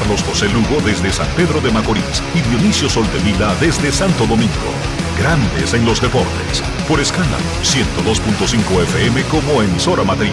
Carlos 0.00 0.22
José 0.22 0.48
Lugo 0.48 0.80
desde 0.82 1.12
San 1.12 1.28
Pedro 1.36 1.60
de 1.60 1.70
Macorís 1.70 2.22
y 2.34 2.40
Dionisio 2.40 2.88
Soltevila 2.88 3.54
desde 3.60 3.92
Santo 3.92 4.26
Domingo. 4.26 4.54
Grandes 5.18 5.74
en 5.74 5.84
los 5.84 6.00
deportes. 6.00 6.62
Por 6.88 7.00
escala 7.00 7.36
102.5 7.62 8.82
FM 8.82 9.22
como 9.24 9.60
emisora 9.60 10.02
matriz. 10.02 10.32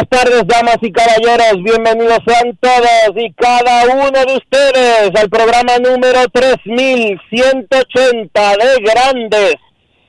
Buenas 0.00 0.08
tardes, 0.08 0.46
damas 0.46 0.78
y 0.80 0.90
caballeros. 0.92 1.62
Bienvenidos 1.62 2.20
sean 2.26 2.56
todos 2.60 3.10
y 3.16 3.30
cada 3.32 3.84
uno 3.86 4.10
de 4.10 4.36
ustedes 4.36 5.10
al 5.14 5.28
programa 5.28 5.76
número 5.78 6.20
3180 6.32 8.56
de 8.56 8.76
Grandes 8.82 9.56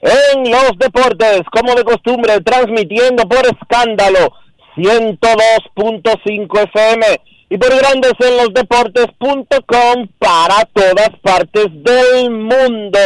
en 0.02 0.50
los 0.50 0.72
Deportes, 0.78 1.42
como 1.52 1.76
de 1.76 1.84
costumbre, 1.84 2.40
transmitiendo 2.42 3.28
por 3.28 3.46
escándalo 3.46 4.34
102.5 4.78 6.70
FM 6.74 7.06
y 7.50 7.58
por 7.58 7.76
Grandes 7.76 8.14
en 8.20 8.38
los 8.38 8.54
Deportes.com 8.54 10.08
para 10.20 10.64
todas 10.74 11.10
partes 11.22 11.68
del 11.70 12.32
mundo. 12.32 13.00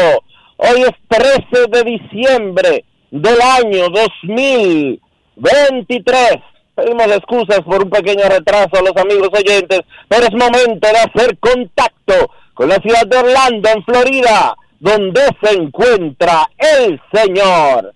Hoy 0.57 0.83
es 0.83 0.93
13 1.09 1.65
de 1.71 1.83
diciembre 1.83 2.85
del 3.11 3.41
año 3.41 3.89
2000. 3.89 5.01
23. 5.37 6.54
Pedimos 6.75 7.07
excusas 7.07 7.61
por 7.61 7.83
un 7.83 7.89
pequeño 7.89 8.27
retraso 8.27 8.77
a 8.77 8.81
los 8.81 8.95
amigos 8.97 9.29
oyentes, 9.33 9.81
pero 10.09 10.25
es 10.25 10.33
momento 10.33 10.87
de 10.87 10.97
hacer 10.97 11.37
contacto 11.39 12.31
con 12.53 12.69
la 12.69 12.75
ciudad 12.75 13.05
de 13.07 13.17
Orlando, 13.17 13.69
en 13.69 13.83
Florida, 13.83 14.55
donde 14.79 15.21
se 15.41 15.53
encuentra 15.53 16.49
el 16.57 17.01
señor 17.13 17.93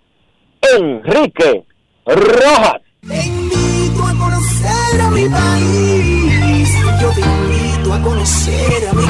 Enrique 0.62 1.66
Rojas. 2.06 2.82
Te 3.08 3.26
invito 3.26 4.04
a 4.04 4.14
conocer 4.14 5.02
a 5.02 5.10
mi 5.10 5.28
país. 5.28 6.74
Yo 7.02 7.12
te 7.12 7.22
invito 7.22 7.94
a 7.94 8.02
conocer 8.02 8.88
a 8.90 8.94
mi 8.94 9.10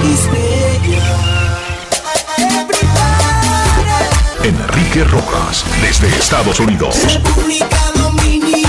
Enrique 4.42 5.04
Rojas, 5.04 5.66
desde 5.82 6.08
Estados 6.08 6.60
Unidos. 6.60 6.96
República 7.14 7.68
Dominicana. 7.96 8.69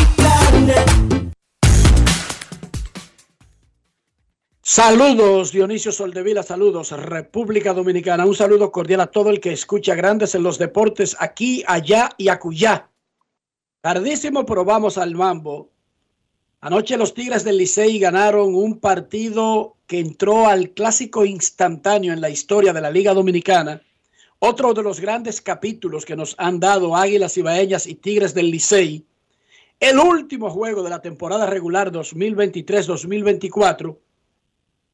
Saludos, 4.72 5.50
Dionisio 5.50 5.90
Soldevila, 5.90 6.44
saludos, 6.44 6.92
República 6.92 7.74
Dominicana. 7.74 8.24
Un 8.24 8.36
saludo 8.36 8.70
cordial 8.70 9.00
a 9.00 9.08
todo 9.08 9.30
el 9.30 9.40
que 9.40 9.50
escucha 9.50 9.96
grandes 9.96 10.36
en 10.36 10.44
los 10.44 10.58
deportes 10.58 11.16
aquí, 11.18 11.64
allá 11.66 12.10
y 12.16 12.28
acullá. 12.28 12.88
Tardísimo, 13.80 14.46
pero 14.46 14.64
vamos 14.64 14.96
al 14.96 15.16
mambo. 15.16 15.72
Anoche 16.60 16.96
los 16.96 17.14
Tigres 17.14 17.42
del 17.42 17.58
Licey 17.58 17.98
ganaron 17.98 18.54
un 18.54 18.78
partido 18.78 19.74
que 19.88 19.98
entró 19.98 20.46
al 20.46 20.70
clásico 20.70 21.24
instantáneo 21.24 22.12
en 22.12 22.20
la 22.20 22.30
historia 22.30 22.72
de 22.72 22.80
la 22.80 22.92
Liga 22.92 23.12
Dominicana. 23.12 23.82
Otro 24.38 24.72
de 24.72 24.84
los 24.84 25.00
grandes 25.00 25.40
capítulos 25.40 26.04
que 26.04 26.14
nos 26.14 26.36
han 26.38 26.60
dado 26.60 26.94
Águilas 26.94 27.36
Ibaeñas 27.36 27.88
y 27.88 27.96
Tigres 27.96 28.34
del 28.34 28.52
Licey. 28.52 29.04
El 29.80 29.98
último 29.98 30.48
juego 30.48 30.84
de 30.84 30.90
la 30.90 31.02
temporada 31.02 31.46
regular 31.46 31.90
2023-2024 31.90 33.96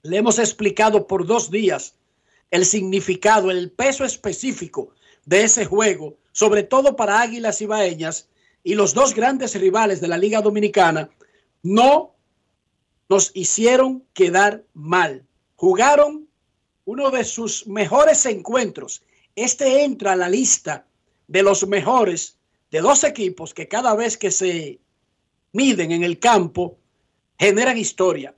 le 0.07 0.19
hemos 0.19 0.39
explicado 0.39 1.07
por 1.07 1.27
dos 1.27 1.51
días 1.51 1.95
el 2.51 2.65
significado, 2.65 3.51
el 3.51 3.71
peso 3.71 4.05
específico 4.05 4.91
de 5.25 5.43
ese 5.43 5.65
juego, 5.65 6.17
sobre 6.33 6.63
todo 6.63 6.97
para 6.97 7.21
Águilas 7.21 7.61
Ibaeñas 7.61 8.29
y 8.63 8.75
los 8.75 8.95
dos 8.95 9.15
grandes 9.15 9.59
rivales 9.61 10.01
de 10.01 10.09
la 10.09 10.19
Liga 10.19 10.41
Dominicana, 10.41 11.11
no 11.63 12.15
nos 13.09 13.33
hicieron 13.35 14.05
quedar 14.13 14.65
mal. 14.75 15.27
Jugaron 15.57 16.29
uno 16.85 17.11
de 17.11 17.25
sus 17.25 17.67
mejores 17.67 18.25
encuentros. 18.27 19.03
Este 19.35 19.85
entra 19.85 20.13
a 20.13 20.17
la 20.17 20.29
lista 20.29 20.87
de 21.27 21.43
los 21.43 21.67
mejores 21.67 22.39
de 22.71 22.81
dos 22.81 23.05
equipos 23.05 23.55
que 23.55 23.69
cada 23.69 23.95
vez 23.95 24.17
que 24.17 24.31
se 24.31 24.81
miden 25.53 25.91
en 25.93 26.05
el 26.05 26.19
campo 26.19 26.79
generan 27.39 27.79
historia. 27.79 28.36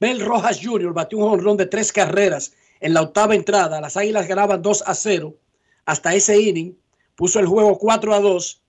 Mel 0.00 0.20
Rojas 0.20 0.60
Jr. 0.62 0.92
batió 0.92 1.18
un 1.18 1.30
jonrón 1.30 1.56
de 1.56 1.66
tres 1.66 1.92
carreras 1.92 2.52
en 2.80 2.94
la 2.94 3.02
octava 3.02 3.34
entrada. 3.34 3.80
Las 3.80 3.96
Águilas 3.96 4.26
ganaban 4.26 4.62
2 4.62 4.84
a 4.86 4.94
0 4.94 5.34
hasta 5.86 6.14
ese 6.14 6.40
inning. 6.40 6.76
Puso 7.14 7.38
el 7.38 7.46
juego 7.46 7.78
4 7.78 8.14
a 8.14 8.20
2. 8.20 8.60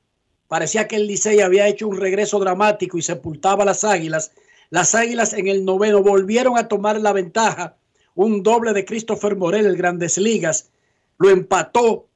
Parecía 0.47 0.87
que 0.87 0.97
el 0.97 1.07
Licey 1.07 1.41
había 1.41 1.67
hecho 1.67 1.87
un 1.87 1.99
regreso 1.99 2.39
dramático 2.39 2.97
y 2.97 3.01
sepultaba 3.01 3.63
a 3.63 3.65
las 3.65 3.83
Águilas. 3.83 4.31
Las 4.69 4.93
Águilas 4.93 5.33
en 5.33 5.47
el 5.47 5.65
noveno 5.65 6.03
volvieron 6.03 6.57
a 6.57 6.67
tomar 6.67 6.99
la 7.01 7.13
ventaja. 7.13 7.75
Un 8.13 8.43
doble 8.43 8.73
de 8.73 8.85
Christopher 8.85 9.35
Morel, 9.35 9.65
el 9.65 9.77
Grandes 9.77 10.17
Ligas, 10.17 10.69
lo 11.17 11.29
empató. 11.29 12.07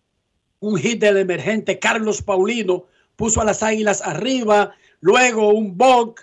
Un 0.59 0.77
hit 0.77 1.01
del 1.01 1.17
emergente 1.17 1.79
Carlos 1.79 2.21
Paulino 2.21 2.85
puso 3.15 3.41
a 3.41 3.45
las 3.45 3.63
Águilas 3.63 4.01
arriba. 4.01 4.75
Luego 5.01 5.49
un 5.49 5.77
bug 5.77 6.15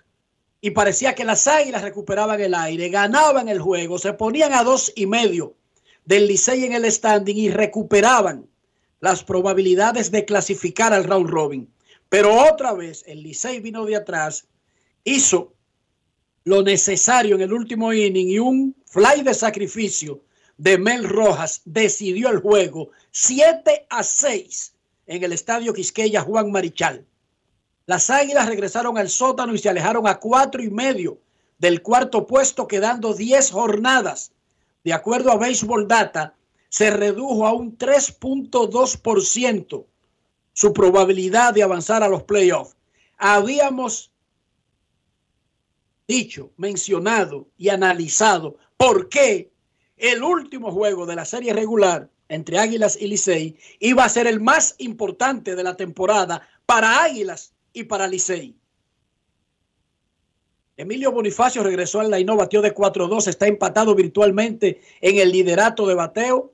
y 0.66 0.72
parecía 0.72 1.14
que 1.14 1.24
las 1.24 1.46
águilas 1.46 1.82
recuperaban 1.82 2.40
el 2.40 2.52
aire, 2.52 2.88
ganaban 2.88 3.48
el 3.48 3.60
juego, 3.60 4.00
se 4.00 4.14
ponían 4.14 4.52
a 4.52 4.64
dos 4.64 4.92
y 4.96 5.06
medio 5.06 5.54
del 6.04 6.26
Licey 6.26 6.64
en 6.64 6.72
el 6.72 6.90
standing 6.90 7.36
y 7.36 7.50
recuperaban 7.50 8.48
las 8.98 9.22
probabilidades 9.22 10.10
de 10.10 10.24
clasificar 10.24 10.92
al 10.92 11.04
round 11.04 11.30
robin. 11.30 11.72
Pero 12.08 12.34
otra 12.50 12.72
vez 12.72 13.04
el 13.06 13.22
Licey 13.22 13.60
vino 13.60 13.84
de 13.84 13.94
atrás, 13.94 14.48
hizo 15.04 15.54
lo 16.42 16.64
necesario 16.64 17.36
en 17.36 17.42
el 17.42 17.52
último 17.52 17.92
inning 17.92 18.28
y 18.28 18.40
un 18.40 18.74
fly 18.86 19.22
de 19.22 19.34
sacrificio 19.34 20.24
de 20.56 20.78
Mel 20.78 21.08
Rojas 21.08 21.62
decidió 21.64 22.28
el 22.28 22.38
juego 22.38 22.90
7 23.12 23.86
a 23.88 24.02
6 24.02 24.74
en 25.06 25.22
el 25.22 25.32
estadio 25.32 25.72
Quisqueya 25.72 26.22
Juan 26.22 26.50
Marichal. 26.50 27.06
Las 27.86 28.10
Águilas 28.10 28.46
regresaron 28.46 28.98
al 28.98 29.08
sótano 29.08 29.54
y 29.54 29.58
se 29.58 29.68
alejaron 29.68 30.08
a 30.08 30.18
cuatro 30.18 30.60
y 30.60 30.70
medio 30.70 31.20
del 31.58 31.82
cuarto 31.82 32.26
puesto, 32.26 32.66
quedando 32.66 33.14
10 33.14 33.52
jornadas. 33.52 34.32
De 34.82 34.92
acuerdo 34.92 35.30
a 35.30 35.36
Baseball 35.36 35.86
Data, 35.86 36.34
se 36.68 36.90
redujo 36.90 37.46
a 37.46 37.52
un 37.52 37.78
3.2% 37.78 39.86
su 40.52 40.72
probabilidad 40.72 41.54
de 41.54 41.62
avanzar 41.62 42.02
a 42.02 42.08
los 42.08 42.24
playoffs. 42.24 42.74
Habíamos 43.18 44.10
dicho, 46.08 46.50
mencionado 46.56 47.46
y 47.56 47.68
analizado 47.68 48.56
por 48.76 49.08
qué 49.08 49.52
el 49.96 50.24
último 50.24 50.72
juego 50.72 51.06
de 51.06 51.14
la 51.14 51.24
serie 51.24 51.52
regular 51.52 52.10
entre 52.28 52.58
Águilas 52.58 52.98
y 53.00 53.06
Licey 53.06 53.56
iba 53.78 54.04
a 54.04 54.08
ser 54.08 54.26
el 54.26 54.40
más 54.40 54.74
importante 54.78 55.54
de 55.54 55.62
la 55.62 55.76
temporada 55.76 56.42
para 56.66 57.04
Águilas 57.04 57.52
y 57.76 57.84
para 57.84 58.08
Licey. 58.08 58.56
Emilio 60.78 61.12
Bonifacio 61.12 61.62
regresó 61.62 62.00
al 62.00 62.10
line 62.10 62.34
batió 62.34 62.62
de 62.62 62.74
4-2, 62.74 63.28
está 63.28 63.46
empatado 63.46 63.94
virtualmente 63.94 64.80
en 65.00 65.18
el 65.18 65.30
liderato 65.30 65.86
de 65.86 65.94
bateo. 65.94 66.52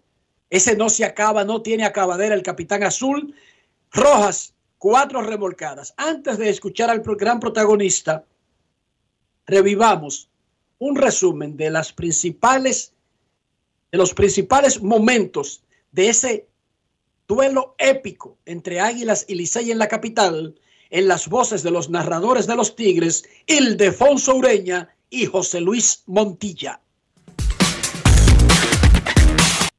Ese 0.51 0.77
no 0.77 0.89
se 0.91 1.05
acaba, 1.05 1.45
no 1.45 1.63
tiene 1.63 1.85
acabadera 1.85 2.35
el 2.35 2.43
capitán 2.43 2.83
azul. 2.83 3.35
Rojas 3.93 4.55
cuatro 4.79 5.23
remolcadas. 5.23 5.95
Antes 5.97 6.39
de 6.39 6.49
escuchar 6.49 6.91
al 6.91 7.03
gran 7.03 7.39
protagonista, 7.39 8.25
revivamos 9.47 10.29
un 10.79 10.97
resumen 10.97 11.57
de 11.57 11.71
las 11.71 11.93
principales 11.93 12.93
de 13.93 13.99
los 13.99 14.13
principales 14.15 14.83
momentos 14.83 15.63
de 15.93 16.09
ese 16.09 16.49
duelo 17.29 17.77
épico 17.79 18.39
entre 18.47 18.81
Águilas 18.81 19.25
y 19.29 19.35
Licey 19.35 19.71
en 19.71 19.79
la 19.79 19.87
capital, 19.87 20.59
en 20.93 21.09
las 21.09 21.29
voces 21.29 21.63
de 21.63 21.71
los 21.71 21.89
narradores 21.91 22.47
de 22.47 22.55
los 22.55 22.77
Tigres, 22.77 23.25
Ildefonso 23.47 24.37
Ureña 24.37 24.95
y 25.11 25.27
José 25.27 25.61
Luis 25.61 26.05
Montilla. 26.07 26.81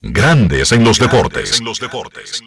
Grandes 0.06 0.74
en 0.74 0.84
los 0.84 1.00
deportes. 1.00 1.60
En 1.60 1.66
los 1.66 1.80
deportes. 1.80 2.44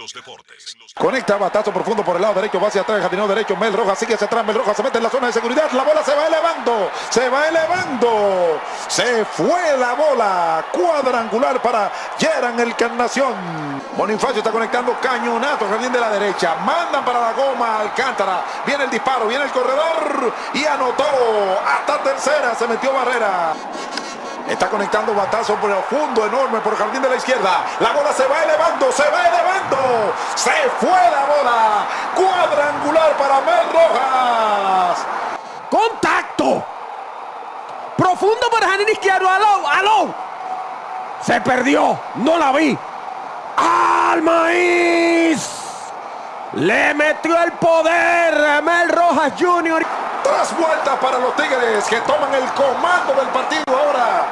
Conecta 0.94 1.38
batazo 1.38 1.72
profundo 1.72 2.04
por 2.04 2.16
el 2.16 2.20
lado 2.20 2.34
derecho, 2.34 2.60
va 2.60 2.68
hacia 2.68 2.82
atrás, 2.82 3.00
jardinero 3.00 3.26
derecho, 3.26 3.56
Mel 3.56 3.72
Rojas 3.72 3.98
sigue 3.98 4.12
hacia 4.12 4.26
atrás, 4.26 4.44
Mel 4.44 4.56
Rojas 4.56 4.76
se 4.76 4.82
mete 4.82 4.98
en 4.98 5.04
la 5.04 5.08
zona 5.08 5.28
de 5.28 5.32
seguridad, 5.32 5.70
la 5.72 5.82
bola 5.82 6.04
se 6.04 6.14
va 6.14 6.26
elevando, 6.26 6.90
se 7.08 7.28
va 7.30 7.48
elevando, 7.48 8.60
se 8.88 9.24
fue 9.24 9.74
la 9.78 9.94
bola, 9.94 10.66
cuadrangular 10.70 11.62
para 11.62 11.90
Yeran 12.18 12.60
el 12.60 12.76
Carnación. 12.76 13.34
Bonifacio 13.96 14.38
está 14.38 14.50
conectando 14.50 14.94
cañonato, 15.00 15.66
jardín 15.66 15.92
de 15.92 16.00
la 16.00 16.10
derecha, 16.10 16.56
mandan 16.56 17.06
para 17.06 17.20
la 17.20 17.32
goma 17.32 17.80
Alcántara, 17.80 18.44
viene 18.66 18.84
el 18.84 18.90
disparo, 18.90 19.28
viene 19.28 19.44
el 19.44 19.50
corredor 19.50 20.30
y 20.52 20.62
anotó 20.66 21.04
hasta 21.66 22.02
tercera, 22.02 22.54
se 22.54 22.68
metió 22.68 22.92
barrera. 22.92 23.54
Está 24.48 24.68
conectando 24.68 25.12
batazo 25.12 25.56
profundo, 25.56 26.24
enorme 26.24 26.60
por 26.60 26.72
el 26.72 26.78
jardín 26.78 27.02
de 27.02 27.08
la 27.08 27.16
izquierda. 27.16 27.64
La 27.80 27.92
bola 27.92 28.12
se 28.12 28.26
va 28.26 28.42
elevando, 28.44 28.92
se 28.92 29.02
va 29.10 29.26
elevando. 29.26 30.14
Se 30.36 30.52
fue 30.78 30.90
la 30.90 31.24
bola. 31.24 31.86
Cuadrangular 32.14 33.16
para 33.16 33.40
Mel 33.40 33.72
Rojas. 33.72 35.06
Contacto. 35.68 36.64
Profundo 37.96 38.48
por 38.50 38.62
el 38.62 38.68
jardín 38.68 38.88
izquierdo. 38.88 39.28
Aló, 39.28 39.68
aló. 39.68 40.14
Se 41.22 41.40
perdió. 41.40 41.98
No 42.14 42.38
la 42.38 42.52
vi. 42.52 42.78
Al 43.56 44.22
maíz. 44.22 45.55
Le 46.56 46.94
metió 46.94 47.38
el 47.42 47.52
poder 47.52 48.62
Mel 48.62 48.88
Rojas 48.88 49.34
Jr. 49.38 49.84
Tras 50.22 50.56
vuelta 50.56 50.98
para 50.98 51.18
los 51.18 51.36
Tigres 51.36 51.84
que 51.84 52.00
toman 52.00 52.32
el 52.34 52.44
comando 52.54 53.12
del 53.12 53.28
partido 53.28 53.62
ahora. 53.68 54.24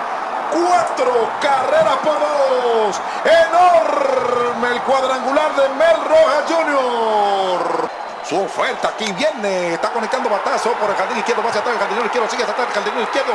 Cuatro 0.50 1.28
carreras 1.42 1.96
por 2.02 2.18
dos. 2.18 3.00
Enorme 3.26 4.68
el 4.68 4.80
cuadrangular 4.84 5.54
de 5.54 5.68
Mel 5.68 5.96
Rojas 6.08 6.44
Jr. 6.48 7.93
Su 8.28 8.40
oferta 8.40 8.88
aquí 8.88 9.12
viene. 9.12 9.74
Está 9.74 9.90
conectando 9.90 10.30
batazo 10.30 10.72
por 10.72 10.88
el 10.88 10.96
jardín 10.96 11.18
izquierdo. 11.18 11.42
Va 11.42 11.50
hacia 11.50 11.60
atrás. 11.60 11.74
El 11.74 11.80
jardinero 11.80 12.06
izquierdo 12.06 12.30
sigue 12.30 12.42
hacia 12.42 12.54
atrás. 12.54 12.68
El 12.68 12.74
jardinero 12.74 13.02
izquierdo. 13.02 13.32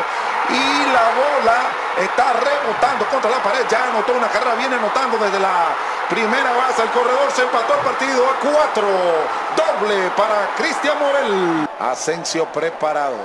Y 0.49 0.91
la 0.91 1.05
bola 1.13 1.57
está 1.97 2.33
rebotando 2.33 3.05
contra 3.05 3.29
la 3.29 3.37
pared. 3.37 3.65
Ya 3.69 3.83
anotó 3.85 4.13
una 4.13 4.27
carrera. 4.27 4.55
Viene 4.55 4.75
anotando 4.75 5.17
desde 5.19 5.39
la 5.39 5.67
primera 6.09 6.51
base. 6.53 6.81
El 6.81 6.89
corredor 6.89 7.31
se 7.35 7.43
empató 7.43 7.75
el 7.75 7.79
partido 7.81 8.25
a 8.25 8.33
cuatro. 8.41 8.87
Doble 9.55 10.09
para 10.17 10.55
Cristian 10.57 10.97
Morel. 10.97 11.69
Asensio 11.79 12.45
preparado. 12.47 13.17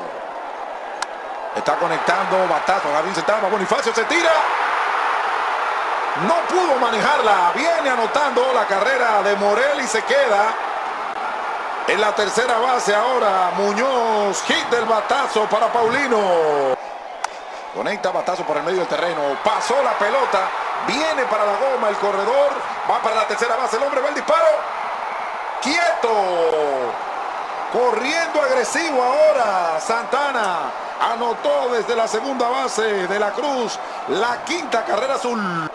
Está 1.56 1.76
conectando 1.76 2.46
batazo. 2.46 2.92
Gabriel 2.92 3.14
Centava. 3.14 3.48
Bonifacio 3.48 3.94
se 3.94 4.04
tira. 4.04 4.32
No 6.28 6.34
pudo 6.46 6.76
manejarla. 6.76 7.52
Viene 7.54 7.88
anotando 7.88 8.52
la 8.52 8.66
carrera 8.66 9.22
de 9.22 9.34
Morel 9.36 9.80
y 9.80 9.86
se 9.86 10.02
queda 10.02 10.54
en 11.86 12.00
la 12.00 12.14
tercera 12.14 12.58
base 12.58 12.94
ahora 12.94 13.52
Muñoz, 13.56 14.42
hit 14.46 14.68
del 14.70 14.84
batazo 14.84 15.44
para 15.44 15.72
Paulino. 15.72 16.74
Conecta 17.74 18.12
batazo 18.12 18.44
por 18.44 18.56
el 18.56 18.62
medio 18.62 18.78
del 18.80 18.88
terreno. 18.88 19.36
Pasó 19.42 19.82
la 19.82 19.98
pelota. 19.98 20.48
Viene 20.86 21.24
para 21.24 21.44
la 21.44 21.52
goma 21.56 21.88
el 21.88 21.96
corredor. 21.96 22.52
Va 22.88 23.00
para 23.02 23.16
la 23.16 23.26
tercera 23.26 23.56
base. 23.56 23.76
El 23.76 23.82
hombre 23.82 24.00
va 24.00 24.08
el 24.10 24.14
disparo. 24.14 24.46
Quieto. 25.60 26.14
Corriendo 27.72 28.40
agresivo 28.40 29.02
ahora. 29.02 29.80
Santana 29.80 30.70
anotó 31.12 31.70
desde 31.72 31.96
la 31.96 32.06
segunda 32.06 32.48
base 32.48 33.08
de 33.08 33.18
la 33.18 33.32
Cruz. 33.32 33.76
La 34.08 34.44
quinta 34.44 34.84
carrera 34.84 35.16
azul. 35.16 35.68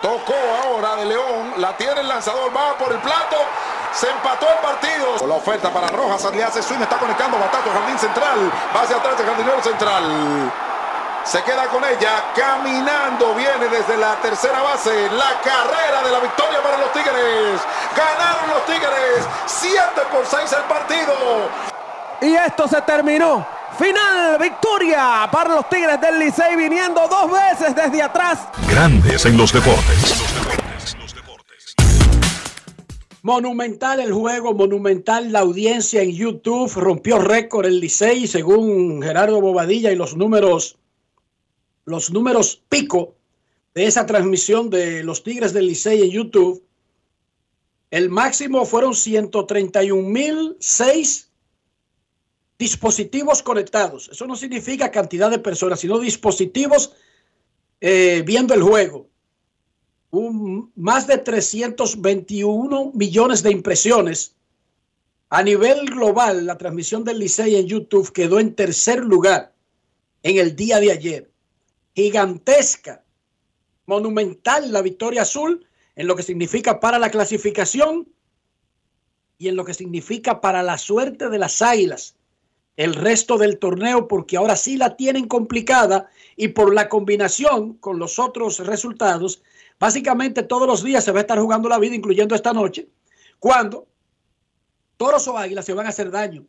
Tocó 0.00 0.34
ahora 0.64 0.96
de 0.96 1.04
León. 1.04 1.52
La 1.58 1.76
tiene 1.76 2.00
el 2.00 2.08
lanzador. 2.08 2.50
Va 2.56 2.78
por 2.78 2.92
el 2.92 2.98
plato. 3.00 3.36
Se 3.92 4.08
empató 4.08 4.46
el 4.48 4.58
partido. 4.58 5.16
Con 5.18 5.28
la 5.28 5.34
oferta 5.36 5.70
para 5.70 5.88
Rojas. 5.88 6.24
Le 6.34 6.44
hace 6.44 6.62
swing. 6.62 6.80
Está 6.80 6.96
conectando 6.98 7.38
Batato. 7.38 7.70
Jardín 7.70 7.98
central. 7.98 8.50
Va 8.74 8.82
hacia 8.82 8.96
atrás 8.96 9.14
el 9.18 9.26
jardinero 9.26 9.62
central. 9.62 10.52
Se 11.24 11.42
queda 11.42 11.66
con 11.66 11.84
ella. 11.84 12.24
Caminando. 12.34 13.34
Viene 13.34 13.68
desde 13.68 13.96
la 13.96 14.14
tercera 14.16 14.62
base. 14.62 15.10
La 15.10 15.40
carrera 15.42 16.02
de 16.04 16.10
la 16.10 16.20
victoria 16.20 16.62
para 16.62 16.78
los 16.78 16.92
Tigres. 16.92 17.60
Ganaron 17.96 18.50
los 18.50 18.64
Tigres. 18.66 19.26
7 19.46 19.82
por 20.12 20.26
6 20.26 20.52
el 20.52 20.62
partido. 20.64 21.14
Y 22.20 22.34
esto 22.34 22.68
se 22.68 22.80
terminó. 22.82 23.46
Final, 23.78 24.36
victoria 24.38 25.28
para 25.32 25.54
los 25.54 25.68
Tigres 25.68 25.98
del 26.00 26.18
Licey 26.18 26.54
viniendo 26.54 27.06
dos 27.08 27.30
veces 27.30 27.74
desde 27.74 28.02
atrás. 28.02 28.40
Grandes 28.68 29.24
en 29.24 29.38
los 29.38 29.52
deportes. 29.52 30.19
Monumental 33.22 34.00
el 34.00 34.12
juego, 34.14 34.54
monumental 34.54 35.30
la 35.30 35.40
audiencia 35.40 36.00
en 36.00 36.12
YouTube, 36.12 36.72
rompió 36.74 37.18
récord 37.18 37.66
el 37.66 37.78
Licey 37.78 38.26
según 38.26 39.02
Gerardo 39.02 39.42
Bobadilla 39.42 39.92
y 39.92 39.96
los 39.96 40.16
números, 40.16 40.78
los 41.84 42.10
números 42.10 42.62
pico 42.70 43.14
de 43.74 43.84
esa 43.84 44.06
transmisión 44.06 44.70
de 44.70 45.04
los 45.04 45.22
Tigres 45.22 45.52
del 45.52 45.66
Licey 45.66 46.00
en 46.02 46.10
YouTube. 46.10 46.64
El 47.90 48.08
máximo 48.08 48.64
fueron 48.64 48.94
131.006 48.94 51.26
dispositivos 52.58 53.42
conectados. 53.42 54.08
Eso 54.10 54.26
no 54.26 54.34
significa 54.34 54.90
cantidad 54.90 55.30
de 55.30 55.40
personas, 55.40 55.80
sino 55.80 55.98
dispositivos 55.98 56.94
eh, 57.82 58.22
viendo 58.24 58.54
el 58.54 58.62
juego 58.62 59.09
un, 60.10 60.72
más 60.76 61.06
de 61.06 61.18
321 61.18 62.92
millones 62.94 63.42
de 63.42 63.50
impresiones. 63.50 64.34
A 65.28 65.42
nivel 65.42 65.86
global, 65.86 66.46
la 66.46 66.58
transmisión 66.58 67.04
del 67.04 67.18
Licey 67.18 67.56
en 67.56 67.66
YouTube 67.66 68.12
quedó 68.12 68.40
en 68.40 68.54
tercer 68.54 69.04
lugar 69.04 69.54
en 70.22 70.38
el 70.38 70.56
día 70.56 70.80
de 70.80 70.90
ayer. 70.90 71.30
Gigantesca, 71.94 73.04
monumental 73.86 74.72
la 74.72 74.82
victoria 74.82 75.22
azul 75.22 75.66
en 75.94 76.06
lo 76.06 76.16
que 76.16 76.22
significa 76.22 76.80
para 76.80 76.98
la 76.98 77.10
clasificación 77.10 78.08
y 79.38 79.48
en 79.48 79.56
lo 79.56 79.64
que 79.64 79.74
significa 79.74 80.40
para 80.40 80.62
la 80.62 80.78
suerte 80.78 81.28
de 81.28 81.38
las 81.38 81.62
águilas 81.62 82.14
el 82.80 82.94
resto 82.94 83.36
del 83.36 83.58
torneo 83.58 84.08
porque 84.08 84.38
ahora 84.38 84.56
sí 84.56 84.78
la 84.78 84.96
tienen 84.96 85.28
complicada 85.28 86.08
y 86.34 86.48
por 86.48 86.74
la 86.74 86.88
combinación 86.88 87.74
con 87.74 87.98
los 87.98 88.18
otros 88.18 88.58
resultados 88.60 89.42
Básicamente 89.80 90.42
todos 90.42 90.68
los 90.68 90.84
días 90.84 91.02
se 91.02 91.10
va 91.10 91.20
a 91.20 91.22
estar 91.22 91.38
jugando 91.38 91.66
la 91.66 91.78
vida, 91.78 91.94
incluyendo 91.94 92.34
esta 92.34 92.52
noche, 92.52 92.90
cuando 93.38 93.88
Toros 94.98 95.26
o 95.26 95.38
Águilas 95.38 95.64
se 95.64 95.72
van 95.72 95.86
a 95.86 95.88
hacer 95.88 96.10
daño. 96.10 96.44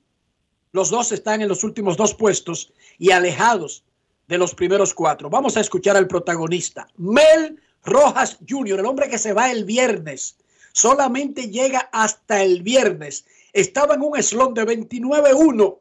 Los 0.74 0.90
dos 0.90 1.14
están 1.14 1.42
en 1.42 1.48
los 1.48 1.64
últimos 1.64 1.96
dos 1.96 2.14
puestos 2.14 2.74
y 2.98 3.12
alejados 3.12 3.86
de 4.28 4.38
los 4.38 4.54
primeros 4.54 4.94
cuatro. 4.94 5.30
Vamos 5.30 5.56
a 5.56 5.62
escuchar 5.62 5.96
al 5.96 6.08
protagonista, 6.08 6.88
Mel 6.98 7.58
Rojas 7.86 8.38
Jr., 8.48 8.80
el 8.80 8.86
hombre 8.86 9.10
que 9.10 9.18
se 9.18 9.32
va 9.32 9.50
el 9.50 9.64
viernes. 9.64 10.36
Solamente 10.74 11.50
llega 11.50 11.90
hasta 11.94 12.44
el 12.44 12.62
viernes. 12.62 13.26
Estaba 13.54 13.96
en 13.96 14.02
un 14.02 14.22
slot 14.22 14.54
de 14.56 14.66
29-1 14.66 15.80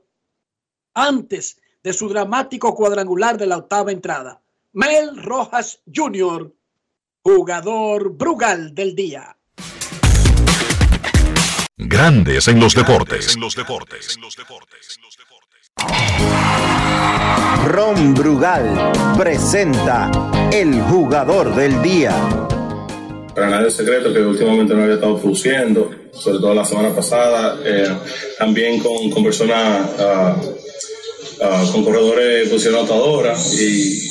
antes 0.94 1.60
de 1.82 1.92
su 1.92 2.08
dramático 2.08 2.76
cuadrangular 2.76 3.36
de 3.38 3.46
la 3.46 3.58
octava 3.58 3.90
entrada. 3.90 4.40
Mel 4.72 5.20
Rojas 5.20 5.80
Jr 5.92 6.52
jugador 7.22 8.16
Brugal 8.16 8.74
del 8.74 8.94
día. 8.94 9.36
Grandes 11.76 12.48
en 12.48 12.60
los 12.60 12.74
deportes. 12.74 13.36
Ron 17.66 18.14
Brugal 18.14 18.92
presenta 19.18 20.10
el 20.52 20.80
jugador 20.82 21.54
del 21.54 21.82
día. 21.82 22.14
Para 23.34 23.50
nadie 23.50 23.68
es 23.68 23.76
secreto 23.76 24.12
que 24.12 24.20
últimamente 24.20 24.74
no 24.74 24.82
había 24.82 24.94
estado 24.94 25.18
produciendo, 25.18 25.90
sobre 26.12 26.38
todo 26.38 26.54
la 26.54 26.64
semana 26.64 26.94
pasada, 26.94 27.58
eh, 27.64 27.86
también 28.38 28.80
con, 28.80 29.10
con 29.10 29.22
personas, 29.22 29.90
uh, 29.98 31.44
uh, 31.44 31.72
con 31.72 31.84
corredores 31.84 32.44
de 32.44 32.50
posición 32.50 32.74
anotadora 32.76 33.34
y 33.38 34.09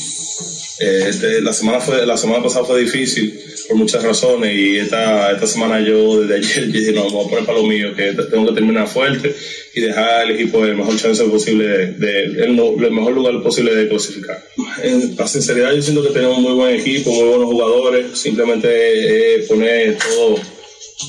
este, 0.79 1.41
la, 1.41 1.51
semana 1.51 1.79
fue, 1.79 2.05
la 2.05 2.17
semana 2.17 2.41
pasada 2.41 2.65
fue 2.65 2.81
difícil 2.81 3.37
por 3.67 3.77
muchas 3.77 4.03
razones 4.03 4.55
y 4.55 4.77
esta, 4.77 5.31
esta 5.31 5.45
semana 5.45 5.81
yo 5.81 6.21
desde 6.21 6.35
ayer 6.35 6.67
dije, 6.71 6.91
no, 6.93 7.05
vamos 7.05 7.25
a 7.25 7.29
poner 7.29 7.45
para 7.45 7.57
lo 7.57 7.65
mío, 7.65 7.93
que 7.95 8.13
tengo 8.13 8.47
que 8.47 8.53
terminar 8.53 8.87
fuerte 8.87 9.35
y 9.73 9.81
dejar 9.81 10.21
al 10.21 10.31
equipo 10.31 10.63
el 10.63 10.75
mejor 10.75 10.95
chance 10.95 11.23
posible, 11.25 11.67
de, 11.93 12.23
el, 12.43 12.53
mejor 12.53 13.13
lugar 13.13 13.41
posible 13.41 13.75
de 13.75 13.89
clasificar. 13.89 14.41
En 14.83 15.15
la 15.17 15.27
sinceridad 15.27 15.73
yo 15.73 15.81
siento 15.81 16.03
que 16.03 16.09
tenemos 16.09 16.37
un 16.37 16.43
muy 16.43 16.53
buen 16.53 16.75
equipo, 16.75 17.11
muy 17.11 17.27
buenos 17.27 17.47
jugadores, 17.47 18.17
simplemente 18.17 19.45
poner 19.47 19.97
todo 19.97 20.37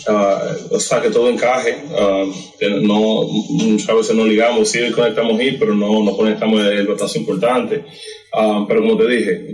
Uh, 0.07 0.77
o 0.77 0.81
sea, 0.81 1.03
que 1.03 1.11
todo 1.11 1.29
encaje. 1.29 1.83
Uh, 1.91 2.33
no, 2.81 3.23
muchas 3.25 3.97
veces 3.97 4.15
no 4.15 4.25
ligamos, 4.25 4.69
sí 4.69 4.79
conectamos 4.93 5.39
ahí, 5.39 5.57
pero 5.59 5.75
no, 5.75 6.03
no 6.05 6.17
conectamos 6.17 6.65
el 6.65 6.87
batazo 6.87 7.19
importante. 7.19 7.85
Uh, 8.33 8.65
pero 8.67 8.81
como 8.81 8.97
te 8.97 9.09
dije, 9.09 9.49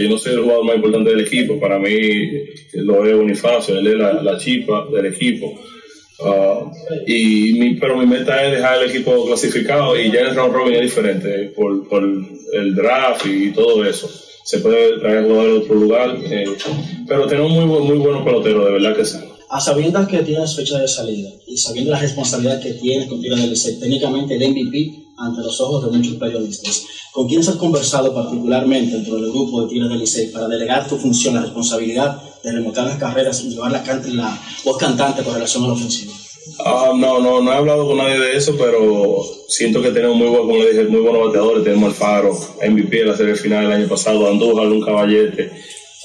yo 0.00 0.08
no 0.08 0.18
soy 0.18 0.34
el 0.34 0.40
jugador 0.40 0.64
más 0.64 0.76
importante 0.76 1.10
del 1.10 1.20
equipo. 1.20 1.58
Para 1.58 1.78
mí 1.78 2.30
lo 2.74 3.06
es 3.06 3.16
Bonifacio, 3.16 3.78
él 3.78 3.86
es 3.86 3.94
la, 3.94 4.22
la 4.22 4.38
chipa 4.38 4.86
del 4.92 5.06
equipo. 5.06 5.58
y 7.06 7.52
mi, 7.58 7.74
pero 7.74 7.96
mi 7.96 8.06
meta 8.06 8.44
es 8.44 8.52
dejar 8.52 8.82
el 8.82 8.90
equipo 8.90 9.26
clasificado 9.26 9.98
y 9.98 10.10
ya 10.10 10.20
en 10.20 10.26
el 10.28 10.36
round 10.36 10.52
robin 10.52 10.74
es 10.74 10.82
diferente 10.82 11.52
por, 11.56 11.88
por 11.88 12.02
el 12.04 12.74
draft 12.74 13.24
y 13.26 13.52
todo 13.52 13.84
eso 13.84 14.10
se 14.44 14.58
puede 14.58 14.98
traer 14.98 15.24
jugadores 15.24 15.52
de 15.52 15.60
otro 15.60 15.74
lugar, 15.76 16.16
eh, 16.24 16.44
pero 17.06 17.26
tenemos 17.26 17.52
muy, 17.52 17.64
muy 17.66 17.98
buenos 17.98 18.24
peloteros, 18.24 18.64
de 18.64 18.72
verdad 18.72 18.96
que 18.96 19.04
sí 19.04 19.18
a 19.50 19.60
sabiendas 19.60 20.06
que 20.06 20.18
tienes 20.18 20.54
fecha 20.54 20.78
de 20.78 20.86
salida 20.86 21.28
y 21.46 21.56
sabiendo 21.56 21.90
la 21.90 21.98
responsabilidad 21.98 22.60
que 22.60 22.74
tienes 22.74 23.08
con 23.08 23.20
del 23.20 23.80
técnicamente 23.80 24.36
el 24.36 24.50
MVP 24.50 25.10
ante 25.18 25.42
los 25.42 25.60
ojos 25.60 25.84
de 25.84 25.98
muchos 25.98 26.14
periodistas, 26.14 26.84
¿con 27.12 27.26
quiénes 27.26 27.48
has 27.48 27.56
conversado 27.56 28.14
particularmente 28.14 28.94
dentro 28.94 29.16
del 29.16 29.30
grupo 29.30 29.62
de 29.62 29.68
Tigres 29.68 29.90
del 29.90 29.98
Licey 29.98 30.28
para 30.28 30.46
delegar 30.48 30.88
tu 30.88 30.96
función, 30.96 31.34
la 31.34 31.42
responsabilidad 31.42 32.22
de 32.42 32.52
remontar 32.52 32.86
las 32.86 32.98
carreras 32.98 33.42
y 33.42 33.50
llevar 33.50 33.72
la, 33.72 33.82
la 34.14 34.40
voz 34.64 34.78
cantante 34.78 35.22
con 35.22 35.34
relación 35.34 35.64
a 35.64 35.66
la 35.66 35.72
ofensiva? 35.74 36.12
Ah, 36.64 36.92
no, 36.96 37.20
no, 37.20 37.42
no 37.42 37.52
he 37.52 37.54
hablado 37.54 37.86
con 37.86 37.98
nadie 37.98 38.18
de 38.18 38.36
eso, 38.36 38.54
pero 38.56 39.22
siento 39.48 39.82
que 39.82 39.90
tenemos 39.90 40.16
muy, 40.16 40.28
buen, 40.28 40.42
como 40.42 40.56
le 40.56 40.70
dije, 40.70 40.84
muy 40.84 41.00
buenos 41.00 41.26
bateadores. 41.26 41.64
Tenemos 41.64 41.90
al 41.90 41.94
Faro, 41.94 42.38
MVP 42.66 42.98
de 42.98 43.04
la 43.04 43.16
serie 43.16 43.34
final 43.34 43.66
el 43.66 43.72
año 43.72 43.88
pasado, 43.88 44.28
Andújar, 44.28 44.68
un 44.68 44.80
caballete, 44.80 45.52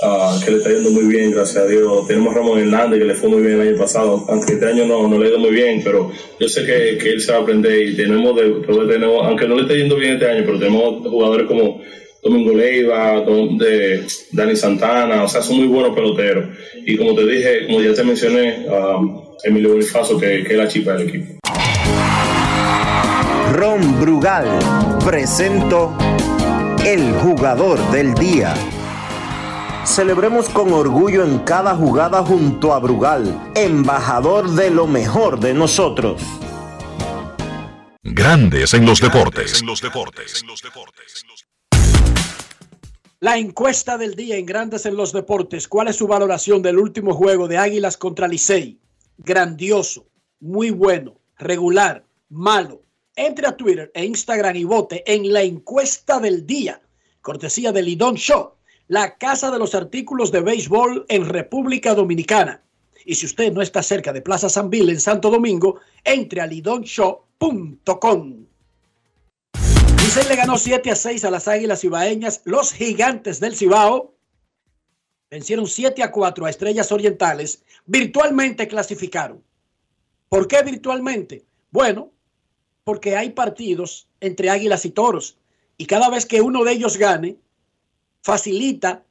Ah, 0.02 0.38
que 0.44 0.52
le 0.52 0.58
está 0.58 0.72
yendo 0.72 0.92
muy 0.92 1.06
bien, 1.06 1.32
gracias 1.32 1.64
a 1.64 1.68
Dios. 1.68 2.06
Tenemos 2.08 2.34
a 2.34 2.38
Ramón 2.38 2.60
Hernández, 2.60 3.00
que 3.00 3.06
le 3.06 3.16
fue 3.16 3.30
muy 3.30 3.42
bien 3.42 3.62
el 3.62 3.70
año 3.70 3.78
pasado, 3.78 4.26
aunque 4.28 4.54
este 4.54 4.66
año 4.66 4.86
no, 4.86 5.08
no 5.08 5.18
le 5.18 5.26
ha 5.26 5.30
ido 5.30 5.40
muy 5.40 5.52
bien, 5.52 5.82
pero 5.84 6.12
yo 6.38 6.50
sé 6.50 6.66
que, 6.66 6.98
que 6.98 7.12
él 7.12 7.22
se 7.22 7.32
va 7.32 7.38
a 7.38 7.42
aprender 7.42 7.82
y 7.82 7.96
tenemos, 7.96 8.36
de, 8.36 8.62
tenemos, 8.92 9.26
aunque 9.26 9.48
no 9.48 9.56
le 9.56 9.62
esté 9.62 9.78
yendo 9.78 9.96
bien 9.96 10.14
este 10.14 10.30
año, 10.30 10.44
pero 10.46 10.60
tenemos 10.60 11.08
jugadores 11.08 11.48
como 11.48 11.82
Domingo 12.22 12.54
Leiva, 12.54 13.22
de 13.22 14.06
Dani 14.34 14.56
Santana, 14.56 15.24
o 15.24 15.30
sea, 15.30 15.42
son 15.42 15.58
muy 15.58 15.68
buenos 15.68 15.96
peloteros. 15.96 16.46
Y 16.86 16.98
como 16.98 17.16
te 17.16 17.26
dije, 17.26 17.66
como 17.68 17.82
ya 17.82 17.94
te 17.94 18.04
mencioné, 18.04 18.66
Emilio 19.44 19.70
Bonifacio, 19.70 20.20
que, 20.20 20.44
que 20.44 20.54
es 20.54 20.58
la 20.58 20.68
chipa 20.68 20.94
del 20.94 21.08
equipo. 21.08 21.40
Ron 23.54 24.02
Brugal 24.02 24.48
presento 25.06 25.96
el 26.84 27.14
jugador 27.14 27.80
del 27.92 28.14
día. 28.16 28.54
Celebremos 29.86 30.50
con 30.50 30.74
orgullo 30.74 31.24
en 31.24 31.40
cada 31.40 31.76
jugada 31.76 32.26
junto 32.26 32.74
a 32.74 32.80
Brugal, 32.80 33.52
embajador 33.56 34.50
de 34.50 34.72
lo 34.72 34.88
mejor 34.88 35.40
de 35.40 35.54
nosotros. 35.54 36.22
Grandes 38.02 38.74
en 38.74 38.86
los 38.86 39.00
deportes. 39.00 39.64
La 43.20 43.38
encuesta 43.38 43.98
del 43.98 44.16
día 44.16 44.38
en 44.38 44.46
Grandes 44.48 44.88
en 44.88 44.98
los 44.98 45.14
deportes. 45.14 45.68
¿Cuál 45.68 45.90
es 45.90 45.96
su 45.96 46.08
valoración 46.08 46.64
del 46.64 46.80
último 46.80 47.14
juego 47.14 47.48
de 47.48 47.58
Águilas 47.58 47.96
contra 47.96 48.28
Licey? 48.28 48.80
Grandioso, 49.20 50.08
muy 50.40 50.72
bueno, 50.72 51.20
regular, 51.38 52.04
malo. 52.30 52.82
Entre 53.16 53.48
a 53.48 53.56
Twitter 53.56 53.92
e 53.94 54.04
Instagram 54.04 54.56
y 54.56 54.64
vote 54.64 55.04
en 55.06 55.32
la 55.32 55.44
encuesta 55.44 56.20
del 56.20 56.46
día. 56.46 56.82
Cortesía 57.22 57.72
de 57.72 57.84
Lidón 57.84 58.16
Show 58.16 58.55
la 58.88 59.18
Casa 59.18 59.52
de 59.52 59.60
los 59.60 59.74
Artículos 59.76 60.32
de 60.32 60.42
Béisbol 60.42 61.06
en 61.10 61.26
República 61.26 61.94
Dominicana. 61.96 62.62
Y 63.06 63.16
si 63.16 63.26
usted 63.26 63.52
no 63.52 63.62
está 63.62 63.84
cerca 63.84 64.14
de 64.14 64.22
Plaza 64.22 64.50
San 64.50 64.70
Bill 64.70 64.90
en 64.90 65.00
Santo 65.00 65.30
Domingo, 65.30 65.80
entre 66.04 66.42
a 66.42 66.48
lidonshow.com. 66.48 68.46
Licey 69.98 70.28
le 70.28 70.36
ganó 70.36 70.58
7 70.58 70.92
a 70.92 70.96
6 70.96 71.26
a 71.26 71.32
las 71.32 71.48
Águilas 71.48 71.84
Ibaeñas. 71.84 72.42
Los 72.46 72.74
gigantes 72.74 73.40
del 73.40 73.56
Cibao 73.56 74.14
vencieron 75.30 75.68
7 75.68 76.04
a 76.04 76.12
4 76.12 76.46
a 76.46 76.50
Estrellas 76.50 76.92
Orientales. 76.92 77.64
Virtualmente 77.86 78.68
clasificaron. 78.68 79.44
¿Por 80.30 80.48
qué 80.48 80.62
virtualmente? 80.64 81.46
Bueno, 81.72 82.12
porque 82.84 83.16
hay 83.16 83.32
partidos 83.32 84.08
entre 84.20 84.50
Águilas 84.50 84.86
y 84.86 84.92
Toros. 84.92 85.38
Y 85.78 85.88
cada 85.88 86.10
vez 86.10 86.26
que 86.26 86.42
uno 86.42 86.64
de 86.64 86.74
ellos 86.74 86.98
gane, 86.98 87.38
facilita 88.26 89.06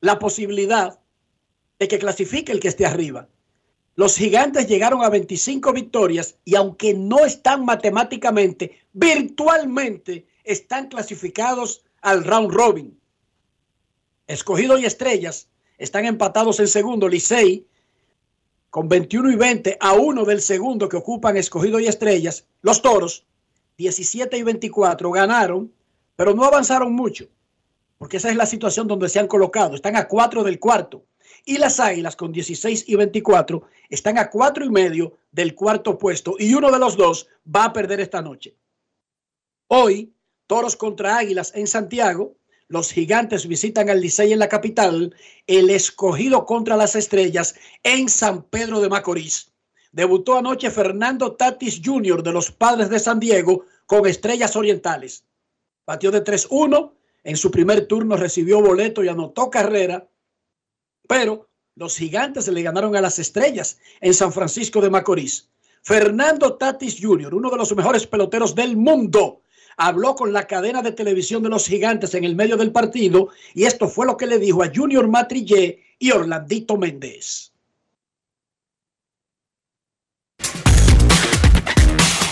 la 0.00 0.18
posibilidad 0.18 0.98
de 1.78 1.86
que 1.86 1.98
clasifique 1.98 2.50
el 2.50 2.60
que 2.60 2.68
esté 2.68 2.86
arriba. 2.86 3.28
Los 3.94 4.16
gigantes 4.16 4.66
llegaron 4.68 5.04
a 5.04 5.10
25 5.10 5.70
victorias 5.74 6.36
y 6.42 6.54
aunque 6.54 6.94
no 6.94 7.26
están 7.26 7.66
matemáticamente, 7.66 8.80
virtualmente 8.94 10.24
están 10.44 10.88
clasificados 10.88 11.84
al 12.00 12.24
round 12.24 12.52
robin. 12.52 12.98
Escogido 14.26 14.78
y 14.78 14.86
Estrellas 14.86 15.48
están 15.76 16.06
empatados 16.06 16.58
en 16.58 16.68
segundo. 16.68 17.10
Licey 17.10 17.66
con 18.70 18.88
21 18.88 19.30
y 19.30 19.36
20 19.36 19.76
a 19.78 19.92
uno 19.92 20.24
del 20.24 20.40
segundo 20.40 20.88
que 20.88 20.96
ocupan 20.96 21.36
Escogido 21.36 21.80
y 21.80 21.86
Estrellas. 21.86 22.46
Los 22.62 22.80
Toros 22.80 23.26
17 23.76 24.38
y 24.38 24.42
24 24.42 25.10
ganaron, 25.10 25.70
pero 26.16 26.32
no 26.32 26.44
avanzaron 26.44 26.94
mucho 26.94 27.28
porque 28.02 28.16
esa 28.16 28.30
es 28.30 28.36
la 28.36 28.46
situación 28.46 28.88
donde 28.88 29.08
se 29.08 29.20
han 29.20 29.28
colocado. 29.28 29.76
Están 29.76 29.94
a 29.94 30.08
cuatro 30.08 30.42
del 30.42 30.58
cuarto. 30.58 31.06
Y 31.44 31.58
las 31.58 31.78
Águilas 31.78 32.16
con 32.16 32.32
16 32.32 32.88
y 32.88 32.96
24 32.96 33.62
están 33.90 34.18
a 34.18 34.28
cuatro 34.28 34.64
y 34.64 34.70
medio 34.70 35.18
del 35.30 35.54
cuarto 35.54 35.96
puesto. 35.98 36.34
Y 36.36 36.52
uno 36.52 36.72
de 36.72 36.80
los 36.80 36.96
dos 36.96 37.28
va 37.46 37.66
a 37.66 37.72
perder 37.72 38.00
esta 38.00 38.20
noche. 38.20 38.56
Hoy, 39.68 40.12
Toros 40.48 40.74
contra 40.74 41.16
Águilas 41.16 41.52
en 41.54 41.68
Santiago. 41.68 42.34
Los 42.66 42.90
gigantes 42.90 43.46
visitan 43.46 43.88
al 43.88 44.00
Licey 44.00 44.32
en 44.32 44.40
la 44.40 44.48
capital. 44.48 45.14
El 45.46 45.70
escogido 45.70 46.44
contra 46.44 46.76
las 46.76 46.96
estrellas 46.96 47.54
en 47.84 48.08
San 48.08 48.42
Pedro 48.42 48.80
de 48.80 48.88
Macorís. 48.88 49.52
Debutó 49.92 50.38
anoche 50.38 50.72
Fernando 50.72 51.36
Tatis 51.36 51.80
Jr. 51.84 52.24
de 52.24 52.32
los 52.32 52.50
Padres 52.50 52.90
de 52.90 52.98
San 52.98 53.20
Diego 53.20 53.64
con 53.86 54.08
Estrellas 54.08 54.56
Orientales. 54.56 55.24
Batió 55.86 56.10
de 56.10 56.24
3-1 56.24 56.94
en 57.24 57.36
su 57.36 57.50
primer 57.50 57.86
turno 57.86 58.16
recibió 58.16 58.60
boleto 58.60 59.04
y 59.04 59.08
anotó 59.08 59.50
carrera, 59.50 60.08
pero 61.08 61.48
los 61.74 61.96
gigantes 61.96 62.48
le 62.48 62.62
ganaron 62.62 62.96
a 62.96 63.00
las 63.00 63.18
estrellas 63.18 63.78
en 64.00 64.14
San 64.14 64.32
Francisco 64.32 64.80
de 64.80 64.90
Macorís. 64.90 65.48
Fernando 65.82 66.54
Tatis 66.54 66.98
Jr., 67.00 67.34
uno 67.34 67.50
de 67.50 67.56
los 67.56 67.74
mejores 67.74 68.06
peloteros 68.06 68.54
del 68.54 68.76
mundo, 68.76 69.42
habló 69.76 70.14
con 70.14 70.32
la 70.32 70.46
cadena 70.46 70.82
de 70.82 70.92
televisión 70.92 71.42
de 71.42 71.48
los 71.48 71.66
gigantes 71.66 72.14
en 72.14 72.24
el 72.24 72.36
medio 72.36 72.56
del 72.56 72.72
partido 72.72 73.30
y 73.54 73.64
esto 73.64 73.88
fue 73.88 74.06
lo 74.06 74.16
que 74.16 74.26
le 74.26 74.38
dijo 74.38 74.62
a 74.62 74.70
Junior 74.74 75.08
Matrillé 75.08 75.82
y 75.98 76.10
Orlandito 76.10 76.76
Méndez. 76.76 77.52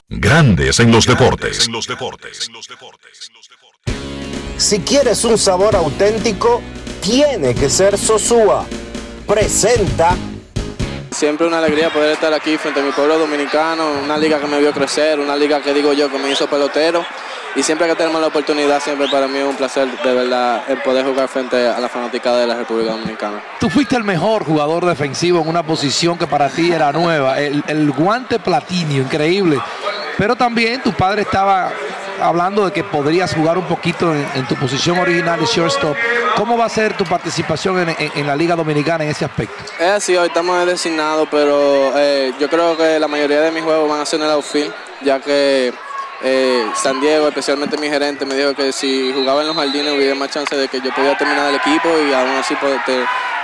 Grandes 0.08 0.80
en 0.80 0.90
los 0.90 1.06
deportes. 1.06 1.66
En 1.66 1.72
los 1.72 1.86
deportes. 1.86 2.50
Si 4.60 4.80
quieres 4.80 5.24
un 5.24 5.38
sabor 5.38 5.74
auténtico, 5.74 6.60
tiene 7.00 7.54
que 7.54 7.70
ser 7.70 7.96
Sosúa. 7.96 8.66
Presenta. 9.26 10.14
Siempre 11.10 11.46
una 11.46 11.58
alegría 11.58 11.90
poder 11.90 12.12
estar 12.12 12.34
aquí 12.34 12.58
frente 12.58 12.80
a 12.80 12.82
mi 12.82 12.92
pueblo 12.92 13.18
dominicano, 13.18 13.90
una 14.04 14.18
liga 14.18 14.38
que 14.38 14.46
me 14.46 14.60
vio 14.60 14.70
crecer, 14.72 15.18
una 15.18 15.34
liga 15.34 15.62
que 15.62 15.72
digo 15.72 15.94
yo 15.94 16.10
que 16.10 16.18
me 16.18 16.30
hizo 16.30 16.46
pelotero. 16.46 17.02
Y 17.56 17.62
siempre 17.62 17.88
que 17.88 17.94
tenemos 17.94 18.20
la 18.20 18.26
oportunidad, 18.26 18.82
siempre 18.82 19.08
para 19.08 19.26
mí 19.28 19.38
es 19.38 19.46
un 19.46 19.56
placer 19.56 19.88
de 20.04 20.14
verdad 20.14 20.62
el 20.68 20.82
poder 20.82 21.06
jugar 21.06 21.28
frente 21.28 21.66
a 21.66 21.80
la 21.80 21.88
fanaticada 21.88 22.40
de 22.40 22.46
la 22.46 22.56
República 22.56 22.92
Dominicana. 22.92 23.42
Tú 23.58 23.70
fuiste 23.70 23.96
el 23.96 24.04
mejor 24.04 24.44
jugador 24.44 24.84
defensivo 24.84 25.40
en 25.40 25.48
una 25.48 25.62
posición 25.62 26.18
que 26.18 26.26
para 26.26 26.50
ti 26.50 26.70
era 26.70 26.92
nueva, 26.92 27.40
el, 27.40 27.64
el 27.66 27.90
guante 27.92 28.38
platinio, 28.38 29.04
increíble. 29.04 29.58
Pero 30.18 30.36
también 30.36 30.82
tu 30.82 30.92
padre 30.92 31.22
estaba 31.22 31.72
hablando 32.20 32.66
de 32.66 32.72
que 32.72 32.84
podrías 32.84 33.34
jugar 33.34 33.58
un 33.58 33.64
poquito 33.64 34.14
en, 34.14 34.46
tu 34.46 34.54
posición 34.56 34.98
original 34.98 35.40
de 35.40 35.46
shortstop. 35.46 35.96
¿Cómo 36.36 36.56
va 36.56 36.66
a 36.66 36.68
ser 36.68 36.96
tu 36.96 37.04
participación 37.04 37.94
en, 37.98 38.26
la 38.26 38.36
Liga 38.36 38.56
Dominicana 38.56 39.04
en 39.04 39.10
ese 39.10 39.24
aspecto? 39.24 39.56
Es 39.78 39.88
así, 39.88 40.16
hoy 40.16 40.28
estamos 40.28 40.66
designados, 40.66 41.28
pero 41.30 41.92
eh, 41.96 42.32
yo 42.38 42.48
creo 42.48 42.76
que 42.76 42.98
la 42.98 43.08
mayoría 43.08 43.40
de 43.40 43.50
mis 43.50 43.62
juegos 43.62 43.88
van 43.88 44.00
a 44.00 44.06
ser 44.06 44.20
en 44.20 44.26
el 44.26 44.32
outfield, 44.32 44.72
ya 45.02 45.20
que 45.20 45.72
eh, 46.22 46.70
San 46.74 47.00
Diego, 47.00 47.28
especialmente 47.28 47.78
mi 47.78 47.88
gerente, 47.88 48.26
me 48.26 48.34
dijo 48.34 48.54
que 48.54 48.72
si 48.72 49.12
jugaba 49.12 49.40
en 49.40 49.48
los 49.48 49.56
jardines 49.56 49.94
hubiera 49.94 50.14
más 50.14 50.30
chance 50.30 50.54
de 50.54 50.68
que 50.68 50.80
yo 50.80 50.94
podía 50.94 51.16
terminar 51.16 51.48
el 51.48 51.56
equipo 51.56 51.88
y 52.06 52.12
aún 52.12 52.36
así 52.38 52.54
poder, 52.56 52.80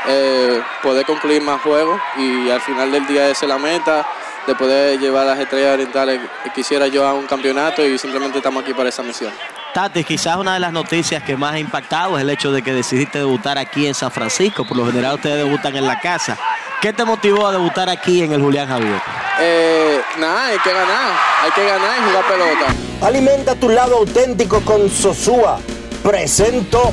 eh, 0.09 0.63
poder 0.83 1.07
concluir 1.07 1.41
más 1.43 1.61
juegos. 1.63 2.01
Y 2.17 2.51
al 2.51 2.61
final 2.61 2.93
del 2.93 3.07
día 3.07 3.29
esa 3.31 3.47
es 3.47 3.49
la 3.49 3.59
meta, 3.59 4.07
de 4.47 4.55
poder 4.55 4.99
llevar 4.99 5.27
las 5.27 5.39
estrellas 5.39 5.75
orientales 5.75 6.21
que 6.45 6.51
quisiera 6.51 6.87
yo 6.87 7.07
a 7.07 7.15
un 7.15 7.27
campeonato 7.27 7.85
y 7.85 7.99
simplemente 7.99 8.39
estamos 8.39 8.63
aquí 8.63 8.73
para 8.73 8.89
esa 8.89 9.03
misión. 9.03 9.33
Tati, 9.75 10.05
quizás 10.05 10.37
una 10.37 10.55
de 10.55 10.61
las 10.61 10.73
noticias 10.73 11.23
que 11.23 11.37
más 11.37 11.55
ha 11.55 11.59
impactado 11.59 12.17
es 12.17 12.23
el 12.23 12.31
hecho 12.31 12.51
de 12.53 12.63
que 12.63 12.73
decidiste 12.73 13.19
debutar 13.19 13.59
aquí 13.59 13.87
en 13.87 13.95
San 13.95 14.11
Francisco. 14.11 14.65
Por 14.67 14.77
lo 14.77 14.87
general 14.87 15.17
ustedes 15.17 15.45
debutan 15.45 15.77
en 15.77 15.87
la 15.87 16.01
casa. 16.01 16.39
¿Qué 16.81 16.93
te 16.93 17.05
motivó 17.05 17.47
a 17.47 17.53
debutar 17.53 17.89
aquí 17.89 18.23
en 18.23 18.33
el 18.33 18.41
Julián 18.41 18.69
Javier? 18.69 19.01
Eh, 19.39 20.01
nada, 20.19 20.47
hay 20.47 20.59
que 20.59 20.73
ganar, 20.73 21.13
hay 21.43 21.51
que 21.51 21.67
ganar 21.67 21.99
y 21.99 22.03
jugar 22.09 22.25
pelota. 22.27 23.07
Alimenta 23.07 23.55
tu 23.55 23.69
lado 23.69 23.97
auténtico 23.97 24.61
con 24.63 24.89
Sosúa. 24.89 25.59
Presento. 26.03 26.93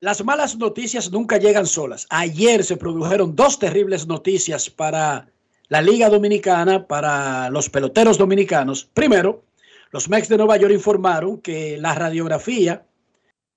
Las 0.00 0.22
malas 0.22 0.58
noticias 0.58 1.10
nunca 1.10 1.38
llegan 1.38 1.64
solas. 1.64 2.06
Ayer 2.10 2.62
se 2.64 2.76
produjeron 2.76 3.34
dos 3.34 3.58
terribles 3.58 4.06
noticias 4.06 4.68
para 4.68 5.30
la 5.68 5.80
Liga 5.80 6.10
Dominicana, 6.10 6.86
para 6.86 7.48
los 7.48 7.70
peloteros 7.70 8.18
dominicanos. 8.18 8.90
Primero, 8.92 9.44
los 9.92 10.10
Mex 10.10 10.28
de 10.28 10.36
Nueva 10.36 10.58
York 10.58 10.74
informaron 10.74 11.40
que 11.40 11.78
la 11.78 11.94
radiografía 11.94 12.86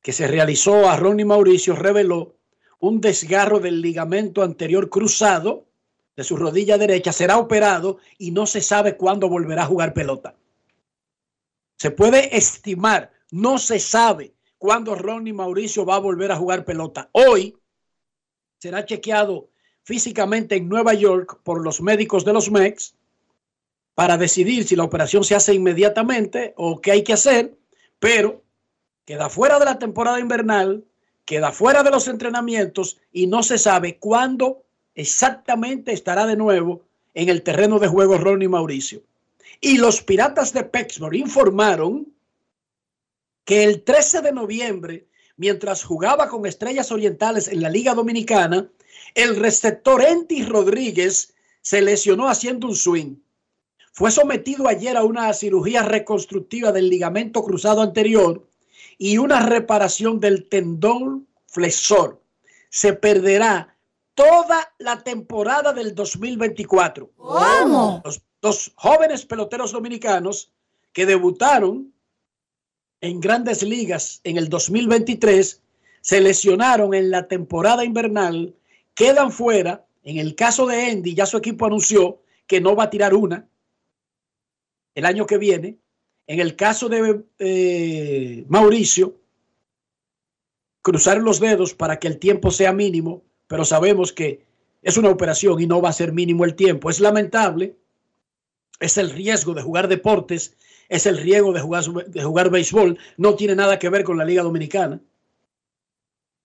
que 0.01 0.13
se 0.13 0.27
realizó 0.27 0.89
a 0.89 0.96
Ronnie 0.96 1.25
Mauricio 1.25 1.75
reveló 1.75 2.38
un 2.79 3.01
desgarro 3.01 3.60
del 3.60 3.81
ligamento 3.81 4.41
anterior 4.41 4.89
cruzado 4.89 5.65
de 6.15 6.24
su 6.24 6.38
rodilla 6.38 6.77
derecha. 6.77 7.12
Será 7.12 7.38
operado 7.38 7.98
y 8.17 8.31
no 8.31 8.46
se 8.46 8.62
sabe 8.62 8.96
cuándo 8.96 9.27
volverá 9.27 9.63
a 9.63 9.67
jugar 9.67 9.93
pelota. 9.93 10.36
Se 11.75 11.91
puede 11.91 12.38
estimar, 12.38 13.12
no 13.29 13.58
se 13.58 13.79
sabe 13.79 14.34
cuándo 14.59 14.93
Ronnie 14.93 15.33
Mauricio 15.33 15.85
va 15.85 15.95
a 15.95 15.99
volver 15.99 16.31
a 16.31 16.35
jugar 16.35 16.65
pelota. 16.65 17.09
Hoy 17.13 17.57
será 18.59 18.85
chequeado 18.85 19.49
físicamente 19.81 20.55
en 20.57 20.69
Nueva 20.69 20.93
York 20.93 21.39
por 21.43 21.63
los 21.63 21.81
médicos 21.81 22.25
de 22.25 22.33
los 22.33 22.51
Mex 22.51 22.93
para 23.95 24.17
decidir 24.17 24.65
si 24.65 24.75
la 24.75 24.83
operación 24.83 25.23
se 25.23 25.33
hace 25.33 25.53
inmediatamente 25.55 26.53
o 26.57 26.79
qué 26.79 26.91
hay 26.91 27.03
que 27.03 27.13
hacer, 27.13 27.57
pero 27.97 28.43
queda 29.05 29.29
fuera 29.29 29.57
de 29.57 29.65
la 29.65 29.79
temporada 29.79 30.19
invernal, 30.19 30.85
queda 31.25 31.51
fuera 31.51 31.81
de 31.81 31.89
los 31.89 32.07
entrenamientos 32.07 32.99
y 33.11 33.27
no 33.27 33.41
se 33.43 33.57
sabe 33.57 33.97
cuándo 33.97 34.63
exactamente 34.93 35.93
estará 35.93 36.25
de 36.25 36.35
nuevo 36.35 36.83
en 37.13 37.29
el 37.29 37.41
terreno 37.43 37.79
de 37.79 37.87
juego 37.87 38.17
Ronnie 38.17 38.49
Mauricio. 38.49 39.01
Y 39.61 39.77
los 39.77 40.01
Piratas 40.01 40.53
de 40.53 40.63
Pittsburgh 40.63 41.15
informaron 41.15 42.07
que 43.49 43.63
el 43.63 43.81
13 43.81 44.21
de 44.21 44.31
noviembre, 44.31 45.07
mientras 45.35 45.83
jugaba 45.83 46.29
con 46.29 46.45
Estrellas 46.45 46.91
Orientales 46.91 47.47
en 47.47 47.63
la 47.63 47.69
Liga 47.71 47.95
Dominicana, 47.95 48.69
el 49.15 49.35
receptor 49.37 50.03
Enti 50.03 50.43
Rodríguez 50.43 51.33
se 51.59 51.81
lesionó 51.81 52.29
haciendo 52.29 52.67
un 52.67 52.75
swing. 52.75 53.15
Fue 53.91 54.11
sometido 54.11 54.67
ayer 54.67 54.95
a 54.95 55.03
una 55.03 55.33
cirugía 55.33 55.81
reconstructiva 55.81 56.71
del 56.71 56.91
ligamento 56.91 57.41
cruzado 57.41 57.81
anterior 57.81 58.47
y 58.99 59.17
una 59.17 59.43
reparación 59.43 60.19
del 60.19 60.47
tendón 60.47 61.27
flexor. 61.47 62.21
Se 62.69 62.93
perderá 62.93 63.75
toda 64.13 64.75
la 64.77 64.99
temporada 65.01 65.73
del 65.73 65.95
2024. 65.95 67.13
¿Cómo? 67.17 68.03
Los 68.05 68.21
dos 68.43 68.73
jóvenes 68.75 69.25
peloteros 69.25 69.71
dominicanos 69.71 70.51
que 70.93 71.07
debutaron 71.07 71.95
en 73.01 73.19
grandes 73.19 73.63
ligas 73.63 74.21
en 74.23 74.38
el 74.38 74.49
2023 74.49 75.62
se 76.01 76.21
lesionaron 76.21 76.93
en 76.93 77.12
la 77.12 77.27
temporada 77.27 77.83
invernal, 77.83 78.55
quedan 78.93 79.31
fuera. 79.31 79.85
En 80.03 80.17
el 80.17 80.35
caso 80.35 80.65
de 80.65 80.89
Andy, 80.91 81.13
ya 81.13 81.25
su 81.25 81.38
equipo 81.38 81.65
anunció 81.65 82.21
que 82.47 82.62
no 82.62 82.75
va 82.75 82.85
a 82.85 82.89
tirar 82.89 83.13
una 83.13 83.47
el 84.95 85.05
año 85.05 85.25
que 85.25 85.38
viene. 85.38 85.77
En 86.27 86.39
el 86.39 86.55
caso 86.55 86.89
de 86.89 87.23
eh, 87.39 88.45
Mauricio, 88.47 89.19
cruzar 90.81 91.17
los 91.17 91.39
dedos 91.39 91.73
para 91.73 91.99
que 91.99 92.07
el 92.07 92.17
tiempo 92.17 92.51
sea 92.51 92.71
mínimo, 92.71 93.23
pero 93.47 93.65
sabemos 93.65 94.13
que 94.13 94.45
es 94.81 94.97
una 94.97 95.09
operación 95.09 95.59
y 95.59 95.67
no 95.67 95.81
va 95.81 95.89
a 95.89 95.93
ser 95.93 96.13
mínimo 96.13 96.45
el 96.45 96.55
tiempo. 96.55 96.89
Es 96.89 96.99
lamentable, 96.99 97.75
es 98.79 98.97
el 98.97 99.09
riesgo 99.09 99.53
de 99.53 99.62
jugar 99.62 99.88
deportes, 99.88 100.55
es 100.89 101.06
el 101.06 101.17
riesgo 101.17 101.54
de 101.54 101.62
jugar, 101.62 101.84
de 101.84 102.23
jugar 102.23 102.49
béisbol, 102.49 102.97
no 103.17 103.36
tiene 103.36 103.56
nada 103.56 103.78
que 103.78 103.89
ver 103.89 104.04
con 104.04 104.17
la 104.17 104.25
Liga 104.25 104.43
Dominicana. 104.43 104.99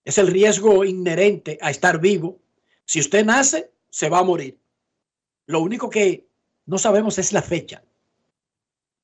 Es 0.05 0.19
el 0.19 0.27
riesgo 0.27 0.85
inherente 0.85 1.59
a 1.63 1.71
estar 1.71 1.99
vivo. 1.99 2.39
Si 2.85 3.01
usted 3.01 3.25
nace, 3.25 3.71
se 3.89 4.11
va 4.11 4.19
a 4.19 4.25
morir. 4.25 4.59
Lo 5.47 5.61
único 5.61 5.89
que 5.89 6.27
no 6.67 6.77
sabemos 6.77 7.19
es 7.19 7.33
la 7.33 7.41
fecha. 7.41 7.83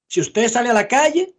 Si 0.06 0.20
usted 0.20 0.48
sale 0.48 0.68
a 0.68 0.74
la 0.74 0.88
calle, 0.88 1.34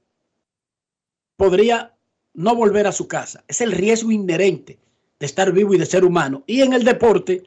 podría 1.36 1.96
no 2.34 2.56
volver 2.56 2.88
a 2.88 2.92
su 2.92 3.08
casa. 3.08 3.44
Es 3.48 3.62
el 3.62 3.72
riesgo 3.72 4.12
inherente 4.12 4.80
de 5.20 5.26
estar 5.26 5.52
vivo 5.52 5.76
y 5.76 5.78
de 5.78 5.86
ser 5.86 6.04
humano. 6.04 6.44
Y 6.48 6.62
en 6.62 6.74
el 6.74 6.84
deporte, 6.84 7.44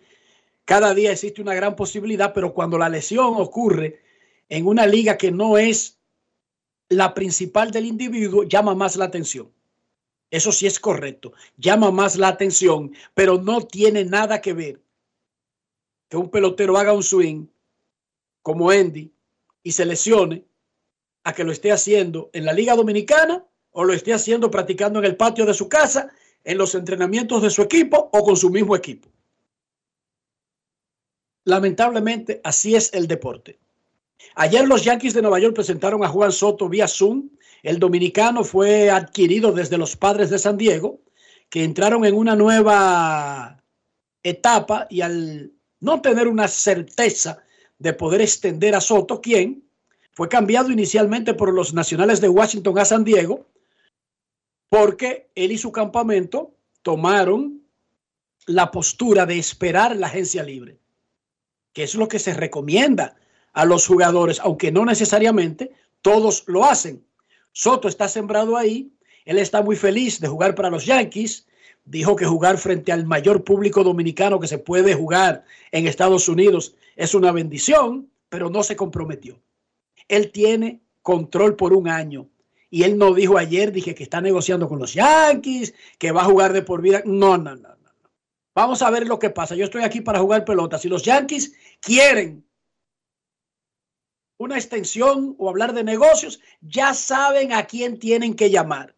cada 0.64 0.95
día 0.95 1.11
existe 1.11 1.43
una 1.43 1.55
gran 1.55 1.75
posibilidad, 1.75 2.33
pero 2.33 2.55
cuando 2.55 2.79
la 2.79 2.88
lesión 2.88 3.35
ocurre 3.37 4.01
en 4.49 4.67
una 4.67 4.87
liga 4.87 5.17
que 5.17 5.33
no 5.33 5.59
es 5.59 5.99
la 6.88 7.14
principal 7.14 7.70
del 7.70 7.87
individuo, 7.87 8.44
llama 8.44 8.75
más 8.75 8.97
la 8.97 9.07
atención. 9.07 9.53
Eso 10.31 10.53
sí 10.53 10.66
es 10.66 10.81
correcto, 10.81 11.33
llama 11.57 11.90
más 11.90 12.16
la 12.16 12.29
atención, 12.29 12.92
pero 13.14 13.40
no 13.40 13.62
tiene 13.62 14.05
nada 14.05 14.40
que 14.40 14.53
ver 14.53 14.81
que 16.09 16.16
un 16.16 16.29
pelotero 16.29 16.77
haga 16.77 16.92
un 16.92 17.03
swing 17.03 17.47
como 18.42 18.70
Andy 18.70 19.12
y 19.62 19.73
se 19.73 19.87
lesione 19.87 20.44
a 21.25 21.33
que 21.33 21.44
lo 21.44 21.53
esté 21.53 21.73
haciendo 21.73 22.31
en 22.33 22.44
la 22.44 22.53
Liga 22.53 22.77
Dominicana 22.77 23.44
o 23.70 23.85
lo 23.85 23.92
esté 23.92 24.12
haciendo 24.12 24.51
practicando 24.51 24.99
en 24.99 25.07
el 25.07 25.16
patio 25.16 25.47
de 25.47 25.55
su 25.55 25.68
casa, 25.68 26.12
en 26.44 26.59
los 26.59 26.75
entrenamientos 26.75 27.42
de 27.42 27.51
su 27.51 27.62
equipo 27.62 28.11
o 28.12 28.23
con 28.23 28.37
su 28.37 28.51
mismo 28.51 28.77
equipo. 28.77 29.09
Lamentablemente, 31.44 32.40
así 32.44 32.75
es 32.75 32.92
el 32.94 33.07
deporte. 33.07 33.59
Ayer 34.37 34.66
los 34.66 34.85
Yankees 34.85 35.14
de 35.14 35.22
Nueva 35.22 35.38
York 35.38 35.55
presentaron 35.55 36.05
a 36.05 36.09
Juan 36.09 36.33
Soto 36.33 36.68
vía 36.68 36.88
Zoom. 36.88 37.31
El 37.62 37.79
dominicano 37.79 38.44
fue 38.44 38.90
adquirido 38.90 39.53
desde 39.53 39.79
los 39.79 39.96
padres 39.96 40.31
de 40.31 40.38
San 40.38 40.57
Diego, 40.57 41.00
que 41.48 41.64
entraron 41.64 42.05
en 42.05 42.14
una 42.14 42.35
nueva 42.35 43.62
etapa 44.22 44.87
y 44.90 45.03
al 45.03 45.53
no 45.81 46.00
tener 46.00 46.29
una 46.29 46.48
certeza 46.48 47.44
de 47.79 47.92
poder 47.92 48.20
extender 48.22 48.74
a 48.74 48.81
Soto, 48.81 49.20
quien 49.20 49.64
fue 50.12 50.29
cambiado 50.29 50.70
inicialmente 50.70 51.35
por 51.35 51.53
los 51.53 51.74
nacionales 51.74 52.20
de 52.20 52.29
Washington 52.29 52.79
a 52.79 52.85
San 52.85 53.05
Diego, 53.05 53.46
porque 54.68 55.31
él 55.35 55.53
y 55.53 55.59
su 55.59 55.72
campamento 55.72 56.57
tomaron 56.83 57.62
la 58.46 58.70
postura 58.70 59.27
de 59.27 59.38
esperar 59.38 59.96
la 59.96 60.07
agencia 60.09 60.42
libre, 60.42 60.79
que 61.72 61.85
es 61.85 61.94
lo 61.94 62.09
que 62.09 62.18
se 62.18 62.35
recomienda 62.35 63.16
a 63.55 63.64
los 63.64 63.87
jugadores, 63.87 64.40
aunque 64.40 64.71
no 64.71 64.85
necesariamente 64.85 65.73
todos 66.03 66.45
lo 66.47 66.64
hacen. 66.64 67.05
Soto 67.53 67.88
está 67.88 68.09
sembrado 68.09 68.57
ahí, 68.57 68.93
él 69.25 69.38
está 69.38 69.62
muy 69.62 69.77
feliz 69.77 70.21
de 70.21 70.29
jugar 70.29 70.55
para 70.55 70.71
los 70.71 70.85
Yankees, 70.85 71.47
dijo 71.85 72.17
que 72.17 72.27
jugar 72.27 72.59
frente 72.59 72.93
al 72.93 73.07
mayor 73.07 73.45
público 73.45 73.85
dominicano 73.85 74.40
que 74.40 74.49
se 74.49 74.59
puede 74.59 74.95
jugar 74.95 75.45
en 75.71 75.87
Estados 75.87 76.29
Unidos 76.29 76.75
es 76.97 77.14
una 77.14 77.33
bendición, 77.33 78.11
pero 78.29 78.51
no 78.51 78.62
se 78.62 78.77
comprometió. 78.77 79.40
Él 80.09 80.31
tiene 80.31 80.81
control 81.03 81.57
por 81.57 81.73
un 81.73 81.88
año. 81.88 82.29
Y 82.71 82.83
él 82.83 82.99
no 82.99 83.14
dijo 83.14 83.38
ayer, 83.38 83.71
dije 83.71 83.95
que 83.95 84.03
está 84.03 84.21
negociando 84.21 84.69
con 84.69 84.81
los 84.81 84.95
Yankees, 84.95 85.75
que 85.99 86.11
va 86.11 86.23
a 86.23 86.27
jugar 86.27 86.53
de 86.53 86.62
por 86.62 86.83
vida. 86.83 87.03
No, 87.05 87.38
no, 87.38 87.55
no, 87.55 87.69
no. 87.69 87.85
Vamos 88.53 88.83
a 88.83 88.90
ver 88.90 89.07
lo 89.07 89.19
que 89.19 89.31
pasa. 89.31 89.55
Yo 89.55 89.64
estoy 89.64 89.85
aquí 89.85 90.01
para 90.01 90.19
jugar 90.19 90.45
pelota. 90.45 90.79
Si 90.79 90.88
los 90.88 91.05
Yankees 91.05 91.55
quieren 91.81 92.45
una 94.44 94.57
extensión 94.57 95.35
o 95.38 95.48
hablar 95.48 95.72
de 95.72 95.83
negocios, 95.85 96.40
ya 96.61 96.94
saben 96.94 97.52
a 97.52 97.64
quién 97.66 97.98
tienen 97.98 98.35
que 98.35 98.50
llamar. 98.50 98.94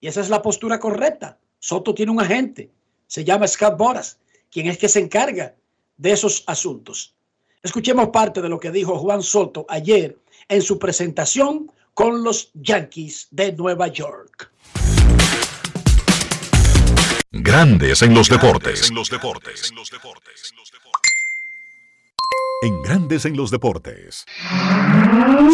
Y 0.00 0.06
esa 0.06 0.20
es 0.20 0.28
la 0.28 0.42
postura 0.42 0.78
correcta. 0.78 1.38
Soto 1.58 1.94
tiene 1.94 2.12
un 2.12 2.20
agente, 2.20 2.70
se 3.06 3.24
llama 3.24 3.48
Scott 3.48 3.76
Boras, 3.76 4.18
quien 4.50 4.68
es 4.68 4.78
que 4.78 4.88
se 4.88 5.00
encarga 5.00 5.56
de 5.96 6.12
esos 6.12 6.44
asuntos. 6.46 7.14
Escuchemos 7.62 8.10
parte 8.10 8.40
de 8.40 8.48
lo 8.48 8.60
que 8.60 8.70
dijo 8.70 8.98
Juan 8.98 9.22
Soto 9.22 9.66
ayer 9.68 10.16
en 10.48 10.62
su 10.62 10.78
presentación 10.78 11.72
con 11.94 12.22
los 12.22 12.50
Yankees 12.54 13.26
de 13.30 13.52
Nueva 13.52 13.88
York. 13.88 14.52
Grandes 17.32 18.02
en 18.02 18.14
los 18.14 18.28
deportes. 18.28 18.90
En 18.90 18.94
Grandes 22.82 23.24
en 23.24 23.36
los 23.36 23.50
deportes. 23.52 24.24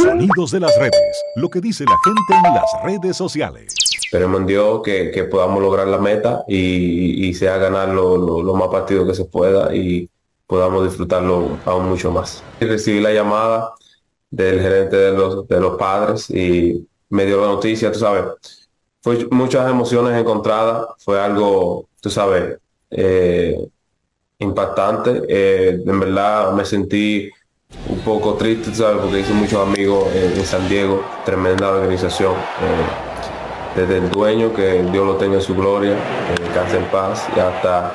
Sonidos 0.03 0.51
de 0.53 0.61
las 0.61 0.75
redes. 0.79 1.23
Lo 1.37 1.51
que 1.51 1.61
dice 1.61 1.85
la 1.85 1.97
gente 2.03 2.49
en 2.49 2.55
las 2.55 2.65
redes 2.83 3.17
sociales. 3.17 3.75
Esperemos 4.05 4.41
en 4.41 4.47
Dios 4.47 4.81
que, 4.83 5.11
que 5.11 5.25
podamos 5.25 5.61
lograr 5.63 5.87
la 5.89 5.99
meta 5.99 6.45
y, 6.49 7.29
y 7.29 7.35
sea 7.35 7.59
ganar 7.59 7.89
lo, 7.91 8.17
lo- 8.17 8.43
lo 8.43 8.55
más 8.55 8.69
partidos 8.69 9.07
que 9.07 9.15
se 9.15 9.27
pueda 9.27 9.75
y 9.75 10.09
podamos 10.47 10.85
disfrutarlo 10.89 11.59
aún 11.67 11.89
mucho 11.91 12.11
más. 12.11 12.43
Y 12.61 12.65
recibí 12.65 13.01
la 13.01 13.13
llamada 13.13 13.75
del 14.31 14.61
gerente 14.61 14.97
de 14.97 15.13
los, 15.13 15.47
de 15.47 15.61
los 15.61 15.77
padres 15.77 16.31
y 16.31 16.87
me 17.11 17.27
dio 17.27 17.41
la 17.41 17.49
noticia, 17.49 17.93
tú 17.93 17.99
sabes. 17.99 18.69
Fue 19.03 19.27
muchas 19.31 19.69
emociones 19.69 20.19
encontradas, 20.19 20.87
fue 20.99 21.21
algo, 21.21 21.87
tú 22.01 22.09
sabes, 22.09 22.57
eh, 22.91 23.59
impactante. 24.39 25.23
Eh, 25.29 25.83
en 25.87 26.01
verdad 26.01 26.53
me 26.53 26.65
sentí 26.65 27.31
un 27.89 27.99
poco 28.01 28.35
triste, 28.35 28.75
¿sabes? 28.75 28.99
Porque 29.03 29.21
hice 29.21 29.33
muchos 29.33 29.61
amigos 29.67 30.09
en, 30.15 30.39
en 30.39 30.45
San 30.45 30.69
Diego, 30.69 31.03
tremenda 31.25 31.71
organización. 31.71 32.33
eh, 32.33 33.15
desde 33.77 33.97
el 33.99 34.09
dueño, 34.09 34.55
que 34.55 34.85
Dios 34.85 35.05
lo 35.05 35.17
tenga 35.17 35.35
en 35.35 35.41
su 35.43 35.53
gloria, 35.53 35.97
que 36.37 36.77
en 36.77 36.85
paz, 36.93 37.27
y 37.37 37.41
hasta, 37.41 37.93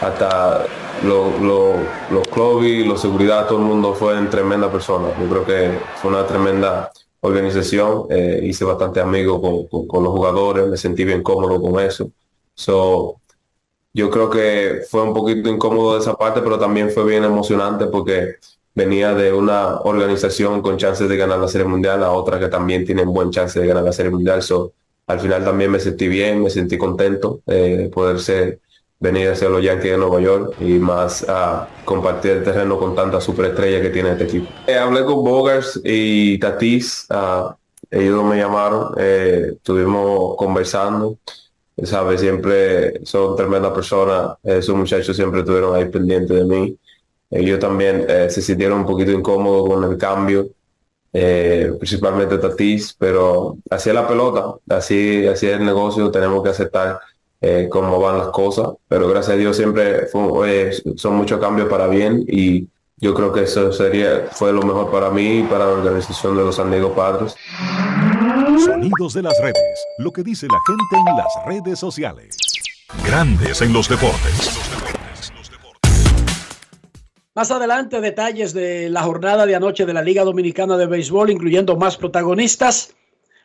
hasta 0.00 0.64
lo- 1.04 1.38
lo- 1.40 1.76
los 2.10 2.26
clubes, 2.26 2.84
los 2.84 3.00
seguridad, 3.00 3.46
todo 3.46 3.58
el 3.58 3.64
mundo 3.64 3.94
fue 3.94 4.18
en 4.18 4.28
tremenda 4.28 4.68
persona. 4.72 5.08
Yo 5.20 5.28
creo 5.28 5.44
que 5.44 5.78
fue 6.02 6.10
una 6.10 6.26
tremenda 6.26 6.90
organización, 7.20 8.06
eh, 8.10 8.40
hice 8.42 8.64
bastante 8.64 9.00
amigos 9.00 9.40
con, 9.40 9.68
con- 9.68 9.86
con 9.86 10.02
los 10.02 10.12
jugadores, 10.12 10.66
me 10.66 10.76
sentí 10.76 11.04
bien 11.04 11.22
cómodo 11.22 11.62
con 11.62 11.78
eso. 11.78 12.10
So, 12.56 13.20
yo 13.94 14.10
creo 14.10 14.28
que 14.28 14.82
fue 14.90 15.02
un 15.02 15.14
poquito 15.14 15.48
incómodo 15.48 15.94
de 15.94 16.00
esa 16.00 16.14
parte, 16.14 16.42
pero 16.42 16.58
también 16.58 16.90
fue 16.90 17.04
bien 17.04 17.22
emocionante 17.22 17.86
porque 17.86 18.36
venía 18.74 19.14
de 19.14 19.32
una 19.32 19.80
organización 19.82 20.60
con 20.62 20.76
chances 20.76 21.08
de 21.08 21.16
ganar 21.16 21.38
la 21.38 21.46
Serie 21.46 21.66
Mundial 21.66 22.02
a 22.02 22.10
otra 22.10 22.40
que 22.40 22.48
también 22.48 22.84
tienen 22.84 23.12
buen 23.12 23.30
chance 23.30 23.58
de 23.58 23.66
ganar 23.68 23.84
la 23.84 23.92
Serie 23.92 24.10
Mundial. 24.10 24.42
So, 24.42 24.72
al 25.06 25.20
final 25.20 25.44
también 25.44 25.70
me 25.70 25.78
sentí 25.78 26.08
bien, 26.08 26.42
me 26.42 26.50
sentí 26.50 26.76
contento 26.76 27.40
eh, 27.46 27.76
de 27.76 27.88
poder 27.88 28.18
ser, 28.18 28.58
venir 28.98 29.28
hacia 29.28 29.48
los 29.48 29.62
Yankees 29.62 29.92
de 29.92 29.98
Nueva 29.98 30.20
York 30.20 30.56
y 30.60 30.72
más 30.78 31.24
a 31.28 31.68
compartir 31.84 32.32
el 32.32 32.44
terreno 32.44 32.78
con 32.78 32.96
tantas 32.96 33.22
superestrellas 33.22 33.80
que 33.80 33.90
tiene 33.90 34.12
este 34.12 34.24
equipo. 34.24 34.48
Eh, 34.66 34.76
hablé 34.76 35.04
con 35.04 35.22
Bogers 35.22 35.80
y 35.84 36.38
Tatis, 36.38 37.06
ah, 37.10 37.56
ellos 37.90 38.24
me 38.24 38.38
llamaron, 38.38 38.94
eh, 38.98 39.52
estuvimos 39.52 40.36
conversando 40.36 41.18
sabes, 41.82 42.20
siempre 42.20 43.04
son 43.04 43.36
tremendas 43.36 43.72
personas, 43.72 44.36
esos 44.42 44.76
muchachos 44.76 45.16
siempre 45.16 45.40
estuvieron 45.40 45.74
ahí 45.74 45.88
pendientes 45.88 46.36
de 46.36 46.44
mí. 46.44 46.78
Ellos 47.30 47.58
también 47.58 48.06
eh, 48.08 48.28
se 48.30 48.40
sintieron 48.40 48.80
un 48.80 48.86
poquito 48.86 49.10
incómodos 49.10 49.68
con 49.68 49.90
el 49.90 49.98
cambio, 49.98 50.46
eh, 51.12 51.72
principalmente 51.78 52.38
Tatis, 52.38 52.94
pero 52.98 53.56
así 53.70 53.88
es 53.88 53.94
la 53.94 54.06
pelota, 54.06 54.54
así, 54.68 55.26
así 55.26 55.46
es 55.46 55.54
el 55.54 55.64
negocio, 55.64 56.10
tenemos 56.10 56.42
que 56.42 56.50
aceptar 56.50 57.00
eh, 57.40 57.68
cómo 57.70 58.00
van 58.00 58.18
las 58.18 58.28
cosas, 58.28 58.68
pero 58.88 59.08
gracias 59.08 59.34
a 59.34 59.38
Dios 59.38 59.56
siempre 59.56 60.08
son 60.08 61.16
muchos 61.16 61.40
cambios 61.40 61.68
para 61.68 61.88
bien 61.88 62.24
y 62.26 62.68
yo 62.96 63.12
creo 63.14 63.32
que 63.32 63.42
eso 63.42 63.72
sería, 63.72 64.28
fue 64.32 64.52
lo 64.52 64.62
mejor 64.62 64.90
para 64.90 65.10
mí 65.10 65.40
y 65.40 65.42
para 65.42 65.66
la 65.66 65.72
organización 65.72 66.36
de 66.36 66.44
los 66.44 66.54
San 66.54 66.70
Diego 66.70 66.94
Padres. 66.94 67.34
Sonidos 68.58 69.14
de 69.14 69.22
las 69.22 69.38
redes. 69.40 69.86
Lo 69.98 70.12
que 70.12 70.22
dice 70.22 70.46
la 70.46 70.58
gente 70.66 71.10
en 71.10 71.16
las 71.16 71.32
redes 71.46 71.78
sociales. 71.78 72.36
Grandes 73.04 73.60
en 73.62 73.72
los 73.72 73.88
deportes. 73.88 74.58
Más 77.34 77.50
adelante, 77.50 78.00
detalles 78.00 78.52
de 78.52 78.88
la 78.90 79.02
jornada 79.02 79.44
de 79.44 79.56
anoche 79.56 79.86
de 79.86 79.92
la 79.92 80.02
Liga 80.02 80.22
Dominicana 80.22 80.76
de 80.76 80.86
Béisbol, 80.86 81.30
incluyendo 81.30 81.76
más 81.76 81.96
protagonistas. 81.96 82.94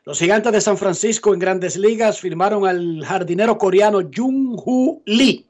Los 0.06 0.20
gigantes 0.20 0.52
de 0.52 0.62
San 0.62 0.78
Francisco 0.78 1.34
en 1.34 1.40
grandes 1.40 1.76
ligas 1.76 2.20
firmaron 2.20 2.68
al 2.68 3.04
jardinero 3.04 3.58
coreano 3.58 4.02
Jung-Hoo 4.02 5.02
Lee. 5.06 5.48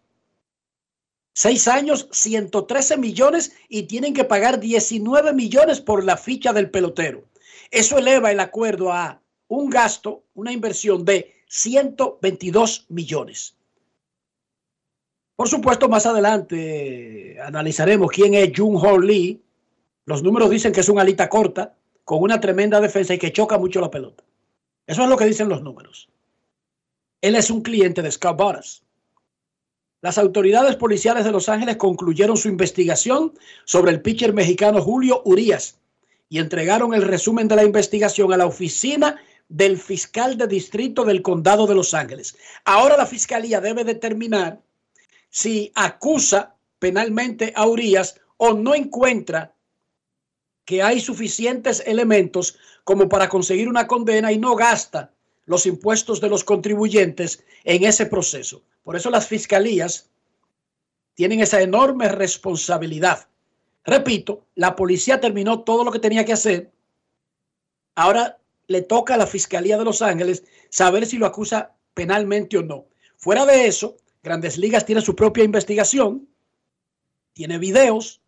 Seis 1.33 1.67
años, 1.67 2.07
113 2.11 2.97
millones 2.97 3.53
y 3.67 3.83
tienen 3.83 4.13
que 4.13 4.23
pagar 4.23 4.59
19 4.59 5.33
millones 5.33 5.81
por 5.81 6.03
la 6.03 6.17
ficha 6.17 6.53
del 6.53 6.69
pelotero. 6.69 7.25
Eso 7.71 7.97
eleva 7.97 8.31
el 8.31 8.39
acuerdo 8.39 8.91
a 8.93 9.21
un 9.49 9.69
gasto, 9.69 10.23
una 10.35 10.53
inversión 10.53 11.03
de 11.03 11.35
122 11.47 12.85
millones. 12.89 13.55
Por 15.35 15.47
supuesto, 15.47 15.89
más 15.89 16.05
adelante 16.05 17.33
eh, 17.33 17.41
analizaremos 17.41 18.11
quién 18.11 18.33
es 18.33 18.51
Jung 18.55 18.77
Ho 18.77 18.99
Lee. 18.99 19.41
Los 20.05 20.23
números 20.23 20.49
dicen 20.49 20.71
que 20.71 20.81
es 20.81 20.89
un 20.89 20.99
alita 20.99 21.29
corta, 21.29 21.75
con 22.03 22.21
una 22.21 22.39
tremenda 22.39 22.79
defensa 22.79 23.13
y 23.13 23.17
que 23.17 23.33
choca 23.33 23.57
mucho 23.57 23.81
la 23.81 23.91
pelota. 23.91 24.23
Eso 24.85 25.03
es 25.03 25.09
lo 25.09 25.17
que 25.17 25.25
dicen 25.25 25.49
los 25.49 25.61
números. 25.61 26.09
Él 27.21 27.35
es 27.35 27.49
un 27.49 27.61
cliente 27.61 28.01
de 28.01 28.11
Scott 28.11 28.37
Boras. 28.37 28.83
Las 30.01 30.17
autoridades 30.17 30.75
policiales 30.75 31.25
de 31.25 31.31
Los 31.31 31.49
Ángeles 31.49 31.77
concluyeron 31.77 32.37
su 32.37 32.47
investigación 32.47 33.33
sobre 33.65 33.91
el 33.91 34.01
pitcher 34.01 34.33
mexicano 34.33 34.81
Julio 34.81 35.21
Urias 35.25 35.79
y 36.29 36.39
entregaron 36.39 36.93
el 36.93 37.01
resumen 37.01 37.47
de 37.47 37.55
la 37.55 37.63
investigación 37.63 38.31
a 38.31 38.37
la 38.37 38.45
oficina 38.45 39.19
del 39.49 39.77
fiscal 39.77 40.37
de 40.37 40.47
distrito 40.47 41.03
del 41.03 41.21
condado 41.21 41.65
de 41.67 41.75
Los 41.75 41.93
Ángeles. 41.93 42.37
Ahora 42.63 42.95
la 42.95 43.05
fiscalía 43.05 43.59
debe 43.59 43.83
determinar 43.83 44.61
si 45.29 45.71
acusa 45.75 46.55
penalmente 46.77 47.51
a 47.55 47.67
Urias 47.67 48.21
o 48.37 48.53
no 48.53 48.75
encuentra 48.75 49.53
que 50.65 50.83
hay 50.83 51.01
suficientes 51.01 51.83
elementos 51.85 52.57
como 52.83 53.09
para 53.09 53.27
conseguir 53.27 53.67
una 53.67 53.87
condena 53.87 54.31
y 54.31 54.37
no 54.37 54.55
gasta 54.55 55.11
los 55.45 55.65
impuestos 55.65 56.21
de 56.21 56.29
los 56.29 56.43
contribuyentes 56.43 57.43
en 57.63 57.83
ese 57.83 58.05
proceso. 58.05 58.61
Por 58.83 58.95
eso 58.95 59.09
las 59.09 59.27
fiscalías 59.27 60.09
tienen 61.15 61.39
esa 61.39 61.59
enorme 61.61 62.07
responsabilidad. 62.07 63.27
Repito, 63.83 64.45
la 64.53 64.75
policía 64.75 65.19
terminó 65.19 65.61
todo 65.61 65.83
lo 65.83 65.91
que 65.91 65.99
tenía 65.99 66.23
que 66.23 66.33
hacer. 66.33 66.71
Ahora 67.95 68.37
le 68.69 68.83
toca 68.83 69.15
a 69.15 69.17
la 69.17 69.27
Fiscalía 69.27 69.77
de 69.77 69.83
Los 69.83 70.01
Ángeles 70.01 70.43
saber 70.69 71.05
si 71.05 71.17
lo 71.17 71.25
acusa 71.25 71.75
penalmente 71.95 72.57
o 72.57 72.61
no. 72.61 72.85
Fuera 73.17 73.45
de 73.45 73.65
eso, 73.65 73.97
Grandes 74.23 74.57
Ligas 74.57 74.85
tiene 74.85 75.01
su 75.01 75.15
propia 75.15 75.43
investigación, 75.43 76.29
tiene 77.33 77.57
videos. 77.57 78.21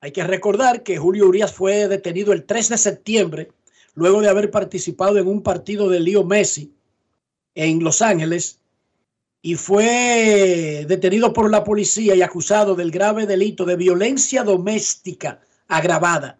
Hay 0.00 0.12
que 0.12 0.22
recordar 0.24 0.84
que 0.84 0.96
Julio 0.96 1.26
Urias 1.26 1.52
fue 1.52 1.88
detenido 1.88 2.32
el 2.32 2.44
3 2.44 2.68
de 2.68 2.78
septiembre, 2.78 3.52
luego 3.94 4.20
de 4.20 4.28
haber 4.28 4.50
participado 4.52 5.18
en 5.18 5.26
un 5.26 5.42
partido 5.42 5.88
de 5.88 6.00
Leo 6.00 6.24
Messi 6.24 6.72
en 7.56 7.82
Los 7.82 8.00
Ángeles, 8.00 8.60
y 9.42 9.56
fue 9.56 10.86
detenido 10.86 11.32
por 11.32 11.50
la 11.50 11.64
policía 11.64 12.14
y 12.14 12.22
acusado 12.22 12.76
del 12.76 12.92
grave 12.92 13.26
delito 13.26 13.64
de 13.64 13.76
violencia 13.76 14.44
doméstica 14.44 15.40
agravada. 15.66 16.38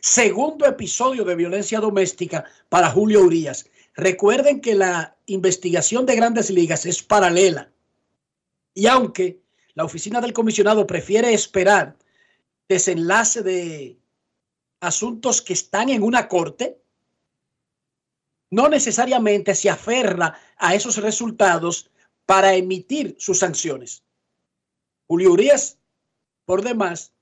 Segundo 0.00 0.64
episodio 0.64 1.24
de 1.24 1.34
violencia 1.34 1.78
doméstica 1.78 2.46
para 2.70 2.90
Julio 2.90 3.20
Urias. 3.20 3.68
Recuerden 3.94 4.62
que 4.62 4.74
la 4.74 5.18
investigación 5.26 6.06
de 6.06 6.16
grandes 6.16 6.48
ligas 6.48 6.86
es 6.86 7.02
paralela. 7.02 7.70
Y 8.72 8.86
aunque 8.86 9.42
la 9.74 9.84
oficina 9.84 10.22
del 10.22 10.32
comisionado 10.32 10.86
prefiere 10.86 11.34
esperar 11.34 11.98
desenlace 12.66 13.42
de 13.42 13.98
asuntos 14.80 15.42
que 15.42 15.52
están 15.52 15.90
en 15.90 16.02
una 16.02 16.28
corte, 16.28 16.80
no 18.50 18.70
necesariamente 18.70 19.54
se 19.54 19.68
aferra 19.68 20.38
a 20.56 20.74
esos 20.74 20.96
resultados 20.96 21.90
para 22.24 22.54
emitir 22.54 23.16
sus 23.18 23.40
sanciones. 23.40 24.02
Julio 25.06 25.32
Urias, 25.32 25.78
por 26.46 26.62
demás, 26.62 27.12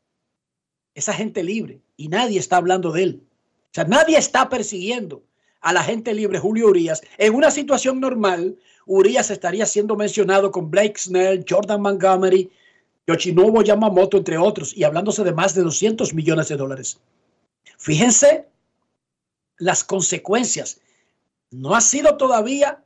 es 0.95 1.09
agente 1.09 1.43
libre 1.43 1.83
y 1.99 2.09
nadie 2.09 2.39
está 2.39 2.57
hablando 2.57 2.93
de 2.93 3.03
él. 3.03 3.23
O 3.67 3.75
sea, 3.75 3.85
nadie 3.85 4.17
está 4.17 4.49
persiguiendo 4.49 5.23
a 5.61 5.73
la 5.75 5.83
gente 5.83 6.15
libre 6.15 6.39
Julio 6.39 6.69
Urias. 6.69 7.03
En 7.19 7.35
una 7.35 7.51
situación 7.51 8.01
normal, 8.01 8.57
Urias 8.87 9.31
estaría 9.31 9.67
siendo 9.67 9.97
mencionado 9.97 10.51
con 10.51 10.71
Blake 10.71 10.95
Snell, 10.97 11.45
Jordan 11.47 11.83
Montgomery, 11.83 12.51
Yoshinobu 13.07 13.63
Yamamoto, 13.63 14.17
entre 14.17 14.39
otros, 14.39 14.75
y 14.77 14.85
hablándose 14.85 15.25
de 15.25 15.33
más 15.33 15.55
de 15.55 15.63
200 15.63 16.15
millones 16.15 16.49
de 16.49 16.57
dólares. 16.57 16.99
Fíjense 17.77 18.47
las 19.59 19.83
consecuencias. 19.83 20.81
No 21.51 21.75
ha 21.75 21.81
sido 21.81 22.17
todavía 22.17 22.85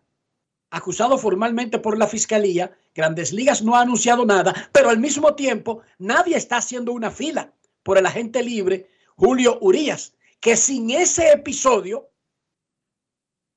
acusado 0.71 1.19
formalmente 1.19 1.79
por 1.79 1.99
la 1.99 2.07
fiscalía. 2.07 2.75
Grandes 2.95 3.33
Ligas 3.33 3.63
no 3.63 3.77
ha 3.77 3.83
anunciado 3.83 4.25
nada, 4.25 4.71
pero 4.73 4.89
al 4.89 4.99
mismo 4.99 5.35
tiempo 5.35 5.83
nadie 5.99 6.37
está 6.37 6.57
haciendo 6.57 6.93
una 6.93 7.11
fila 7.11 7.53
por 7.83 7.99
el 7.99 8.07
agente 8.07 8.43
libre 8.43 8.89
Julio 9.17 9.59
Urías, 9.61 10.15
que 10.41 10.57
sin 10.57 10.91
ese 10.91 11.33
episodio 11.33 12.11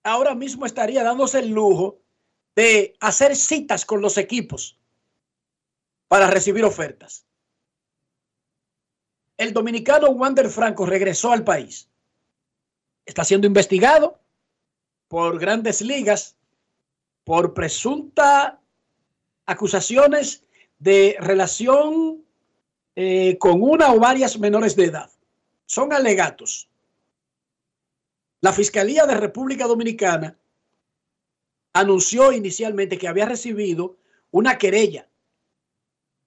ahora 0.03 0.35
mismo 0.35 0.65
estaría 0.65 1.03
dándose 1.03 1.39
el 1.39 1.49
lujo 1.49 1.99
de 2.55 2.95
hacer 2.99 3.35
citas 3.35 3.85
con 3.85 4.01
los 4.01 4.17
equipos 4.17 4.79
para 6.07 6.27
recibir 6.27 6.63
ofertas. 6.63 7.25
El 9.37 9.51
dominicano 9.51 10.07
Wander 10.09 10.49
Franco 10.49 10.85
regresó 10.85 11.31
al 11.31 11.43
país. 11.43 11.89
Está 13.05 13.23
siendo 13.23 13.47
investigado 13.47 14.19
por 15.07 15.39
grandes 15.39 15.81
ligas 15.81 16.37
por 17.23 17.53
presunta 17.53 18.61
acusaciones 19.45 20.43
de 20.79 21.17
relación 21.19 22.23
eh, 22.95 23.37
con 23.39 23.61
una 23.61 23.91
o 23.91 23.99
varias 23.99 24.39
menores 24.39 24.75
de 24.75 24.85
edad. 24.85 25.11
Son 25.65 25.93
alegatos. 25.93 26.69
La 28.41 28.53
Fiscalía 28.53 29.05
de 29.05 29.15
República 29.15 29.65
Dominicana 29.65 30.37
anunció 31.73 32.31
inicialmente 32.31 32.97
que 32.97 33.07
había 33.07 33.25
recibido 33.25 33.97
una 34.31 34.57
querella 34.57 35.09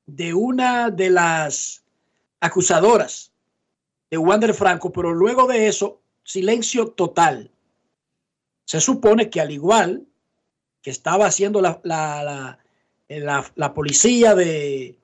de 0.07 0.35
una 0.35 0.91
de 0.91 1.11
las 1.11 1.85
acusadoras 2.41 3.33
de 4.11 4.19
Wander 4.19 4.55
Franco, 4.55 4.91
pero 4.93 5.13
luego 5.13 5.47
de 5.47 5.69
eso, 5.69 6.01
silencio 6.25 6.89
total. 6.89 7.51
Se 8.65 8.81
supone 8.81 9.31
que 9.31 9.41
al 9.41 9.51
igual 9.51 10.07
que 10.83 10.91
estaba 10.91 11.27
haciendo 11.27 11.61
la, 11.61 11.81
la, 11.85 12.59
la, 13.09 13.53
la, 13.55 13.75
policía 13.75 14.35
de 14.35 14.98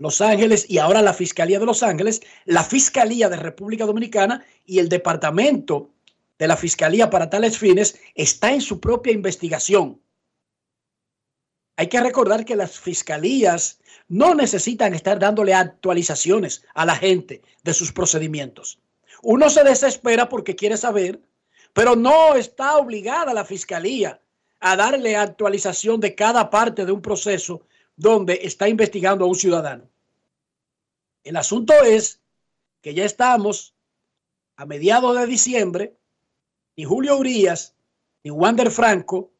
Los 0.00 0.22
Ángeles 0.22 0.64
y 0.66 0.78
ahora 0.78 1.02
la 1.02 1.12
Fiscalía 1.12 1.58
de 1.58 1.66
Los 1.66 1.82
Ángeles, 1.82 2.22
la 2.46 2.64
Fiscalía 2.64 3.28
de 3.28 3.36
República 3.36 3.84
Dominicana 3.84 4.42
y 4.64 4.78
el 4.78 4.88
Departamento 4.88 5.90
de 6.38 6.48
la 6.48 6.56
Fiscalía 6.56 7.10
para 7.10 7.28
tales 7.28 7.58
fines 7.58 8.00
está 8.14 8.50
en 8.50 8.62
su 8.62 8.80
propia 8.80 9.12
investigación. 9.12 10.00
Hay 11.76 11.88
que 11.88 12.00
recordar 12.00 12.46
que 12.46 12.56
las 12.56 12.80
fiscalías 12.80 13.78
no 14.08 14.34
necesitan 14.34 14.94
estar 14.94 15.18
dándole 15.18 15.52
actualizaciones 15.52 16.64
a 16.72 16.86
la 16.86 16.96
gente 16.96 17.42
de 17.62 17.74
sus 17.74 17.92
procedimientos. 17.92 18.78
Uno 19.22 19.50
se 19.50 19.64
desespera 19.64 20.30
porque 20.30 20.56
quiere 20.56 20.78
saber, 20.78 21.20
pero 21.74 21.94
no 21.94 22.36
está 22.36 22.78
obligada 22.78 23.34
la 23.34 23.44
fiscalía 23.44 24.18
a 24.60 24.76
darle 24.76 25.14
actualización 25.14 26.00
de 26.00 26.14
cada 26.14 26.48
parte 26.48 26.86
de 26.86 26.92
un 26.92 27.02
proceso 27.02 27.66
donde 27.96 28.40
está 28.42 28.66
investigando 28.66 29.26
a 29.26 29.28
un 29.28 29.34
ciudadano. 29.34 29.89
El 31.24 31.36
asunto 31.36 31.74
es 31.84 32.20
que 32.80 32.94
ya 32.94 33.04
estamos 33.04 33.74
a 34.56 34.66
mediados 34.66 35.16
de 35.16 35.26
diciembre, 35.26 35.94
ni 36.76 36.84
Julio 36.84 37.16
Urias 37.18 37.74
ni 38.22 38.30
Wander 38.30 38.70
Franco 38.70 39.30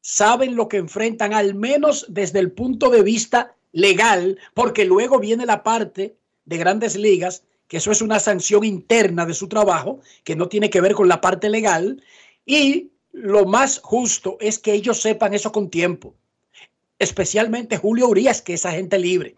saben 0.00 0.56
lo 0.56 0.68
que 0.68 0.78
enfrentan, 0.78 1.34
al 1.34 1.54
menos 1.54 2.06
desde 2.08 2.38
el 2.38 2.52
punto 2.52 2.90
de 2.90 3.02
vista 3.02 3.54
legal, 3.72 4.38
porque 4.54 4.84
luego 4.84 5.18
viene 5.18 5.46
la 5.46 5.62
parte 5.62 6.16
de 6.44 6.56
grandes 6.56 6.96
ligas, 6.96 7.44
que 7.68 7.76
eso 7.76 7.92
es 7.92 8.02
una 8.02 8.18
sanción 8.18 8.64
interna 8.64 9.26
de 9.26 9.34
su 9.34 9.48
trabajo, 9.48 10.00
que 10.24 10.36
no 10.36 10.48
tiene 10.48 10.70
que 10.70 10.80
ver 10.80 10.94
con 10.94 11.08
la 11.08 11.20
parte 11.20 11.48
legal, 11.48 12.02
y 12.44 12.90
lo 13.12 13.44
más 13.44 13.80
justo 13.82 14.36
es 14.40 14.58
que 14.58 14.72
ellos 14.72 15.00
sepan 15.00 15.34
eso 15.34 15.52
con 15.52 15.70
tiempo, 15.70 16.14
especialmente 16.98 17.76
Julio 17.76 18.08
Urias, 18.08 18.42
que 18.42 18.54
es 18.54 18.66
agente 18.66 18.98
libre, 18.98 19.36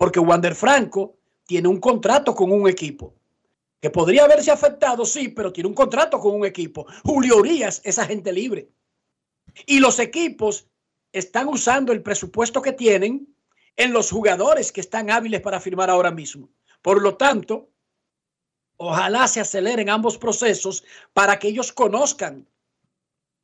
porque 0.00 0.18
Wander 0.18 0.54
Franco 0.54 1.18
tiene 1.44 1.68
un 1.68 1.78
contrato 1.78 2.34
con 2.34 2.50
un 2.50 2.66
equipo 2.66 3.14
que 3.82 3.90
podría 3.90 4.24
haberse 4.24 4.50
afectado, 4.50 5.04
sí, 5.04 5.28
pero 5.28 5.52
tiene 5.52 5.68
un 5.68 5.74
contrato 5.74 6.18
con 6.18 6.34
un 6.36 6.46
equipo. 6.46 6.86
Julio 7.04 7.36
Urias 7.36 7.82
es 7.84 7.98
agente 7.98 8.32
libre. 8.32 8.70
Y 9.66 9.78
los 9.78 9.98
equipos 9.98 10.66
están 11.12 11.48
usando 11.48 11.92
el 11.92 12.02
presupuesto 12.02 12.62
que 12.62 12.72
tienen 12.72 13.28
en 13.76 13.92
los 13.92 14.10
jugadores 14.10 14.72
que 14.72 14.80
están 14.80 15.10
hábiles 15.10 15.42
para 15.42 15.60
firmar 15.60 15.90
ahora 15.90 16.10
mismo. 16.10 16.48
Por 16.80 17.02
lo 17.02 17.18
tanto, 17.18 17.68
ojalá 18.78 19.28
se 19.28 19.40
aceleren 19.40 19.90
ambos 19.90 20.16
procesos 20.16 20.82
para 21.12 21.38
que 21.38 21.48
ellos 21.48 21.74
conozcan 21.74 22.48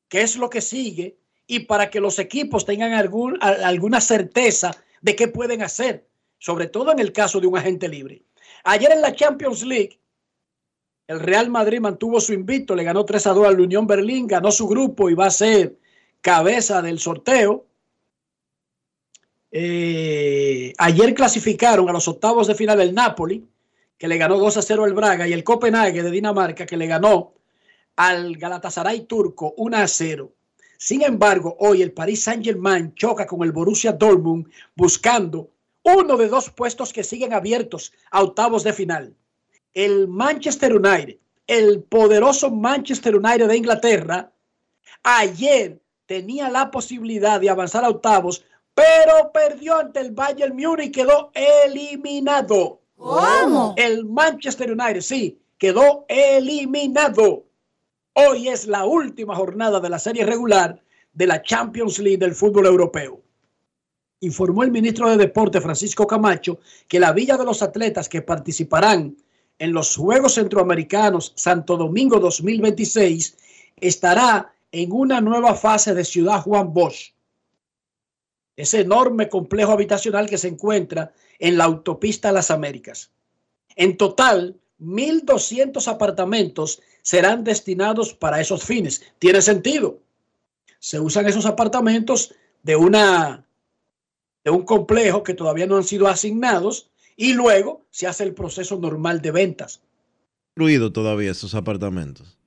qué 0.09 0.23
es 0.23 0.39
lo 0.39 0.49
que 0.49 0.63
sigue 0.63 1.19
y 1.47 1.61
para 1.61 1.91
que 1.91 2.01
los 2.01 2.19
equipos 2.19 2.65
tengan 2.65 2.95
algún, 2.95 3.37
alguna 3.43 4.01
certeza 4.01 4.71
de 5.03 5.15
qué 5.15 5.29
pueden 5.29 5.61
hacer, 5.61 6.07
sobre 6.39 6.69
todo 6.69 6.93
en 6.93 6.99
el 6.99 7.13
caso 7.13 7.41
de 7.41 7.47
un 7.47 7.57
agente 7.57 7.89
libre. 7.89 8.23
Ayer 8.65 8.93
en 8.93 9.01
la 9.01 9.15
Champions 9.15 9.65
League, 9.65 9.99
el 11.07 11.21
Real 11.21 11.51
Madrid 11.51 11.81
mantuvo 11.81 12.21
su 12.21 12.33
invito, 12.33 12.75
le 12.75 12.85
ganó 12.85 13.05
3 13.05 13.27
a 13.29 13.33
2 13.33 13.47
al 13.47 13.61
Unión 13.61 13.87
Berlín, 13.87 14.27
ganó 14.27 14.51
su 14.51 14.67
grupo 14.67 15.09
y 15.09 15.15
va 15.15 15.27
a 15.27 15.31
ser 15.31 15.77
cabeza 16.21 16.83
del 16.83 16.99
sorteo. 16.99 17.65
Eh, 19.53 20.73
ayer 20.79 21.15
clasificaron 21.15 21.89
a 21.89 21.93
los 21.93 22.09
octavos 22.09 22.49
de 22.49 22.57
final 22.57 22.81
el 22.81 22.95
Napoli, 22.95 23.47
que 23.97 24.09
le 24.09 24.19
ganó 24.19 24.37
2 24.37 24.57
a 24.57 24.63
0 24.63 24.85
al 24.85 24.95
Braga, 24.95 25.29
y 25.29 25.33
el 25.33 25.45
Copenhague 25.45 26.03
de 26.03 26.11
Dinamarca, 26.11 26.67
que 26.67 26.77
le 26.77 26.87
ganó 26.87 27.35
al 27.95 28.37
Galatasaray 28.37 29.07
turco 29.07 29.55
1 29.57 29.77
a 29.77 29.87
0. 29.87 30.33
Sin 30.77 31.03
embargo, 31.03 31.57
hoy 31.61 31.83
el 31.83 31.93
Paris 31.93 32.25
Saint-Germain 32.25 32.95
choca 32.95 33.27
con 33.27 33.43
el 33.43 33.53
Borussia 33.53 33.93
Dortmund 33.93 34.49
buscando 34.75 35.51
uno 35.87 36.17
de 36.17 36.29
dos 36.29 36.51
puestos 36.51 36.93
que 36.93 37.05
siguen 37.05 37.33
abiertos 37.33 37.93
a 38.11 38.23
octavos 38.23 38.65
de 38.65 38.73
final 38.73 39.15
el 39.77 40.09
Manchester 40.09 40.75
United, 40.75 41.19
el 41.47 41.83
poderoso 41.83 42.51
Manchester 42.51 43.15
United 43.15 43.47
de 43.47 43.59
Inglaterra, 43.59 44.33
ayer 45.03 45.79
tenía 46.07 46.49
la 46.49 46.71
posibilidad 46.71 47.39
de 47.39 47.51
avanzar 47.51 47.85
a 47.85 47.91
octavos, 47.91 48.43
pero 48.75 49.31
perdió 49.35 49.77
ante 49.77 50.01
el 50.01 50.13
Bayern 50.13 50.57
Múnich 50.57 50.87
y 50.87 50.93
quedó 50.93 51.31
eliminado. 51.35 52.81
¿Cómo? 52.97 53.75
El 53.77 54.07
Manchester 54.07 54.73
United, 54.73 55.03
sí, 55.03 55.39
quedó 55.59 56.07
eliminado. 56.09 57.45
Hoy 58.15 58.49
es 58.49 58.67
la 58.67 58.87
última 58.87 59.37
jornada 59.37 59.79
de 59.79 59.91
la 59.91 59.99
serie 59.99 60.25
regular 60.25 60.81
de 61.13 61.27
la 61.27 61.43
Champions 61.43 61.99
League 61.99 62.17
del 62.17 62.35
fútbol 62.35 62.65
europeo. 62.65 63.21
Informó 64.21 64.63
el 64.63 64.71
ministro 64.71 65.11
de 65.11 65.17
Deporte, 65.17 65.61
Francisco 65.61 66.07
Camacho, 66.07 66.59
que 66.89 67.01
la 67.01 67.13
Villa 67.13 67.37
de 67.37 67.45
los 67.45 67.63
Atletas 67.63 68.09
que 68.09 68.23
participarán 68.23 69.17
en 69.59 69.73
los 69.73 69.97
Juegos 69.97 70.35
Centroamericanos 70.35 71.33
Santo 71.37 71.77
Domingo 71.77 72.19
2026 72.19 73.37
estará 73.77 74.55
en 74.73 74.93
una 74.93 75.21
nueva 75.21 75.55
fase 75.55 75.95
de 75.95 76.05
Ciudad 76.05 76.43
Juan 76.43 76.73
Bosch. 76.73 77.13
Ese 78.57 78.81
enorme 78.81 79.29
complejo 79.29 79.73
habitacional 79.73 80.29
que 80.29 80.39
se 80.39 80.49
encuentra 80.49 81.13
en 81.39 81.59
la 81.59 81.65
autopista 81.65 82.33
Las 82.33 82.51
Américas. 82.51 83.11
En 83.77 83.97
total, 83.97 84.57
1.200 84.81 85.87
apartamentos 85.89 86.81
serán 87.03 87.45
destinados 87.45 88.15
para 88.15 88.41
esos 88.41 88.65
fines. 88.65 89.03
Tiene 89.19 89.41
sentido. 89.43 90.01
Se 90.79 91.01
usan 91.01 91.27
esos 91.27 91.47
apartamentos 91.47 92.35
de, 92.63 92.77
una, 92.77 93.46
de 94.47 94.53
un 94.53 94.63
complejo 94.63 95.25
que 95.25 95.35
todavía 95.35 95.67
no 95.67 95.77
han 95.77 95.83
sido 95.83 96.07
asignados 96.07 96.89
y 97.17 97.33
luego 97.33 97.85
se 97.91 98.07
hace 98.07 98.23
el 98.23 98.33
proceso 98.33 98.79
normal 98.79 99.21
de 99.21 99.33
ventas. 99.33 99.81
Construido 100.55 100.93
todavía 100.93 101.33
esos 101.33 101.57
apartamentos. 101.57 102.39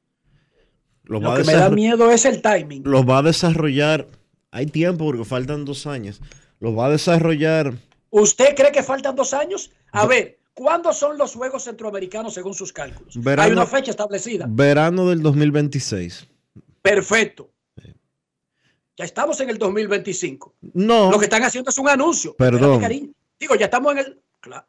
Los 1.03 1.21
Lo 1.21 1.35
que 1.35 1.43
me 1.43 1.53
da 1.55 1.69
miedo 1.69 2.09
es 2.09 2.23
el 2.23 2.41
timing. 2.41 2.83
Los 2.85 3.05
va 3.05 3.17
a 3.17 3.21
desarrollar, 3.21 4.07
hay 4.49 4.67
tiempo 4.67 5.03
porque 5.03 5.25
faltan 5.25 5.65
dos 5.65 5.87
años. 5.87 6.21
Los 6.61 6.77
va 6.77 6.85
a 6.85 6.89
desarrollar. 6.89 7.73
¿Usted 8.11 8.55
cree 8.55 8.71
que 8.71 8.81
faltan 8.81 9.17
dos 9.17 9.33
años? 9.33 9.69
A 9.91 10.05
ver, 10.05 10.39
¿cuándo 10.53 10.93
son 10.93 11.17
los 11.17 11.35
Juegos 11.35 11.65
Centroamericanos 11.65 12.33
según 12.33 12.53
sus 12.53 12.71
cálculos? 12.71 13.13
hay 13.37 13.51
una 13.51 13.65
fecha 13.65 13.91
establecida. 13.91 14.45
Verano 14.47 15.09
del 15.09 15.21
2026. 15.21 16.27
Perfecto. 16.81 17.51
Ya 18.99 19.05
estamos 19.05 19.39
en 19.39 19.49
el 19.49 19.57
2025. 19.57 20.55
No. 20.73 21.09
Lo 21.09 21.17
que 21.17 21.23
están 21.23 21.41
haciendo 21.43 21.69
es 21.69 21.77
un 21.77 21.87
anuncio. 21.87 22.35
Perdón. 22.35 22.81
Digo, 23.39 23.55
ya 23.55 23.65
estamos 23.65 23.93
en 23.93 23.99
el. 23.99 24.21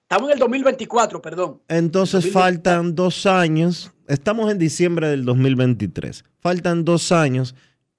Estamos 0.03 0.29
en 0.29 0.35
el 0.35 0.39
2024, 0.39 1.21
perdón. 1.21 1.61
Entonces 1.67 2.31
faltan 2.33 2.95
dos 2.95 3.27
años. 3.27 3.91
Estamos 4.07 4.49
en 4.53 4.59
diciembre 4.59 5.09
del 5.09 5.25
2023. 5.25 6.25
Faltan 6.39 6.85
dos 6.85 7.11
años 7.11 7.57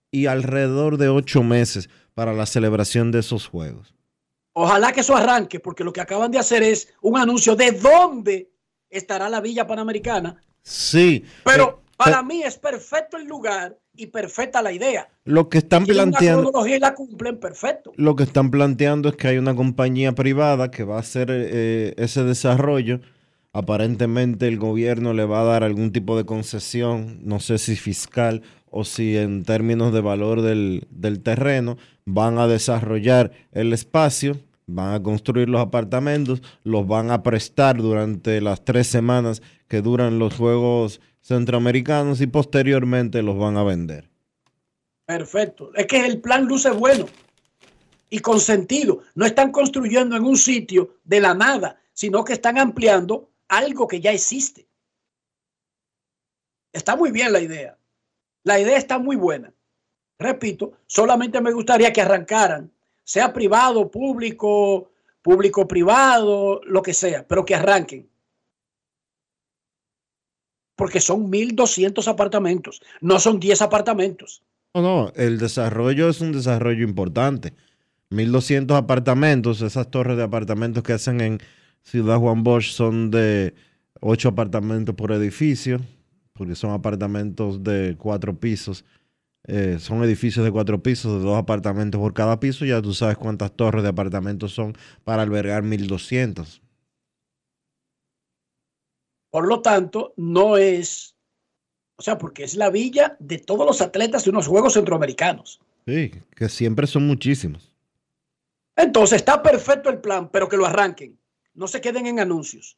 y 0.10 0.28
alrededor 0.28 0.96
de 0.96 1.10
ocho 1.10 1.44
meses 1.44 1.90
para 2.14 2.32
la 2.32 2.46
celebración 2.46 3.12
de 3.12 3.20
esos 3.20 3.48
juegos. 3.48 3.94
Ojalá 4.54 4.94
que 4.94 5.02
eso 5.02 5.18
arranque, 5.18 5.60
porque 5.60 5.84
lo 5.84 5.92
que 5.92 6.00
acaban 6.00 6.32
de 6.32 6.40
hacer 6.40 6.64
es 6.64 6.94
un 7.02 7.18
anuncio 7.18 7.58
de 7.58 7.74
dónde 7.74 8.50
estará 8.90 9.28
la 9.28 9.42
Villa 9.42 9.68
Panamericana. 9.68 10.42
Sí. 10.62 11.26
Pero 11.44 11.82
eh, 11.84 11.92
para 11.98 12.22
eh, 12.22 12.24
mí 12.24 12.42
es 12.42 12.58
perfecto 12.58 13.18
el 13.18 13.26
lugar 13.26 13.78
y 13.96 14.08
perfecta 14.08 14.62
la 14.62 14.72
idea. 14.72 15.10
lo 15.26 15.50
que 15.50 15.60
están 15.60 15.86
planteando, 15.86 16.44
cronología 16.44 16.78
y 16.78 16.80
la 16.80 16.94
cumplen 16.94 17.40
perfecto. 17.40 17.92
lo 17.96 18.16
que 18.16 18.24
están 18.24 18.52
planteando 18.52 19.10
es 19.10 19.16
que 19.16 19.28
hay 19.28 19.38
una 19.38 19.56
compañía 19.56 20.14
privada 20.14 20.72
que 20.72 20.84
va 20.84 20.98
a 20.98 21.02
hacer 21.02 21.30
eh, 21.32 21.94
ese 21.98 22.24
desarrollo. 22.24 23.02
Aparentemente 23.54 24.48
el 24.48 24.58
gobierno 24.58 25.14
le 25.14 25.26
va 25.26 25.42
a 25.42 25.44
dar 25.44 25.64
algún 25.64 25.92
tipo 25.92 26.16
de 26.16 26.26
concesión, 26.26 27.20
no 27.24 27.42
sé 27.42 27.58
si 27.58 27.76
fiscal 27.76 28.44
o 28.70 28.86
si 28.86 29.18
en 29.18 29.44
términos 29.44 29.92
de 29.92 30.00
valor 30.00 30.42
del, 30.42 30.88
del 30.90 31.22
terreno, 31.22 31.78
van 32.06 32.38
a 32.38 32.48
desarrollar 32.48 33.34
el 33.52 33.74
espacio, 33.74 34.38
van 34.68 34.94
a 34.94 35.04
construir 35.04 35.50
los 35.50 35.60
apartamentos, 35.60 36.42
los 36.64 36.88
van 36.88 37.12
a 37.12 37.24
prestar 37.24 37.78
durante 37.78 38.40
las 38.40 38.64
tres 38.64 38.88
semanas 38.88 39.42
que 39.68 39.82
duran 39.82 40.18
los 40.18 40.36
Juegos 40.36 41.02
Centroamericanos 41.22 42.20
y 42.22 42.28
posteriormente 42.28 43.22
los 43.22 43.38
van 43.38 43.58
a 43.58 43.64
vender. 43.64 44.10
Perfecto. 45.06 45.72
Es 45.76 45.88
que 45.88 46.06
el 46.06 46.22
plan 46.22 46.46
luce 46.46 46.72
bueno 46.72 47.06
y 48.10 48.20
con 48.20 48.40
sentido. 48.40 49.02
No 49.16 49.26
están 49.26 49.52
construyendo 49.52 50.16
en 50.16 50.24
un 50.24 50.38
sitio 50.38 50.98
de 51.04 51.22
la 51.22 51.34
nada, 51.34 51.82
sino 51.94 52.24
que 52.24 52.34
están 52.34 52.58
ampliando 52.58 53.30
algo 53.48 53.88
que 53.88 54.02
ya 54.02 54.12
existe. 54.12 54.68
Está 56.74 56.96
muy 56.96 57.12
bien 57.12 57.34
la 57.34 57.40
idea. 57.40 57.78
La 58.44 58.60
idea 58.60 58.78
está 58.78 58.98
muy 58.98 59.16
buena. 59.16 59.54
Repito, 60.18 60.74
solamente 60.86 61.42
me 61.42 61.52
gustaría 61.52 61.92
que 61.92 62.02
arrancaran, 62.02 62.72
sea 63.04 63.34
privado, 63.34 63.90
público, 63.90 64.92
público, 65.22 65.68
privado, 65.68 66.62
lo 66.66 66.82
que 66.82 66.94
sea, 66.94 67.28
pero 67.28 67.44
que 67.44 67.56
arranquen. 67.56 68.11
Porque 70.82 71.00
son 71.00 71.32
1.200 71.32 72.08
apartamentos, 72.08 72.82
no 73.02 73.20
son 73.20 73.40
10 73.40 73.62
apartamentos. 73.62 74.42
No, 74.74 74.82
no, 74.82 75.14
el 75.16 75.38
desarrollo 75.38 76.10
es 76.10 76.22
un 76.22 76.32
desarrollo 76.32 76.84
importante. 76.84 77.54
1.200 78.10 78.76
apartamentos, 78.76 79.62
esas 79.62 79.92
torres 79.92 80.18
de 80.18 80.24
apartamentos 80.24 80.82
que 80.82 80.94
hacen 80.94 81.22
en 81.22 81.38
Ciudad 81.84 82.18
Juan 82.18 82.44
Bosch 82.44 82.72
son 82.72 83.12
de 83.12 83.54
8 84.00 84.30
apartamentos 84.30 84.96
por 84.96 85.12
edificio, 85.12 85.82
porque 86.34 86.56
son 86.56 86.72
apartamentos 86.72 87.64
de 87.64 87.96
cuatro 88.00 88.40
pisos. 88.40 88.84
Eh, 89.46 89.78
son 89.80 90.04
edificios 90.04 90.44
de 90.44 90.52
cuatro 90.52 90.82
pisos, 90.82 91.20
de 91.20 91.28
dos 91.28 91.38
apartamentos 91.38 92.02
por 92.02 92.16
cada 92.16 92.40
piso. 92.40 92.66
Ya 92.66 92.82
tú 92.82 92.96
sabes 92.96 93.18
cuántas 93.18 93.52
torres 93.52 93.84
de 93.84 93.90
apartamentos 93.90 94.52
son 94.54 94.76
para 95.04 95.22
albergar 95.22 95.62
1.200. 95.62 96.60
Por 99.32 99.48
lo 99.48 99.62
tanto, 99.62 100.14
no 100.18 100.58
es, 100.58 101.16
o 101.96 102.02
sea, 102.04 102.18
porque 102.18 102.44
es 102.44 102.56
la 102.56 102.70
villa 102.70 103.16
de 103.20 103.40
todos 103.40 103.66
los 103.66 103.82
atletas 103.82 104.26
de 104.26 104.30
unos 104.30 104.48
Juegos 104.48 104.74
Centroamericanos. 104.74 105.62
Sí, 105.88 106.12
que 106.36 106.50
siempre 106.50 106.86
son 106.86 107.08
muchísimos. 107.08 107.74
Entonces 108.76 109.18
está 109.18 109.42
perfecto 109.42 109.90
el 109.90 110.00
plan, 110.00 110.30
pero 110.30 110.50
que 110.50 110.58
lo 110.58 110.66
arranquen. 110.66 111.18
No 111.54 111.68
se 111.68 111.82
queden 111.82 112.08
en 112.08 112.20
anuncios. 112.20 112.78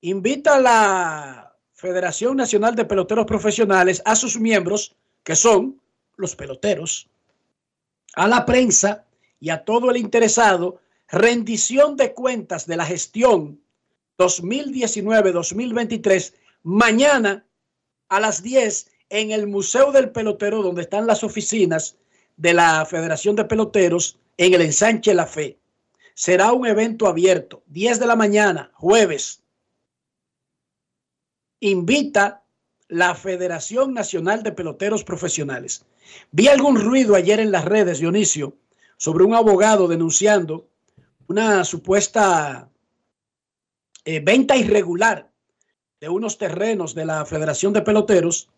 Invita 0.00 0.56
a 0.56 0.60
la 0.60 1.56
Federación 1.72 2.36
Nacional 2.36 2.74
de 2.74 2.84
Peloteros 2.84 3.26
Profesionales 3.26 4.02
a 4.04 4.16
sus 4.16 4.38
miembros, 4.38 4.96
que 5.22 5.36
son 5.36 5.80
los 6.16 6.36
peloteros, 6.36 7.08
a 8.14 8.28
la 8.28 8.44
prensa 8.44 9.04
y 9.40 9.50
a 9.50 9.64
todo 9.64 9.90
el 9.90 9.96
interesado, 9.96 10.80
rendición 11.08 11.96
de 11.96 12.12
cuentas 12.12 12.66
de 12.66 12.76
la 12.76 12.84
gestión 12.84 13.60
2019-2023, 14.18 16.34
mañana 16.62 17.46
a 18.08 18.20
las 18.20 18.42
10 18.42 18.90
en 19.10 19.30
el 19.30 19.46
Museo 19.46 19.92
del 19.92 20.10
Pelotero, 20.10 20.62
donde 20.62 20.82
están 20.82 21.06
las 21.06 21.24
oficinas 21.24 21.96
de 22.36 22.54
la 22.54 22.84
Federación 22.86 23.36
de 23.36 23.44
Peloteros, 23.44 24.18
en 24.36 24.54
el 24.54 24.62
ensanche 24.62 25.14
La 25.14 25.26
Fe. 25.26 25.58
Será 26.14 26.52
un 26.52 26.66
evento 26.66 27.06
abierto, 27.06 27.62
10 27.66 28.00
de 28.00 28.06
la 28.06 28.16
mañana, 28.16 28.70
jueves. 28.74 29.42
Invita 31.60 32.42
la 32.88 33.14
Federación 33.14 33.94
Nacional 33.94 34.42
de 34.42 34.52
Peloteros 34.52 35.04
Profesionales. 35.04 35.84
Vi 36.30 36.48
algún 36.48 36.80
ruido 36.80 37.14
ayer 37.14 37.40
en 37.40 37.50
las 37.50 37.64
redes, 37.64 37.98
Dionisio, 37.98 38.56
sobre 38.96 39.24
un 39.24 39.34
abogado 39.34 39.88
denunciando 39.88 40.68
una 41.26 41.64
supuesta 41.64 42.68
eh, 44.04 44.20
venta 44.20 44.56
irregular 44.56 45.30
de 46.00 46.08
unos 46.08 46.36
terrenos 46.36 46.94
de 46.94 47.06
la 47.06 47.24
Federación 47.24 47.72
de 47.72 47.82
Peloteros. 47.82 48.50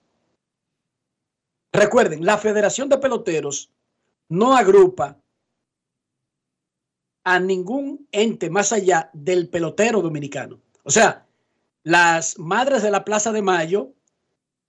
Recuerden, 1.72 2.24
la 2.24 2.38
Federación 2.38 2.88
de 2.88 2.98
Peloteros 2.98 3.70
no 4.28 4.56
agrupa 4.56 5.18
a 7.22 7.38
ningún 7.38 8.08
ente 8.10 8.50
más 8.50 8.72
allá 8.72 9.10
del 9.12 9.48
pelotero 9.48 10.00
dominicano. 10.00 10.60
O 10.82 10.90
sea, 10.90 11.26
las 11.82 12.38
madres 12.38 12.82
de 12.82 12.90
la 12.90 13.04
Plaza 13.04 13.32
de 13.32 13.42
Mayo, 13.42 13.92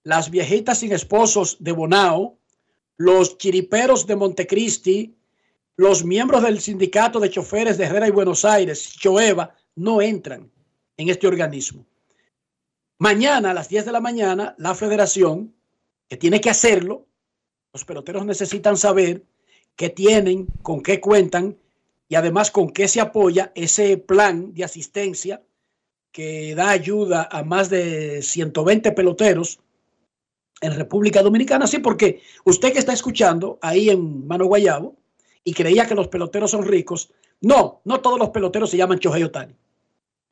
las 0.04 0.30
viejitas 0.30 0.80
sin 0.80 0.92
esposos 0.92 1.58
de 1.60 1.72
Bonao, 1.72 2.38
los 2.98 3.38
chiriperos 3.38 4.06
de 4.06 4.16
Montecristi, 4.16 5.16
los 5.76 6.04
miembros 6.04 6.44
del 6.44 6.60
sindicato 6.60 7.20
de 7.20 7.30
choferes 7.30 7.78
de 7.78 7.86
Herrera 7.86 8.08
y 8.08 8.12
Buenos 8.12 8.44
Aires, 8.46 8.96
Choeva, 8.98 9.56
no 9.76 10.02
entran 10.02 10.52
en 10.98 11.10
este 11.10 11.28
organismo. 11.28 11.86
Mañana 13.00 13.52
a 13.52 13.54
las 13.54 13.70
10 13.70 13.86
de 13.86 13.92
la 13.92 14.02
mañana, 14.02 14.56
la 14.58 14.74
federación, 14.74 15.54
que 16.10 16.18
tiene 16.18 16.42
que 16.42 16.50
hacerlo, 16.50 17.06
los 17.74 17.86
peloteros 17.86 18.26
necesitan 18.26 18.76
saber 18.76 19.24
qué 19.76 19.90
tienen, 19.90 20.48
con 20.64 20.82
qué 20.82 21.00
cuentan 21.00 21.58
y 22.10 22.16
además 22.16 22.50
con 22.50 22.72
qué 22.72 22.88
se 22.88 23.00
apoya 23.00 23.52
ese 23.54 23.98
plan 23.98 24.54
de 24.54 24.64
asistencia 24.64 25.44
que 26.12 26.56
da 26.56 26.70
ayuda 26.72 27.28
a 27.32 27.44
más 27.44 27.70
de 27.70 28.24
120 28.24 28.92
peloteros 28.94 29.60
en 30.62 30.76
República 30.76 31.22
Dominicana. 31.22 31.68
Sí, 31.68 31.78
porque 31.80 32.22
usted 32.46 32.74
que 32.74 32.80
está 32.80 32.94
escuchando 32.94 33.60
ahí 33.62 33.92
en 33.92 34.26
Mano 34.26 34.46
Guayabo 34.46 34.96
y 35.44 35.54
creía 35.54 35.86
que 35.86 35.94
los 35.94 36.08
peloteros 36.08 36.52
son 36.52 36.66
ricos, 36.66 37.12
no, 37.42 37.82
no 37.84 38.02
todos 38.02 38.18
los 38.18 38.30
peloteros 38.30 38.72
se 38.72 38.78
llaman 38.78 38.98
Chohei 38.98 39.24
Otani. 39.24 39.54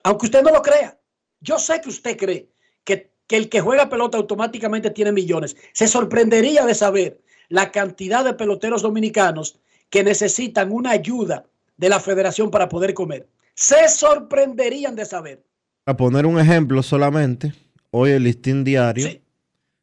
Aunque 0.06 0.28
usted 0.28 0.44
no 0.44 0.52
lo 0.52 0.62
crea, 0.62 1.00
yo 1.42 1.58
sé 1.58 1.82
que 1.82 1.90
usted 1.90 2.16
cree 2.16 2.48
que, 2.84 3.10
que 3.26 3.38
el 3.38 3.50
que 3.50 3.60
juega 3.60 3.90
pelota 3.90 4.20
automáticamente 4.20 4.92
tiene 4.92 5.12
millones. 5.12 5.58
Se 5.74 5.88
sorprendería 5.88 6.64
de 6.64 6.76
saber 6.76 7.20
la 7.50 7.72
cantidad 7.72 8.24
de 8.24 8.36
peloteros 8.36 8.84
dominicanos 8.84 9.60
que 9.90 10.04
necesitan 10.04 10.72
una 10.72 10.92
ayuda 10.92 11.48
de 11.78 11.90
la 11.90 12.00
federación 12.00 12.52
para 12.52 12.70
poder 12.70 12.94
comer. 12.94 13.28
Se 13.56 13.90
sorprenderían 13.90 14.96
de 14.96 15.06
saber. 15.06 15.44
A 15.88 15.98
poner 15.98 16.28
un 16.28 16.40
ejemplo 16.40 16.84
solamente, 16.84 17.54
hoy 17.90 18.12
el 18.12 18.26
listín 18.26 18.64
diario, 18.64 19.08
Sí. 19.08 19.22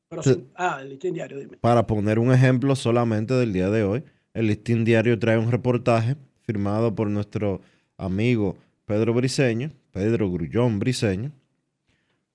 Pero. 0.08 0.22
Ah, 0.54 0.78
el 0.82 0.90
listín 0.90 1.14
diario, 1.14 1.36
dime. 1.40 1.56
para 1.56 1.84
poner 1.88 2.20
un 2.20 2.32
ejemplo 2.32 2.76
solamente 2.76 3.34
del 3.34 3.52
día 3.52 3.70
de 3.70 3.82
hoy, 3.82 4.04
el 4.34 4.46
listín 4.46 4.84
diario 4.84 5.18
trae 5.18 5.36
un 5.36 5.50
reportaje 5.50 6.14
firmado 6.42 6.94
por 6.94 7.08
nuestro 7.08 7.60
amigo 7.96 8.56
Pedro 8.86 9.14
Briseño, 9.14 9.72
Pedro 9.92 10.30
Grullón 10.30 10.78
Briseño, 10.78 11.32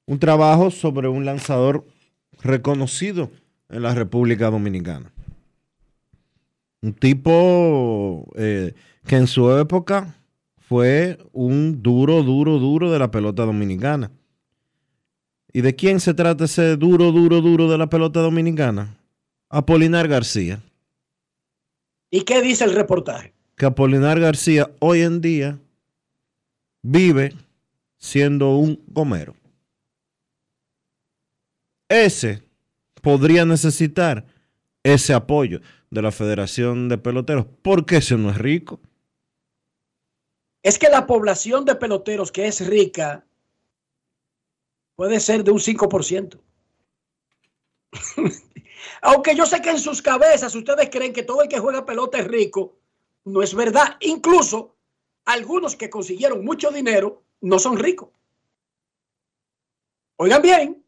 un 0.06 0.20
trabajo 0.20 0.72
sobre 0.72 1.08
un 1.08 1.26
lanzador 1.26 1.86
reconocido 2.42 3.32
en 3.70 3.82
la 3.82 3.94
República 3.94 4.50
Dominicana. 4.50 5.12
Un 6.82 6.94
tipo 6.94 8.32
eh, 8.36 8.74
que 9.06 9.16
en 9.16 9.28
su 9.28 9.52
época 9.52 10.16
fue 10.58 11.18
un 11.34 11.82
duro, 11.82 12.24
duro, 12.24 12.60
duro 12.60 12.92
de 12.92 13.00
la 13.00 13.10
pelota 13.10 13.44
dominicana. 13.44 14.12
¿Y 15.52 15.62
de 15.62 15.76
quién 15.76 16.00
se 16.00 16.14
trata 16.14 16.46
ese 16.46 16.76
duro, 16.78 17.12
duro, 17.12 17.42
duro 17.42 17.70
de 17.70 17.78
la 17.78 17.88
pelota 17.88 18.20
dominicana? 18.20 18.98
Apolinar 19.50 20.08
García. 20.08 20.62
¿Y 22.12 22.22
qué 22.22 22.42
dice 22.42 22.66
el 22.66 22.76
reportaje? 22.76 23.34
Que 23.56 23.66
Apolinar 23.66 24.20
García 24.20 24.70
hoy 24.80 25.02
en 25.02 25.20
día 25.20 25.58
vive 26.84 27.34
siendo 27.98 28.56
un 28.56 28.84
gomero. 28.88 29.36
Ese 31.90 32.44
podría 33.02 33.46
necesitar 33.46 34.26
ese 34.84 35.14
apoyo 35.14 35.62
de 35.90 36.02
la 36.02 36.12
Federación 36.12 36.90
de 36.90 36.98
Peloteros, 36.98 37.46
porque 37.62 37.98
ese 37.98 38.18
no 38.18 38.30
es 38.30 38.38
rico. 38.38 38.80
Es 40.64 40.78
que 40.78 40.90
la 40.90 41.08
población 41.08 41.64
de 41.66 41.76
peloteros 41.76 42.32
que 42.32 42.48
es 42.48 42.66
rica 42.68 43.26
puede 44.96 45.20
ser 45.20 45.44
de 45.44 45.52
un 45.52 45.60
5%. 45.60 46.40
Aunque 49.02 49.36
yo 49.36 49.46
sé 49.46 49.62
que 49.62 49.70
en 49.70 49.80
sus 49.80 50.02
cabezas 50.02 50.54
ustedes 50.56 50.90
creen 50.90 51.14
que 51.14 51.24
todo 51.24 51.42
el 51.42 51.48
que 51.48 51.60
juega 51.60 51.86
pelota 51.86 52.18
es 52.18 52.28
rico, 52.28 52.80
no 53.24 53.42
es 53.42 53.54
verdad. 53.54 53.96
Incluso 54.02 54.76
algunos 55.26 55.76
que 55.76 55.90
consiguieron 55.90 56.44
mucho 56.44 56.72
dinero 56.72 57.24
no 57.42 57.60
son 57.60 57.78
ricos. 57.78 58.10
Oigan 60.18 60.42
bien, 60.42 60.84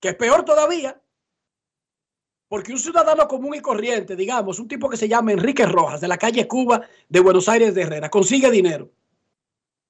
que 0.00 0.10
es 0.10 0.14
peor 0.16 0.44
todavía, 0.44 1.00
porque 2.48 2.72
un 2.72 2.78
ciudadano 2.78 3.26
común 3.26 3.54
y 3.54 3.60
corriente, 3.60 4.14
digamos, 4.14 4.58
un 4.58 4.68
tipo 4.68 4.88
que 4.88 4.96
se 4.96 5.08
llama 5.08 5.32
Enrique 5.32 5.64
Rojas, 5.64 6.00
de 6.00 6.08
la 6.08 6.18
calle 6.18 6.46
Cuba 6.46 6.86
de 7.08 7.20
Buenos 7.20 7.48
Aires 7.48 7.74
de 7.74 7.82
Herrera, 7.82 8.10
consigue 8.10 8.50
dinero. 8.50 8.90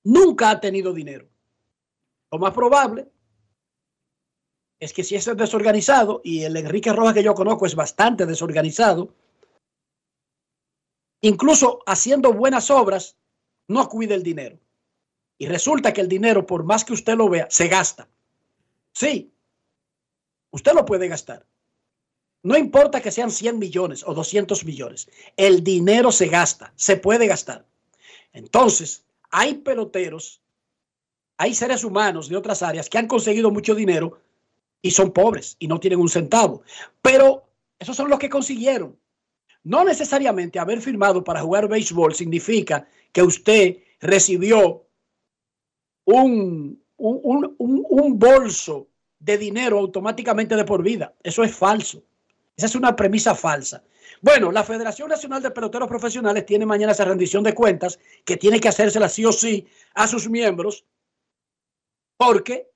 Nunca 0.05 0.51
ha 0.51 0.61
tenido 0.61 0.93
dinero. 0.93 1.29
Lo 2.31 2.39
más 2.39 2.55
probable 2.55 3.11
es 4.79 4.93
que 4.93 5.05
si 5.05 5.17
es 5.17 5.25
desorganizado, 5.37 6.21
y 6.25 6.45
el 6.45 6.57
Enrique 6.57 6.93
Rojas 6.93 7.15
que 7.15 7.23
yo 7.23 7.35
conozco 7.35 7.67
es 7.67 7.75
bastante 7.75 8.27
desorganizado, 8.27 9.15
incluso 11.21 11.81
haciendo 11.87 12.33
buenas 12.33 12.71
obras, 12.71 13.17
no 13.69 13.89
cuida 13.89 14.15
el 14.15 14.23
dinero. 14.23 14.62
Y 15.39 15.47
resulta 15.47 15.93
que 15.93 16.01
el 16.01 16.09
dinero, 16.09 16.47
por 16.47 16.65
más 16.65 16.85
que 16.85 16.93
usted 16.93 17.17
lo 17.17 17.29
vea, 17.29 17.49
se 17.51 17.69
gasta. 17.69 18.09
Sí, 18.93 19.33
usted 20.51 20.73
lo 20.73 20.85
puede 20.85 21.09
gastar. 21.09 21.47
No 22.43 22.57
importa 22.57 23.01
que 23.01 23.13
sean 23.13 23.31
100 23.31 23.59
millones 23.59 24.05
o 24.07 24.15
200 24.15 24.65
millones, 24.65 25.09
el 25.37 25.63
dinero 25.63 26.11
se 26.11 26.27
gasta, 26.27 26.73
se 26.77 26.97
puede 26.97 27.27
gastar. 27.27 27.65
Entonces, 28.33 29.05
hay 29.31 29.55
peloteros, 29.55 30.41
hay 31.37 31.55
seres 31.55 31.85
humanos 31.85 32.29
de 32.29 32.37
otras 32.37 32.63
áreas 32.63 32.89
que 32.89 32.99
han 32.99 33.07
conseguido 33.07 33.51
mucho 33.51 33.75
dinero 33.75 34.21
y 34.81 34.91
son 34.91 35.13
pobres 35.13 35.57
y 35.61 35.69
no 35.69 35.79
tienen 35.79 36.01
un 36.01 36.09
centavo. 36.09 36.63
Pero 37.01 37.45
esos 37.79 37.97
son 37.97 38.11
los 38.11 38.19
que 38.19 38.29
consiguieron. 38.29 38.99
No 39.65 39.85
necesariamente 39.85 40.59
haber 40.59 40.81
firmado 40.81 41.23
para 41.23 41.43
jugar 41.43 41.69
béisbol 41.69 42.15
significa 42.15 42.89
que 43.13 43.23
usted 43.23 43.79
recibió 44.01 44.85
un, 46.05 46.83
un, 46.97 47.55
un, 47.59 47.87
un, 47.89 48.19
bolso 48.19 48.89
de 49.19 49.39
dinero 49.39 49.79
automáticamente 49.79 50.57
de 50.57 50.65
por 50.65 50.83
vida. 50.83 51.15
Eso 51.23 51.43
es 51.45 51.55
falso. 51.55 52.03
Esa 52.57 52.67
es 52.67 52.75
una 52.75 52.95
premisa 52.95 53.35
falsa. 53.35 53.83
Bueno, 54.21 54.53
la 54.53 54.63
Federación 54.63 55.09
Nacional 55.09 55.43
de 55.43 55.51
Peloteros 55.51 55.89
Profesionales 55.89 56.47
tiene 56.47 56.67
mañana 56.67 56.93
esa 56.93 57.05
rendición 57.05 57.43
de 57.43 57.55
cuentas 57.55 57.99
que 58.25 58.37
tiene 58.37 58.61
que 58.61 58.69
hacérsela 58.69 59.09
sí 59.09 59.25
o 59.25 59.33
sí 59.33 59.67
a 59.95 60.07
sus 60.07 60.29
miembros 60.29 60.85
porque 62.17 62.69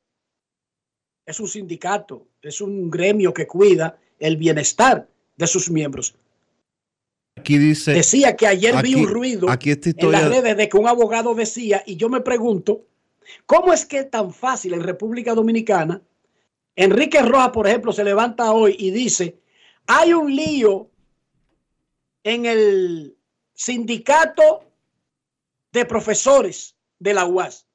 es 1.25 1.39
un 1.41 1.49
sindicato, 1.49 2.27
es 2.43 2.61
un 2.61 2.91
gremio 2.91 3.33
que 3.33 3.47
cuida 3.47 3.99
el 4.19 4.37
bienestar 4.37 5.09
de 5.37 5.47
sus 5.47 5.71
miembros. 5.71 6.15
Aquí 7.37 7.59
dice. 7.59 7.93
Decía 7.93 8.35
que 8.35 8.47
ayer 8.47 8.75
aquí, 8.77 8.95
vi 8.95 9.05
un 9.05 9.09
ruido 9.09 9.51
aquí 9.51 9.71
esta 9.71 9.91
en 9.91 10.13
las 10.13 10.29
redes 10.29 10.57
de 10.57 10.69
que 10.69 10.77
un 10.77 10.89
abogado 10.89 11.35
decía, 11.35 11.83
y 11.87 11.97
yo 11.97 12.09
me 12.09 12.23
pregunto, 12.23 12.87
¿cómo 13.47 13.73
es 13.73 13.85
que 13.85 14.01
es 14.01 14.11
tan 14.11 14.33
fácil 14.33 14.75
en 14.75 14.83
República 14.83 15.35
Dominicana? 15.35 16.03
Enrique 16.75 17.23
Rojas, 17.23 17.51
por 17.51 17.67
ejemplo, 17.67 17.93
se 17.93 18.05
levanta 18.05 18.53
hoy 18.53 18.77
y 18.79 18.91
dice, 18.91 19.41
hay 19.87 20.13
un 20.13 20.35
lío 20.35 20.91
en 22.23 22.45
el 22.45 23.17
sindicato 23.55 24.65
de 25.73 25.85
profesores 25.87 26.77
de 26.99 27.15
la 27.15 27.25
UAS 27.25 27.67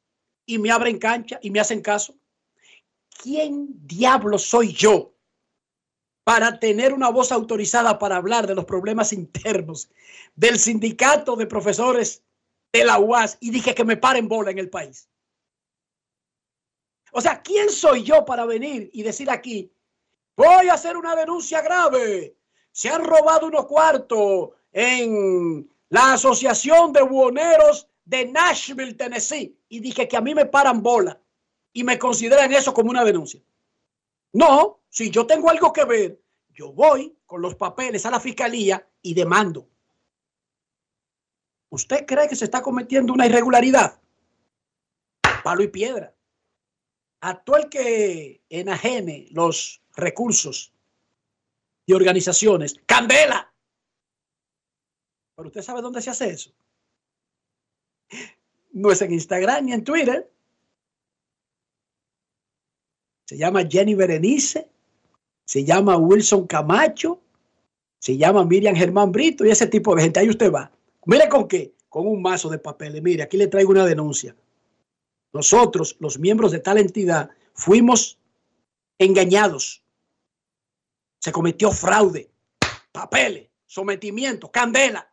y 0.45 0.57
me 0.59 0.71
abren 0.71 0.99
cancha 0.99 1.39
y 1.41 1.49
me 1.51 1.59
hacen 1.59 1.81
caso. 1.81 2.15
¿Quién 3.21 3.67
diablo 3.87 4.37
soy 4.37 4.73
yo 4.73 5.13
para 6.23 6.59
tener 6.59 6.93
una 6.93 7.09
voz 7.09 7.31
autorizada 7.31 7.97
para 7.97 8.17
hablar 8.17 8.47
de 8.47 8.55
los 8.55 8.65
problemas 8.65 9.13
internos 9.13 9.89
del 10.35 10.59
sindicato 10.59 11.35
de 11.35 11.47
profesores 11.47 12.23
de 12.73 12.85
la 12.85 12.99
UAS 12.99 13.37
y 13.39 13.51
dije 13.51 13.75
que 13.75 13.83
me 13.83 13.97
paren 13.97 14.27
bola 14.27 14.51
en 14.51 14.59
el 14.59 14.69
país? 14.69 15.07
O 17.11 17.21
sea, 17.21 17.41
¿quién 17.41 17.69
soy 17.69 18.03
yo 18.03 18.25
para 18.25 18.45
venir 18.45 18.89
y 18.93 19.03
decir 19.03 19.29
aquí, 19.29 19.71
voy 20.35 20.69
a 20.69 20.73
hacer 20.73 20.97
una 20.97 21.15
denuncia 21.15 21.61
grave? 21.61 22.37
Se 22.71 22.89
han 22.89 23.03
robado 23.03 23.47
unos 23.47 23.65
cuartos 23.65 24.49
en 24.71 25.69
la 25.89 26.13
Asociación 26.13 26.93
de 26.93 27.01
Buhoneros 27.01 27.89
de 28.05 28.25
Nashville, 28.25 28.93
Tennessee. 28.93 29.57
Y 29.67 29.79
dije 29.79 30.07
que 30.07 30.17
a 30.17 30.21
mí 30.21 30.33
me 30.33 30.45
paran 30.45 30.81
bola 30.81 31.19
y 31.73 31.83
me 31.83 31.99
consideran 31.99 32.51
eso 32.53 32.73
como 32.73 32.89
una 32.89 33.03
denuncia. 33.03 33.41
No, 34.33 34.79
si 34.89 35.09
yo 35.09 35.27
tengo 35.27 35.49
algo 35.49 35.73
que 35.73 35.83
ver, 35.83 36.21
yo 36.53 36.71
voy 36.71 37.15
con 37.25 37.41
los 37.41 37.55
papeles 37.55 38.05
a 38.05 38.11
la 38.11 38.19
fiscalía 38.19 38.87
y 39.01 39.13
demando. 39.13 39.67
¿Usted 41.69 42.05
cree 42.05 42.27
que 42.27 42.35
se 42.35 42.45
está 42.45 42.61
cometiendo 42.61 43.13
una 43.13 43.25
irregularidad? 43.25 43.99
Palo 45.43 45.63
y 45.63 45.67
piedra. 45.67 46.13
A 47.21 47.41
todo 47.43 47.57
el 47.57 47.69
que 47.69 48.41
enajene 48.49 49.27
los 49.31 49.81
recursos 49.95 50.73
y 51.85 51.93
organizaciones, 51.93 52.75
candela. 52.85 53.53
Pero 55.35 55.47
usted 55.47 55.61
sabe 55.61 55.81
dónde 55.81 56.01
se 56.01 56.09
hace 56.09 56.29
eso. 56.29 56.51
No 58.73 58.91
es 58.91 59.01
en 59.01 59.13
Instagram 59.13 59.65
ni 59.65 59.73
en 59.73 59.83
Twitter. 59.83 60.31
Se 63.25 63.37
llama 63.37 63.65
Jenny 63.67 63.95
Berenice, 63.95 64.69
se 65.45 65.63
llama 65.63 65.97
Wilson 65.97 66.47
Camacho, 66.47 67.21
se 67.97 68.17
llama 68.17 68.43
Miriam 68.43 68.75
Germán 68.75 69.11
Brito 69.11 69.45
y 69.45 69.51
ese 69.51 69.67
tipo 69.67 69.95
de 69.95 70.03
gente. 70.03 70.19
Ahí 70.19 70.29
usted 70.29 70.51
va. 70.51 70.71
Mire 71.05 71.29
con 71.29 71.47
qué, 71.47 71.73
con 71.87 72.07
un 72.07 72.21
mazo 72.21 72.49
de 72.49 72.59
papeles. 72.59 73.01
Mire, 73.01 73.23
aquí 73.23 73.37
le 73.37 73.47
traigo 73.47 73.71
una 73.71 73.85
denuncia. 73.85 74.35
Nosotros, 75.33 75.95
los 75.99 76.19
miembros 76.19 76.51
de 76.51 76.59
tal 76.59 76.77
entidad, 76.77 77.29
fuimos 77.53 78.19
engañados. 78.97 79.83
Se 81.19 81.31
cometió 81.31 81.71
fraude, 81.71 82.31
papeles, 82.91 83.49
sometimiento, 83.65 84.51
candela. 84.51 85.07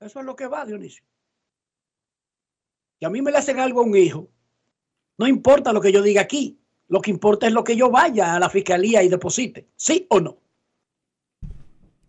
Eso 0.00 0.20
es 0.20 0.26
lo 0.26 0.36
que 0.36 0.46
va, 0.46 0.64
Dionisio. 0.64 1.04
Y 3.00 3.04
a 3.04 3.10
mí 3.10 3.20
me 3.22 3.32
le 3.32 3.38
hacen 3.38 3.58
algo 3.58 3.80
a 3.80 3.84
un 3.84 3.96
hijo. 3.96 4.28
No 5.18 5.26
importa 5.26 5.72
lo 5.72 5.80
que 5.80 5.92
yo 5.92 6.02
diga 6.02 6.22
aquí. 6.22 6.58
Lo 6.88 7.00
que 7.00 7.10
importa 7.10 7.46
es 7.46 7.52
lo 7.52 7.64
que 7.64 7.74
yo 7.74 7.90
vaya 7.90 8.34
a 8.34 8.38
la 8.38 8.50
fiscalía 8.50 9.02
y 9.02 9.08
deposite. 9.08 9.68
¿Sí 9.76 10.06
o 10.10 10.20
no? 10.20 10.38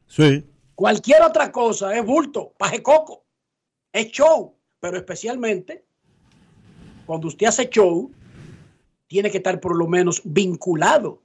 Sí. 0.07 0.45
Cualquier 0.76 1.22
otra 1.22 1.51
cosa 1.51 1.95
es 1.95 2.05
bulto, 2.05 2.53
paje 2.57 2.84
coco, 2.84 3.26
es 3.91 4.11
show. 4.11 4.55
Pero 4.80 4.97
especialmente 4.97 5.86
cuando 7.05 7.27
usted 7.27 7.47
hace 7.47 7.69
show, 7.69 8.11
tiene 9.07 9.29
que 9.29 9.37
estar 9.37 9.59
por 9.59 9.77
lo 9.77 9.87
menos 9.87 10.21
vinculado 10.23 11.21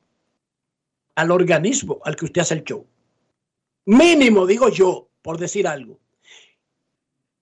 al 1.15 1.31
organismo 1.31 2.01
al 2.05 2.17
que 2.17 2.27
usted 2.27 2.43
hace 2.43 2.55
el 2.55 2.65
show. 2.65 2.87
Mínimo, 3.87 4.47
digo 4.47 4.69
yo, 4.69 5.09
por 5.23 5.39
decir 5.39 5.67
algo. 5.67 5.99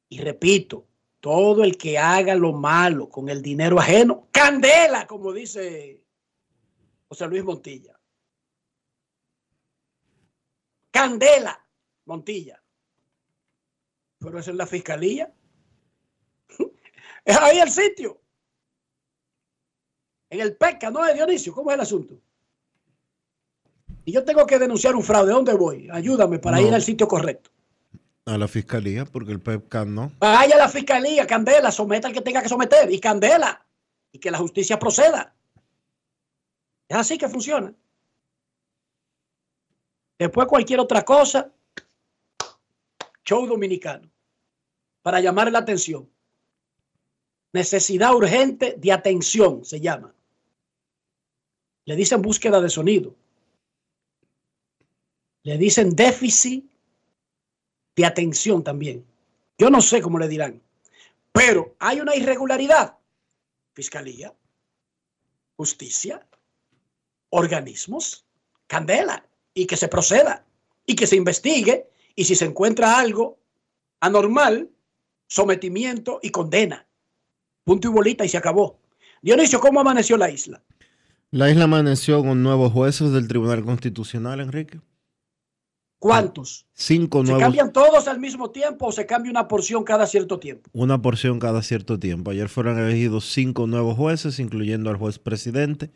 Y 0.08 0.20
repito, 0.20 0.86
todo 1.20 1.64
el 1.64 1.76
que 1.76 1.98
haga 1.98 2.34
lo 2.34 2.52
malo 2.52 3.08
con 3.08 3.28
el 3.28 3.42
dinero 3.42 3.80
ajeno, 3.80 4.28
candela, 4.30 5.06
como 5.06 5.32
dice 5.32 6.04
José 7.08 7.26
Luis 7.26 7.44
Montilla. 7.44 7.98
Candela, 10.90 11.66
Montilla. 12.04 12.62
Pero 14.18 14.38
eso 14.38 14.50
es 14.50 14.56
la 14.56 14.66
fiscalía. 14.66 15.34
Es 17.24 17.36
ahí 17.38 17.58
el 17.58 17.70
sitio. 17.72 18.20
En 20.36 20.42
el 20.42 20.54
PECA, 20.56 20.90
¿no 20.90 21.02
es 21.06 21.14
Dionisio? 21.14 21.54
¿Cómo 21.54 21.70
es 21.70 21.74
el 21.76 21.80
asunto? 21.80 22.14
Y 24.04 24.12
yo 24.12 24.22
tengo 24.22 24.44
que 24.46 24.58
denunciar 24.58 24.94
un 24.94 25.02
fraude. 25.02 25.32
¿Dónde 25.32 25.54
voy? 25.54 25.88
Ayúdame 25.90 26.38
para 26.38 26.58
No. 26.60 26.66
ir 26.66 26.74
al 26.74 26.82
sitio 26.82 27.08
correcto. 27.08 27.50
A 28.26 28.36
la 28.36 28.46
fiscalía, 28.46 29.06
porque 29.06 29.32
el 29.32 29.40
PEPCAN 29.40 29.94
no. 29.94 30.12
Vaya 30.18 30.56
a 30.56 30.58
la 30.58 30.68
fiscalía, 30.68 31.26
Candela, 31.26 31.72
someta 31.72 32.08
al 32.08 32.12
que 32.14 32.20
tenga 32.20 32.42
que 32.42 32.50
someter 32.50 32.92
y 32.92 33.00
Candela. 33.00 33.64
Y 34.12 34.18
que 34.18 34.30
la 34.30 34.36
justicia 34.38 34.78
proceda. 34.78 35.34
Es 36.86 36.96
así 36.96 37.16
que 37.16 37.28
funciona. 37.28 37.72
Después 40.18 40.46
cualquier 40.48 40.80
otra 40.80 41.02
cosa, 41.02 41.50
show 43.24 43.46
dominicano. 43.46 44.10
Para 45.02 45.20
llamar 45.20 45.50
la 45.50 45.60
atención. 45.60 46.08
Necesidad 47.54 48.14
urgente 48.14 48.74
de 48.76 48.92
atención 48.92 49.64
se 49.64 49.80
llama. 49.80 50.12
Le 51.86 51.96
dicen 51.96 52.20
búsqueda 52.20 52.60
de 52.60 52.68
sonido. 52.68 53.14
Le 55.44 55.56
dicen 55.56 55.94
déficit 55.94 56.68
de 57.94 58.04
atención 58.04 58.62
también. 58.62 59.06
Yo 59.56 59.70
no 59.70 59.80
sé 59.80 60.02
cómo 60.02 60.18
le 60.18 60.28
dirán, 60.28 60.60
pero 61.32 61.76
hay 61.78 62.00
una 62.00 62.14
irregularidad. 62.14 62.98
Fiscalía, 63.72 64.34
justicia, 65.56 66.26
organismos, 67.30 68.26
candela, 68.66 69.26
y 69.54 69.66
que 69.66 69.76
se 69.76 69.88
proceda, 69.88 70.44
y 70.84 70.96
que 70.96 71.06
se 71.06 71.16
investigue, 71.16 71.88
y 72.14 72.24
si 72.24 72.34
se 72.34 72.44
encuentra 72.44 72.98
algo 72.98 73.38
anormal, 74.00 74.70
sometimiento 75.26 76.18
y 76.22 76.30
condena. 76.30 76.86
Punto 77.64 77.88
y 77.88 77.90
bolita 77.92 78.24
y 78.24 78.28
se 78.28 78.36
acabó. 78.36 78.78
Dionisio, 79.22 79.60
¿cómo 79.60 79.80
amaneció 79.80 80.16
la 80.16 80.30
isla? 80.30 80.62
La 81.36 81.50
isla 81.50 81.64
amaneció 81.64 82.22
con 82.22 82.42
nuevos 82.42 82.72
jueces 82.72 83.12
del 83.12 83.28
Tribunal 83.28 83.62
Constitucional, 83.62 84.40
Enrique. 84.40 84.80
¿Cuántos? 85.98 86.64
Cinco 86.72 87.18
¿Se 87.18 87.24
nuevos. 87.24 87.42
cambian 87.42 87.74
todos 87.74 88.08
al 88.08 88.18
mismo 88.18 88.52
tiempo 88.52 88.86
o 88.86 88.92
se 88.92 89.04
cambia 89.04 89.30
una 89.32 89.46
porción 89.46 89.84
cada 89.84 90.06
cierto 90.06 90.38
tiempo? 90.38 90.70
Una 90.72 91.02
porción 91.02 91.38
cada 91.38 91.60
cierto 91.60 91.98
tiempo. 91.98 92.30
Ayer 92.30 92.48
fueron 92.48 92.78
elegidos 92.78 93.26
cinco 93.26 93.66
nuevos 93.66 93.98
jueces, 93.98 94.38
incluyendo 94.38 94.88
al 94.88 94.96
juez 94.96 95.18
presidente, 95.18 95.90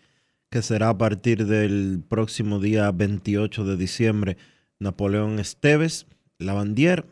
que 0.51 0.61
será 0.61 0.91
a 0.91 0.99
partir 0.99 1.47
del 1.47 2.03
próximo 2.07 2.59
día 2.59 2.91
28 2.93 3.65
de 3.65 3.79
diciembre, 3.79 4.37
Napoleón 4.79 5.39
Esteves 5.39 6.07
Lavandier, 6.37 7.07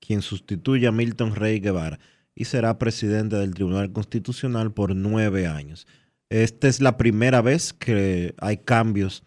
quien 0.00 0.22
sustituye 0.22 0.88
a 0.88 0.92
Milton 0.92 1.36
Rey 1.36 1.60
Guevara 1.60 2.00
y 2.34 2.46
será 2.46 2.78
presidente 2.78 3.36
del 3.36 3.54
Tribunal 3.54 3.92
Constitucional 3.92 4.72
por 4.72 4.96
nueve 4.96 5.46
años. 5.46 5.86
Esta 6.30 6.68
es 6.68 6.80
la 6.80 6.96
primera 6.96 7.42
vez 7.42 7.72
que 7.72 8.34
hay 8.38 8.58
cambios 8.58 9.24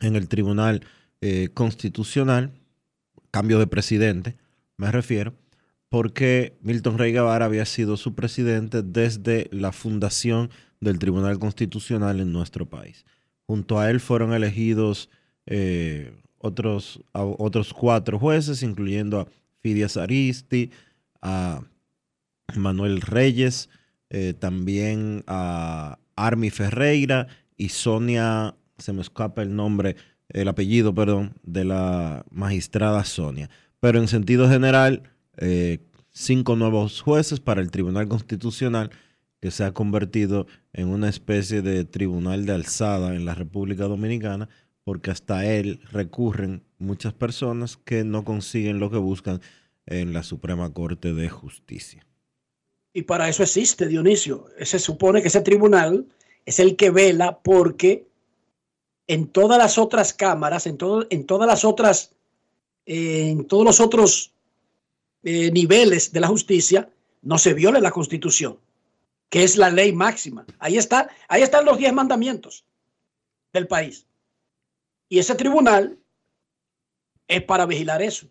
en 0.00 0.14
el 0.14 0.28
Tribunal 0.28 0.82
eh, 1.22 1.48
Constitucional, 1.54 2.52
cambio 3.30 3.58
de 3.58 3.66
presidente, 3.66 4.36
me 4.76 4.92
refiero, 4.92 5.34
porque 5.88 6.58
Milton 6.60 6.98
Rey 6.98 7.12
Guevara 7.12 7.46
había 7.46 7.64
sido 7.64 7.96
su 7.96 8.14
presidente 8.14 8.82
desde 8.82 9.48
la 9.50 9.72
fundación 9.72 10.50
del 10.80 10.98
Tribunal 10.98 11.38
Constitucional 11.38 12.20
en 12.20 12.30
nuestro 12.30 12.66
país. 12.66 13.06
Junto 13.46 13.78
a 13.80 13.90
él 13.90 14.00
fueron 14.00 14.34
elegidos 14.34 15.08
eh, 15.46 16.14
otros, 16.38 17.00
otros 17.12 17.72
cuatro 17.72 18.18
jueces, 18.18 18.62
incluyendo 18.62 19.20
a 19.20 19.28
Fidias 19.62 19.96
Aristi, 19.96 20.70
a 21.22 21.62
Manuel 22.54 23.00
Reyes, 23.00 23.70
eh, 24.10 24.34
también 24.38 25.24
a 25.26 25.98
Armi 26.14 26.50
Ferreira 26.50 27.26
y 27.56 27.70
Sonia, 27.70 28.54
se 28.78 28.92
me 28.92 29.00
escapa 29.00 29.42
el 29.42 29.54
nombre, 29.56 29.96
el 30.28 30.48
apellido, 30.48 30.94
perdón, 30.94 31.34
de 31.42 31.64
la 31.64 32.24
magistrada 32.30 33.04
Sonia. 33.04 33.50
Pero 33.80 33.98
en 33.98 34.08
sentido 34.08 34.48
general, 34.48 35.02
eh, 35.36 35.80
cinco 36.10 36.56
nuevos 36.56 37.00
jueces 37.00 37.40
para 37.40 37.60
el 37.60 37.70
Tribunal 37.70 38.08
Constitucional 38.08 38.90
que 39.40 39.50
se 39.50 39.64
ha 39.64 39.72
convertido 39.72 40.46
en 40.72 40.88
una 40.88 41.08
especie 41.08 41.62
de 41.62 41.84
tribunal 41.84 42.46
de 42.46 42.52
alzada 42.52 43.14
en 43.14 43.24
la 43.24 43.34
República 43.34 43.84
Dominicana, 43.84 44.48
porque 44.82 45.10
hasta 45.10 45.44
él 45.44 45.80
recurren 45.92 46.62
muchas 46.78 47.12
personas 47.12 47.76
que 47.76 48.04
no 48.04 48.24
consiguen 48.24 48.78
lo 48.78 48.90
que 48.90 48.98
buscan 48.98 49.40
en 49.84 50.12
la 50.12 50.22
Suprema 50.22 50.72
Corte 50.72 51.12
de 51.12 51.28
Justicia. 51.28 52.05
Y 52.96 53.02
para 53.02 53.28
eso 53.28 53.42
existe, 53.42 53.88
Dionisio. 53.88 54.46
Se 54.62 54.78
supone 54.78 55.20
que 55.20 55.28
ese 55.28 55.42
tribunal 55.42 56.06
es 56.46 56.60
el 56.60 56.76
que 56.76 56.88
vela 56.88 57.40
porque 57.40 58.06
en 59.06 59.26
todas 59.28 59.58
las 59.58 59.76
otras 59.76 60.14
cámaras, 60.14 60.66
en, 60.66 60.78
todo, 60.78 61.06
en 61.10 61.26
todas 61.26 61.46
las 61.46 61.66
otras, 61.66 62.12
eh, 62.86 63.28
en 63.28 63.46
todos 63.46 63.66
los 63.66 63.80
otros 63.80 64.32
eh, 65.24 65.50
niveles 65.50 66.10
de 66.10 66.20
la 66.20 66.28
justicia, 66.28 66.88
no 67.20 67.36
se 67.36 67.52
viole 67.52 67.82
la 67.82 67.90
constitución, 67.90 68.56
que 69.28 69.44
es 69.44 69.58
la 69.58 69.68
ley 69.68 69.92
máxima. 69.92 70.46
Ahí 70.58 70.78
está, 70.78 71.10
ahí 71.28 71.42
están 71.42 71.66
los 71.66 71.76
diez 71.76 71.92
mandamientos 71.92 72.64
del 73.52 73.66
país. 73.66 74.06
Y 75.10 75.18
ese 75.18 75.34
tribunal 75.34 75.98
es 77.28 77.42
para 77.42 77.66
vigilar 77.66 78.00
eso. 78.00 78.26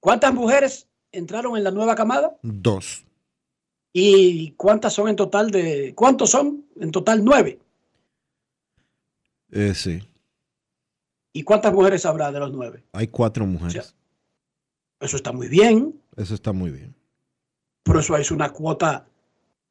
¿Cuántas 0.00 0.34
mujeres 0.34 0.86
entraron 1.12 1.56
en 1.56 1.64
la 1.64 1.70
nueva 1.70 1.94
camada? 1.94 2.36
Dos. 2.42 3.06
¿Y 3.92 4.52
cuántas 4.52 4.92
son 4.92 5.08
en 5.08 5.16
total 5.16 5.50
de... 5.50 5.92
¿Cuántos 5.96 6.30
son? 6.30 6.64
En 6.78 6.90
total 6.90 7.24
nueve. 7.24 7.58
Eh, 9.50 9.74
sí, 9.74 10.00
¿Y 11.32 11.42
cuántas 11.42 11.72
mujeres 11.72 12.06
habrá 12.06 12.30
de 12.32 12.38
los 12.40 12.52
nueve? 12.52 12.84
hay 12.92 13.08
cuatro 13.08 13.46
mujeres. 13.46 13.94
Eso 15.00 15.16
está 15.16 15.32
muy 15.32 15.48
bien, 15.48 16.00
Eso 16.16 16.34
está 16.34 16.52
muy 16.52 16.70
bien. 16.70 16.94
pero 17.82 18.00
eso 18.00 18.16
es 18.16 18.30
una 18.30 18.50
cuota. 18.50 19.06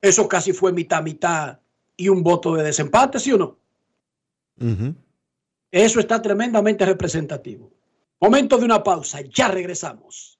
Eso 0.01 0.27
casi 0.27 0.53
fue 0.53 0.71
mitad, 0.73 1.01
mitad 1.03 1.59
y 1.95 2.09
un 2.09 2.23
voto 2.23 2.55
de 2.55 2.63
desempate, 2.63 3.19
¿sí 3.19 3.31
o 3.33 3.37
no? 3.37 3.57
Eso 5.71 5.99
está 5.99 6.21
tremendamente 6.21 6.85
representativo. 6.85 7.71
Momento 8.19 8.57
de 8.57 8.65
una 8.65 8.83
pausa, 8.83 9.19
ya 9.21 9.47
regresamos. 9.49 10.39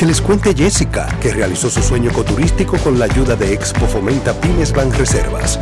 Que 0.00 0.06
les 0.06 0.22
cuente 0.22 0.54
Jessica, 0.54 1.06
que 1.20 1.30
realizó 1.30 1.68
su 1.68 1.82
sueño 1.82 2.10
ecoturístico 2.10 2.78
con 2.78 2.98
la 2.98 3.04
ayuda 3.04 3.36
de 3.36 3.52
Expo 3.52 3.86
Fomenta 3.86 4.32
Pymes 4.32 4.72
Banreservas. 4.72 5.60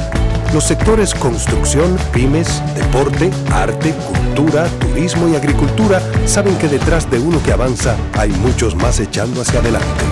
Los 0.55 0.63
sectores 0.63 1.13
construcción, 1.13 1.99
pymes, 2.13 2.63
deporte, 2.77 3.33
arte, 3.51 3.93
cultura, 3.93 4.69
turismo 4.79 5.29
y 5.29 5.35
agricultura 5.35 6.01
saben 6.25 6.57
que 6.59 6.69
detrás 6.69 7.11
de 7.11 7.19
uno 7.19 7.43
que 7.43 7.51
avanza 7.51 7.97
hay 8.13 8.31
muchos 8.31 8.77
más 8.77 9.01
echando 9.01 9.43
hacia 9.43 9.59
adelante. 9.59 10.05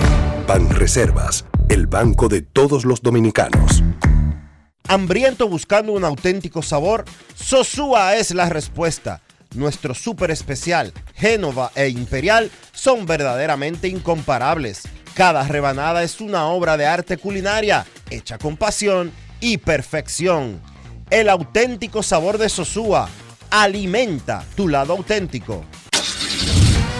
Banreservas, 0.45 1.45
el 1.69 1.87
banco 1.87 2.27
de 2.27 2.41
todos 2.41 2.83
los 2.83 3.01
dominicanos. 3.01 3.81
Hambriento 4.89 5.47
buscando 5.47 5.93
un 5.93 6.03
auténtico 6.03 6.61
sabor, 6.61 7.05
Sosúa 7.33 8.17
es 8.17 8.31
la 8.31 8.49
respuesta. 8.49 9.21
Nuestro 9.55 9.93
súper 9.93 10.31
especial, 10.31 10.91
Génova 11.15 11.71
e 11.73 11.87
Imperial, 11.87 12.51
son 12.77 13.07
verdaderamente 13.07 13.87
incomparables. 13.87 14.83
Cada 15.15 15.43
rebanada 15.47 16.03
es 16.03 16.21
una 16.21 16.45
obra 16.45 16.77
de 16.77 16.85
arte 16.85 17.17
culinaria, 17.17 17.87
hecha 18.11 18.37
con 18.37 18.55
pasión 18.55 19.11
y 19.39 19.57
perfección. 19.57 20.61
El 21.09 21.27
auténtico 21.27 22.03
sabor 22.03 22.37
de 22.37 22.49
Sosúa 22.49 23.09
alimenta 23.49 24.43
tu 24.55 24.67
lado 24.67 24.93
auténtico. 24.93 25.65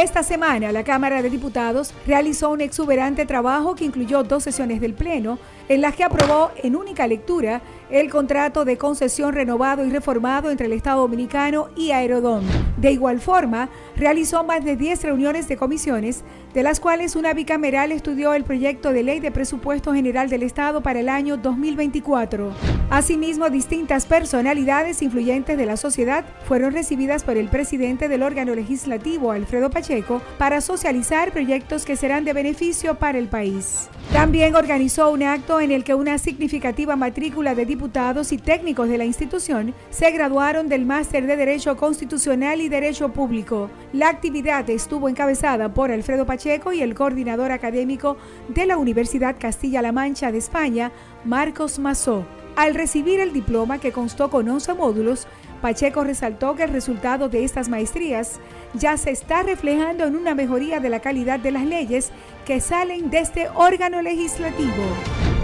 Esta 0.00 0.22
semana 0.22 0.72
la 0.72 0.82
Cámara 0.82 1.20
de 1.20 1.28
Diputados 1.28 1.92
realizó 2.06 2.48
un 2.48 2.62
exuberante 2.62 3.26
trabajo 3.26 3.74
que 3.74 3.84
incluyó 3.84 4.22
dos 4.22 4.42
sesiones 4.42 4.80
del 4.80 4.94
Pleno 4.94 5.38
en 5.68 5.82
las 5.82 5.94
que 5.94 6.04
aprobó 6.04 6.52
en 6.56 6.74
única 6.74 7.06
lectura 7.06 7.60
el 7.90 8.08
contrato 8.08 8.64
de 8.64 8.78
concesión 8.78 9.34
renovado 9.34 9.84
y 9.84 9.90
reformado 9.90 10.50
entre 10.50 10.68
el 10.68 10.72
Estado 10.72 11.02
Dominicano 11.02 11.68
y 11.76 11.90
Aerodón. 11.90 12.44
De 12.78 12.92
igual 12.92 13.20
forma, 13.20 13.68
realizó 13.94 14.42
más 14.42 14.64
de 14.64 14.74
10 14.74 15.02
reuniones 15.02 15.48
de 15.48 15.58
comisiones, 15.58 16.24
de 16.54 16.62
las 16.64 16.80
cuales 16.80 17.14
una 17.14 17.32
bicameral 17.32 17.92
estudió 17.92 18.34
el 18.34 18.44
proyecto 18.44 18.92
de 18.92 19.04
ley 19.04 19.20
de 19.20 19.30
presupuesto 19.30 19.94
general 19.94 20.28
del 20.28 20.42
Estado 20.42 20.80
para 20.80 21.00
el 21.00 21.08
año 21.08 21.36
2024. 21.36 22.52
Asimismo, 22.90 23.50
distintas 23.50 24.06
personalidades 24.06 25.00
influyentes 25.00 25.56
de 25.56 25.66
la 25.66 25.76
sociedad 25.76 26.24
fueron 26.44 26.72
recibidas 26.72 27.22
por 27.22 27.36
el 27.36 27.48
presidente 27.48 28.08
del 28.08 28.24
órgano 28.24 28.54
legislativo, 28.54 29.30
Alfredo 29.30 29.70
Pacheco, 29.70 30.20
para 30.38 30.60
socializar 30.60 31.30
proyectos 31.30 31.84
que 31.84 31.96
serán 31.96 32.24
de 32.24 32.32
beneficio 32.32 32.96
para 32.96 33.18
el 33.18 33.28
país. 33.28 33.88
También 34.12 34.56
organizó 34.56 35.12
un 35.12 35.22
acto 35.22 35.60
en 35.60 35.70
el 35.70 35.84
que 35.84 35.94
una 35.94 36.18
significativa 36.18 36.96
matrícula 36.96 37.54
de 37.54 37.64
diputados 37.64 38.32
y 38.32 38.38
técnicos 38.38 38.88
de 38.88 38.98
la 38.98 39.04
institución 39.04 39.72
se 39.90 40.10
graduaron 40.10 40.68
del 40.68 40.84
máster 40.84 41.26
de 41.26 41.36
Derecho 41.36 41.76
Constitucional 41.76 42.60
y 42.60 42.68
Derecho 42.68 43.10
Público. 43.10 43.70
La 43.92 44.08
actividad 44.08 44.68
estuvo 44.68 45.08
encabezada 45.08 45.72
por 45.72 45.92
Alfredo 45.92 46.26
Pacheco 46.26 46.39
y 46.46 46.80
el 46.80 46.94
coordinador 46.94 47.52
académico 47.52 48.16
de 48.48 48.64
la 48.64 48.78
Universidad 48.78 49.36
Castilla-La 49.38 49.92
Mancha 49.92 50.32
de 50.32 50.38
España, 50.38 50.90
Marcos 51.24 51.78
Mazó. 51.78 52.24
Al 52.56 52.74
recibir 52.74 53.20
el 53.20 53.34
diploma 53.34 53.78
que 53.78 53.92
constó 53.92 54.30
con 54.30 54.48
11 54.48 54.72
módulos, 54.74 55.26
Pacheco 55.60 56.02
resaltó 56.02 56.56
que 56.56 56.64
el 56.64 56.72
resultado 56.72 57.28
de 57.28 57.44
estas 57.44 57.68
maestrías 57.68 58.40
ya 58.72 58.96
se 58.96 59.10
está 59.10 59.42
reflejando 59.42 60.04
en 60.04 60.16
una 60.16 60.34
mejoría 60.34 60.80
de 60.80 60.88
la 60.88 61.00
calidad 61.00 61.38
de 61.38 61.50
las 61.50 61.66
leyes 61.66 62.10
que 62.46 62.60
salen 62.60 63.10
de 63.10 63.18
este 63.18 63.48
órgano 63.54 64.00
legislativo. 64.00 64.82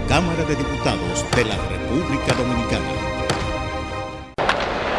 Cámara 0.07 0.43
de 0.45 0.55
Diputados 0.55 1.25
de 1.35 1.45
la 1.45 1.57
República 1.57 2.33
Dominicana. 2.33 3.16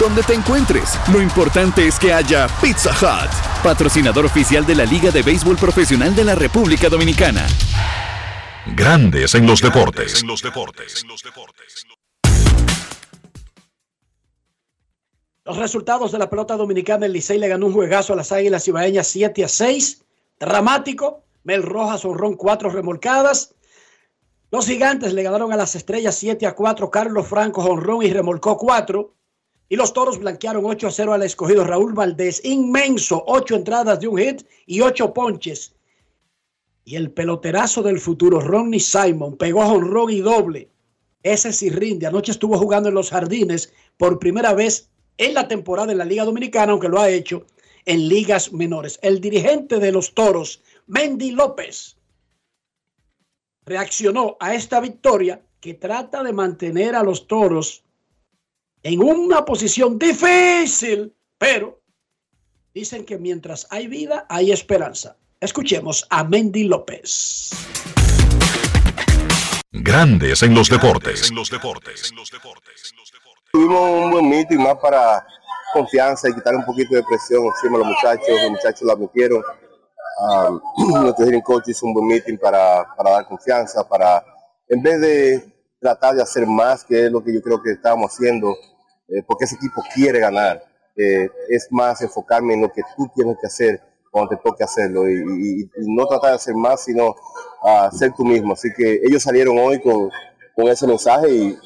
Donde 0.00 0.22
te 0.22 0.34
encuentres, 0.34 0.98
lo 1.12 1.20
importante 1.20 1.86
es 1.86 1.98
que 1.98 2.12
haya 2.12 2.48
Pizza 2.60 2.90
Hut, 2.90 3.62
patrocinador 3.62 4.24
oficial 4.24 4.66
de 4.66 4.74
la 4.74 4.84
Liga 4.84 5.10
de 5.10 5.22
Béisbol 5.22 5.56
Profesional 5.56 6.14
de 6.16 6.24
la 6.24 6.34
República 6.34 6.88
Dominicana. 6.88 7.46
Grandes 8.74 9.34
en 9.34 9.46
los 9.46 9.60
deportes. 9.60 10.24
Los 15.44 15.56
resultados 15.56 16.12
de 16.12 16.18
la 16.18 16.30
pelota 16.30 16.56
dominicana, 16.56 17.06
el 17.06 17.12
Licey 17.12 17.38
le 17.38 17.48
ganó 17.48 17.66
un 17.66 17.72
juegazo 17.72 18.12
a 18.12 18.16
las 18.16 18.32
Águilas 18.32 18.66
Ibaeñas 18.66 19.08
7 19.08 19.44
a 19.44 19.48
6. 19.48 20.04
Dramático. 20.38 21.24
Mel 21.44 21.62
Rojas 21.62 22.04
honrón 22.04 22.34
cuatro 22.34 22.70
remolcadas. 22.70 23.54
Los 24.50 24.66
gigantes 24.66 25.12
le 25.12 25.22
ganaron 25.22 25.52
a 25.52 25.56
las 25.56 25.74
estrellas 25.74 26.14
7 26.14 26.46
a 26.46 26.54
4. 26.54 26.90
Carlos 26.90 27.26
Franco 27.26 27.62
honrón 27.62 28.02
y 28.02 28.12
remolcó 28.12 28.56
4. 28.56 29.14
Y 29.72 29.76
los 29.76 29.94
toros 29.94 30.18
blanquearon 30.18 30.66
8 30.66 30.88
a 30.88 30.90
0 30.90 31.14
al 31.14 31.22
escogido 31.22 31.64
Raúl 31.64 31.94
Valdés. 31.94 32.44
Inmenso. 32.44 33.24
8 33.26 33.56
entradas 33.56 33.98
de 34.00 34.06
un 34.06 34.18
hit 34.18 34.42
y 34.66 34.82
8 34.82 35.14
ponches. 35.14 35.74
Y 36.84 36.96
el 36.96 37.10
peloterazo 37.10 37.82
del 37.82 37.98
futuro, 37.98 38.38
Ronnie 38.38 38.78
Simon, 38.78 39.38
pegó 39.38 39.62
honrón 39.62 40.10
y 40.10 40.20
doble. 40.20 40.68
Ese 41.22 41.54
sí 41.54 41.70
rinde. 41.70 42.06
Anoche 42.06 42.32
estuvo 42.32 42.58
jugando 42.58 42.90
en 42.90 42.94
los 42.94 43.08
jardines 43.08 43.72
por 43.96 44.18
primera 44.18 44.52
vez 44.52 44.90
en 45.16 45.32
la 45.32 45.48
temporada 45.48 45.90
en 45.90 45.96
la 45.96 46.04
Liga 46.04 46.26
Dominicana, 46.26 46.72
aunque 46.72 46.90
lo 46.90 47.00
ha 47.00 47.08
hecho 47.08 47.46
en 47.86 48.08
ligas 48.08 48.52
menores. 48.52 48.98
El 49.00 49.22
dirigente 49.22 49.78
de 49.78 49.90
los 49.90 50.12
toros, 50.12 50.60
Mendy 50.86 51.30
López, 51.30 51.96
reaccionó 53.64 54.36
a 54.38 54.54
esta 54.54 54.80
victoria 54.80 55.40
que 55.60 55.72
trata 55.72 56.22
de 56.22 56.34
mantener 56.34 56.94
a 56.94 57.02
los 57.02 57.26
toros 57.26 57.84
en 58.82 59.02
una 59.02 59.44
posición 59.44 59.98
difícil, 59.98 61.14
pero 61.38 61.80
dicen 62.74 63.04
que 63.04 63.18
mientras 63.18 63.66
hay 63.70 63.86
vida, 63.86 64.26
hay 64.28 64.50
esperanza. 64.50 65.16
Escuchemos 65.40 66.06
a 66.10 66.24
Mendy 66.24 66.64
López. 66.64 67.50
Grandes 69.70 70.42
en 70.42 70.54
los 70.54 70.68
deportes. 70.68 71.30
Tuvimos 73.52 74.04
un 74.04 74.10
buen 74.10 74.28
meeting 74.28 74.58
más 74.58 74.76
para 74.78 75.24
confianza 75.72 76.28
y 76.28 76.34
quitar 76.34 76.54
un 76.54 76.64
poquito 76.64 76.94
de 76.94 77.02
presión 77.04 77.44
encima 77.44 77.78
de 77.78 77.84
los 77.84 77.94
muchachos. 77.94 78.28
Los 78.28 78.50
muchachos 78.50 78.82
la 78.82 78.96
metieron. 78.96 79.42
Um, 80.20 80.60
nuestro 81.02 81.24
hearing 81.24 81.40
coach 81.40 81.68
hizo 81.68 81.86
un 81.86 81.94
buen 81.94 82.06
meeting 82.06 82.36
para, 82.36 82.86
para 82.96 83.10
dar 83.10 83.26
confianza, 83.26 83.86
para, 83.88 84.24
en 84.68 84.82
vez 84.82 85.00
de 85.00 85.52
tratar 85.80 86.14
de 86.14 86.22
hacer 86.22 86.46
más, 86.46 86.84
que 86.84 87.06
es 87.06 87.12
lo 87.12 87.24
que 87.24 87.34
yo 87.34 87.42
creo 87.42 87.60
que 87.60 87.72
estamos 87.72 88.12
haciendo, 88.12 88.54
eh, 89.14 89.22
porque 89.26 89.44
ese 89.44 89.56
equipo 89.56 89.82
quiere 89.94 90.18
ganar, 90.20 90.62
eh, 90.96 91.28
es 91.48 91.68
más 91.70 92.00
enfocarme 92.02 92.54
en 92.54 92.62
lo 92.62 92.72
que 92.72 92.82
tú 92.96 93.08
tienes 93.14 93.36
que 93.40 93.46
hacer 93.46 93.80
cuando 94.10 94.30
te 94.30 94.36
toque 94.36 94.62
hacerlo 94.62 95.08
y, 95.08 95.14
y- 95.14 95.62
y 95.62 95.94
no 95.96 96.06
tratar 96.06 96.30
de 96.30 96.36
hacer 96.36 96.54
más, 96.54 96.84
sino 96.84 97.14
ah, 97.64 97.90
ser 97.92 98.12
tú 98.14 98.24
mismo. 98.24 98.52
Así 98.52 98.68
que 98.76 99.00
ellos 99.02 99.22
salieron 99.22 99.58
hoy 99.58 99.80
con, 99.80 100.10
ese 100.68 100.86
mensaje 100.86 101.28
y 101.30 101.58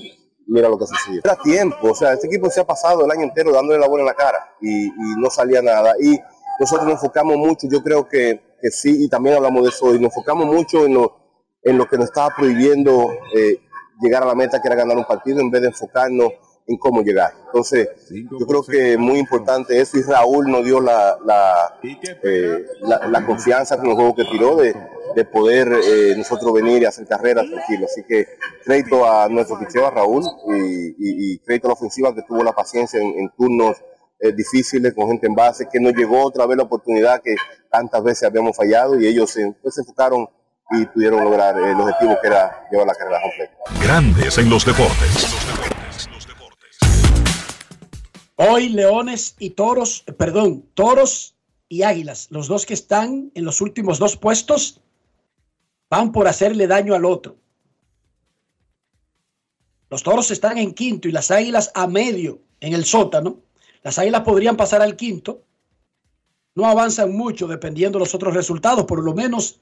mira 0.47 0.69
lo 0.69 0.79
que 0.79 0.87
sucedió. 0.87 1.21
Era 1.25 1.37
tiempo, 1.37 1.91
o 1.91 1.95
sea, 1.95 2.13
este 2.13 2.29
equipo 2.29 2.49
se 2.51 2.61
ha 2.61 2.65
pasado 2.67 3.05
el 3.05 3.11
año 3.11 3.25
entero 3.25 3.53
dándole 3.53 3.79
la 3.81 3.89
bola 3.89 4.03
en 4.03 4.07
la 4.07 4.15
cara 4.15 4.39
y, 4.61 4.87
y 4.87 5.17
no 5.19 5.29
salía 5.29 5.61
nada. 5.61 5.95
Y 6.01 6.19
nosotros 6.61 6.87
nos 6.87 6.95
enfocamos 6.95 7.37
mucho, 7.37 7.67
yo 7.69 7.83
creo 7.83 8.09
que, 8.09 8.41
sí, 8.71 9.05
y 9.05 9.09
también 9.09 9.37
hablamos 9.37 9.65
de 9.65 9.69
eso 9.71 9.87
hoy, 9.87 9.95
nos 9.99 10.13
enfocamos 10.13 10.47
mucho 10.47 10.87
en 10.87 10.95
lo, 10.95 11.17
en 11.63 11.77
lo 11.77 11.87
que 11.89 11.97
nos 11.97 12.07
estaba 12.07 12.35
prohibiendo 12.35 13.11
eh, 13.35 13.59
llegar 14.01 14.23
a 14.23 14.27
la 14.27 14.35
meta, 14.37 14.63
que 14.63 14.69
era 14.69 14.77
ganar 14.77 14.97
un 14.97 15.05
partido, 15.05 15.41
en 15.41 15.51
vez 15.51 15.63
de 15.63 15.69
enfocarnos 15.69 16.33
en 16.67 16.77
cómo 16.79 17.03
llegar. 17.03 17.33
Entonces, 17.47 17.89
yo 18.11 18.47
creo 18.47 18.63
que 18.63 18.95
es 18.95 18.99
muy 18.99 19.19
importante 19.19 19.81
eso 19.81 19.99
y 19.99 20.03
Raúl 20.03 20.51
nos 20.51 20.65
dio 20.65 20.81
la, 20.81 21.17
la, 21.25 21.79
eh, 21.83 22.65
la, 22.83 23.25
confianza 23.25 23.77
con 23.77 23.87
el 23.87 23.95
juego 23.95 24.15
que 24.15 24.25
tiró 24.25 24.57
de, 24.57 24.75
de 25.15 25.25
poder 25.25 25.69
eh, 25.73 26.15
nosotros 26.17 26.53
venir 26.53 26.83
y 26.83 26.85
hacer 26.85 27.07
carreras 27.07 27.47
tranquilos. 27.49 27.91
Así 27.91 28.03
que 28.03 28.27
crédito 28.65 29.09
a 29.09 29.29
nuestro 29.29 29.59
picheo, 29.59 29.87
a 29.87 29.91
Raúl, 29.91 30.25
y, 30.99 31.39
crédito 31.39 31.69
a 31.69 31.71
la 31.71 31.75
ofensiva 31.75 32.15
que 32.15 32.23
tuvo 32.23 32.43
la 32.43 32.53
paciencia 32.53 33.01
en, 33.01 33.31
turnos 33.37 33.77
eh, 34.19 34.33
difíciles 34.33 34.93
con 34.95 35.09
gente 35.09 35.27
en 35.27 35.35
base, 35.35 35.69
que 35.71 35.79
nos 35.79 35.93
llegó 35.95 36.25
otra 36.25 36.47
vez 36.47 36.57
la 36.57 36.65
oportunidad 36.65 37.23
que 37.23 37.37
tantas 37.71 38.03
veces 38.03 38.25
habíamos 38.25 38.57
fallado 38.57 38.99
y 38.99 39.07
ellos 39.07 39.31
se, 39.31 39.55
pues, 39.63 39.75
se 39.75 39.83
enfocaron 39.83 40.29
y 40.71 40.85
pudieron 40.87 41.23
lograr 41.23 41.57
el 41.57 41.81
objetivo 41.81 42.19
que 42.21 42.27
era 42.27 42.67
llevar 42.71 42.87
la 42.89 42.95
carrera 42.95 43.21
completa. 43.23 43.55
Grandes 43.81 44.39
en 44.39 44.51
los 44.51 44.67
deportes. 44.67 45.37
Hoy 48.37 48.69
Leones 48.69 49.35
y 49.39 49.51
Toros, 49.51 50.05
eh, 50.07 50.13
perdón, 50.13 50.69
Toros 50.75 51.35
y 51.71 51.83
Águilas, 51.83 52.29
los 52.31 52.49
dos 52.49 52.67
que 52.67 52.75
están 52.75 53.33
en 53.35 53.45
los 53.47 53.63
últimos 53.63 53.99
dos 53.99 54.19
puestos, 54.19 54.81
van 55.89 56.13
por 56.13 56.29
hacerle 56.29 56.67
daño 56.67 56.95
al 56.95 57.07
otro. 57.07 57.37
Los 59.89 60.03
Toros 60.03 60.31
están 60.31 60.59
en 60.59 60.75
quinto 60.75 61.09
y 61.09 61.13
las 61.13 61.31
Águilas 61.31 61.71
a 61.75 61.87
medio 61.87 62.41
en 62.61 62.75
el 62.75 62.85
sótano. 62.85 63.41
Las 63.83 63.99
Águilas 63.99 64.23
podrían 64.23 64.57
pasar 64.57 64.83
al 64.83 64.97
quinto. 64.97 65.43
No 66.55 66.67
avanzan 66.67 67.17
mucho 67.17 67.47
dependiendo 67.47 67.99
de 67.99 68.05
los 68.05 68.15
otros 68.15 68.35
resultados, 68.35 68.85
por 68.85 69.03
lo 69.03 69.15
menos 69.15 69.61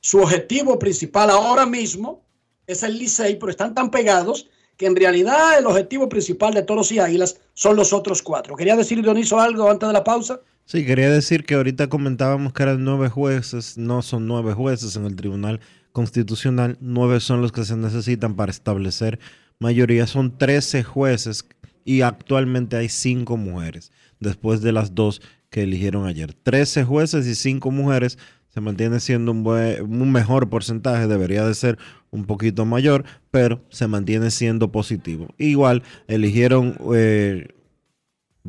su 0.00 0.20
objetivo 0.20 0.78
principal 0.78 1.30
ahora 1.30 1.66
mismo 1.66 2.22
es 2.66 2.82
el 2.82 2.98
Licey, 2.98 3.36
pero 3.38 3.50
están 3.50 3.74
tan 3.74 3.90
pegados 3.90 4.48
que 4.76 4.86
en 4.86 4.96
realidad 4.96 5.58
el 5.58 5.66
objetivo 5.66 6.08
principal 6.08 6.54
de 6.54 6.62
Toros 6.62 6.92
y 6.92 6.98
Águilas 6.98 7.40
son 7.54 7.76
los 7.76 7.92
otros 7.92 8.22
cuatro. 8.22 8.56
¿Quería 8.56 8.76
decir, 8.76 9.02
Dioniso, 9.02 9.40
algo 9.40 9.70
antes 9.70 9.88
de 9.88 9.92
la 9.92 10.04
pausa? 10.04 10.40
Sí, 10.64 10.84
quería 10.84 11.10
decir 11.10 11.44
que 11.44 11.54
ahorita 11.54 11.88
comentábamos 11.88 12.52
que 12.52 12.62
eran 12.62 12.84
nueve 12.84 13.08
jueces, 13.08 13.78
no 13.78 14.02
son 14.02 14.26
nueve 14.26 14.52
jueces 14.52 14.96
en 14.96 15.04
el 15.04 15.14
Tribunal 15.14 15.60
Constitucional, 15.92 16.76
nueve 16.80 17.20
son 17.20 17.40
los 17.40 17.52
que 17.52 17.64
se 17.64 17.76
necesitan 17.76 18.34
para 18.34 18.50
establecer 18.50 19.18
mayoría, 19.58 20.06
son 20.06 20.36
trece 20.36 20.82
jueces 20.82 21.46
y 21.84 22.02
actualmente 22.02 22.76
hay 22.76 22.88
cinco 22.88 23.36
mujeres, 23.36 23.92
después 24.18 24.60
de 24.60 24.72
las 24.72 24.94
dos 24.94 25.22
que 25.50 25.62
eligieron 25.62 26.06
ayer. 26.06 26.34
Trece 26.34 26.84
jueces 26.84 27.26
y 27.26 27.34
cinco 27.34 27.70
mujeres 27.70 28.18
se 28.56 28.62
mantiene 28.62 29.00
siendo 29.00 29.32
un, 29.32 29.46
un 29.46 30.12
mejor 30.12 30.48
porcentaje, 30.48 31.06
debería 31.06 31.44
de 31.44 31.52
ser 31.52 31.76
un 32.10 32.24
poquito 32.24 32.64
mayor, 32.64 33.04
pero 33.30 33.60
se 33.68 33.86
mantiene 33.86 34.30
siendo 34.30 34.72
positivo. 34.72 35.28
Igual 35.36 35.82
eligieron, 36.08 36.78
eh, 36.94 37.48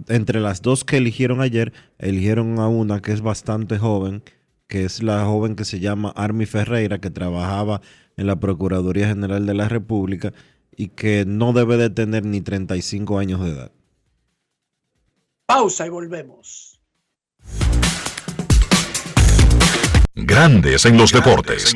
entre 0.08 0.40
las 0.40 0.62
dos 0.62 0.86
que 0.86 0.96
eligieron 0.96 1.42
ayer, 1.42 1.74
eligieron 2.00 2.58
a 2.60 2.70
una 2.70 3.02
que 3.02 3.12
es 3.12 3.20
bastante 3.20 3.78
joven, 3.78 4.24
que 4.68 4.86
es 4.86 5.04
la 5.04 5.26
joven 5.26 5.58
que 5.58 5.66
se 5.66 5.82
llama 5.82 6.14
Armi 6.16 6.46
Ferreira, 6.46 7.02
que 7.02 7.10
trabajaba 7.10 7.82
en 8.16 8.28
la 8.28 8.40
Procuraduría 8.40 9.10
General 9.10 9.46
de 9.46 9.56
la 9.56 9.68
República 9.68 10.32
y 10.74 10.88
que 10.88 11.26
no 11.28 11.52
debe 11.52 11.76
de 11.76 11.90
tener 11.90 12.24
ni 12.24 12.40
35 12.40 13.20
años 13.20 13.42
de 13.42 13.50
edad. 13.50 13.72
Pausa 15.48 15.86
y 15.86 15.90
volvemos. 15.90 16.67
Grandes 20.20 20.84
en 20.86 20.98
los 20.98 21.12
deportes. 21.12 21.76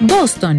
Boston, 0.00 0.58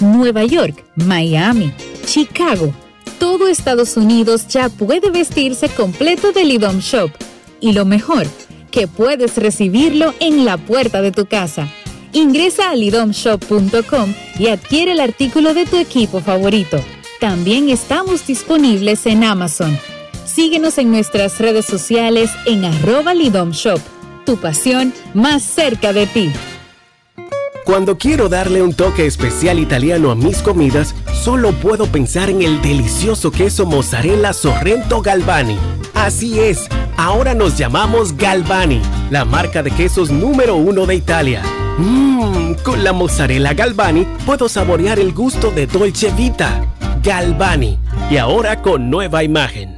Nueva 0.00 0.44
York, 0.44 0.82
Miami, 0.96 1.74
Chicago. 2.06 2.72
Todo 3.18 3.48
Estados 3.48 3.98
Unidos 3.98 4.48
ya 4.48 4.70
puede 4.70 5.10
vestirse 5.10 5.68
completo 5.68 6.32
del 6.32 6.52
IDOM 6.52 6.78
Shop. 6.78 7.10
Y 7.60 7.72
lo 7.72 7.84
mejor, 7.84 8.26
que 8.70 8.88
puedes 8.88 9.36
recibirlo 9.36 10.14
en 10.20 10.46
la 10.46 10.56
puerta 10.56 11.02
de 11.02 11.12
tu 11.12 11.26
casa. 11.26 11.68
Ingresa 12.14 12.70
a 12.70 12.74
lidomshop.com 12.76 14.14
y 14.38 14.46
adquiere 14.46 14.92
el 14.92 15.00
artículo 15.00 15.52
de 15.52 15.66
tu 15.66 15.76
equipo 15.76 16.22
favorito. 16.22 16.78
También 17.20 17.68
estamos 17.68 18.26
disponibles 18.26 19.04
en 19.04 19.24
Amazon. 19.24 19.78
Síguenos 20.28 20.76
en 20.76 20.90
nuestras 20.90 21.38
redes 21.38 21.64
sociales 21.64 22.30
en 22.44 22.64
arroba 22.66 23.14
Shop. 23.14 23.80
Tu 24.26 24.36
pasión 24.36 24.92
más 25.14 25.42
cerca 25.42 25.94
de 25.94 26.06
ti. 26.06 26.30
Cuando 27.64 27.96
quiero 27.96 28.28
darle 28.28 28.62
un 28.62 28.74
toque 28.74 29.06
especial 29.06 29.58
italiano 29.58 30.10
a 30.10 30.14
mis 30.14 30.42
comidas, 30.42 30.94
solo 31.14 31.52
puedo 31.52 31.86
pensar 31.86 32.28
en 32.28 32.42
el 32.42 32.60
delicioso 32.60 33.30
queso 33.30 33.64
mozzarella 33.64 34.34
Sorrento 34.34 35.00
Galvani. 35.00 35.56
Así 35.94 36.38
es, 36.38 36.68
ahora 36.98 37.32
nos 37.32 37.56
llamamos 37.56 38.14
Galvani, 38.14 38.82
la 39.10 39.24
marca 39.24 39.62
de 39.62 39.70
quesos 39.70 40.10
número 40.10 40.56
uno 40.56 40.84
de 40.84 40.94
Italia. 40.94 41.42
Mmm, 41.78 42.52
con 42.62 42.84
la 42.84 42.92
mozzarella 42.92 43.54
Galvani 43.54 44.06
puedo 44.26 44.48
saborear 44.48 44.98
el 44.98 45.14
gusto 45.14 45.50
de 45.50 45.66
Dolce 45.66 46.10
Vita. 46.10 46.66
Galvani, 47.02 47.78
y 48.10 48.18
ahora 48.18 48.60
con 48.60 48.90
nueva 48.90 49.24
imagen. 49.24 49.77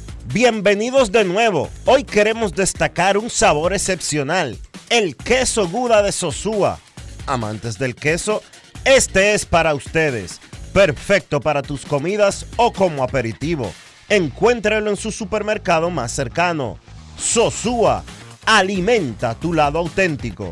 Bienvenidos 0.33 1.11
de 1.11 1.25
nuevo. 1.25 1.69
Hoy 1.83 2.05
queremos 2.05 2.53
destacar 2.53 3.17
un 3.17 3.29
sabor 3.29 3.73
excepcional, 3.73 4.57
el 4.89 5.17
queso 5.17 5.67
Gouda 5.67 6.01
de 6.01 6.13
Sosúa. 6.13 6.79
Amantes 7.27 7.77
del 7.77 7.95
queso, 7.95 8.41
este 8.85 9.33
es 9.33 9.45
para 9.45 9.73
ustedes. 9.73 10.39
Perfecto 10.73 11.41
para 11.41 11.61
tus 11.61 11.85
comidas 11.85 12.45
o 12.55 12.71
como 12.71 13.03
aperitivo. 13.03 13.73
Encuéntralo 14.07 14.89
en 14.89 14.95
su 14.95 15.11
supermercado 15.11 15.89
más 15.89 16.13
cercano. 16.13 16.77
Sosúa, 17.17 18.05
alimenta 18.45 19.35
tu 19.35 19.51
lado 19.51 19.79
auténtico. 19.79 20.51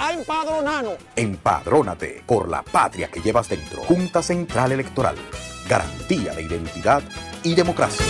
a 0.00 0.12
empadronarnos. 0.14 0.94
Empadrónate 1.14 2.22
por 2.26 2.48
la 2.48 2.62
patria 2.62 3.08
que 3.08 3.20
llevas 3.20 3.48
dentro. 3.48 3.82
Junta 3.82 4.22
Central 4.22 4.72
Electoral. 4.72 5.14
Garantía 5.68 6.34
de 6.34 6.42
identidad 6.42 7.02
y 7.44 7.54
democracia. 7.54 8.06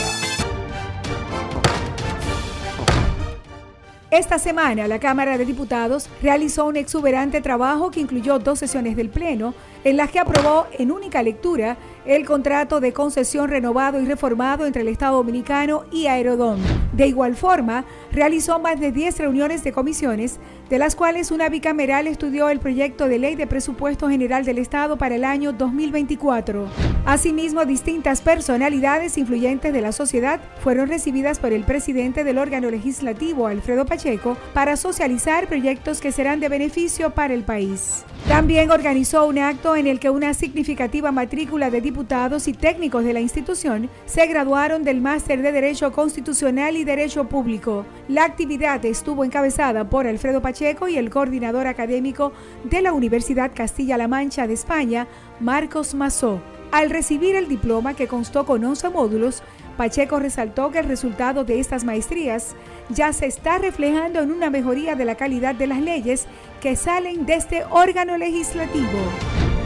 Esta 4.11 4.41
semana 4.41 4.89
la 4.89 4.99
Cámara 4.99 5.39
de 5.39 5.45
Diputados 5.45 6.11
realizó 6.21 6.67
un 6.67 6.77
exuberante 6.77 7.41
trabajo 7.41 7.93
que 7.93 8.01
incluyó 8.01 8.41
dos 8.41 8.59
sesiones 8.59 8.97
del 8.97 9.09
Pleno, 9.09 9.55
en 9.85 9.97
las 9.97 10.11
que 10.11 10.19
aprobó 10.19 10.67
en 10.77 10.91
única 10.91 11.23
lectura 11.23 11.77
el 12.05 12.27
contrato 12.27 12.81
de 12.81 12.93
concesión 12.93 13.49
renovado 13.49 14.01
y 14.01 14.07
reformado 14.07 14.67
entre 14.67 14.83
el 14.83 14.89
Estado 14.89 15.19
Dominicano 15.19 15.85
y 15.93 16.09
Aerodón. 16.09 16.59
De 16.93 17.07
igual 17.07 17.37
forma, 17.37 17.85
realizó 18.11 18.59
más 18.59 18.81
de 18.81 18.91
10 18.91 19.17
reuniones 19.19 19.63
de 19.63 19.71
comisiones, 19.71 20.41
de 20.71 20.79
las 20.79 20.95
cuales 20.95 21.33
una 21.33 21.49
bicameral 21.49 22.07
estudió 22.07 22.49
el 22.49 22.61
proyecto 22.61 23.09
de 23.09 23.19
ley 23.19 23.35
de 23.35 23.49
presupuesto 23.49 24.09
general 24.09 24.45
del 24.45 24.59
Estado 24.59 24.97
para 24.97 25.17
el 25.17 25.25
año 25.25 25.53
2024. 25.53 26.69
Asimismo, 27.05 27.65
distintas 27.65 28.21
personalidades 28.21 29.19
influyentes 29.19 29.73
de 29.73 29.81
la 29.81 29.91
sociedad 29.91 30.41
fueron 30.63 30.89
recibidas 30.89 31.41
por 31.41 31.53
el 31.53 31.65
presidente 31.65 32.23
del 32.23 32.39
órgano 32.39 32.71
legislativo, 32.71 33.49
Alfredo 33.49 33.85
Pacheco, 33.85 34.37
para 34.55 34.77
socializar 34.77 35.49
proyectos 35.49 36.01
que 36.01 36.13
serán 36.13 36.39
de 36.39 36.49
beneficio 36.49 37.11
para 37.11 37.35
el 37.35 37.43
país. 37.43 38.05
También 38.29 38.71
organizó 38.71 39.27
un 39.27 39.39
acto 39.39 39.75
en 39.75 39.89
el 39.89 39.99
que 39.99 40.11
una 40.11 40.35
significativa 40.35 41.11
matrícula 41.11 41.71
de 41.71 41.81
diputados 41.81 42.47
y 42.47 42.53
técnicos 42.53 43.03
de 43.03 43.15
la 43.15 43.21
institución 43.21 43.91
se 44.05 44.27
graduaron 44.27 44.85
del 44.85 45.01
máster 45.01 45.43
de 45.43 45.51
Derecho 45.51 45.91
Constitucional 45.91 46.77
y 46.77 46.85
Derecho 46.85 47.29
Público. 47.29 47.87
La 48.09 48.25
actividad 48.25 48.85
estuvo 48.85 49.25
encabezada 49.25 49.89
por 49.89 50.07
Alfredo 50.07 50.41
Pacheco 50.41 50.60
y 50.61 50.99
el 50.99 51.09
coordinador 51.09 51.67
académico 51.67 52.33
de 52.65 52.83
la 52.83 52.93
Universidad 52.93 53.53
Castilla-La 53.55 54.09
Mancha 54.09 54.47
de 54.47 54.53
España, 54.53 55.07
Marcos 55.41 55.95
Mazó. 55.95 56.43
Al 56.71 56.91
recibir 56.91 57.35
el 57.35 57.49
diploma 57.49 57.95
que 57.95 58.07
constó 58.07 58.45
con 58.45 58.63
11 58.63 58.91
módulos, 58.91 59.43
Pacheco 59.79 60.21
resaltó 60.21 60.71
que 60.71 60.81
el 60.81 60.87
resultado 60.87 61.45
de 61.45 61.61
estas 61.61 61.85
maestrías 61.85 62.55
ya 62.91 63.15
se 63.15 63.27
está 63.27 63.57
reflejando 63.57 64.21
en 64.21 64.31
una 64.31 64.51
mejoría 64.51 64.95
de 64.97 65.07
la 65.07 65.15
calidad 65.15 65.55
de 65.55 65.67
las 65.67 65.81
leyes 65.81 66.27
que 66.61 66.77
salen 66.77 67.25
de 67.25 67.35
este 67.35 67.65
órgano 67.71 68.19
legislativo. 68.19 68.99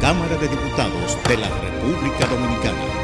Cámara 0.01 0.37
de 0.37 0.47
Diputados 0.47 1.19
de 1.29 1.37
la 1.39 1.49
República 1.49 2.27
Dominicana. 2.27 3.04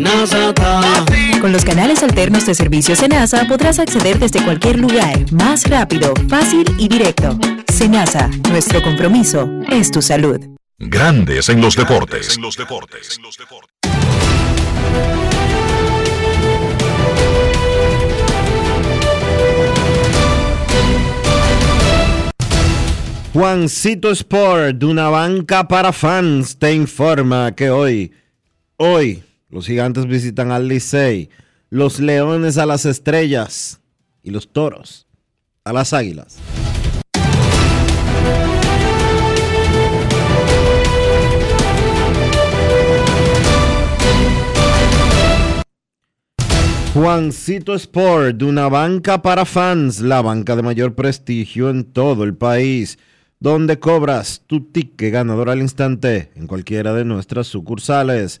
Senasa 0.00 0.54
Con 1.42 1.52
los 1.52 1.62
canales 1.62 2.02
alternos 2.02 2.46
de 2.46 2.54
servicio 2.54 2.96
Senasa 2.96 3.44
podrás 3.46 3.78
acceder 3.78 4.18
desde 4.18 4.42
cualquier 4.42 4.78
lugar, 4.78 5.30
más 5.30 5.68
rápido, 5.68 6.14
fácil 6.26 6.64
y 6.78 6.88
directo. 6.88 7.38
Senasa, 7.70 8.30
nuestro 8.48 8.82
compromiso 8.82 9.46
es 9.68 9.90
tu 9.90 10.00
salud. 10.00 10.40
Grandes 10.78 11.50
en 11.50 11.60
los 11.60 11.76
deportes. 11.76 12.38
Juancito 23.34 24.10
Sport, 24.12 24.76
de 24.78 24.86
una 24.86 25.10
banca 25.10 25.68
para 25.68 25.92
fans, 25.92 26.58
te 26.58 26.72
informa 26.72 27.54
que 27.54 27.68
hoy, 27.68 28.12
hoy, 28.78 29.22
los 29.50 29.66
gigantes 29.66 30.06
visitan 30.06 30.52
al 30.52 30.68
Licey, 30.68 31.28
los 31.70 32.00
leones 32.00 32.56
a 32.58 32.66
las 32.66 32.86
estrellas 32.86 33.80
y 34.22 34.30
los 34.30 34.52
toros 34.52 35.06
a 35.64 35.72
las 35.72 35.92
águilas. 35.92 36.38
Juancito 46.92 47.74
Sport, 47.74 48.42
una 48.42 48.68
banca 48.68 49.22
para 49.22 49.44
fans, 49.44 50.00
la 50.00 50.22
banca 50.22 50.56
de 50.56 50.62
mayor 50.62 50.96
prestigio 50.96 51.70
en 51.70 51.84
todo 51.84 52.24
el 52.24 52.34
país, 52.34 52.98
donde 53.38 53.78
cobras 53.78 54.42
tu 54.46 54.64
ticket 54.72 55.12
ganador 55.12 55.50
al 55.50 55.60
instante 55.60 56.32
en 56.34 56.48
cualquiera 56.48 56.92
de 56.92 57.04
nuestras 57.04 57.46
sucursales. 57.46 58.40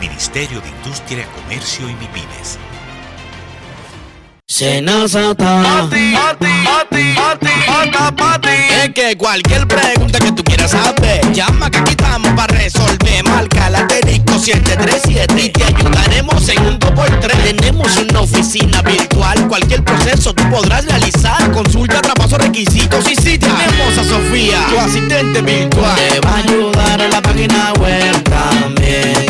Ministerio 0.00 0.60
de 0.60 0.68
Industria, 0.68 1.26
Comercio 1.36 1.88
y 1.88 1.94
MIPIMES. 1.94 2.58
Senazata. 4.46 5.88
Es 8.82 8.88
que 8.94 9.16
cualquier 9.16 9.68
pregunta 9.68 10.18
que 10.18 10.32
tú 10.32 10.42
quieras 10.42 10.70
saber, 10.70 11.32
llama 11.32 11.70
que 11.70 11.78
aquí 11.78 11.90
estamos 11.90 12.32
para 12.32 12.56
resolver. 12.56 13.24
Marca 13.24 13.70
la 13.70 13.86
737 13.88 15.42
y 15.44 15.50
te 15.50 15.64
ayudaremos 15.64 16.48
en 16.48 16.66
un 16.66 16.78
2x3. 16.78 17.42
Tenemos 17.42 17.96
una 17.98 18.20
oficina 18.20 18.80
virtual, 18.82 19.48
cualquier 19.48 19.84
proceso 19.84 20.32
tú 20.32 20.42
podrás 20.50 20.86
realizar. 20.86 21.50
Consulta, 21.52 22.00
traspaso, 22.00 22.38
requisitos 22.38 23.10
y 23.10 23.14
si 23.16 23.38
tenemos 23.38 23.98
a 23.98 24.04
Sofía, 24.04 24.66
tu 24.70 24.78
asistente 24.78 25.42
virtual. 25.42 25.94
Te 25.96 26.20
va 26.20 26.30
a 26.30 26.38
ayudar 26.38 27.00
en 27.02 27.10
la 27.10 27.20
página 27.20 27.72
web 27.74 28.24
también 28.24 29.29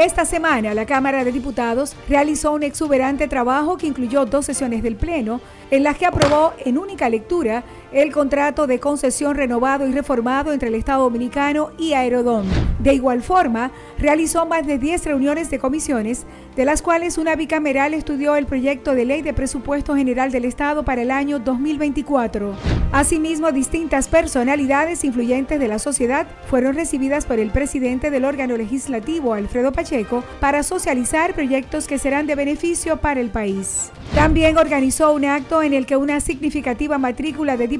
Esta 0.00 0.24
semana 0.24 0.72
la 0.72 0.86
Cámara 0.86 1.24
de 1.24 1.30
Diputados 1.30 1.94
realizó 2.08 2.52
un 2.52 2.62
exuberante 2.62 3.28
trabajo 3.28 3.76
que 3.76 3.86
incluyó 3.86 4.24
dos 4.24 4.46
sesiones 4.46 4.82
del 4.82 4.96
Pleno 4.96 5.42
en 5.70 5.82
las 5.82 5.98
que 5.98 6.06
aprobó 6.06 6.54
en 6.64 6.78
única 6.78 7.10
lectura 7.10 7.64
el 7.92 8.12
contrato 8.12 8.66
de 8.66 8.78
concesión 8.78 9.34
renovado 9.34 9.86
y 9.88 9.92
reformado 9.92 10.52
entre 10.52 10.68
el 10.68 10.74
Estado 10.76 11.04
Dominicano 11.04 11.70
y 11.76 11.94
Aerodón. 11.94 12.46
De 12.78 12.94
igual 12.94 13.22
forma, 13.22 13.72
realizó 13.98 14.46
más 14.46 14.66
de 14.66 14.78
10 14.78 15.04
reuniones 15.04 15.50
de 15.50 15.58
comisiones, 15.58 16.24
de 16.56 16.64
las 16.64 16.82
cuales 16.82 17.18
una 17.18 17.36
bicameral 17.36 17.92
estudió 17.94 18.36
el 18.36 18.46
proyecto 18.46 18.94
de 18.94 19.04
ley 19.04 19.22
de 19.22 19.34
presupuesto 19.34 19.94
general 19.94 20.30
del 20.30 20.44
Estado 20.44 20.84
para 20.84 21.02
el 21.02 21.10
año 21.10 21.38
2024. 21.40 22.54
Asimismo, 22.92 23.52
distintas 23.52 24.08
personalidades 24.08 25.04
influyentes 25.04 25.60
de 25.60 25.68
la 25.68 25.78
sociedad 25.78 26.26
fueron 26.48 26.74
recibidas 26.74 27.26
por 27.26 27.38
el 27.38 27.50
presidente 27.50 28.10
del 28.10 28.24
órgano 28.24 28.56
legislativo, 28.56 29.34
Alfredo 29.34 29.72
Pacheco, 29.72 30.24
para 30.40 30.62
socializar 30.62 31.34
proyectos 31.34 31.86
que 31.86 31.98
serán 31.98 32.26
de 32.26 32.34
beneficio 32.34 32.96
para 32.96 33.20
el 33.20 33.30
país. 33.30 33.90
También 34.14 34.58
organizó 34.58 35.12
un 35.12 35.24
acto 35.24 35.62
en 35.62 35.72
el 35.72 35.86
que 35.86 35.96
una 35.96 36.20
significativa 36.20 36.98
matrícula 36.98 37.56
de 37.56 37.68
diputados 37.68 37.79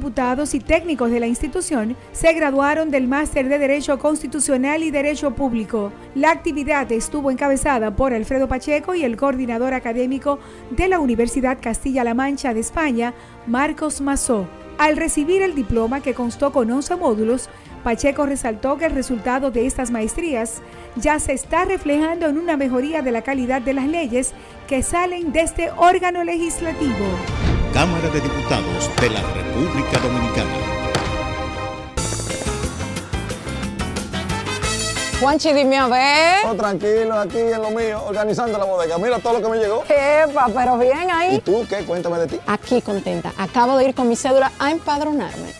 y 0.54 0.60
técnicos 0.60 1.10
de 1.10 1.20
la 1.20 1.26
institución 1.26 1.94
se 2.12 2.32
graduaron 2.32 2.90
del 2.90 3.06
Máster 3.06 3.48
de 3.48 3.58
Derecho 3.58 3.98
Constitucional 3.98 4.82
y 4.82 4.90
Derecho 4.90 5.32
Público. 5.34 5.92
La 6.14 6.30
actividad 6.30 6.90
estuvo 6.90 7.30
encabezada 7.30 7.94
por 7.94 8.14
Alfredo 8.14 8.48
Pacheco 8.48 8.94
y 8.94 9.04
el 9.04 9.18
coordinador 9.18 9.74
académico 9.74 10.38
de 10.70 10.88
la 10.88 11.00
Universidad 11.00 11.58
Castilla-La 11.60 12.14
Mancha 12.14 12.54
de 12.54 12.60
España, 12.60 13.12
Marcos 13.46 14.00
Mazó. 14.00 14.46
Al 14.78 14.96
recibir 14.96 15.42
el 15.42 15.54
diploma 15.54 16.00
que 16.00 16.14
constó 16.14 16.50
con 16.50 16.70
11 16.70 16.96
módulos, 16.96 17.50
Pacheco 17.82 18.26
resaltó 18.26 18.76
que 18.76 18.86
el 18.86 18.94
resultado 18.94 19.50
de 19.50 19.66
estas 19.66 19.90
maestrías 19.90 20.60
ya 20.96 21.18
se 21.18 21.32
está 21.32 21.64
reflejando 21.64 22.26
en 22.26 22.38
una 22.38 22.56
mejoría 22.56 23.00
de 23.00 23.10
la 23.10 23.22
calidad 23.22 23.62
de 23.62 23.72
las 23.72 23.86
leyes 23.86 24.32
que 24.68 24.82
salen 24.82 25.32
de 25.32 25.40
este 25.40 25.70
órgano 25.76 26.22
legislativo. 26.22 27.06
Cámara 27.72 28.08
de 28.10 28.20
Diputados 28.20 28.90
de 29.00 29.10
la 29.10 29.20
República 29.22 29.98
Dominicana. 29.98 30.50
Juanchi, 35.20 35.52
dime 35.52 35.76
a 35.76 35.86
ver. 35.86 36.46
Oh, 36.46 36.54
tranquilo, 36.54 37.14
aquí 37.18 37.38
en 37.38 37.60
lo 37.60 37.70
mío, 37.70 38.02
organizando 38.06 38.56
la 38.56 38.64
bodega. 38.64 38.96
Mira 38.96 39.18
todo 39.18 39.34
lo 39.34 39.42
que 39.42 39.48
me 39.50 39.58
llegó. 39.58 39.84
Epa, 39.84 40.48
pero 40.54 40.78
bien 40.78 41.10
ahí. 41.10 41.36
¿Y 41.36 41.38
tú 41.40 41.66
qué? 41.68 41.84
Cuéntame 41.84 42.18
de 42.20 42.26
ti. 42.26 42.40
Aquí 42.46 42.80
contenta. 42.80 43.32
Acabo 43.36 43.76
de 43.76 43.88
ir 43.88 43.94
con 43.94 44.08
mi 44.08 44.16
cédula 44.16 44.50
a 44.58 44.70
empadronarme. 44.70 45.59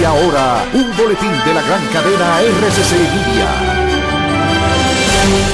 Y 0.00 0.04
ahora, 0.04 0.64
un 0.72 0.96
boletín 0.96 1.30
de 1.44 1.52
la 1.52 1.60
gran 1.60 1.86
cadena 1.92 2.40
RCC 2.40 2.92
Media. 2.92 3.80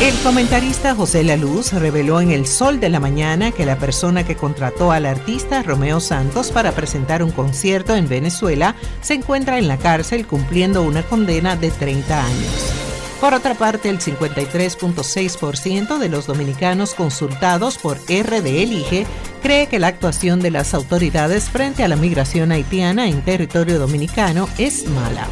El 0.00 0.14
comentarista 0.22 0.94
José 0.94 1.24
La 1.24 1.36
Luz 1.36 1.72
reveló 1.72 2.20
en 2.20 2.30
El 2.30 2.46
Sol 2.46 2.78
de 2.78 2.88
la 2.88 3.00
Mañana 3.00 3.50
que 3.50 3.66
la 3.66 3.76
persona 3.76 4.24
que 4.24 4.36
contrató 4.36 4.92
al 4.92 5.04
artista 5.04 5.64
Romeo 5.64 5.98
Santos 5.98 6.52
para 6.52 6.70
presentar 6.70 7.24
un 7.24 7.32
concierto 7.32 7.96
en 7.96 8.08
Venezuela 8.08 8.76
se 9.00 9.14
encuentra 9.14 9.58
en 9.58 9.66
la 9.66 9.78
cárcel 9.78 10.28
cumpliendo 10.28 10.82
una 10.82 11.02
condena 11.02 11.56
de 11.56 11.72
30 11.72 12.24
años. 12.24 12.72
Por 13.20 13.32
otra 13.32 13.54
parte, 13.54 13.88
el 13.88 13.98
53.6% 13.98 15.98
de 15.98 16.08
los 16.08 16.26
dominicanos 16.26 16.94
consultados 16.94 17.78
por 17.78 17.96
RD 17.96 18.46
Elige 18.46 19.06
cree 19.42 19.68
que 19.68 19.78
la 19.78 19.86
actuación 19.86 20.40
de 20.40 20.50
las 20.50 20.74
autoridades 20.74 21.48
frente 21.48 21.82
a 21.82 21.88
la 21.88 21.96
migración 21.96 22.52
haitiana 22.52 23.08
en 23.08 23.22
territorio 23.22 23.78
dominicano 23.78 24.48
es 24.58 24.86
mala. 24.88 25.26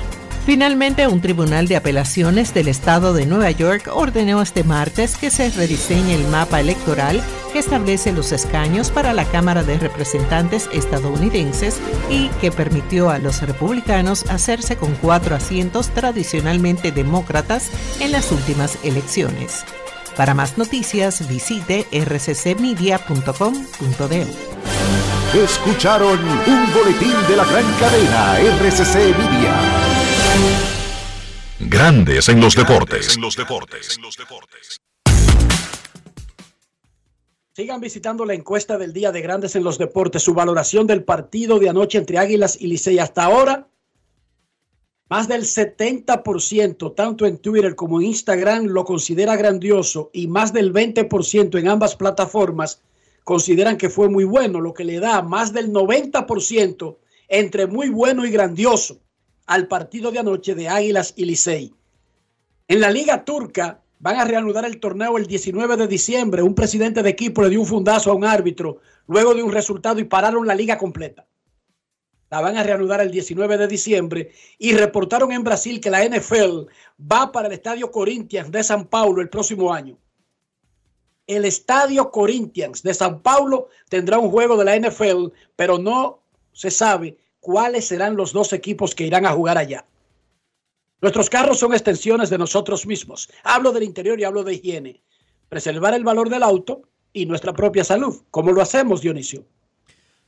Finalmente, 0.44 1.08
un 1.08 1.22
tribunal 1.22 1.68
de 1.68 1.76
apelaciones 1.76 2.52
del 2.52 2.68
estado 2.68 3.14
de 3.14 3.24
Nueva 3.24 3.50
York 3.50 3.88
ordenó 3.90 4.42
este 4.42 4.62
martes 4.62 5.16
que 5.16 5.30
se 5.30 5.48
rediseñe 5.48 6.14
el 6.14 6.28
mapa 6.28 6.60
electoral 6.60 7.22
que 7.54 7.60
establece 7.60 8.12
los 8.12 8.30
escaños 8.30 8.90
para 8.90 9.14
la 9.14 9.24
Cámara 9.24 9.62
de 9.62 9.78
Representantes 9.78 10.68
estadounidenses 10.72 11.78
y 12.10 12.28
que 12.40 12.50
permitió 12.50 13.08
a 13.08 13.18
los 13.18 13.40
republicanos 13.40 14.28
hacerse 14.28 14.76
con 14.76 14.92
cuatro 14.96 15.34
asientos 15.34 15.88
tradicionalmente 15.90 16.92
demócratas 16.92 17.70
en 18.00 18.12
las 18.12 18.30
últimas 18.30 18.76
elecciones. 18.84 19.64
Para 20.14 20.34
más 20.34 20.58
noticias, 20.58 21.26
visite 21.26 21.86
rccmedia.com.de. 21.90 24.26
Escucharon 25.42 26.18
un 26.18 26.74
boletín 26.74 27.14
de 27.28 27.36
la 27.36 27.44
gran 27.44 27.64
cadena 27.80 28.38
RCC 28.40 29.16
Media. 29.16 30.03
Grandes 31.60 32.28
en 32.28 32.40
los 32.40 32.54
deportes. 32.54 33.18
Sigan 37.52 37.80
visitando 37.80 38.24
la 38.24 38.34
encuesta 38.34 38.78
del 38.78 38.92
día 38.92 39.12
de 39.12 39.20
Grandes 39.20 39.54
en 39.54 39.64
los 39.64 39.78
Deportes. 39.78 40.22
Su 40.22 40.34
valoración 40.34 40.86
del 40.86 41.04
partido 41.04 41.58
de 41.58 41.68
anoche 41.68 41.98
entre 41.98 42.18
Águilas 42.18 42.56
y 42.60 42.66
Licey 42.66 42.98
hasta 42.98 43.24
ahora. 43.24 43.68
Más 45.08 45.28
del 45.28 45.42
70%, 45.42 46.94
tanto 46.94 47.26
en 47.26 47.38
Twitter 47.38 47.76
como 47.76 48.00
en 48.00 48.08
Instagram, 48.08 48.64
lo 48.64 48.84
considera 48.84 49.36
grandioso 49.36 50.10
y 50.12 50.26
más 50.26 50.52
del 50.52 50.72
20% 50.72 51.58
en 51.58 51.68
ambas 51.68 51.94
plataformas 51.96 52.80
consideran 53.22 53.76
que 53.76 53.90
fue 53.90 54.08
muy 54.08 54.24
bueno, 54.24 54.60
lo 54.60 54.74
que 54.74 54.84
le 54.84 55.00
da 55.00 55.22
más 55.22 55.52
del 55.52 55.72
90% 55.72 56.96
entre 57.28 57.66
muy 57.66 57.88
bueno 57.88 58.26
y 58.26 58.30
grandioso 58.30 59.03
al 59.46 59.68
partido 59.68 60.10
de 60.10 60.18
anoche 60.18 60.54
de 60.54 60.68
Águilas 60.68 61.14
y 61.16 61.24
Licey. 61.24 61.74
En 62.68 62.80
la 62.80 62.90
Liga 62.90 63.24
Turca 63.24 63.82
van 63.98 64.16
a 64.16 64.24
reanudar 64.24 64.64
el 64.64 64.80
torneo 64.80 65.16
el 65.16 65.26
19 65.26 65.76
de 65.76 65.86
diciembre. 65.86 66.42
Un 66.42 66.54
presidente 66.54 67.02
de 67.02 67.10
equipo 67.10 67.42
le 67.42 67.50
dio 67.50 67.60
un 67.60 67.66
fundazo 67.66 68.10
a 68.10 68.14
un 68.14 68.24
árbitro 68.24 68.80
luego 69.06 69.34
de 69.34 69.42
un 69.42 69.52
resultado 69.52 69.98
y 70.00 70.04
pararon 70.04 70.46
la 70.46 70.54
liga 70.54 70.78
completa. 70.78 71.26
La 72.30 72.40
van 72.40 72.56
a 72.56 72.62
reanudar 72.62 73.00
el 73.00 73.10
19 73.10 73.58
de 73.58 73.68
diciembre 73.68 74.32
y 74.58 74.72
reportaron 74.72 75.30
en 75.30 75.44
Brasil 75.44 75.80
que 75.80 75.90
la 75.90 76.04
NFL 76.04 76.66
va 77.00 77.30
para 77.30 77.48
el 77.48 77.54
Estadio 77.54 77.90
Corinthians 77.90 78.50
de 78.50 78.64
San 78.64 78.86
Paulo 78.86 79.22
el 79.22 79.28
próximo 79.28 79.72
año. 79.72 79.98
El 81.26 81.44
Estadio 81.44 82.10
Corinthians 82.10 82.82
de 82.82 82.92
San 82.92 83.22
Paulo 83.22 83.68
tendrá 83.88 84.18
un 84.18 84.30
juego 84.30 84.56
de 84.56 84.64
la 84.64 84.76
NFL, 84.76 85.28
pero 85.56 85.78
no 85.78 86.22
se 86.52 86.70
sabe 86.70 87.16
cuáles 87.44 87.86
serán 87.86 88.16
los 88.16 88.32
dos 88.32 88.54
equipos 88.54 88.94
que 88.94 89.06
irán 89.06 89.26
a 89.26 89.32
jugar 89.32 89.58
allá. 89.58 89.84
Nuestros 91.02 91.28
carros 91.28 91.58
son 91.58 91.74
extensiones 91.74 92.30
de 92.30 92.38
nosotros 92.38 92.86
mismos. 92.86 93.28
Hablo 93.42 93.70
del 93.70 93.82
interior 93.82 94.18
y 94.18 94.24
hablo 94.24 94.42
de 94.42 94.54
higiene. 94.54 95.02
Preservar 95.50 95.92
el 95.92 96.04
valor 96.04 96.30
del 96.30 96.42
auto 96.42 96.80
y 97.12 97.26
nuestra 97.26 97.52
propia 97.52 97.84
salud. 97.84 98.22
¿Cómo 98.30 98.50
lo 98.50 98.62
hacemos, 98.62 99.02
Dionisio? 99.02 99.44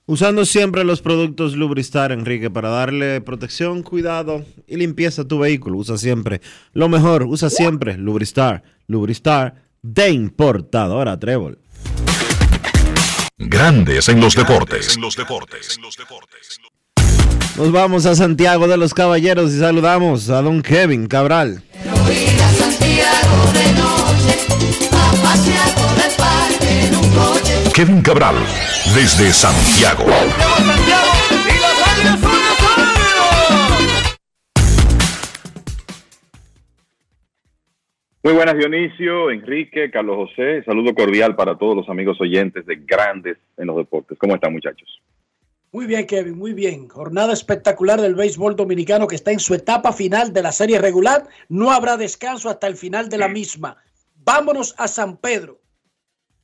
Usando 0.05 0.45
siempre 0.45 0.85
los 0.85 1.01
productos 1.01 1.57
Lubristar, 1.57 2.13
Enrique, 2.13 2.51
para 2.51 2.69
darle 2.69 3.23
protección, 3.23 3.83
cuidado 3.83 4.45
y 4.67 4.77
limpieza 4.77 5.23
a 5.23 5.29
tu 5.29 5.39
vehículo. 5.39 5.79
Usa 5.79 5.97
siempre 5.97 6.43
lo 6.75 6.91
mejor, 6.91 7.23
usa 7.23 7.49
siempre 7.49 7.97
Lubristar. 7.97 8.63
Lubristar 8.89 9.65
de 9.81 10.11
importadora 10.11 11.19
Trébol. 11.19 11.59
Grandes 13.39 14.09
en 14.11 14.21
los 14.21 14.35
deportes. 14.35 14.99
Nos 17.57 17.73
vamos 17.73 18.05
a 18.05 18.15
Santiago 18.15 18.69
de 18.69 18.77
los 18.77 18.93
Caballeros 18.93 19.55
y 19.55 19.59
saludamos 19.59 20.29
a 20.29 20.43
don 20.43 20.61
Kevin 20.61 21.07
Cabral. 21.07 21.63
Kevin 27.73 28.03
Cabral, 28.03 28.35
desde 28.95 29.33
Santiago. 29.33 30.05
Muy 38.23 38.35
buenas 38.35 38.59
Dionisio, 38.59 39.31
Enrique, 39.31 39.91
Carlos 39.91 40.29
José, 40.29 40.63
saludo 40.65 40.95
cordial 40.95 41.35
para 41.37 41.57
todos 41.57 41.75
los 41.75 41.89
amigos 41.89 42.21
oyentes 42.21 42.67
de 42.67 42.77
Grandes 42.85 43.39
en 43.57 43.69
los 43.69 43.77
Deportes. 43.79 44.19
¿Cómo 44.19 44.35
están 44.35 44.53
muchachos? 44.53 45.01
Muy 45.73 45.87
bien, 45.87 46.07
Kevin, 46.07 46.39
muy 46.39 46.53
bien. 46.53 46.89
Jornada 46.89 47.33
espectacular 47.33 48.01
del 48.01 48.15
béisbol 48.15 48.57
dominicano 48.57 49.07
que 49.07 49.17
está 49.17 49.33
en 49.33 49.41
su 49.41 49.55
etapa 49.55 49.93
final 49.93 50.33
de 50.33 50.43
la 50.43 50.53
serie 50.53 50.79
regular. 50.79 51.27
No 51.49 51.71
habrá 51.71 51.97
descanso 51.97 52.49
hasta 52.49 52.67
el 52.67 52.77
final 52.77 53.09
de 53.09 53.19
la 53.19 53.29
misma. 53.29 53.77
Vámonos 54.25 54.75
a 54.79 54.89
San 54.89 55.17
Pedro 55.17 55.61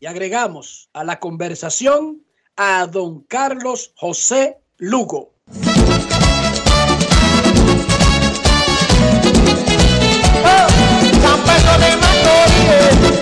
y 0.01 0.07
agregamos 0.07 0.91
a 0.93 1.05
la 1.05 1.19
conversación 1.21 2.23
a 2.57 2.87
don 2.87 3.23
Carlos 3.23 3.93
José 3.97 4.59
Lugo. 4.79 5.33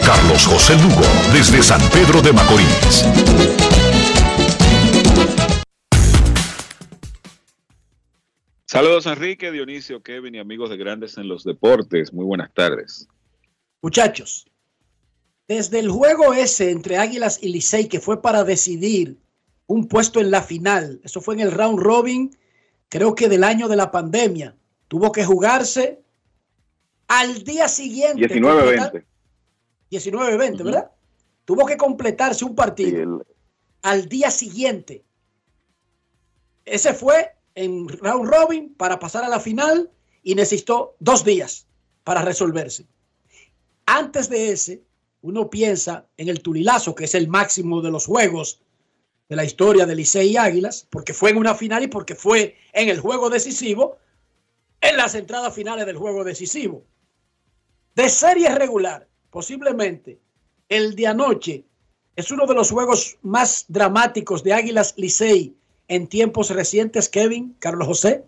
Carlos 0.05 0.47
José 0.47 0.77
Lugo, 0.77 1.03
desde 1.33 1.63
San 1.63 1.81
Pedro 1.91 2.21
de 2.21 2.33
Macorís. 2.33 3.05
Saludos 8.71 9.07
Enrique, 9.07 9.51
Dionisio, 9.51 10.01
Kevin 10.01 10.37
y 10.37 10.39
amigos 10.39 10.71
de 10.71 10.77
Grandes 10.77 11.19
en 11.19 11.27
los 11.27 11.43
Deportes. 11.43 12.13
Muy 12.13 12.25
buenas 12.25 12.55
tardes. 12.55 13.09
Muchachos, 13.83 14.47
desde 15.49 15.81
el 15.81 15.91
juego 15.91 16.35
ese 16.35 16.71
entre 16.71 16.97
Águilas 16.97 17.43
y 17.43 17.49
Licey 17.49 17.89
que 17.89 17.99
fue 17.99 18.23
para 18.23 18.45
decidir 18.45 19.19
un 19.67 19.89
puesto 19.89 20.21
en 20.21 20.31
la 20.31 20.41
final, 20.41 21.01
eso 21.03 21.21
fue 21.21 21.35
en 21.35 21.41
el 21.41 21.51
round 21.51 21.81
robin, 21.81 22.31
creo 22.89 23.17
que 23.17 23.29
del 23.29 23.43
año 23.43 23.67
de 23.67 23.75
la 23.75 23.91
pandemia, 23.91 24.55
tuvo 24.87 25.11
que 25.11 25.25
jugarse 25.25 26.01
al 27.09 27.43
día 27.43 27.67
siguiente. 27.67 28.29
19-20. 28.29 29.05
19-20, 29.91 30.63
¿verdad? 30.63 30.93
Tuvo 31.45 31.67
que 31.67 31.77
completarse 31.77 32.45
un 32.45 32.55
partido 32.55 33.25
al 33.83 34.09
día 34.09 34.31
siguiente. 34.31 35.03
Ese 36.65 36.95
fue 36.95 37.33
en 37.55 37.89
round 37.89 38.31
robin 38.31 38.75
para 38.75 38.99
pasar 38.99 39.25
a 39.25 39.29
la 39.29 39.41
final 39.41 39.91
y 40.23 40.35
necesitó 40.35 40.97
dos 41.01 41.25
días 41.25 41.67
para 42.05 42.23
resolverse. 42.23 42.87
Antes 43.87 44.29
de 44.29 44.53
ese, 44.53 44.83
uno 45.23 45.51
piensa 45.51 46.07
en 46.17 46.29
el 46.29 46.41
Tulilazo, 46.41 46.95
que 46.95 47.05
es 47.05 47.15
el 47.15 47.29
máximo 47.29 47.83
de 47.83 47.91
los 47.91 48.07
juegos 48.07 48.61
de 49.29 49.37
la 49.37 49.45
historia 49.45 49.87
de 49.87 49.95
Licey 49.95 50.31
y 50.31 50.37
Águilas, 50.37 50.87
porque 50.91 51.15
fue 51.15 51.31
en 51.31 51.37
una 51.37 51.55
final 51.55 51.83
y 51.85 51.89
porque 51.89 52.15
fue 52.15 52.57
en 52.73 52.89
el 52.89 53.01
juego 53.01 53.31
decisivo, 53.31 53.99
en 54.81 54.97
las 54.97 55.15
entradas 55.15 55.55
finales 55.55 55.87
del 55.87 55.97
juego 55.97 56.25
decisivo. 56.25 56.85
De 57.95 58.09
serie 58.09 58.55
regular, 58.55 59.07
posiblemente 59.31 60.19
el 60.69 60.95
de 60.95 61.07
anoche 61.07 61.65
es 62.17 62.31
uno 62.31 62.47
de 62.47 62.55
los 62.55 62.71
juegos 62.71 63.19
más 63.23 63.67
dramáticos 63.69 64.43
de 64.43 64.53
Águilas 64.53 64.95
Licey 64.97 65.55
en 65.91 66.07
tiempos 66.07 66.55
recientes, 66.55 67.09
Kevin, 67.09 67.57
Carlos 67.59 67.89
José. 67.89 68.23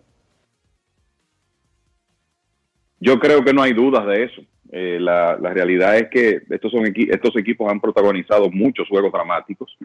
Yo 2.99 3.19
creo 3.19 3.43
que 3.45 3.53
no 3.53 3.61
hay 3.63 3.71
dudas 3.71 4.05
de 4.05 4.23
eso. 4.25 4.41
Eh, 4.69 4.97
la, 4.99 5.37
realidad 5.37 5.97
es 5.97 6.09
que 6.09 6.41
estos, 6.49 6.71
son 6.71 6.83
estos 6.93 7.37
equipos 7.37 7.71
han 7.71 7.79
protagonizado 7.79 8.51
muchos 8.51 8.89
juegos 8.89 9.13
dramáticos 9.13 9.77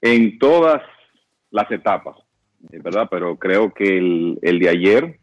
en 0.00 0.38
todas 0.38 0.80
las 1.50 1.68
etapas, 1.72 2.16
¿verdad? 2.60 3.08
Pero 3.10 3.36
creo 3.36 3.74
que 3.74 3.98
el, 3.98 4.38
el 4.42 4.60
de 4.60 4.68
ayer, 4.68 5.18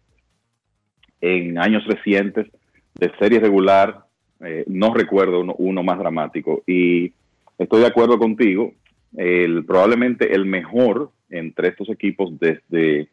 en 1.22 1.58
años 1.60 1.86
recientes, 1.86 2.48
de 2.96 3.10
serie 3.20 3.40
regular, 3.40 4.06
eh, 4.42 4.66
no 4.68 4.94
recuerdo 4.94 5.40
uno, 5.40 5.56
uno, 5.58 5.82
más 5.82 5.98
dramático. 5.98 6.62
Y 6.68 7.14
estoy 7.58 7.80
de 7.82 7.88
acuerdo 7.88 8.20
contigo, 8.20 8.74
el, 9.16 9.64
probablemente 9.64 10.36
el 10.36 10.46
mejor 10.46 11.12
entre 11.34 11.70
estos 11.70 11.90
equipos 11.90 12.32
desde 12.40 13.10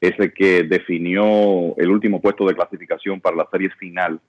ese 0.00 0.32
que 0.32 0.64
definió 0.64 1.76
el 1.76 1.88
último 1.88 2.20
puesto 2.20 2.44
de 2.44 2.54
clasificación 2.54 3.20
para 3.20 3.36
la 3.36 3.48
serie 3.50 3.70
final 3.78 4.20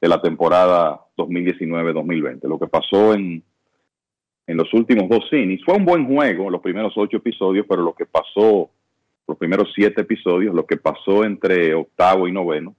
de 0.00 0.08
la 0.08 0.20
temporada 0.20 1.00
2019-2020. 1.16 2.42
Lo 2.48 2.58
que 2.58 2.66
pasó 2.66 3.14
en, 3.14 3.42
en 4.48 4.56
los 4.56 4.72
últimos 4.74 5.08
dos 5.08 5.24
innings 5.32 5.64
fue 5.64 5.76
un 5.76 5.84
buen 5.84 6.06
juego, 6.06 6.50
los 6.50 6.60
primeros 6.60 6.92
ocho 6.96 7.18
episodios, 7.18 7.64
pero 7.68 7.82
lo 7.82 7.94
que 7.94 8.04
pasó, 8.04 8.68
los 9.28 9.38
primeros 9.38 9.70
siete 9.74 10.00
episodios, 10.00 10.54
lo 10.54 10.66
que 10.66 10.76
pasó 10.76 11.24
entre 11.24 11.72
octavo 11.72 12.26
y 12.26 12.32
noveno, 12.32 12.74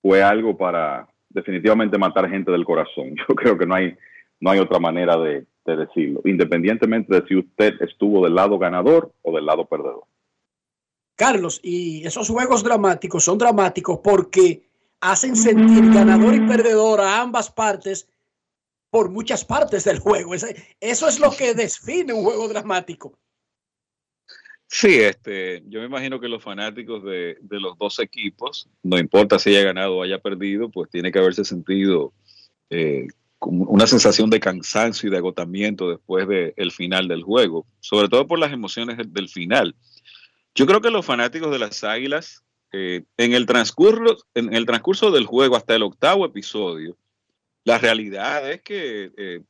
fue 0.00 0.22
algo 0.22 0.56
para 0.56 1.08
definitivamente 1.28 1.98
matar 1.98 2.30
gente 2.30 2.52
del 2.52 2.64
corazón. 2.64 3.16
Yo 3.28 3.34
creo 3.34 3.58
que 3.58 3.66
no 3.66 3.74
hay, 3.74 3.96
no 4.38 4.52
hay 4.52 4.60
otra 4.60 4.78
manera 4.78 5.16
de, 5.16 5.44
de 5.70 5.76
decirlo, 5.76 6.20
independientemente 6.24 7.14
de 7.14 7.26
si 7.26 7.36
usted 7.36 7.74
estuvo 7.80 8.24
del 8.24 8.34
lado 8.34 8.58
ganador 8.58 9.12
o 9.22 9.34
del 9.34 9.46
lado 9.46 9.66
perdedor. 9.66 10.04
Carlos, 11.16 11.60
y 11.62 12.06
esos 12.06 12.28
juegos 12.28 12.62
dramáticos 12.62 13.24
son 13.24 13.38
dramáticos 13.38 13.98
porque 14.02 14.62
hacen 15.00 15.36
sentir 15.36 15.92
ganador 15.92 16.34
y 16.34 16.40
perdedor 16.40 17.00
a 17.00 17.20
ambas 17.20 17.50
partes 17.50 18.08
por 18.90 19.10
muchas 19.10 19.44
partes 19.44 19.84
del 19.84 19.98
juego. 19.98 20.34
Eso 20.34 21.08
es 21.08 21.20
lo 21.20 21.30
que 21.30 21.54
define 21.54 22.12
un 22.12 22.24
juego 22.24 22.48
dramático. 22.48 23.18
Sí, 24.70 25.00
este, 25.00 25.62
yo 25.66 25.80
me 25.80 25.86
imagino 25.86 26.20
que 26.20 26.28
los 26.28 26.42
fanáticos 26.42 27.02
de, 27.02 27.38
de, 27.40 27.58
los 27.58 27.78
dos 27.78 27.98
equipos, 28.00 28.68
no 28.82 28.98
importa 28.98 29.38
si 29.38 29.50
haya 29.50 29.64
ganado 29.64 29.96
o 29.96 30.02
haya 30.02 30.18
perdido, 30.18 30.70
pues 30.70 30.90
tiene 30.90 31.10
que 31.10 31.18
haberse 31.18 31.42
sentido 31.42 32.12
eh, 32.68 33.06
una 33.40 33.86
sensación 33.86 34.30
de 34.30 34.40
cansancio 34.40 35.08
y 35.08 35.10
de 35.10 35.18
agotamiento 35.18 35.90
después 35.90 36.26
del 36.28 36.72
final 36.72 37.08
del 37.08 37.22
juego, 37.22 37.66
sobre 37.80 38.08
todo 38.08 38.26
por 38.26 38.38
las 38.38 38.52
emociones 38.52 38.96
del, 38.96 39.12
del, 39.12 39.28
final. 39.28 39.76
Yo 40.54 40.66
creo 40.66 40.80
que 40.80 40.90
los 40.90 41.06
fanáticos 41.06 41.52
de 41.52 41.58
las 41.58 41.84
Águilas, 41.84 42.42
eh, 42.72 43.04
en, 43.16 43.34
el 43.34 43.46
transcurso, 43.46 44.24
en 44.34 44.52
el 44.54 44.66
transcurso 44.66 45.10
del 45.10 45.26
juego 45.26 45.56
hasta 45.56 45.74
el 45.74 45.84
octavo 45.84 46.26
episodio, 46.26 46.96
la 47.64 47.78
realidad 47.78 48.50
es 48.50 48.62
que 48.62 49.12
eh, 49.16 49.42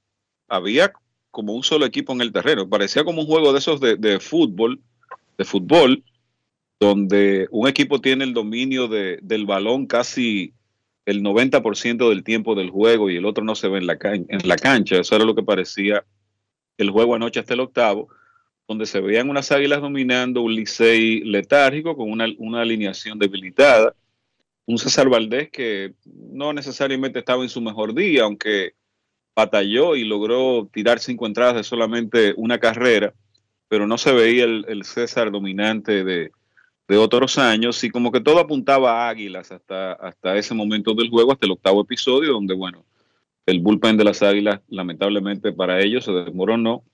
había 0.49 0.93
como 1.31 1.55
un 1.55 1.63
solo 1.63 1.87
equipo 1.87 2.13
en 2.13 2.21
el 2.21 2.33
terreno, 2.33 2.69
parecía 2.69 3.05
como 3.05 3.23
un 3.23 3.27
juego 3.27 3.53
de 3.53 3.59
esos 3.59 3.81
de, 3.81 3.97
de 3.97 4.21
fútbol 4.21 4.83
de 5.39 5.45
fútbol, 5.45 6.05
donde 6.81 7.47
un 7.51 7.69
equipo 7.69 8.01
tiene 8.01 8.25
el 8.25 8.35
dominio 8.35 8.89
de, 8.89 9.19
del 9.23 9.47
balón 9.47 9.87
casi 9.87 10.53
el 11.09 11.23
90% 11.23 12.11
del 12.11 12.23
tiempo 12.23 12.55
del 12.55 12.69
juego 12.69 13.09
y 13.09 13.17
el 13.17 13.25
otro 13.25 13.43
no 13.43 13.55
se 13.55 13.69
ve 13.69 13.79
en 13.79 13.87
la, 13.87 13.97
cancha. 13.97 15.01
Eso 15.01 15.17
era 15.17 15.25
lo 15.25 15.35
que 15.35 15.43
parecía 15.43 16.05
el 16.77 16.91
juego 16.91 17.15
anoche 17.15 17.41
hasta 17.41 17.55
el 17.55 17.61
octavo, 17.61 18.11
donde 18.69 18.85
se 18.85 19.01
veían 19.01 19.31
unas 19.31 19.51
águilas 19.51 19.81
dominando, 19.81 20.43
un 20.43 20.55
Licey 20.55 21.21
letárgico 21.21 21.97
con 21.97 22.11
una, 22.11 22.27
una 22.37 22.61
alineación 22.61 23.19
debilitada, 23.19 23.95
un 24.67 24.77
César 24.77 25.09
Valdés 25.09 25.49
que 25.51 25.95
no 26.05 26.53
necesariamente 26.53 27.21
estaba 27.21 27.43
en 27.43 27.49
su 27.49 27.63
mejor 27.63 27.95
día, 27.95 28.25
aunque 28.25 28.75
batalló 29.35 29.97
y 29.97 30.05
logró 30.05 30.69
tirar 30.71 30.99
cinco 30.99 31.27
entradas 31.27 31.55
de 31.55 31.65
solamente 31.65 32.35
una 32.37 32.59
carrera 32.59 33.15
pero 33.71 33.87
no 33.87 33.99
se 33.99 34.13
veía 34.13 34.45
el 34.45 34.83
César 34.85 35.31
dominante 35.31 36.03
de, 36.03 36.33
de, 36.89 36.97
otros 36.97 37.39
años 37.39 37.83
y 37.85 37.91
como 37.91 38.11
que 38.11 38.21
todo 38.21 38.39
apuntaba 38.41 39.07
a 39.07 39.11
Águilas 39.11 39.53
hasta, 39.53 39.93
hasta 39.93 40.37
ese 40.37 40.55
momento 40.55 40.95
del 40.95 41.11
juego, 41.11 41.33
hasta 41.33 41.47
el 41.47 41.53
octavo 41.53 41.83
episodio, 41.83 42.33
donde, 42.33 42.55
bueno, 42.55 42.85
el 43.47 43.61
bullpen 43.61 43.97
de 43.97 44.05
las 44.05 44.23
Águilas, 44.23 44.61
lamentablemente 44.69 45.53
para 45.53 45.81
ellos, 45.81 46.05
se 46.05 46.13
desmoronó 46.13 46.85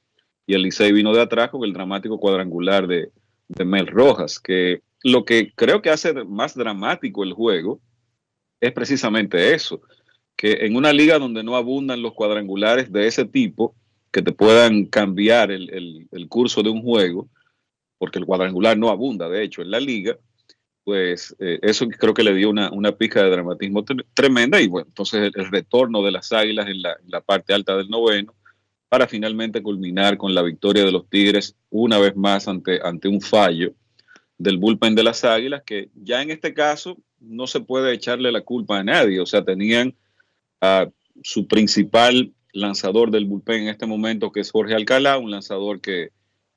y 0.47 0.55
el 0.55 0.71
vino 0.93 1.13
de 1.13 1.23
atrás 1.23 1.51
con 1.51 1.65
el 1.65 1.73
dramático 1.73 2.19
cuadrangular 2.19 2.87
de, 2.87 3.11
Mel 3.65 3.87
Rojas, 3.87 4.41
que 4.41 4.83
lo 5.03 5.25
que 5.25 5.53
creo 5.55 5.83
que 5.83 5.91
hace 5.91 6.13
más 6.25 6.55
dramático 6.55 7.23
el 7.23 7.33
juego 7.33 7.81
es 8.61 8.73
precisamente 8.73 9.55
eso, 9.55 9.83
que 10.37 10.65
en 10.65 10.77
una 10.77 10.93
liga 10.93 11.19
donde 11.19 11.45
no 11.45 11.57
abundan 11.57 12.03
los 12.03 12.15
cuadrangulares 12.15 12.91
de 12.91 13.07
ese 13.07 13.25
tipo, 13.25 13.75
que 14.11 14.23
te 14.23 14.33
puedan 14.33 14.87
cambiar 14.87 15.51
el, 15.51 16.09
el, 16.11 16.29
curso 16.29 16.63
de 16.63 16.71
un 16.71 16.83
juego, 16.83 17.29
porque 18.05 18.19
el 18.19 18.27
cuadrangular 18.27 18.77
no 18.77 18.91
abunda, 18.91 19.31
de 19.31 19.43
hecho, 19.43 19.63
en 19.63 19.71
la 19.71 19.81
liga, 19.81 20.19
pues 20.85 21.35
eh, 21.39 21.59
eso 21.63 21.89
creo 21.89 22.13
que 22.13 22.23
le 22.23 22.35
dio 22.35 22.51
una, 22.51 22.71
una 22.71 22.91
de 22.91 23.31
dramatismo 23.31 23.83
tremenda 24.13 24.61
y 24.61 24.67
bueno, 24.67 24.89
entonces 24.89 25.33
el, 25.35 25.51
retorno 25.51 26.03
de 26.03 26.11
las 26.11 26.31
águilas 26.33 26.69
en 26.69 26.83
la, 26.83 26.93
en 27.03 27.11
la, 27.11 27.23
parte 27.23 27.55
alta 27.55 27.75
del 27.79 27.89
noveno 27.89 28.35
para 28.91 29.09
finalmente 29.09 29.63
culminar 29.63 30.19
con 30.19 30.35
la 30.35 30.43
victoria 30.43 30.85
de 30.85 30.93
los 30.93 31.09
Tigres 31.09 31.57
una 31.71 31.99
vez 31.99 32.15
más 32.15 32.47
ante, 32.47 32.79
ante 32.85 33.09
un 33.09 33.23
fallo 33.23 33.73
del 34.37 34.59
bullpen 34.59 34.95
de 34.95 35.03
las 35.03 35.25
Águilas, 35.25 35.63
que 35.65 35.89
ya 35.95 36.21
en 36.21 36.31
este 36.31 36.53
caso 36.53 36.99
no 37.21 37.47
se 37.47 37.61
puede 37.61 37.95
echarle 37.95 38.31
la 38.31 38.43
culpa 38.43 38.81
a 38.81 38.85
nadie, 38.85 39.19
o 39.19 39.25
sea, 39.25 39.43
tenían 39.43 39.95
a 40.61 40.91
su 41.23 41.47
principal 41.47 42.35
lanzador 42.53 43.11
del 43.11 43.25
bullpen 43.25 43.63
en 43.63 43.69
este 43.69 43.87
momento, 43.87 44.31
que 44.31 44.41
es 44.41 44.51
Jorge 44.51 44.75
Alcalá, 44.75 45.17
un 45.17 45.31
lanzador 45.31 45.81
que 45.81 46.11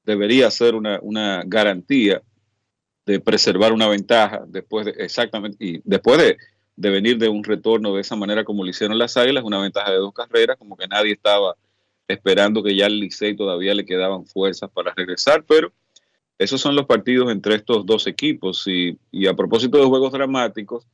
debería 0.07 0.49
ser 0.49 0.73
una, 0.73 0.99
una 1.03 1.43
garantía 1.45 2.23
de 3.05 3.19
preservar 3.19 3.73
una 3.73 3.87
ventaja 3.87 4.43
después 4.47 4.85
de, 4.85 4.91
exactamente, 4.97 5.63
y 5.63 5.81
después 5.83 6.17
de, 6.17 6.37
de 6.75 6.89
venir 6.89 7.17
de 7.17 7.29
un 7.29 7.43
retorno 7.43 7.93
de 7.93 8.01
esa 8.01 8.15
manera 8.15 8.43
como 8.43 8.63
lo 8.63 8.69
hicieron 8.69 8.97
las 8.97 9.17
Águilas, 9.17 9.43
una 9.43 9.61
ventaja 9.61 9.91
de 9.91 9.97
dos 9.97 10.13
carreras, 10.13 10.57
como 10.57 10.75
que 10.75 10.87
nadie 10.87 11.11
estaba 11.11 11.55
esperando 12.07 12.63
que 12.63 12.75
ya 12.75 12.85
al 12.85 12.99
Licey 12.99 13.35
todavía 13.35 13.73
le 13.73 13.85
quedaban 13.85 14.25
fuerzas 14.25 14.69
para 14.71 14.93
regresar, 14.95 15.43
pero 15.45 15.73
esos 16.39 16.61
son 16.61 16.75
los 16.75 16.85
partidos 16.85 17.29
entre 17.31 17.55
estos 17.55 17.85
dos 17.85 18.07
equipos. 18.07 18.65
Y, 18.67 18.97
y 19.11 19.27
a 19.27 19.33
propósito 19.33 19.77
de 19.77 19.85
juegos 19.85 20.13
dramáticos, 20.13 20.87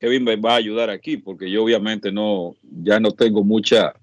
Kevin 0.00 0.24
me 0.24 0.36
va 0.36 0.54
a 0.54 0.56
ayudar 0.56 0.90
aquí, 0.90 1.16
porque 1.16 1.50
yo 1.50 1.62
obviamente 1.62 2.10
no, 2.10 2.56
ya 2.62 2.98
no 2.98 3.12
tengo 3.12 3.44
mucha, 3.44 3.94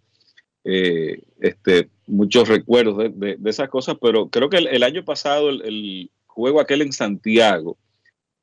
eh, 0.66 1.22
este, 1.40 1.90
muchos 2.08 2.48
recuerdos 2.48 2.98
de, 2.98 3.10
de, 3.10 3.36
de, 3.38 3.50
esas 3.50 3.70
cosas, 3.70 3.98
pero 4.02 4.30
creo 4.30 4.50
que 4.50 4.58
el, 4.58 4.68
el 4.68 4.84
año 4.84 5.04
pasado 5.04 5.50
el, 5.50 5.62
el, 5.64 6.12
juego 6.34 6.60
aquel 6.60 6.82
en 6.82 6.92
Santiago, 6.92 7.78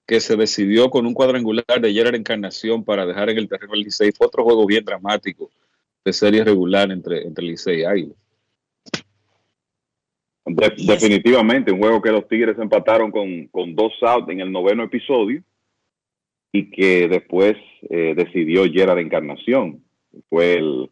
que 0.06 0.20
se 0.20 0.36
decidió 0.36 0.90
con 0.90 1.06
un 1.06 1.14
cuadrangular 1.14 1.80
de 1.80 1.92
Gerard 1.92 2.14
Encarnación 2.14 2.84
para 2.84 3.06
dejar 3.06 3.30
en 3.30 3.38
el 3.38 3.48
terreno 3.48 3.74
el 3.74 3.80
Licey, 3.80 4.12
fue 4.12 4.26
otro 4.26 4.44
juego 4.44 4.66
bien 4.66 4.84
dramático 4.84 5.50
de 6.04 6.12
serie 6.12 6.44
regular 6.44 6.90
entre, 6.90 7.22
entre 7.22 7.44
Licey 7.44 7.80
y 7.80 7.84
Águilas. 7.84 8.16
De, 10.46 10.72
definitivamente, 10.86 11.70
un 11.70 11.78
juego 11.78 12.02
que 12.02 12.10
los 12.10 12.26
Tigres 12.26 12.58
empataron 12.58 13.10
con, 13.10 13.46
con 13.48 13.74
dos 13.74 13.92
outs 14.02 14.28
en 14.30 14.40
el 14.40 14.50
noveno 14.50 14.84
episodio 14.84 15.42
y 16.52 16.70
que 16.70 17.06
después 17.08 17.56
eh, 17.88 18.14
decidió 18.16 18.64
Gerard 18.64 18.98
Encarnación. 18.98 19.84
Fue 20.28 20.54
el, 20.54 20.90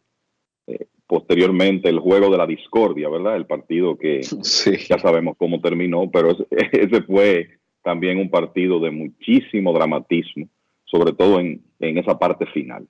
posteriormente 1.09 1.89
el 1.89 1.99
juego 1.99 2.31
de 2.31 2.37
la 2.37 2.47
discordia, 2.47 3.09
¿verdad? 3.09 3.35
El 3.35 3.47
partido 3.47 3.99
que 3.99 4.23
sí. 4.43 4.77
ya 4.89 4.99
sabemos 4.99 5.37
cómo 5.37 5.61
terminó, 5.61 6.09
pero 6.11 6.37
ese, 6.51 7.03
fue 7.03 7.59
también 7.83 8.19
un 8.19 8.31
partido 8.31 8.79
de 8.79 8.93
muchísimo 8.93 9.73
dramatismo, 9.73 10.49
sobre 10.85 11.13
todo 11.15 11.41
en, 11.41 11.65
en 11.81 11.99
esa 11.99 12.17
parte 12.19 12.47
final. 12.47 12.87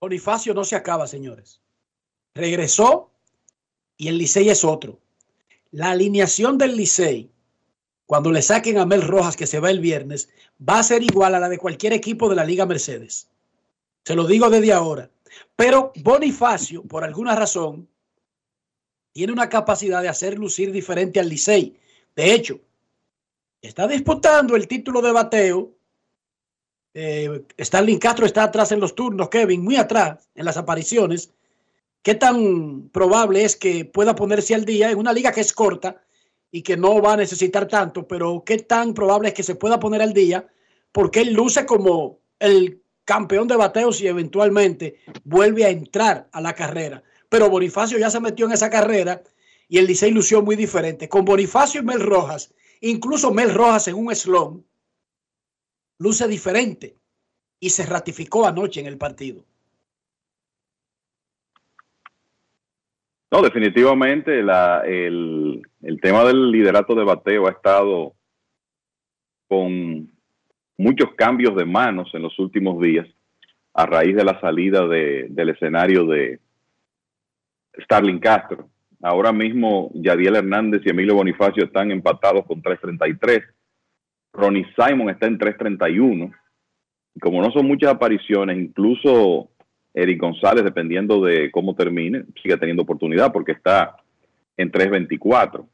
Bonifacio 0.00 0.54
no 0.54 0.64
se 0.64 0.76
acaba, 0.76 1.06
señores. 1.06 1.60
Regresó 2.34 3.10
y 3.96 4.08
el 4.08 4.18
Licey 4.18 4.48
es 4.48 4.64
otro. 4.64 4.98
La 5.70 5.90
alineación 5.90 6.56
del 6.56 6.76
Licey, 6.76 7.30
cuando 8.06 8.32
le 8.32 8.42
saquen 8.42 8.78
a 8.78 8.86
Mel 8.86 9.02
Rojas, 9.02 9.36
que 9.36 9.46
se 9.46 9.60
va 9.60 9.70
el 9.70 9.80
viernes, 9.80 10.30
va 10.66 10.78
a 10.78 10.82
ser 10.82 11.02
igual 11.02 11.34
a 11.34 11.40
la 11.40 11.48
de 11.48 11.58
cualquier 11.58 11.92
equipo 11.92 12.28
de 12.28 12.36
la 12.36 12.44
Liga 12.44 12.66
Mercedes. 12.66 13.28
Se 14.04 14.14
lo 14.14 14.26
digo 14.26 14.50
desde 14.50 14.72
ahora. 14.72 15.10
Pero 15.56 15.92
Bonifacio, 15.96 16.82
por 16.82 17.04
alguna 17.04 17.34
razón, 17.34 17.88
tiene 19.12 19.32
una 19.32 19.48
capacidad 19.48 20.02
de 20.02 20.08
hacer 20.08 20.38
lucir 20.38 20.72
diferente 20.72 21.20
al 21.20 21.28
Licey. 21.28 21.78
De 22.16 22.34
hecho, 22.34 22.60
está 23.62 23.86
disputando 23.86 24.56
el 24.56 24.66
título 24.66 25.00
de 25.00 25.12
bateo. 25.12 25.72
Eh, 26.92 27.44
Castro 28.00 28.26
está 28.26 28.44
atrás 28.44 28.72
en 28.72 28.80
los 28.80 28.94
turnos, 28.94 29.28
Kevin, 29.28 29.62
muy 29.62 29.76
atrás 29.76 30.28
en 30.34 30.44
las 30.44 30.56
apariciones. 30.56 31.32
¿Qué 32.02 32.14
tan 32.14 32.90
probable 32.90 33.44
es 33.44 33.56
que 33.56 33.84
pueda 33.84 34.14
ponerse 34.14 34.54
al 34.54 34.64
día 34.64 34.90
en 34.90 34.98
una 34.98 35.12
liga 35.12 35.32
que 35.32 35.40
es 35.40 35.52
corta 35.52 36.02
y 36.50 36.62
que 36.62 36.76
no 36.76 37.00
va 37.00 37.14
a 37.14 37.16
necesitar 37.16 37.66
tanto? 37.66 38.06
Pero 38.06 38.42
¿qué 38.44 38.58
tan 38.58 38.94
probable 38.94 39.28
es 39.28 39.34
que 39.34 39.42
se 39.42 39.54
pueda 39.54 39.80
poner 39.80 40.02
al 40.02 40.12
día? 40.12 40.46
Porque 40.92 41.20
él 41.20 41.32
luce 41.32 41.64
como 41.64 42.18
el 42.38 42.83
campeón 43.04 43.48
de 43.48 43.56
bateos 43.56 44.00
y 44.00 44.06
eventualmente 44.06 45.00
vuelve 45.24 45.64
a 45.64 45.70
entrar 45.70 46.28
a 46.32 46.40
la 46.40 46.54
carrera. 46.54 47.02
Pero 47.28 47.50
Bonifacio 47.50 47.98
ya 47.98 48.10
se 48.10 48.20
metió 48.20 48.46
en 48.46 48.52
esa 48.52 48.70
carrera 48.70 49.22
y 49.68 49.78
el 49.78 49.86
Licey 49.86 50.10
lució 50.10 50.42
muy 50.42 50.56
diferente. 50.56 51.08
Con 51.08 51.24
Bonifacio 51.24 51.80
y 51.80 51.84
Mel 51.84 52.00
Rojas, 52.00 52.54
incluso 52.80 53.32
Mel 53.32 53.52
Rojas 53.52 53.88
en 53.88 53.96
un 53.96 54.14
slon, 54.14 54.64
luce 55.98 56.28
diferente 56.28 56.96
y 57.60 57.70
se 57.70 57.86
ratificó 57.86 58.46
anoche 58.46 58.80
en 58.80 58.86
el 58.86 58.98
partido. 58.98 59.44
No, 63.30 63.42
definitivamente 63.42 64.42
la, 64.42 64.82
el, 64.86 65.60
el 65.82 66.00
tema 66.00 66.24
del 66.24 66.52
liderato 66.52 66.94
de 66.94 67.04
bateo 67.04 67.48
ha 67.48 67.50
estado 67.50 68.14
con 69.48 70.13
muchos 70.76 71.14
cambios 71.16 71.54
de 71.56 71.64
manos 71.64 72.10
en 72.14 72.22
los 72.22 72.38
últimos 72.38 72.80
días 72.80 73.06
a 73.74 73.86
raíz 73.86 74.14
de 74.14 74.24
la 74.24 74.40
salida 74.40 74.86
de, 74.86 75.26
del 75.30 75.50
escenario 75.50 76.06
de 76.06 76.40
Starling 77.82 78.20
Castro. 78.20 78.68
Ahora 79.02 79.32
mismo 79.32 79.90
Yadiel 79.94 80.36
Hernández 80.36 80.82
y 80.84 80.90
Emilio 80.90 81.16
Bonifacio 81.16 81.64
están 81.64 81.90
empatados 81.90 82.46
con 82.46 82.62
3.33. 82.62 83.44
Ronnie 84.32 84.66
Simon 84.76 85.10
está 85.10 85.26
en 85.26 85.38
3.31. 85.38 86.32
Y 87.14 87.20
como 87.20 87.42
no 87.42 87.50
son 87.50 87.66
muchas 87.66 87.92
apariciones, 87.92 88.56
incluso 88.56 89.50
Eric 89.92 90.20
González, 90.20 90.64
dependiendo 90.64 91.20
de 91.20 91.50
cómo 91.50 91.74
termine, 91.74 92.24
sigue 92.42 92.56
teniendo 92.56 92.82
oportunidad 92.82 93.32
porque 93.32 93.52
está 93.52 93.96
en 94.56 94.72
3.24. 94.72 95.66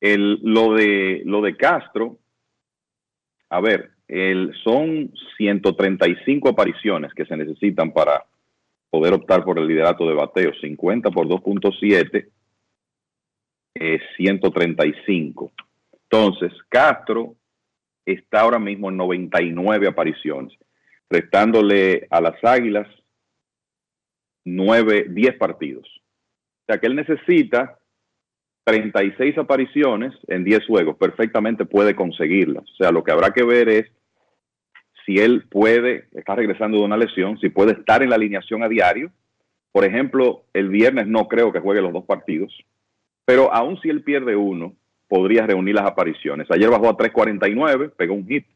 El, 0.00 0.40
lo, 0.42 0.74
de, 0.74 1.22
lo 1.24 1.40
de 1.40 1.56
Castro, 1.56 2.18
a 3.48 3.60
ver, 3.60 3.95
el, 4.08 4.54
son 4.62 5.12
135 5.36 6.48
apariciones 6.48 7.12
que 7.14 7.26
se 7.26 7.36
necesitan 7.36 7.92
para 7.92 8.24
poder 8.90 9.14
optar 9.14 9.44
por 9.44 9.58
el 9.58 9.66
liderato 9.66 10.08
de 10.08 10.14
bateo. 10.14 10.52
50 10.54 11.10
por 11.10 11.26
2.7 11.26 12.28
es 13.74 14.02
135. 14.16 15.52
Entonces, 16.04 16.52
Castro 16.68 17.34
está 18.04 18.40
ahora 18.40 18.58
mismo 18.58 18.90
en 18.90 18.96
99 18.96 19.88
apariciones, 19.88 20.56
restándole 21.10 22.06
a 22.10 22.20
las 22.20 22.42
Águilas 22.44 22.86
9, 24.44 25.06
10 25.10 25.36
partidos. 25.36 25.86
O 26.62 26.72
sea 26.72 26.78
que 26.78 26.86
él 26.86 26.94
necesita 26.94 27.78
36 28.66 29.38
apariciones 29.38 30.12
en 30.26 30.42
10 30.42 30.66
juegos, 30.66 30.96
perfectamente 30.96 31.64
puede 31.64 31.94
conseguirlas. 31.94 32.64
O 32.64 32.76
sea, 32.76 32.90
lo 32.90 33.04
que 33.04 33.12
habrá 33.12 33.30
que 33.30 33.44
ver 33.44 33.68
es 33.68 33.86
si 35.04 35.18
él 35.18 35.44
puede, 35.48 36.08
está 36.12 36.34
regresando 36.34 36.78
de 36.78 36.84
una 36.84 36.96
lesión, 36.96 37.38
si 37.38 37.48
puede 37.48 37.72
estar 37.72 38.02
en 38.02 38.10
la 38.10 38.16
alineación 38.16 38.64
a 38.64 38.68
diario. 38.68 39.12
Por 39.70 39.84
ejemplo, 39.84 40.46
el 40.52 40.68
viernes 40.68 41.06
no 41.06 41.28
creo 41.28 41.52
que 41.52 41.60
juegue 41.60 41.80
los 41.80 41.92
dos 41.92 42.06
partidos, 42.06 42.52
pero 43.24 43.54
aún 43.54 43.80
si 43.80 43.88
él 43.88 44.02
pierde 44.02 44.34
uno, 44.34 44.74
podría 45.06 45.46
reunir 45.46 45.76
las 45.76 45.86
apariciones. 45.86 46.50
Ayer 46.50 46.68
bajó 46.68 46.88
a 46.88 46.96
3.49, 46.96 47.92
pegó 47.96 48.14
un 48.14 48.26
hit, 48.26 48.46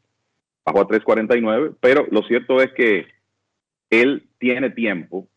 bajó 0.65 0.81
a 0.81 0.87
3.49, 0.89 1.75
pero 1.79 2.05
lo 2.11 2.21
cierto 2.23 2.61
es 2.61 2.73
que 2.73 3.07
él 3.89 4.27
tiene 4.39 4.71
tiempo 4.71 5.29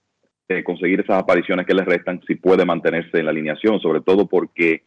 de 0.48 0.64
conseguir 0.64 1.00
esas 1.00 1.18
apariciones 1.18 1.66
que 1.66 1.74
le 1.74 1.84
restan 1.84 2.20
si 2.26 2.34
puede 2.34 2.64
mantenerse 2.64 3.18
en 3.18 3.24
la 3.24 3.30
alineación, 3.30 3.80
sobre 3.80 4.00
todo 4.00 4.26
porque 4.26 4.82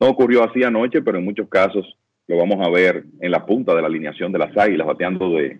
no 0.00 0.08
ocurrió 0.08 0.42
así 0.42 0.62
anoche, 0.62 1.02
pero 1.02 1.18
en 1.18 1.24
muchos 1.24 1.48
casos 1.48 1.96
lo 2.26 2.38
vamos 2.38 2.66
a 2.66 2.70
ver 2.70 3.04
en 3.20 3.30
la 3.30 3.44
punta 3.44 3.74
de 3.74 3.82
la 3.82 3.88
alineación 3.88 4.32
de 4.32 4.38
las 4.38 4.56
águilas, 4.56 4.86
bateando 4.86 5.30
de. 5.30 5.58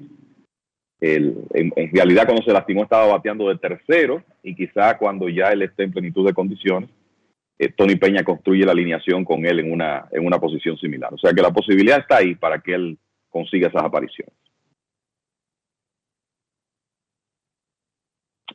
El, 1.01 1.35
en, 1.53 1.71
en, 1.77 1.93
realidad, 1.93 2.25
cuando 2.25 2.43
se 2.43 2.53
lastimó, 2.53 2.85
estaba 2.85 3.07
bateando 3.07 3.49
de 3.49 3.59
tercero 3.59 4.23
y 4.43 4.55
quizá 4.55 4.97
cuando 4.97 5.29
ya 5.29 5.53
él 5.53 5.61
esté 5.63 5.83
en 5.83 5.93
plenitud 5.93 6.27
de 6.27 6.33
condiciones, 6.33 6.89
eh, 7.59 7.69
Tony 7.69 7.97
Peña 7.97 8.23
construye 8.23 8.65
la 8.65 8.73
alineación 8.73 9.25
con 9.25 9.45
él 9.45 9.61
en 9.61 9.71
una, 9.71 10.07
en 10.11 10.25
una 10.25 10.39
posición 10.39 10.79
similar. 10.79 11.13
O 11.13 11.19
sea 11.19 11.33
que 11.35 11.43
la 11.43 11.53
posibilidad 11.53 11.99
está 11.99 12.19
ahí 12.19 12.35
para 12.35 12.59
que 12.61 12.75
él 12.75 12.99
consiga 13.29 13.69
esas 13.69 13.83
apariciones. 13.83 14.35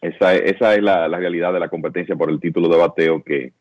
Esa, 0.02 0.36
esa 0.36 0.76
es 0.76 0.82
la, 0.82 1.08
la 1.08 1.18
realidad 1.18 1.54
de 1.54 1.60
la 1.60 1.70
competencia 1.70 2.16
por 2.16 2.30
el 2.30 2.40
título 2.40 2.70
de 2.70 2.78
bateo 2.78 3.24
que, 3.24 3.54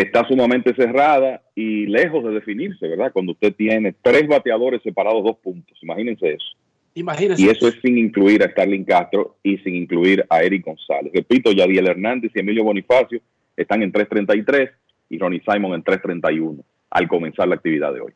está 0.00 0.26
sumamente 0.26 0.74
cerrada 0.74 1.42
y 1.54 1.86
lejos 1.86 2.24
de 2.24 2.30
definirse, 2.30 2.86
¿verdad? 2.88 3.12
Cuando 3.12 3.32
usted 3.32 3.54
tiene 3.54 3.94
tres 4.00 4.26
bateadores 4.28 4.82
separados 4.82 5.24
dos 5.24 5.36
puntos, 5.38 5.76
imagínense 5.82 6.34
eso. 6.34 6.46
Imagínense. 6.94 7.42
Y 7.42 7.48
eso 7.48 7.68
es 7.68 7.76
sin 7.82 7.98
incluir 7.98 8.42
a 8.42 8.50
Starling 8.50 8.84
Castro 8.84 9.36
y 9.42 9.58
sin 9.58 9.74
incluir 9.74 10.24
a 10.28 10.42
Eric 10.42 10.64
González. 10.64 11.12
Repito, 11.12 11.52
Yadiel 11.52 11.88
Hernández 11.88 12.32
y 12.34 12.40
Emilio 12.40 12.64
Bonifacio 12.64 13.20
están 13.56 13.82
en 13.82 13.92
3.33 13.92 14.70
y 15.10 15.18
Ronnie 15.18 15.42
Simon 15.46 15.74
en 15.74 15.84
3.31 15.84 16.62
al 16.90 17.08
comenzar 17.08 17.48
la 17.48 17.56
actividad 17.56 17.92
de 17.92 18.00
hoy. 18.00 18.12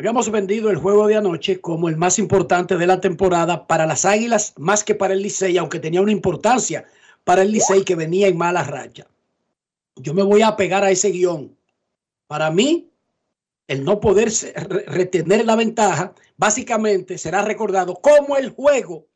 Habíamos 0.00 0.30
vendido 0.30 0.70
el 0.70 0.78
juego 0.78 1.06
de 1.08 1.16
anoche 1.16 1.60
como 1.60 1.90
el 1.90 1.98
más 1.98 2.18
importante 2.18 2.78
de 2.78 2.86
la 2.86 3.02
temporada 3.02 3.66
para 3.66 3.84
las 3.84 4.06
Águilas, 4.06 4.54
más 4.56 4.82
que 4.82 4.94
para 4.94 5.12
el 5.12 5.20
Licey, 5.20 5.58
aunque 5.58 5.78
tenía 5.78 6.00
una 6.00 6.10
importancia 6.10 6.86
para 7.22 7.42
el 7.42 7.52
Licey 7.52 7.84
que 7.84 7.96
venía 7.96 8.26
en 8.26 8.38
mala 8.38 8.64
racha. 8.64 9.06
Yo 9.96 10.14
me 10.14 10.22
voy 10.22 10.40
a 10.40 10.56
pegar 10.56 10.84
a 10.84 10.90
ese 10.90 11.10
guion. 11.10 11.54
Para 12.28 12.50
mí, 12.50 12.88
el 13.68 13.84
no 13.84 14.00
poder 14.00 14.32
retener 14.86 15.44
la 15.44 15.54
ventaja, 15.54 16.14
básicamente 16.38 17.18
será 17.18 17.42
recordado 17.42 17.94
como 17.96 18.38
el 18.38 18.48
juego, 18.48 19.06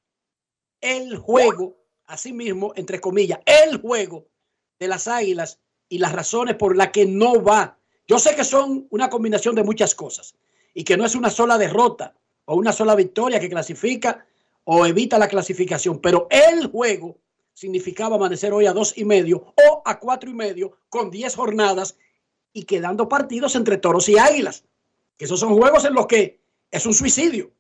el 0.82 1.16
juego, 1.16 1.78
así 2.04 2.34
mismo, 2.34 2.74
entre 2.76 3.00
comillas, 3.00 3.38
el 3.46 3.80
juego 3.80 4.26
de 4.78 4.88
las 4.88 5.08
águilas 5.08 5.58
y 5.88 5.96
las 5.96 6.12
razones 6.12 6.56
por 6.56 6.76
las 6.76 6.90
que 6.90 7.06
no 7.06 7.42
va. 7.42 7.78
Yo 8.06 8.18
sé 8.18 8.36
que 8.36 8.44
son 8.44 8.86
una 8.90 9.08
combinación 9.08 9.54
de 9.54 9.64
muchas 9.64 9.94
cosas 9.94 10.34
y 10.74 10.84
que 10.84 10.96
no 10.96 11.06
es 11.06 11.14
una 11.14 11.30
sola 11.30 11.56
derrota 11.56 12.14
o 12.44 12.56
una 12.56 12.72
sola 12.72 12.94
victoria 12.94 13.40
que 13.40 13.48
clasifica 13.48 14.26
o 14.64 14.84
evita 14.84 15.18
la 15.18 15.28
clasificación, 15.28 16.00
pero 16.00 16.26
el 16.30 16.66
juego 16.66 17.18
significaba 17.54 18.16
amanecer 18.16 18.52
hoy 18.52 18.66
a 18.66 18.72
dos 18.72 18.98
y 18.98 19.04
medio 19.04 19.54
o 19.68 19.82
a 19.84 19.98
cuatro 20.00 20.28
y 20.28 20.34
medio 20.34 20.76
con 20.88 21.10
diez 21.10 21.36
jornadas 21.36 21.96
y 22.52 22.64
quedando 22.64 23.08
partidos 23.08 23.54
entre 23.54 23.78
toros 23.78 24.08
y 24.08 24.18
águilas. 24.18 24.64
Que 25.16 25.26
esos 25.26 25.40
son 25.40 25.54
juegos 25.54 25.84
en 25.84 25.94
los 25.94 26.06
que 26.06 26.40
es 26.70 26.84
un 26.86 26.94
suicidio 26.94 27.52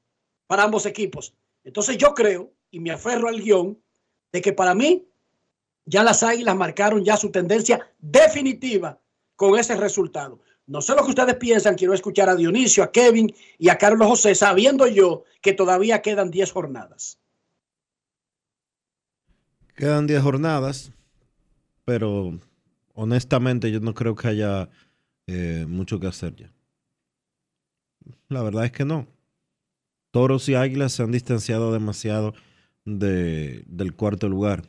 para 0.46 0.64
ambos 0.64 0.86
equipos. 0.86 1.34
Entonces 1.62 1.96
yo 1.96 2.14
creo, 2.14 2.52
y 2.70 2.80
me 2.80 2.90
aferro 2.90 3.28
al 3.28 3.40
guion, 3.40 3.80
de 4.32 4.42
que 4.42 4.52
para 4.52 4.74
mí 4.74 5.06
ya 5.86 6.02
las 6.02 6.22
águilas 6.22 6.56
marcaron 6.56 7.04
ya 7.04 7.16
su 7.16 7.30
tendencia 7.30 7.88
definitiva 8.00 8.98
con 9.36 9.58
ese 9.58 9.76
resultado. 9.76 10.40
No 10.66 10.80
sé 10.80 10.94
lo 10.94 11.02
que 11.04 11.10
ustedes 11.10 11.36
piensan, 11.36 11.74
quiero 11.74 11.92
escuchar 11.92 12.28
a 12.28 12.36
Dionisio, 12.36 12.82
a 12.84 12.90
Kevin 12.90 13.34
y 13.58 13.68
a 13.68 13.76
Carlos 13.76 14.08
José, 14.08 14.34
sabiendo 14.34 14.86
yo 14.86 15.24
que 15.42 15.52
todavía 15.52 16.00
quedan 16.00 16.30
10 16.30 16.52
jornadas. 16.52 17.18
Quedan 19.76 20.06
10 20.06 20.22
jornadas, 20.22 20.92
pero 21.84 22.38
honestamente 22.94 23.70
yo 23.70 23.80
no 23.80 23.92
creo 23.92 24.14
que 24.14 24.28
haya 24.28 24.70
eh, 25.26 25.66
mucho 25.68 26.00
que 26.00 26.06
hacer 26.06 26.34
ya. 26.34 26.52
La 28.28 28.42
verdad 28.42 28.64
es 28.64 28.72
que 28.72 28.84
no. 28.84 29.06
Toros 30.12 30.48
y 30.48 30.54
Águilas 30.54 30.92
se 30.92 31.02
han 31.02 31.12
distanciado 31.12 31.72
demasiado 31.72 32.34
de, 32.84 33.64
del 33.66 33.94
cuarto 33.94 34.28
lugar. 34.28 34.62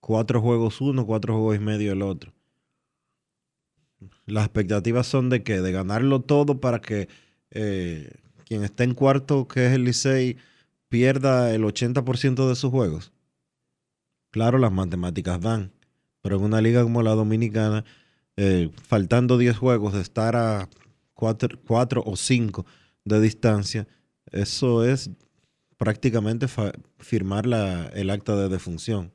Cuatro 0.00 0.40
juegos 0.40 0.80
uno, 0.80 1.06
cuatro 1.06 1.34
juegos 1.34 1.56
y 1.56 1.60
medio 1.60 1.92
el 1.92 2.02
otro. 2.02 2.32
Las 4.26 4.44
expectativas 4.44 5.06
son 5.06 5.30
de 5.30 5.42
que 5.42 5.60
de 5.60 5.72
ganarlo 5.72 6.20
todo 6.20 6.60
para 6.60 6.80
que 6.80 7.08
eh, 7.50 8.10
quien 8.46 8.64
esté 8.64 8.84
en 8.84 8.94
cuarto, 8.94 9.48
que 9.48 9.66
es 9.66 9.72
el 9.72 9.84
Licey, 9.84 10.36
pierda 10.88 11.54
el 11.54 11.64
80% 11.64 12.48
de 12.48 12.54
sus 12.54 12.70
juegos. 12.70 13.12
Claro, 14.30 14.58
las 14.58 14.72
matemáticas 14.72 15.40
dan, 15.40 15.72
pero 16.22 16.36
en 16.36 16.44
una 16.44 16.60
liga 16.60 16.82
como 16.82 17.02
la 17.02 17.12
dominicana, 17.12 17.84
eh, 18.36 18.70
faltando 18.82 19.38
10 19.38 19.56
juegos 19.56 19.92
de 19.92 20.00
estar 20.00 20.36
a 20.36 20.68
4, 21.14 22.02
o 22.04 22.16
5 22.16 22.66
de 23.04 23.20
distancia, 23.20 23.86
eso 24.30 24.84
es 24.84 25.10
prácticamente 25.76 26.46
firmar 26.98 27.46
el 27.92 28.10
acta 28.10 28.36
de 28.36 28.48
defunción. 28.48 29.12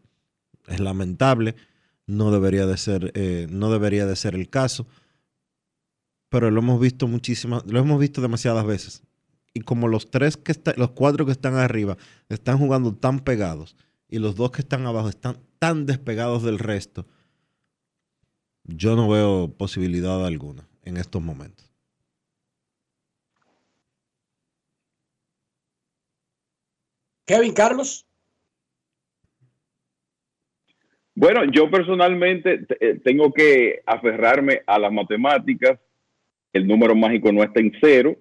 Es 0.68 0.80
lamentable, 0.80 1.56
no 2.08 2.32
debería 2.32 2.66
de 2.66 2.78
ser, 2.78 3.12
eh, 3.16 3.48
no 3.50 3.70
debería 3.70 4.06
de 4.06 4.16
ser 4.16 4.34
el 4.34 4.50
caso, 4.50 4.88
pero 6.30 6.50
lo 6.50 6.62
hemos 6.62 6.80
visto 6.80 7.08
muchísimas, 7.08 7.66
lo 7.66 7.80
hemos 7.80 8.00
visto 8.00 8.22
demasiadas 8.22 8.66
veces. 8.66 9.04
Y 9.54 9.62
como 9.62 9.88
los 9.88 10.10
tres 10.10 10.38
que 10.38 10.54
están, 10.54 10.76
los 10.78 10.92
cuatro 10.92 11.26
que 11.26 11.32
están 11.32 11.56
arriba 11.56 11.98
están 12.30 12.58
jugando 12.58 12.94
tan 12.96 13.20
pegados 13.20 13.76
y 14.08 14.20
los 14.20 14.36
dos 14.36 14.52
que 14.52 14.62
están 14.62 14.86
abajo 14.86 15.10
están 15.10 15.40
tan 15.60 15.86
despegados 15.86 16.44
del 16.44 16.60
resto, 16.60 17.06
yo 18.64 18.96
no 18.96 19.10
veo 19.10 19.54
posibilidad 19.58 20.26
alguna 20.26 20.68
en 20.84 20.98
estos 20.98 21.22
momentos. 21.22 21.68
Kevin 27.26 27.54
Carlos. 27.54 28.07
Bueno, 31.20 31.46
yo 31.46 31.72
personalmente 31.72 32.68
eh, 32.80 33.00
tengo 33.04 33.34
que 33.34 33.82
aferrarme 33.88 34.62
a 34.68 34.78
las 34.78 34.94
matemáticas. 34.94 35.80
El 36.54 36.68
número 36.68 36.94
mágico 36.94 37.32
no 37.32 37.42
está 37.42 37.60
en 37.60 37.72
cero 37.82 38.18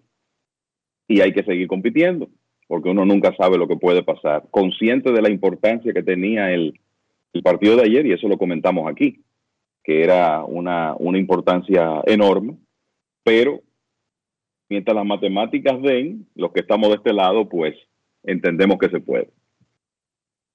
y 1.06 1.20
hay 1.20 1.34
que 1.34 1.44
seguir 1.44 1.68
compitiendo, 1.68 2.30
porque 2.66 2.88
uno 2.88 3.04
nunca 3.04 3.36
sabe 3.36 3.58
lo 3.58 3.68
que 3.68 3.76
puede 3.76 4.02
pasar. 4.02 4.44
Consciente 4.50 5.12
de 5.12 5.20
la 5.20 5.28
importancia 5.28 5.92
que 5.92 6.02
tenía 6.02 6.50
el, 6.54 6.80
partido 7.44 7.76
de 7.76 7.82
ayer, 7.82 8.06
y 8.06 8.12
eso 8.12 8.28
lo 8.28 8.38
comentamos 8.38 8.90
aquí, 8.90 9.22
que 9.84 10.02
era 10.02 10.42
una, 10.42 10.94
una 10.98 11.18
importancia 11.18 12.00
enorme, 12.06 12.56
pero 13.22 13.60
mientras 14.70 14.96
las 14.96 15.04
matemáticas 15.04 15.82
den, 15.82 16.26
los 16.34 16.50
que 16.50 16.60
estamos 16.60 16.88
de 16.88 16.94
este 16.94 17.12
lado, 17.12 17.46
pues 17.46 17.74
entendemos 18.22 18.78
que 18.78 18.88
se 18.88 19.00
puede. 19.00 19.28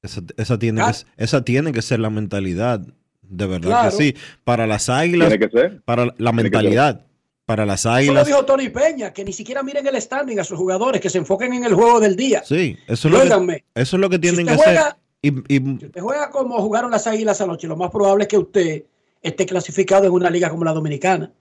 Esa, 0.04 0.58
tiene, 0.58 0.82
que, 0.82 1.24
esa 1.24 1.44
tiene 1.44 1.72
que 1.72 1.82
ser 1.84 2.00
la 2.00 2.10
mentalidad, 2.10 2.82
de 3.22 3.46
verdad 3.46 3.92
que 3.92 3.96
sí. 3.96 4.16
Para 4.44 4.66
las 4.66 4.90
águilas, 4.90 5.30
tiene 5.30 5.48
que 5.48 5.56
ser. 5.56 5.82
para 5.84 6.12
la 6.18 6.32
mentalidad, 6.32 7.06
para 7.46 7.68
las 7.68 7.86
águilas. 7.86 8.24
Eso 8.28 8.32
lo 8.32 8.38
dijo 8.38 8.46
Tony 8.46 8.70
Peña, 8.70 9.14
que 9.14 9.24
ni 9.24 9.32
siquiera 9.32 9.62
miren 9.62 9.86
el 9.86 10.02
standing 10.02 10.40
a 10.40 10.44
sus 10.44 10.58
jugadores, 10.58 11.00
que 11.00 11.10
se 11.10 11.20
enfoquen 11.20 11.54
en 11.54 11.66
el 11.66 11.76
juego 11.76 12.00
del 12.00 12.16
día. 12.16 12.42
Sí, 12.44 12.78
eso 12.88 13.10
es, 13.10 13.30
lo 13.30 13.46
que, 13.46 13.64
eso 13.76 13.96
es 13.96 14.00
lo 14.00 14.10
que 14.10 14.18
tienen 14.18 14.48
que 14.48 14.54
hacer. 14.54 14.80
Y, 15.22 15.30
Si 15.30 15.86
usted 15.86 16.02
juega 16.02 16.32
como 16.32 16.60
jugaron 16.60 16.90
las 16.90 17.06
águilas 17.06 17.40
anoche, 17.42 17.68
lo 17.68 17.78
más 17.78 17.92
probable 17.92 18.24
es 18.24 18.28
que 18.28 18.40
usted 18.40 18.86
esté 19.22 19.46
clasificado 19.46 20.06
en 20.06 20.14
una 20.14 20.32
liga 20.32 20.50
como 20.50 20.64
la 20.64 20.74
dominicana, 20.74 21.32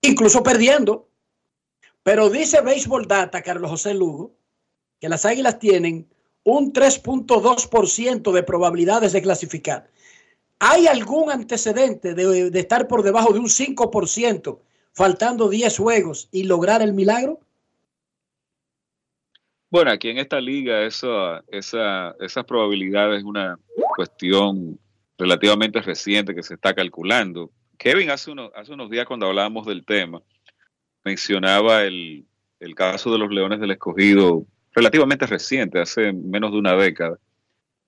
incluso 0.00 0.44
perdiendo. 0.44 1.08
Pero 2.04 2.30
dice 2.30 2.60
Baseball 2.60 3.08
Data, 3.08 3.42
Carlos 3.42 3.68
José 3.68 3.94
Lugo, 3.94 4.36
que 5.00 5.08
las 5.08 5.24
águilas 5.24 5.58
tienen 5.58 6.06
un 6.46 6.72
3.2% 6.72 8.32
de 8.32 8.42
probabilidades 8.44 9.12
de 9.12 9.20
clasificar. 9.20 9.90
¿Hay 10.60 10.86
algún 10.86 11.32
antecedente 11.32 12.14
de, 12.14 12.56
estar 12.56 12.86
por 12.86 13.02
debajo 13.02 13.32
de 13.32 13.40
un 13.40 13.46
5%, 13.46 14.60
faltando 14.92 15.48
10 15.48 15.76
juegos 15.76 16.28
y 16.30 16.44
lograr 16.44 16.82
el 16.82 16.94
milagro? 16.94 17.40
Bueno, 19.70 19.90
aquí 19.90 20.08
en 20.08 20.18
esta 20.18 20.40
liga 20.40 20.84
esa, 20.84 21.42
esa, 21.48 22.14
esa 22.20 22.44
probabilidad 22.44 23.12
es 23.16 23.24
una 23.24 23.58
cuestión 23.96 24.78
relativamente 25.18 25.80
reciente 25.80 26.32
que 26.32 26.44
se 26.44 26.54
está 26.54 26.74
calculando. 26.74 27.50
Kevin 27.76 28.10
hace, 28.10 28.30
uno, 28.30 28.52
hace 28.54 28.72
unos 28.72 28.88
días 28.88 29.06
cuando 29.06 29.26
hablábamos 29.26 29.66
del 29.66 29.84
tema 29.84 30.22
mencionaba 31.04 31.82
el 31.82 32.24
caso 32.76 33.10
de 33.10 33.18
los 33.18 33.30
Leones 33.30 33.58
del 33.58 33.72
Escogido 33.72 34.46
relativamente 34.76 35.26
reciente, 35.26 35.80
hace 35.80 36.12
menos 36.12 36.52
de 36.52 36.58
una 36.58 36.76
década, 36.76 37.18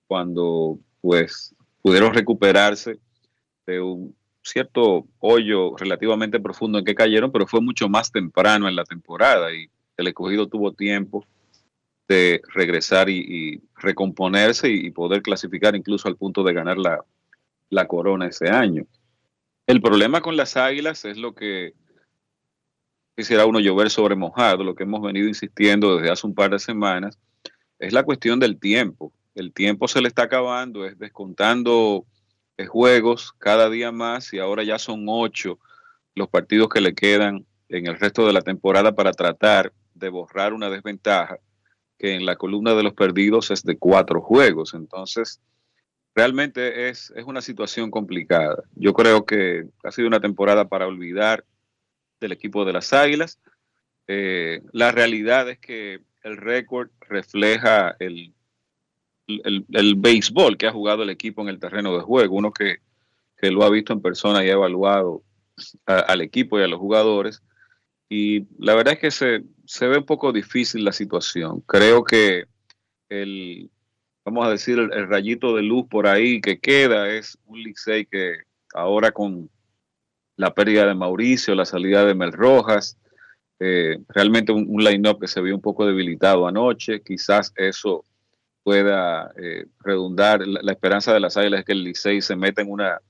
cuando 0.07 0.79
pues 1.01 1.55
pudieron 1.83 2.13
recuperarse 2.13 2.99
de 3.67 3.79
un 3.79 4.15
cierto 4.41 5.05
hoyo 5.19 5.77
relativamente 5.77 6.39
profundo 6.39 6.79
en 6.79 6.85
que 6.85 6.95
cayeron, 6.95 7.31
pero 7.31 7.45
fue 7.45 7.61
mucho 7.61 7.87
más 7.87 8.11
temprano 8.11 8.67
en 8.67 8.75
la 8.75 8.83
temporada 8.83 9.53
y 9.53 9.69
el 9.97 10.07
escogido 10.07 10.47
tuvo 10.47 10.73
tiempo 10.73 11.25
de 12.07 12.41
regresar 12.55 13.07
y, 13.07 13.61
recomponerse 13.75 14.67
y, 14.69 14.89
poder 14.89 15.21
clasificar 15.21 15.75
incluso 15.75 16.07
al 16.07 16.17
punto 16.17 16.43
de 16.43 16.53
ganar 16.53 16.79
la, 16.79 17.05
la 17.69 17.87
corona 17.87 18.27
ese 18.27 18.49
año. 18.49 18.87
El 19.67 19.79
problema 19.79 20.21
con 20.21 20.35
las 20.35 20.57
águilas 20.57 21.05
es 21.05 21.17
lo 21.17 21.35
que 21.35 21.73
quisiera 23.19 23.45
uno 23.45 23.59
llover 23.59 23.89
sobre 23.89 24.15
mojado, 24.15 24.63
lo 24.63 24.75
que 24.75 24.83
hemos 24.83 25.01
venido 25.01 25.27
insistiendo 25.27 25.97
desde 25.97 26.09
hace 26.09 26.25
un 26.25 26.33
par 26.33 26.51
de 26.51 26.57
semanas, 26.57 27.19
es 27.77 27.91
la 27.91 28.03
cuestión 28.03 28.39
del 28.39 28.57
tiempo. 28.57 29.11
El 29.35 29.51
tiempo 29.51 29.89
se 29.89 29.99
le 29.99 30.07
está 30.07 30.23
acabando, 30.23 30.85
es 30.85 30.97
descontando 30.97 32.05
eh, 32.55 32.65
juegos 32.65 33.33
cada 33.37 33.69
día 33.69 33.91
más 33.91 34.31
y 34.31 34.39
ahora 34.39 34.63
ya 34.63 34.79
son 34.79 35.03
ocho 35.09 35.59
los 36.15 36.29
partidos 36.29 36.69
que 36.69 36.79
le 36.79 36.95
quedan 36.95 37.45
en 37.67 37.87
el 37.87 37.99
resto 37.99 38.25
de 38.25 38.31
la 38.31 38.41
temporada 38.41 38.95
para 38.95 39.11
tratar 39.11 39.73
de 39.95 40.07
borrar 40.07 40.53
una 40.53 40.69
desventaja 40.69 41.39
que 41.97 42.15
en 42.15 42.25
la 42.25 42.37
columna 42.37 42.73
de 42.73 42.83
los 42.83 42.93
perdidos 42.93 43.51
es 43.51 43.63
de 43.63 43.77
cuatro 43.77 44.21
juegos. 44.21 44.73
Entonces, 44.73 45.41
realmente 46.15 46.87
es, 46.87 47.11
es 47.17 47.25
una 47.25 47.41
situación 47.41 47.91
complicada. 47.91 48.63
Yo 48.75 48.93
creo 48.93 49.25
que 49.25 49.65
ha 49.83 49.91
sido 49.91 50.07
una 50.07 50.21
temporada 50.21 50.69
para 50.69 50.87
olvidar 50.87 51.43
del 52.19 52.31
equipo 52.31 52.65
de 52.65 52.73
las 52.73 52.93
Águilas. 52.93 53.39
Eh, 54.07 54.61
la 54.71 54.91
realidad 54.91 55.49
es 55.49 55.59
que 55.59 56.01
el 56.23 56.37
récord 56.37 56.89
refleja 57.01 57.95
el, 57.99 58.33
el, 59.27 59.95
béisbol 59.95 60.57
que 60.57 60.67
ha 60.67 60.71
jugado 60.71 61.03
el 61.03 61.09
equipo 61.09 61.41
en 61.41 61.49
el 61.49 61.59
terreno 61.59 61.95
de 61.95 62.03
juego, 62.03 62.35
uno 62.35 62.51
que, 62.51 62.79
lo 63.41 63.63
ha 63.63 63.69
visto 63.69 63.93
en 63.93 64.01
persona 64.01 64.43
y 64.43 64.49
ha 64.49 64.53
evaluado 64.53 65.23
al 65.85 66.21
equipo 66.21 66.59
y 66.59 66.63
a 66.63 66.67
los 66.67 66.79
jugadores. 66.79 67.41
Y 68.09 68.47
la 68.57 68.75
verdad 68.75 68.95
es 68.95 68.99
que 68.99 69.11
se, 69.11 69.43
se 69.65 69.87
ve 69.87 69.97
un 69.99 70.05
poco 70.05 70.33
difícil 70.33 70.83
la 70.83 70.91
situación. 70.91 71.61
Creo 71.61 72.03
que 72.03 72.45
el, 73.07 73.69
vamos 74.25 74.45
a 74.45 74.49
decir, 74.49 74.77
el, 74.77 74.91
el 74.91 75.07
rayito 75.07 75.55
de 75.55 75.61
luz 75.61 75.87
por 75.87 76.07
ahí 76.07 76.41
que 76.41 76.59
queda 76.59 77.09
es 77.09 77.37
un 77.45 77.61
Licey 77.61 78.07
que 78.07 78.39
ahora 78.73 79.11
con 79.11 79.49
la 80.39 80.53
pérdida 80.53 80.85
de 80.85 80.95
Mauricio, 80.95 81.53
la 81.53 81.65
salida 81.65 82.05
de 82.05 82.15
Mel 82.15 82.31
Rojas, 82.31 82.97
eh, 83.59 83.97
realmente 84.07 84.53
un, 84.53 84.65
un 84.69 84.81
line-up 84.81 85.19
que 85.19 85.27
se 85.27 85.41
vio 85.41 85.53
un 85.53 85.61
poco 85.61 85.85
debilitado 85.85 86.47
anoche, 86.47 87.01
quizás 87.01 87.51
eso 87.57 88.05
pueda 88.63 89.33
eh, 89.35 89.65
redundar, 89.81 90.47
la, 90.47 90.61
la 90.63 90.71
esperanza 90.71 91.13
de 91.13 91.19
las 91.19 91.35
águilas 91.35 91.59
es 91.59 91.65
que 91.65 91.73
el 91.73 91.83
Licey 91.83 92.21
se 92.21 92.37
meta 92.37 92.61
en 92.61 92.71
una, 92.71 93.01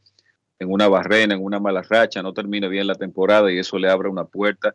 en 0.58 0.72
una 0.72 0.88
barrena, 0.88 1.36
en 1.36 1.44
una 1.44 1.60
mala 1.60 1.84
racha, 1.84 2.24
no 2.24 2.34
termine 2.34 2.68
bien 2.68 2.88
la 2.88 2.96
temporada 2.96 3.52
y 3.52 3.60
eso 3.60 3.78
le 3.78 3.92
abre 3.92 4.10
una 4.10 4.26
puerta 4.26 4.74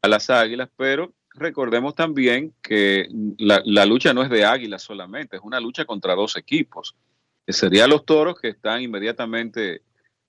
a 0.00 0.08
las 0.08 0.30
águilas, 0.30 0.70
pero 0.78 1.12
recordemos 1.34 1.94
también 1.94 2.54
que 2.62 3.08
la, 3.36 3.60
la 3.66 3.84
lucha 3.84 4.14
no 4.14 4.22
es 4.22 4.30
de 4.30 4.46
águilas 4.46 4.80
solamente, 4.80 5.36
es 5.36 5.42
una 5.42 5.60
lucha 5.60 5.84
contra 5.84 6.14
dos 6.14 6.34
equipos, 6.38 6.96
que 7.46 7.52
serían 7.52 7.90
los 7.90 8.06
toros 8.06 8.40
que 8.40 8.48
están 8.48 8.80
inmediatamente 8.80 9.82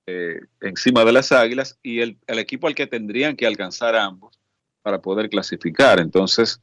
eh, 0.08 0.40
encima 0.62 1.06
de 1.06 1.12
las 1.12 1.32
águilas 1.32 1.78
y 1.84 2.02
el, 2.02 2.18
equipo 2.28 2.68
al 2.68 2.76
que 2.76 2.88
tendrían 2.88 3.36
que 3.36 3.46
alcanzar 3.46 3.96
ambos 3.96 4.40
para 4.82 5.00
poder 5.02 5.30
clasificar. 5.30 6.00
Entonces, 6.00 6.60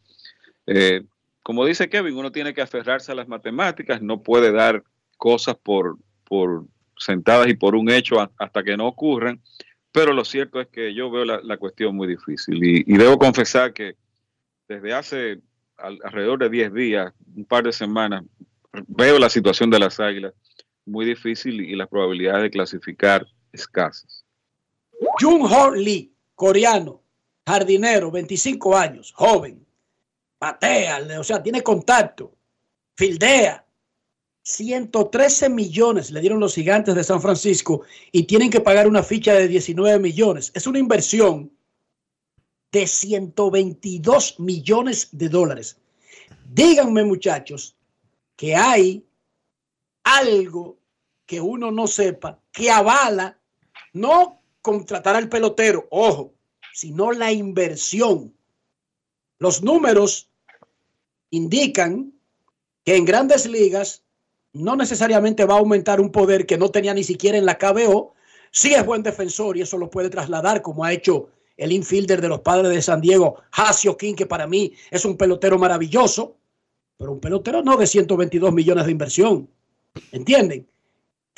eh, 0.66 1.04
como 1.42 1.64
dice 1.64 1.88
Kevin, 1.88 2.16
uno 2.16 2.32
tiene 2.32 2.52
que 2.52 2.62
aferrarse 2.62 3.12
a 3.12 3.14
las 3.14 3.28
matemáticas, 3.28 4.02
no 4.02 4.22
puede 4.22 4.50
dar 4.50 4.82
cosas 5.16 5.56
por, 5.56 5.98
por 6.24 6.66
sentadas 6.96 7.48
y 7.48 7.54
por 7.54 7.76
un 7.76 7.90
hecho 7.90 8.16
hasta 8.38 8.62
que 8.64 8.76
no 8.76 8.88
ocurran, 8.88 9.40
pero 9.92 10.12
lo 10.12 10.24
cierto 10.24 10.60
es 10.60 10.68
que 10.68 10.92
yo 10.92 11.10
veo 11.10 11.24
la, 11.24 11.56
cuestión 11.56 11.94
muy 11.94 12.08
difícil 12.08 12.62
y, 12.62 12.96
debo 12.98 13.18
confesar 13.18 13.72
que 13.72 13.96
desde 14.68 14.92
hace 14.92 15.40
al, 15.76 15.98
alrededor 16.02 16.40
de 16.40 16.50
10 16.50 16.74
días, 16.74 17.14
un 17.34 17.44
par 17.44 17.64
de 17.64 17.72
semanas, 17.72 18.24
veo 18.86 19.18
la 19.18 19.30
situación 19.30 19.70
de 19.70 19.78
las 19.78 20.00
águilas 20.00 20.34
muy 20.88 21.06
difícil 21.06 21.60
y 21.60 21.76
las 21.76 21.88
probabilidades 21.88 22.42
de 22.42 22.50
clasificar 22.50 23.26
escasas. 23.52 24.24
Jung 25.20 25.44
Ho 25.44 25.70
Lee, 25.70 26.12
coreano, 26.34 27.02
jardinero, 27.46 28.10
25 28.10 28.76
años, 28.76 29.12
joven, 29.12 29.64
patea, 30.38 31.00
o 31.18 31.24
sea, 31.24 31.42
tiene 31.42 31.62
contacto, 31.62 32.34
fildea. 32.96 33.64
113 34.42 35.50
millones 35.50 36.10
le 36.10 36.20
dieron 36.20 36.40
los 36.40 36.54
gigantes 36.54 36.94
de 36.94 37.04
San 37.04 37.20
Francisco 37.20 37.82
y 38.12 38.22
tienen 38.22 38.48
que 38.48 38.60
pagar 38.62 38.88
una 38.88 39.02
ficha 39.02 39.34
de 39.34 39.46
19 39.46 39.98
millones. 39.98 40.50
Es 40.54 40.66
una 40.66 40.78
inversión 40.78 41.52
de 42.72 42.86
122 42.86 44.40
millones 44.40 45.08
de 45.12 45.28
dólares. 45.28 45.76
Díganme, 46.50 47.04
muchachos, 47.04 47.76
que 48.36 48.56
hay 48.56 49.04
algo 50.02 50.77
que 51.28 51.42
uno 51.42 51.70
no 51.70 51.86
sepa 51.86 52.40
que 52.50 52.70
avala 52.70 53.38
no 53.92 54.40
contratar 54.62 55.14
al 55.14 55.28
pelotero, 55.28 55.86
ojo, 55.90 56.32
sino 56.72 57.12
la 57.12 57.30
inversión. 57.30 58.34
Los 59.38 59.62
números 59.62 60.30
indican 61.28 62.14
que 62.82 62.96
en 62.96 63.04
grandes 63.04 63.46
ligas 63.46 64.04
no 64.54 64.74
necesariamente 64.74 65.44
va 65.44 65.56
a 65.56 65.58
aumentar 65.58 66.00
un 66.00 66.10
poder 66.10 66.46
que 66.46 66.56
no 66.56 66.70
tenía 66.70 66.94
ni 66.94 67.04
siquiera 67.04 67.36
en 67.36 67.44
la 67.44 67.58
KBO. 67.58 68.14
Sí 68.50 68.72
es 68.72 68.86
buen 68.86 69.02
defensor 69.02 69.58
y 69.58 69.60
eso 69.60 69.76
lo 69.76 69.90
puede 69.90 70.08
trasladar 70.08 70.62
como 70.62 70.82
ha 70.82 70.94
hecho 70.94 71.28
el 71.58 71.72
infielder 71.72 72.22
de 72.22 72.28
los 72.28 72.40
padres 72.40 72.70
de 72.70 72.80
San 72.80 73.02
Diego, 73.02 73.42
Hasio 73.52 73.98
King, 73.98 74.14
que 74.14 74.24
para 74.24 74.46
mí 74.46 74.72
es 74.90 75.04
un 75.04 75.18
pelotero 75.18 75.58
maravilloso, 75.58 76.38
pero 76.96 77.12
un 77.12 77.20
pelotero 77.20 77.62
no 77.62 77.76
de 77.76 77.86
122 77.86 78.50
millones 78.54 78.86
de 78.86 78.92
inversión. 78.92 79.50
¿Entienden? 80.10 80.66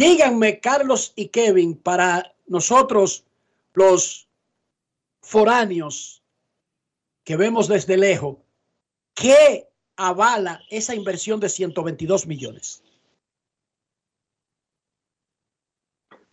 Díganme, 0.01 0.60
Carlos 0.60 1.12
y 1.14 1.28
Kevin, 1.28 1.77
para 1.77 2.32
nosotros 2.47 3.27
los 3.74 4.27
foráneos 5.20 6.22
que 7.22 7.36
vemos 7.36 7.68
desde 7.68 7.98
lejos, 7.98 8.39
¿qué 9.14 9.66
avala 9.97 10.62
esa 10.70 10.94
inversión 10.94 11.39
de 11.39 11.51
122 11.51 12.27
millones? 12.27 12.82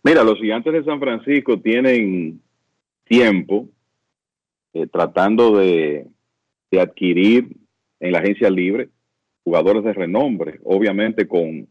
Mira, 0.02 0.24
los 0.24 0.38
gigantes 0.38 0.72
de 0.72 0.84
San 0.84 0.98
Francisco 0.98 1.60
tienen 1.60 2.40
tiempo 3.04 3.68
eh, 4.72 4.86
tratando 4.86 5.58
de, 5.58 6.06
de, 6.70 6.80
adquirir 6.80 7.54
en 8.00 8.12
la 8.12 8.20
agencia 8.20 8.48
libre 8.48 8.88
jugadores 9.44 9.84
de 9.84 9.92
renombre, 9.92 10.58
obviamente 10.64 11.28
con 11.28 11.68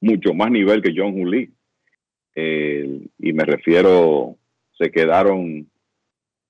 mucho 0.00 0.34
más 0.34 0.50
nivel 0.50 0.82
que 0.82 0.92
John 0.96 1.12
Juli. 1.12 1.52
Eh, 2.34 3.08
y 3.18 3.32
me 3.32 3.44
refiero, 3.44 4.36
se 4.78 4.90
quedaron, 4.90 5.68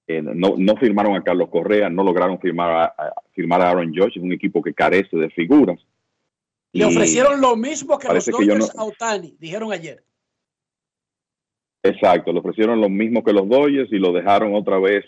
eh, 0.06 0.22
no, 0.22 0.54
no, 0.56 0.76
firmaron 0.76 1.16
a 1.16 1.24
Carlos 1.24 1.48
Correa, 1.48 1.88
no 1.88 2.04
lograron 2.04 2.38
firmar 2.38 2.70
a, 2.70 2.84
a, 2.84 3.12
firmar 3.32 3.60
a 3.62 3.70
Aaron 3.70 3.92
Josh, 3.94 4.16
es 4.16 4.22
un 4.22 4.32
equipo 4.32 4.62
que 4.62 4.74
carece 4.74 5.16
de 5.16 5.30
figuras. 5.30 5.78
Le 6.72 6.84
ofrecieron 6.84 7.40
lo 7.40 7.56
mismo 7.56 7.98
que 7.98 8.08
los 8.08 8.26
Dodgers 8.26 8.74
no, 8.74 8.80
a 8.80 8.84
Otani, 8.84 9.36
dijeron 9.40 9.72
ayer. 9.72 10.04
Exacto, 11.82 12.32
le 12.32 12.38
ofrecieron 12.38 12.80
lo 12.80 12.88
mismo 12.88 13.24
que 13.24 13.32
los 13.32 13.48
Dodgers 13.48 13.90
y 13.92 13.98
lo 13.98 14.12
dejaron 14.12 14.54
otra 14.54 14.78
vez. 14.78 15.04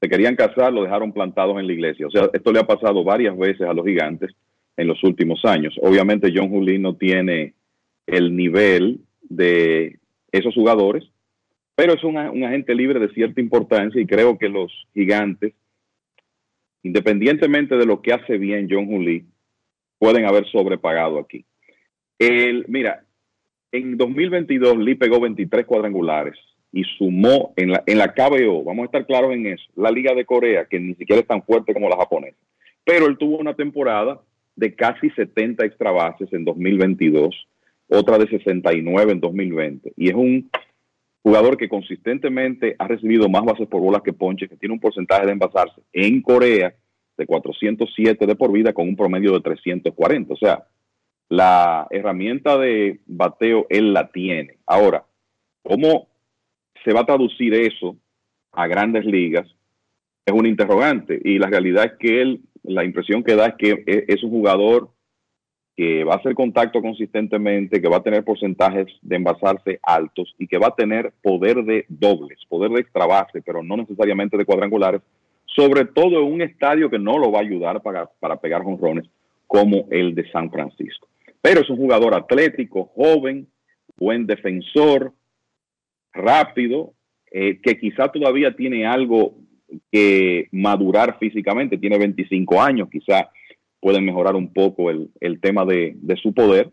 Se 0.00 0.08
querían 0.08 0.36
casar, 0.36 0.72
lo 0.72 0.82
dejaron 0.82 1.12
plantados 1.12 1.58
en 1.58 1.66
la 1.66 1.72
iglesia. 1.72 2.06
O 2.06 2.10
sea, 2.10 2.30
esto 2.32 2.52
le 2.52 2.60
ha 2.60 2.66
pasado 2.66 3.04
varias 3.04 3.36
veces 3.36 3.62
a 3.62 3.74
los 3.74 3.84
gigantes 3.84 4.30
en 4.76 4.86
los 4.86 5.02
últimos 5.04 5.44
años. 5.44 5.74
Obviamente 5.80 6.32
John 6.34 6.48
Juli 6.48 6.78
no 6.78 6.96
tiene 6.96 7.54
el 8.06 8.36
nivel 8.36 9.00
de 9.22 9.98
esos 10.32 10.54
jugadores, 10.54 11.04
pero 11.74 11.94
es 11.94 12.04
un, 12.04 12.16
agente 12.16 12.74
libre 12.74 13.00
de 13.00 13.12
cierta 13.12 13.40
importancia 13.40 14.00
y 14.00 14.06
creo 14.06 14.38
que 14.38 14.48
los 14.48 14.72
gigantes, 14.92 15.54
independientemente 16.82 17.76
de 17.76 17.86
lo 17.86 18.00
que 18.02 18.12
hace 18.12 18.38
bien 18.38 18.68
John 18.70 18.86
Juli, 18.86 19.24
pueden 19.98 20.26
haber 20.26 20.46
sobrepagado 20.50 21.18
aquí. 21.18 21.44
El, 22.18 22.66
mira, 22.68 23.04
en 23.72 23.96
2022 23.96 24.78
Lee 24.78 24.94
pegó 24.94 25.20
23 25.20 25.66
cuadrangulares 25.66 26.36
y 26.72 26.84
sumó 26.98 27.52
en 27.56 27.72
la, 27.72 27.82
en 27.86 27.98
la 27.98 28.12
KBO, 28.12 28.64
vamos 28.64 28.82
a 28.82 28.86
estar 28.86 29.06
claros 29.06 29.32
en 29.32 29.46
eso, 29.46 29.64
la 29.76 29.90
Liga 29.90 30.14
de 30.14 30.24
Corea, 30.24 30.66
que 30.66 30.78
ni 30.78 30.94
siquiera 30.94 31.22
es 31.22 31.26
tan 31.26 31.42
fuerte 31.42 31.72
como 31.72 31.88
la 31.88 31.96
japonesa. 31.96 32.36
Pero 32.84 33.06
él 33.06 33.16
tuvo 33.16 33.38
una 33.38 33.54
temporada 33.54 34.20
de 34.56 34.74
casi 34.74 35.10
70 35.10 35.64
extra 35.64 35.90
bases 35.90 36.32
en 36.32 36.44
2022, 36.44 37.34
otra 37.88 38.18
de 38.18 38.28
69 38.28 39.12
en 39.12 39.20
2020. 39.20 39.92
Y 39.96 40.08
es 40.08 40.14
un 40.14 40.50
jugador 41.22 41.56
que 41.56 41.68
consistentemente 41.68 42.76
ha 42.78 42.86
recibido 42.86 43.28
más 43.28 43.44
bases 43.44 43.66
por 43.66 43.80
bolas 43.80 44.02
que 44.02 44.12
ponches, 44.12 44.48
que 44.48 44.56
tiene 44.56 44.74
un 44.74 44.80
porcentaje 44.80 45.26
de 45.26 45.32
envasarse 45.32 45.80
en 45.92 46.20
Corea 46.20 46.74
de 47.16 47.26
407 47.26 48.26
de 48.26 48.36
por 48.36 48.52
vida 48.52 48.72
con 48.72 48.88
un 48.88 48.96
promedio 48.96 49.32
de 49.32 49.40
340. 49.40 50.34
O 50.34 50.36
sea, 50.36 50.66
la 51.28 51.86
herramienta 51.90 52.58
de 52.58 53.00
bateo 53.06 53.66
él 53.70 53.92
la 53.92 54.10
tiene. 54.10 54.58
Ahora, 54.66 55.04
¿cómo 55.62 56.08
se 56.84 56.92
va 56.92 57.00
a 57.00 57.06
traducir 57.06 57.54
eso 57.54 57.96
a 58.52 58.66
grandes 58.66 59.04
ligas? 59.04 59.46
Es 60.26 60.34
un 60.34 60.46
interrogante 60.46 61.20
y 61.24 61.38
la 61.38 61.48
realidad 61.48 61.84
es 61.84 61.92
que 61.98 62.22
él 62.22 62.40
la 62.64 62.84
impresión 62.84 63.22
que 63.22 63.36
da 63.36 63.46
es 63.46 63.54
que 63.54 64.04
es 64.08 64.22
un 64.22 64.30
jugador 64.30 64.90
que 65.76 66.04
va 66.04 66.14
a 66.14 66.16
hacer 66.18 66.34
contacto 66.34 66.80
consistentemente, 66.80 67.80
que 67.80 67.88
va 67.88 67.96
a 67.96 68.02
tener 68.02 68.24
porcentajes 68.24 68.86
de 69.02 69.16
envasarse 69.16 69.80
altos 69.82 70.34
y 70.38 70.46
que 70.46 70.58
va 70.58 70.68
a 70.68 70.74
tener 70.74 71.12
poder 71.22 71.64
de 71.64 71.84
dobles, 71.88 72.38
poder 72.48 72.70
de 72.70 72.80
extra 72.80 73.06
base, 73.06 73.42
pero 73.42 73.62
no 73.62 73.76
necesariamente 73.76 74.36
de 74.36 74.44
cuadrangulares, 74.44 75.00
sobre 75.46 75.84
todo 75.84 76.20
en 76.20 76.32
un 76.32 76.42
estadio 76.42 76.88
que 76.90 76.98
no 76.98 77.18
lo 77.18 77.32
va 77.32 77.38
a 77.40 77.42
ayudar 77.42 77.82
para, 77.82 78.06
para 78.20 78.36
pegar 78.36 78.62
jonrones 78.62 79.06
como 79.46 79.86
el 79.90 80.14
de 80.14 80.30
San 80.30 80.50
Francisco. 80.50 81.08
Pero 81.40 81.60
es 81.60 81.70
un 81.70 81.76
jugador 81.76 82.14
atlético, 82.14 82.86
joven, 82.94 83.48
buen 83.96 84.26
defensor, 84.26 85.12
rápido, 86.12 86.92
eh, 87.30 87.60
que 87.60 87.78
quizá 87.78 88.08
todavía 88.08 88.54
tiene 88.54 88.86
algo 88.86 89.34
que 89.90 90.48
madurar 90.52 91.18
físicamente, 91.18 91.78
tiene 91.78 91.98
25 91.98 92.60
años, 92.60 92.88
quizá 92.90 93.30
pueden 93.80 94.04
mejorar 94.04 94.34
un 94.34 94.52
poco 94.52 94.90
el, 94.90 95.10
el 95.20 95.40
tema 95.40 95.64
de, 95.64 95.92
de, 95.96 96.16
su 96.16 96.32
poder. 96.32 96.72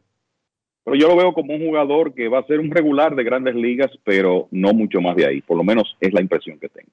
Pero 0.86 0.95
yo 0.95 1.10
lo 1.10 1.18
veo 1.18 1.34
como 1.34 1.53
un 1.53 1.65
jugador 1.65 2.14
que 2.14 2.30
va 2.30 2.40
a 2.40 2.48
ser 2.48 2.60
un 2.60 2.72
regular 2.72 3.15
de 3.15 3.23
grandes 3.23 3.53
ligas, 3.53 3.91
pero 4.06 4.48
no 4.52 4.73
mucho 4.73 5.02
más 5.02 5.15
de 5.18 5.28
ahí. 5.28 5.41
Por 5.41 5.57
lo 5.57 5.64
menos 5.64 5.98
es 5.99 6.14
la 6.14 6.22
impresión 6.22 6.57
que 6.57 6.69
tengo. 6.69 6.90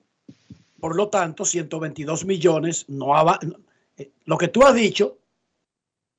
Por 0.81 0.97
lo 0.97 1.09
tanto, 1.09 1.45
122 1.45 2.25
millones 2.25 2.89
no 2.89 3.17
avala. 3.17 3.39
Eh, 3.97 4.11
lo 4.25 4.39
que 4.39 4.49
tú 4.49 4.63
has 4.65 4.75
dicho, 4.75 5.19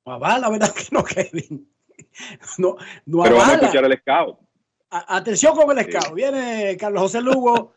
no 0.06 0.12
avala, 0.12 0.48
¿verdad 0.48 0.72
que 0.74 0.84
no, 0.92 1.04
Kevin? 1.04 1.68
No, 2.58 2.76
no 3.06 3.22
pero 3.22 3.36
vamos 3.36 3.50
a 3.50 3.54
escuchar 3.56 3.84
el 3.84 3.98
scout. 3.98 4.38
A, 4.90 5.16
atención 5.16 5.54
con 5.54 5.78
el 5.78 5.84
scout. 5.84 6.06
Sí. 6.06 6.14
Viene 6.14 6.76
Carlos 6.78 7.02
José 7.02 7.20
Lugo 7.20 7.74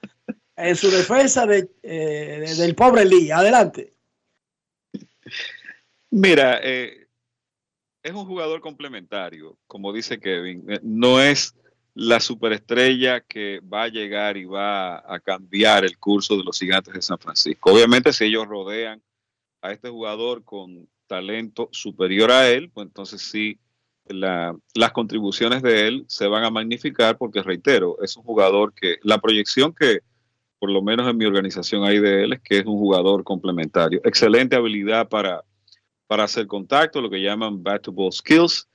en 0.56 0.76
su 0.76 0.90
defensa 0.92 1.46
de, 1.46 1.70
eh, 1.82 2.54
del 2.58 2.76
pobre 2.76 3.06
Lee. 3.06 3.32
Adelante. 3.32 3.94
Mira, 6.12 6.60
eh, 6.62 7.08
es 8.04 8.12
un 8.12 8.26
jugador 8.26 8.62
complementario, 8.62 9.58
como 9.68 9.92
dice 9.94 10.20
Kevin. 10.20 10.64
Eh, 10.70 10.80
No 10.84 11.20
es 11.22 11.56
la 11.96 12.20
superestrella 12.20 13.22
que 13.22 13.60
va 13.62 13.84
a 13.84 13.88
llegar 13.88 14.38
y 14.38 14.46
va 14.46 14.98
a 15.12 15.20
cambiar 15.20 15.86
el 15.86 15.98
curso 15.98 16.36
de 16.38 16.44
los 16.44 16.60
gigantes 16.60 16.94
de 16.94 17.02
San 17.02 17.20
Francisco. 17.20 17.72
Obviamente, 17.72 18.12
si 18.14 18.26
ellos 18.26 18.48
rodean 18.48 19.02
a 19.62 19.72
este 19.72 19.90
jugador 19.90 20.44
con 20.44 20.88
talento 21.08 21.70
superior 21.72 22.32
a 22.32 22.50
él, 22.50 22.70
pues 22.72 22.88
entonces 22.88 23.22
sí, 23.22 23.60
la- 24.08 24.56
las 24.74 24.92
contribuciones 24.92 25.62
de 25.62 25.88
él 25.88 26.06
se 26.08 26.28
van 26.28 26.44
a 26.44 26.50
magnificar 26.50 27.18
porque, 27.18 27.42
reitero, 27.42 27.98
es 28.02 28.18
un 28.18 28.24
jugador 28.24 28.74
que 28.74 28.98
la 29.04 29.20
proyección 29.20 29.74
que 29.74 30.00
por 30.64 30.72
lo 30.72 30.82
menos 30.82 31.06
en 31.10 31.18
mi 31.18 31.26
organización 31.26 31.84
hay 31.84 32.00
de 32.00 32.24
él 32.24 32.32
es 32.32 32.40
que 32.40 32.60
es 32.60 32.66
un 32.66 32.78
jugador 32.78 33.26
complementario. 33.26 34.00
Excelente 34.06 34.56
habilidad 34.56 35.10
para, 35.10 35.44
para 36.08 36.24
hacer 36.24 36.48
contacto, 36.48 37.02
lo 37.02 37.10
que 37.10 37.22
llaman 37.22 37.62
bat-to-ball 37.62 38.14
skills. 38.14 38.70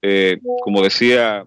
Eh, 0.00 0.38
como 0.62 0.80
decía 0.80 1.44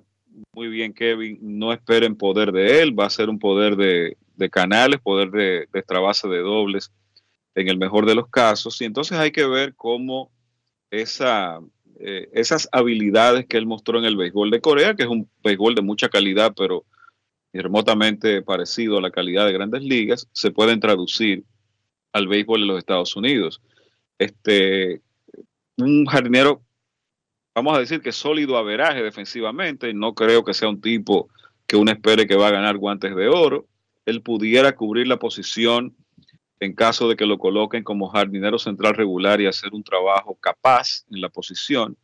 muy 0.52 0.68
bien 0.68 0.94
Kevin, 0.94 1.40
no 1.42 1.72
esperen 1.72 2.18
poder 2.18 2.52
de 2.52 2.82
él, 2.82 3.00
va 3.00 3.06
a 3.06 3.10
ser 3.10 3.30
un 3.30 3.40
poder 3.40 3.78
de, 3.78 4.18
canales, 4.50 5.00
poder 5.00 5.32
de, 5.32 5.70
de 5.72 6.30
de 6.30 6.40
dobles 6.40 6.92
en 7.56 7.70
el 7.70 7.78
mejor 7.78 8.06
de 8.06 8.16
los 8.16 8.28
casos. 8.28 8.82
Y 8.82 8.84
entonces 8.84 9.18
hay 9.18 9.32
que 9.32 9.48
ver 9.48 9.74
cómo 9.74 10.30
esa, 10.92 11.62
eh, 12.02 12.28
esas 12.34 12.68
habilidades 12.74 13.46
que 13.46 13.56
él 13.56 13.68
mostró 13.68 14.00
en 14.00 14.04
el 14.04 14.18
béisbol 14.18 14.52
de 14.52 14.60
Corea, 14.60 14.96
que 14.96 15.04
es 15.04 15.10
un 15.10 15.30
béisbol 15.42 15.76
de 15.76 15.82
mucha 15.82 16.10
calidad, 16.10 16.54
pero 16.58 16.84
remotamente 17.54 18.42
parecido 18.42 18.98
a 18.98 19.02
la 19.02 19.12
calidad 19.12 19.46
de 19.46 19.54
grandes 19.54 19.84
ligas, 19.84 20.28
se 20.32 20.52
pueden 20.52 20.80
traducir 20.80 21.44
al 22.14 22.28
béisbol 22.28 22.62
de 22.62 22.68
los 22.68 22.78
Estados 22.78 23.16
Unidos. 23.16 23.62
Este, 24.18 25.02
un 25.78 26.06
jardinero, 26.06 26.62
vamos 27.56 27.76
a 27.76 27.80
decir 27.80 28.02
que 28.02 28.12
sólido 28.12 28.58
averaje 28.58 29.04
defensivamente, 29.04 29.94
no 29.94 30.14
creo 30.14 30.44
que 30.44 30.54
sea 30.54 30.70
un 30.70 30.82
tipo 30.82 31.30
que 31.66 31.76
uno 31.76 31.92
espere 31.92 32.28
que 32.28 32.36
va 32.36 32.48
a 32.48 32.52
ganar 32.52 32.78
guantes 32.78 33.16
de 33.16 33.28
oro. 33.28 33.68
Él 34.06 34.22
pudiera 34.22 34.74
cubrir 34.76 35.08
la 35.08 35.18
posición 35.18 35.96
en 36.60 36.74
caso 36.74 37.08
de 37.08 37.16
que 37.16 37.26
lo 37.26 37.38
coloquen 37.38 37.84
como 37.84 38.10
jardinero 38.10 38.58
central 38.58 38.96
regular 38.96 39.42
y 39.42 39.48
hacer 39.48 39.74
un 39.74 39.84
trabajo 39.84 40.36
capaz 40.40 41.06
en 41.12 41.22
la 41.22 41.30
posición, 41.30 41.96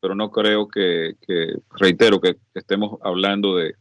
pero 0.00 0.14
no 0.14 0.30
creo 0.30 0.68
que, 0.68 1.16
que 1.26 1.56
reitero, 1.78 2.20
que 2.20 2.36
estemos 2.54 2.98
hablando 3.02 3.56
de, 3.56 3.74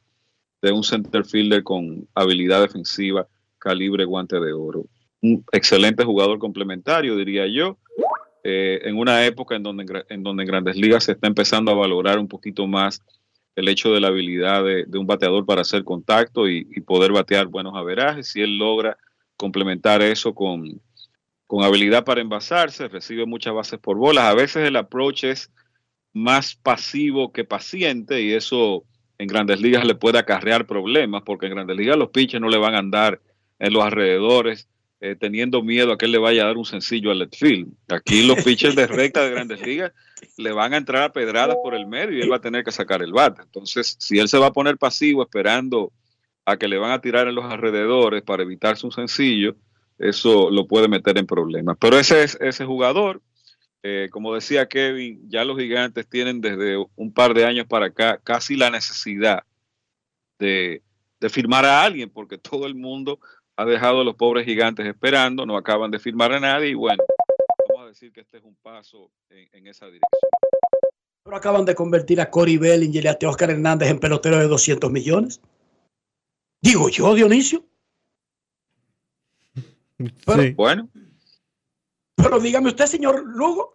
de 0.68 0.74
un 0.74 0.84
center 0.84 1.26
fielder 1.26 1.64
con 1.64 2.08
habilidad 2.14 2.62
defensiva, 2.62 3.28
calibre 3.58 4.06
guante 4.06 4.40
de 4.40 4.54
oro. 4.54 4.86
Un 5.22 5.44
excelente 5.52 6.04
jugador 6.04 6.38
complementario, 6.40 7.16
diría 7.16 7.48
yo, 7.48 7.78
eh, 8.44 8.82
en 8.84 8.98
una 8.98 9.26
época 9.26 9.56
en 9.56 9.64
donde, 9.64 10.06
en 10.10 10.24
donde 10.24 10.46
grandes 10.46 10.76
ligas 10.76 11.06
se 11.06 11.14
está 11.14 11.28
empezando 11.28 11.72
a 11.72 11.76
valorar 11.76 12.20
un 12.20 12.28
poquito 12.28 12.68
más 12.68 13.02
el 13.56 13.68
hecho 13.68 13.92
de 13.92 14.00
la 14.00 14.10
habilidad 14.10 14.64
de, 14.64 14.86
un 14.98 15.08
bateador 15.08 15.46
para 15.46 15.62
hacer 15.62 15.84
contacto 15.84 16.48
y, 16.48 16.68
y 16.70 16.82
poder 16.82 17.12
batear 17.12 17.48
buenos 17.48 17.76
averajes. 17.76 18.28
Si 18.28 18.42
él 18.42 18.58
logra 18.58 18.98
complementar 19.36 20.02
eso 20.02 20.36
con, 20.36 20.80
con 21.48 21.64
habilidad 21.64 22.04
para 22.04 22.22
envasarse, 22.22 22.88
recibe 22.88 23.26
muchas 23.26 23.54
bases 23.54 23.80
por 23.80 23.98
bolas. 23.98 24.26
A 24.26 24.36
veces 24.36 24.68
el 24.68 24.76
approach 24.76 25.24
es 25.24 25.52
más 26.14 26.56
pasivo 26.56 27.32
que 27.32 27.46
paciente 27.46 28.22
y 28.22 28.34
eso 28.34 28.84
en 29.18 29.28
grandes 29.28 29.62
ligas 29.62 29.86
le 29.86 29.96
puede 29.96 30.20
acarrear 30.20 30.68
problemas 30.68 31.24
porque 31.26 31.48
en 31.48 31.54
grandes 31.54 31.78
ligas 31.78 31.98
los 31.98 32.10
pitchers 32.10 32.42
no 32.42 32.50
le 32.50 32.58
van 32.58 32.76
a 32.76 32.80
andar 32.80 33.20
en 33.60 33.74
los 33.74 33.84
alrededores 33.84 34.68
eh, 35.00 35.16
teniendo 35.16 35.62
miedo 35.62 35.94
a 35.94 35.98
que 35.98 36.06
él 36.06 36.12
le 36.12 36.18
vaya 36.18 36.44
a 36.44 36.48
dar 36.48 36.58
un 36.58 36.66
sencillo 36.66 37.12
al 37.12 37.20
left 37.20 37.36
field. 37.36 37.72
Aquí 37.88 38.26
los 38.26 38.44
pitchers 38.44 38.76
de 38.76 38.88
recta 38.88 39.24
de 39.24 39.30
grandes 39.30 39.62
ligas 39.62 39.94
le 40.38 40.52
van 40.52 40.74
a 40.74 40.78
entrar 40.78 41.04
a 41.04 41.14
pedradas 41.14 41.56
por 41.62 41.76
el 41.76 41.86
medio 41.86 42.18
y 42.18 42.22
él 42.22 42.32
va 42.32 42.38
a 42.38 42.42
tener 42.42 42.64
que 42.64 42.72
sacar 42.72 43.04
el 43.04 43.14
bate. 43.14 43.44
Entonces, 43.44 43.96
si 44.00 44.18
él 44.18 44.28
se 44.28 44.40
va 44.40 44.48
a 44.48 44.54
poner 44.54 44.78
pasivo 44.78 45.22
esperando 45.22 45.92
a 46.46 46.58
que 46.58 46.68
le 46.68 46.80
van 46.80 46.92
a 46.92 47.02
tirar 47.02 47.28
en 47.28 47.36
los 47.36 47.46
alrededores 47.46 48.24
para 48.24 48.42
evitarse 48.42 48.88
un 48.88 48.92
sencillo, 48.92 49.56
eso 50.00 50.50
lo 50.50 50.68
puede 50.68 50.88
meter 50.88 51.18
en 51.18 51.28
problemas. 51.28 51.78
Pero 51.80 52.00
ese 52.00 52.24
es 52.24 52.38
ese 52.42 52.66
jugador. 52.66 53.22
Eh, 53.84 54.10
como 54.12 54.34
decía 54.34 54.68
Kevin, 54.68 55.30
ya 55.30 55.46
los 55.46 55.58
gigantes 55.58 56.08
tienen 56.08 56.42
desde 56.42 56.78
un 56.96 57.14
par 57.14 57.34
de 57.34 57.46
años 57.46 57.68
para 57.68 57.88
acá 57.88 58.20
casi 58.24 58.56
la 58.56 58.70
necesidad 58.70 59.44
de, 60.40 60.82
de 61.20 61.30
firmar 61.30 61.66
a 61.66 61.84
alguien, 61.84 62.10
porque 62.10 62.38
todo 62.38 62.66
el 62.66 62.76
mundo 62.76 63.20
ha 63.56 63.66
dejado 63.66 64.02
a 64.02 64.04
los 64.04 64.16
pobres 64.16 64.46
gigantes 64.46 64.86
esperando, 64.86 65.46
no 65.46 65.58
acaban 65.58 65.92
de 65.92 66.00
firmar 66.00 66.32
a 66.34 66.40
nadie 66.40 66.70
y 66.70 66.74
bueno, 66.74 67.04
vamos 67.70 67.86
a 67.86 67.90
decir 67.90 68.12
que 68.12 68.22
este 68.22 68.38
es 68.38 68.44
un 68.44 68.56
paso 68.56 69.12
en, 69.30 69.48
en 69.54 69.68
esa 69.68 69.86
dirección. 69.86 70.10
Pero 71.24 71.38
acaban 71.38 71.66
de 71.66 71.76
convertir 71.76 72.22
a 72.22 72.30
Cory 72.30 72.58
Bellinger 72.58 73.04
y 73.04 73.08
a 73.08 73.30
Oscar 73.30 73.52
Hernández 73.52 73.90
en 73.90 74.00
peloteros 74.00 74.40
de 74.40 74.48
200 74.48 74.92
millones. 74.92 75.42
Digo 76.62 76.90
yo, 76.90 77.14
Dionisio. 77.14 77.66
Pero, 80.26 80.56
Bueno, 80.56 80.90
Pero 82.18 82.40
dígame 82.40 82.70
usted, 82.70 82.86
señor 82.88 83.24
Lugo. 83.26 83.74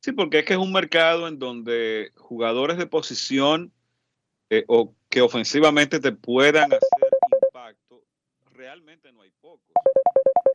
sí, 0.00 0.12
porque 0.12 0.40
es 0.40 0.44
que 0.44 0.54
es 0.54 0.58
un 0.58 0.72
mercado 0.72 1.28
en 1.28 1.38
donde 1.38 2.12
jugadores 2.16 2.78
de 2.78 2.86
posición 2.86 3.72
eh, 4.50 4.64
o 4.66 4.94
que 5.10 5.20
ofensivamente 5.20 6.00
te 6.00 6.12
puedan 6.12 6.72
hacer 6.72 7.10
impacto, 7.46 8.02
realmente 8.52 9.12
no 9.12 9.22
hay 9.22 9.30
pocos. 9.40 9.72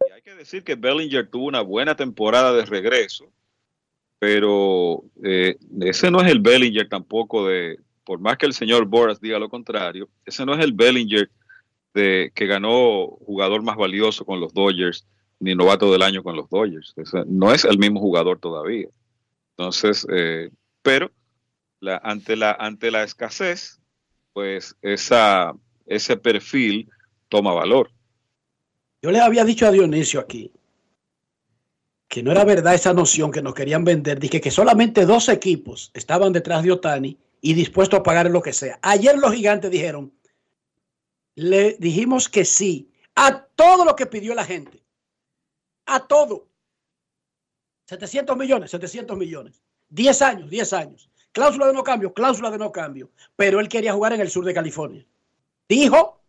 Y 0.10 0.11
hay 0.11 0.22
que 0.22 0.35
decir 0.35 0.64
que 0.64 0.76
Bellinger 0.76 1.30
tuvo 1.30 1.45
una 1.45 1.61
buena 1.61 1.95
temporada 1.95 2.53
de 2.53 2.65
regreso, 2.65 3.31
pero 4.19 5.03
eh, 5.23 5.57
ese 5.81 6.10
no 6.10 6.22
es 6.22 6.31
el 6.31 6.40
Bellinger 6.40 6.88
tampoco 6.88 7.48
de, 7.48 7.77
por 8.03 8.19
más 8.19 8.38
que 8.38 8.45
el 8.45 8.53
señor 8.53 8.85
Boras 8.85 9.19
diga 9.19 9.38
lo 9.38 9.49
contrario, 9.49 10.10
ese 10.26 10.45
no 10.45 10.53
es 10.53 10.64
el 10.64 10.73
Bellinger 10.73 11.30
de, 11.94 12.31
que 12.34 12.48
ganó 12.48 13.07
jugador 13.26 13.61
más 13.61 13.76
valioso 13.76 14.26
con 14.26 14.40
los 14.40 14.53
Dodgers, 14.53 15.06
ni 15.44 15.56
novato 15.56 15.91
del 15.91 16.02
año 16.02 16.24
con 16.24 16.36
los 16.36 16.49
Dodgers. 16.49 16.95
No 17.28 17.52
es 17.52 17.65
el 17.65 17.78
mismo 17.78 17.99
jugador 17.99 18.40
todavía. 18.40 18.88
Entonces, 19.57 20.07
eh, 20.11 20.49
pero 20.82 21.11
la, 21.80 21.98
ante, 21.98 22.36
la, 22.36 22.53
ante 22.53 22.91
la 22.91 23.03
escasez, 23.03 23.80
pues 24.32 24.76
esa, 24.82 25.53
ese 25.86 26.18
perfil 26.18 26.90
toma 27.28 27.53
valor. 27.53 27.91
Yo 29.02 29.11
le 29.11 29.20
había 29.20 29.44
dicho 29.44 29.68
a 29.68 29.72
Dionisio 29.72 30.22
aquí 30.22 30.49
que 32.07 32.24
no 32.24 32.32
era 32.32 32.45
verdad 32.45 32.76
esa 32.76 32.94
noción 32.94 33.32
que 33.32 33.41
nos 33.41 33.56
querían 33.56 33.84
vender. 33.84 34.20
Dije 34.20 34.40
que 34.40 34.52
solamente 34.52 35.06
dos 35.06 35.30
equipos 35.30 35.90
estaban 35.95 36.32
detrás 36.32 36.64
de 36.64 36.72
Otani 36.72 37.18
y 37.41 37.53
dispuestos 37.56 37.99
a 37.99 38.03
pagar 38.03 38.30
lo 38.30 38.41
que 38.41 38.53
sea. 38.53 38.78
Ayer 38.84 39.18
los 39.18 39.34
gigantes 39.34 39.72
dijeron, 39.72 40.14
le 41.36 41.76
dijimos 41.80 42.30
que 42.30 42.45
sí 42.45 42.91
a 43.15 43.45
todo 43.56 43.84
lo 43.84 43.95
que 43.95 44.06
pidió 44.06 44.36
la 44.36 44.45
gente. 44.45 44.82
A 45.85 46.07
todo. 46.07 46.47
700 47.85 48.38
millones, 48.38 48.72
700 48.72 49.18
millones. 49.18 49.61
10 49.89 50.22
años, 50.22 50.49
10 50.49 50.73
años. 50.73 51.10
Cláusula 51.31 51.68
de 51.68 51.73
no 51.73 51.84
cambio, 51.84 52.14
cláusula 52.14 52.49
de 52.51 52.57
no 52.57 52.72
cambio. 52.72 53.10
Pero 53.35 53.60
él 53.60 53.68
quería 53.68 53.93
jugar 53.93 54.14
en 54.14 54.22
el 54.22 54.30
sur 54.30 54.45
de 54.45 54.53
California. 54.53 55.05
Dijo 55.68 56.19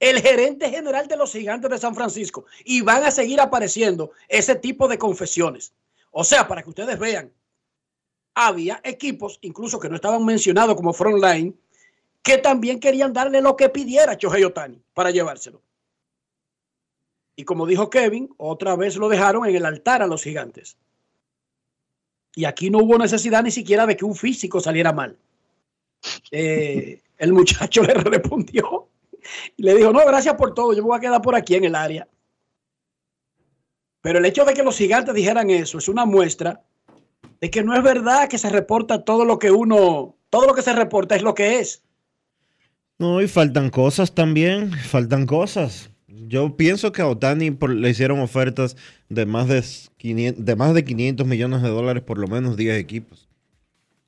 el 0.00 0.20
gerente 0.20 0.68
general 0.68 1.06
de 1.06 1.16
los 1.16 1.32
gigantes 1.32 1.70
de 1.70 1.78
San 1.78 1.94
Francisco. 1.94 2.46
Y 2.64 2.80
van 2.80 3.04
a 3.04 3.10
seguir 3.10 3.40
apareciendo 3.40 4.10
ese 4.28 4.56
tipo 4.56 4.88
de 4.88 4.98
confesiones. 4.98 5.72
O 6.10 6.24
sea, 6.24 6.48
para 6.48 6.62
que 6.62 6.70
ustedes 6.70 6.98
vean, 6.98 7.32
había 8.34 8.80
equipos, 8.82 9.38
incluso 9.42 9.78
que 9.78 9.88
no 9.88 9.96
estaban 9.96 10.24
mencionados 10.24 10.74
como 10.74 10.92
frontline, 10.92 11.56
que 12.22 12.38
también 12.38 12.80
querían 12.80 13.12
darle 13.12 13.40
lo 13.40 13.56
que 13.56 13.68
pidiera 13.68 14.16
Chohei 14.16 14.44
Otani 14.44 14.80
para 14.94 15.10
llevárselo. 15.10 15.62
Y 17.36 17.44
como 17.44 17.66
dijo 17.66 17.90
Kevin, 17.90 18.30
otra 18.36 18.76
vez 18.76 18.96
lo 18.96 19.08
dejaron 19.08 19.46
en 19.46 19.56
el 19.56 19.64
altar 19.64 20.02
a 20.02 20.06
los 20.06 20.22
gigantes. 20.22 20.76
Y 22.34 22.44
aquí 22.44 22.70
no 22.70 22.78
hubo 22.78 22.98
necesidad 22.98 23.42
ni 23.42 23.50
siquiera 23.50 23.86
de 23.86 23.96
que 23.96 24.04
un 24.04 24.14
físico 24.14 24.60
saliera 24.60 24.92
mal. 24.92 25.16
Eh, 26.30 27.02
el 27.18 27.32
muchacho 27.32 27.82
le 27.82 27.94
respondió 27.94 28.88
y 29.56 29.62
le 29.62 29.74
dijo, 29.74 29.92
no, 29.92 30.04
gracias 30.04 30.34
por 30.34 30.54
todo, 30.54 30.72
yo 30.72 30.82
me 30.82 30.88
voy 30.88 30.98
a 30.98 31.00
quedar 31.00 31.22
por 31.22 31.34
aquí 31.34 31.54
en 31.54 31.64
el 31.64 31.74
área. 31.74 32.08
Pero 34.00 34.18
el 34.18 34.24
hecho 34.24 34.44
de 34.44 34.54
que 34.54 34.64
los 34.64 34.76
gigantes 34.76 35.14
dijeran 35.14 35.48
eso 35.48 35.78
es 35.78 35.88
una 35.88 36.04
muestra 36.04 36.62
de 37.40 37.50
que 37.50 37.62
no 37.62 37.74
es 37.76 37.82
verdad 37.82 38.28
que 38.28 38.38
se 38.38 38.50
reporta 38.50 39.04
todo 39.04 39.24
lo 39.24 39.38
que 39.38 39.50
uno, 39.50 40.16
todo 40.28 40.46
lo 40.46 40.54
que 40.54 40.62
se 40.62 40.72
reporta 40.72 41.14
es 41.14 41.22
lo 41.22 41.34
que 41.34 41.60
es. 41.60 41.82
No, 42.98 43.20
y 43.20 43.28
faltan 43.28 43.70
cosas 43.70 44.14
también, 44.14 44.72
faltan 44.72 45.26
cosas. 45.26 45.91
Yo 46.14 46.56
pienso 46.56 46.92
que 46.92 47.02
a 47.02 47.06
Otani 47.08 47.50
por- 47.52 47.74
le 47.74 47.88
hicieron 47.90 48.20
ofertas 48.20 48.76
de 49.08 49.24
más 49.26 49.48
de 49.48 49.62
500, 49.96 50.44
de 50.44 50.56
más 50.56 50.74
de 50.74 50.84
500 50.84 51.26
millones 51.26 51.62
de 51.62 51.68
dólares 51.68 52.02
por 52.02 52.18
lo 52.18 52.26
menos 52.28 52.56
10 52.56 52.78
equipos. 52.78 53.28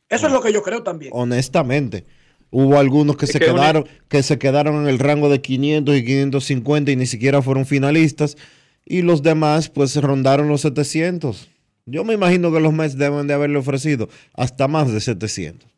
Eso 0.08 0.26
es 0.26 0.32
lo 0.32 0.42
que 0.42 0.52
yo 0.52 0.62
creo 0.62 0.82
también. 0.82 1.12
Honestamente, 1.14 2.04
hubo 2.50 2.78
algunos 2.78 3.16
que 3.16 3.24
Es 3.24 3.32
se 3.32 3.38
que 3.40 3.46
una- 3.50 3.54
quedaron 3.62 3.84
que 4.08 4.22
se 4.22 4.38
quedaron 4.38 4.82
en 4.82 4.88
el 4.88 4.98
rango 4.98 5.28
de 5.28 5.40
500 5.40 5.96
y 5.96 6.04
550 6.04 6.90
y 6.92 6.96
ni 6.96 7.06
siquiera 7.06 7.40
fueron 7.42 7.64
finalistas 7.66 8.36
y 8.84 9.02
los 9.02 9.22
demás 9.22 9.70
pues 9.70 9.96
rondaron 9.96 10.48
los 10.48 10.60
700. 10.60 11.48
Yo 11.86 12.04
me 12.04 12.14
imagino 12.14 12.52
que 12.52 12.60
los 12.60 12.72
Mets 12.72 12.96
deben 12.98 13.26
de 13.26 13.34
haberle 13.34 13.58
ofrecido 13.58 14.08
hasta 14.34 14.68
más 14.68 14.92
de 14.92 15.00
700. 15.00 15.68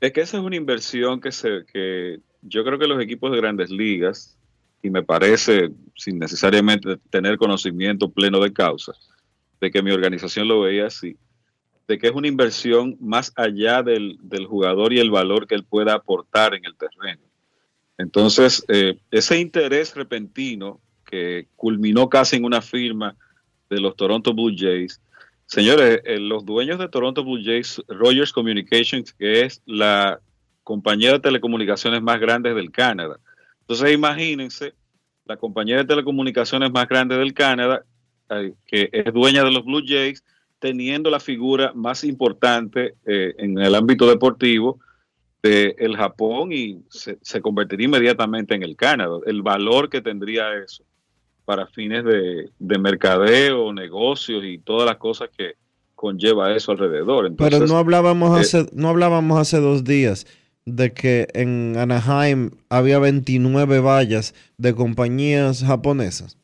Es 0.00 0.12
que 0.12 0.20
esa 0.22 0.38
es 0.38 0.42
una 0.42 0.56
inversión 0.56 1.20
que 1.20 1.32
se 1.32 1.64
que 1.70 2.20
yo 2.42 2.64
creo 2.64 2.78
que 2.78 2.86
los 2.86 3.02
equipos 3.02 3.30
de 3.32 3.36
grandes 3.38 3.70
ligas 3.70 4.38
y 4.82 4.90
me 4.90 5.02
parece 5.02 5.70
sin 5.94 6.18
necesariamente 6.18 6.96
tener 7.10 7.36
conocimiento 7.36 8.10
pleno 8.10 8.40
de 8.40 8.52
causa 8.52 8.92
de 9.60 9.70
que 9.70 9.82
mi 9.82 9.90
organización 9.90 10.48
lo 10.48 10.60
veía 10.60 10.86
así, 10.86 11.16
de 11.86 11.98
que 11.98 12.06
es 12.06 12.14
una 12.14 12.28
inversión 12.28 12.96
más 13.00 13.32
allá 13.36 13.82
del, 13.82 14.16
del 14.22 14.46
jugador 14.46 14.92
y 14.92 15.00
el 15.00 15.10
valor 15.10 15.46
que 15.46 15.54
él 15.54 15.64
pueda 15.64 15.94
aportar 15.94 16.54
en 16.54 16.64
el 16.64 16.74
terreno. 16.76 17.20
Entonces, 17.98 18.64
eh, 18.68 18.98
ese 19.10 19.38
interés 19.38 19.94
repentino 19.94 20.80
que 21.04 21.48
culminó 21.56 22.08
casi 22.08 22.36
en 22.36 22.44
una 22.44 22.62
firma 22.62 23.14
de 23.68 23.80
los 23.80 23.94
Toronto 23.96 24.32
Blue 24.32 24.54
Jays, 24.56 25.00
señores, 25.44 26.00
eh, 26.04 26.18
los 26.18 26.46
dueños 26.46 26.78
de 26.78 26.88
Toronto 26.88 27.22
Blue 27.22 27.42
Jays, 27.44 27.82
Rogers 27.88 28.32
Communications, 28.32 29.12
que 29.12 29.42
es 29.42 29.60
la 29.66 30.20
compañía 30.62 31.12
de 31.12 31.20
telecomunicaciones 31.20 32.00
más 32.00 32.18
grande 32.20 32.54
del 32.54 32.70
Canadá. 32.70 33.18
Entonces, 33.70 33.94
imagínense, 33.94 34.74
la 35.24 35.36
compañía 35.36 35.76
de 35.76 35.84
telecomunicaciones 35.84 36.72
más 36.72 36.88
grande 36.88 37.16
del 37.16 37.32
Canadá, 37.32 37.84
eh, 38.30 38.52
que 38.66 38.88
es 38.90 39.12
dueña 39.14 39.44
de 39.44 39.52
los 39.52 39.64
Blue 39.64 39.84
Jays, 39.86 40.24
teniendo 40.58 41.08
la 41.08 41.20
figura 41.20 41.72
más 41.72 42.02
importante 42.02 42.94
eh, 43.06 43.32
en 43.38 43.56
el 43.60 43.76
ámbito 43.76 44.08
deportivo 44.08 44.80
de 45.40 45.76
el 45.78 45.96
Japón 45.96 46.50
y 46.50 46.82
se, 46.88 47.18
se 47.22 47.40
convertiría 47.40 47.86
inmediatamente 47.86 48.56
en 48.56 48.64
el 48.64 48.74
Canadá. 48.74 49.18
El 49.24 49.42
valor 49.42 49.88
que 49.88 50.00
tendría 50.00 50.52
eso 50.54 50.82
para 51.44 51.68
fines 51.68 52.04
de, 52.04 52.50
de 52.58 52.78
mercadeo, 52.80 53.72
negocios 53.72 54.42
y 54.44 54.58
todas 54.58 54.84
las 54.84 54.96
cosas 54.96 55.30
que 55.38 55.54
conlleva 55.94 56.52
eso 56.56 56.72
alrededor. 56.72 57.26
Entonces, 57.26 57.60
Pero 57.60 57.72
no 57.72 57.78
hablábamos, 57.78 58.36
eh, 58.36 58.40
hace, 58.40 58.66
no 58.72 58.88
hablábamos 58.88 59.38
hace 59.38 59.60
dos 59.60 59.84
días 59.84 60.26
de 60.66 60.92
que 60.92 61.26
en 61.34 61.76
Anaheim 61.76 62.50
había 62.68 62.98
29 62.98 63.80
vallas 63.80 64.34
de 64.58 64.74
compañías 64.74 65.62
japonesas. 65.64 66.36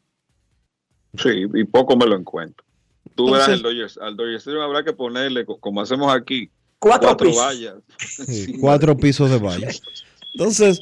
Sí, 1.18 1.44
y 1.54 1.64
poco 1.64 1.96
me 1.96 2.06
lo 2.06 2.16
encuentro. 2.16 2.64
Tú 3.14 3.26
verás 3.30 3.48
Entonces- 3.48 3.56
el 3.56 3.62
Dodgers, 3.62 3.98
al 3.98 4.16
Dodgers 4.16 4.38
Stadium 4.42 4.62
habrá 4.62 4.84
que 4.84 4.92
ponerle, 4.92 5.44
co- 5.46 5.58
como 5.58 5.80
hacemos 5.80 6.14
aquí, 6.14 6.50
Cuatro 6.78 7.16
pisos. 7.16 7.36
vallas. 7.42 7.74
Sí, 7.98 8.58
cuatro 8.60 8.96
pisos 8.96 9.30
de 9.30 9.38
vallas. 9.38 9.80
Entonces, 10.34 10.80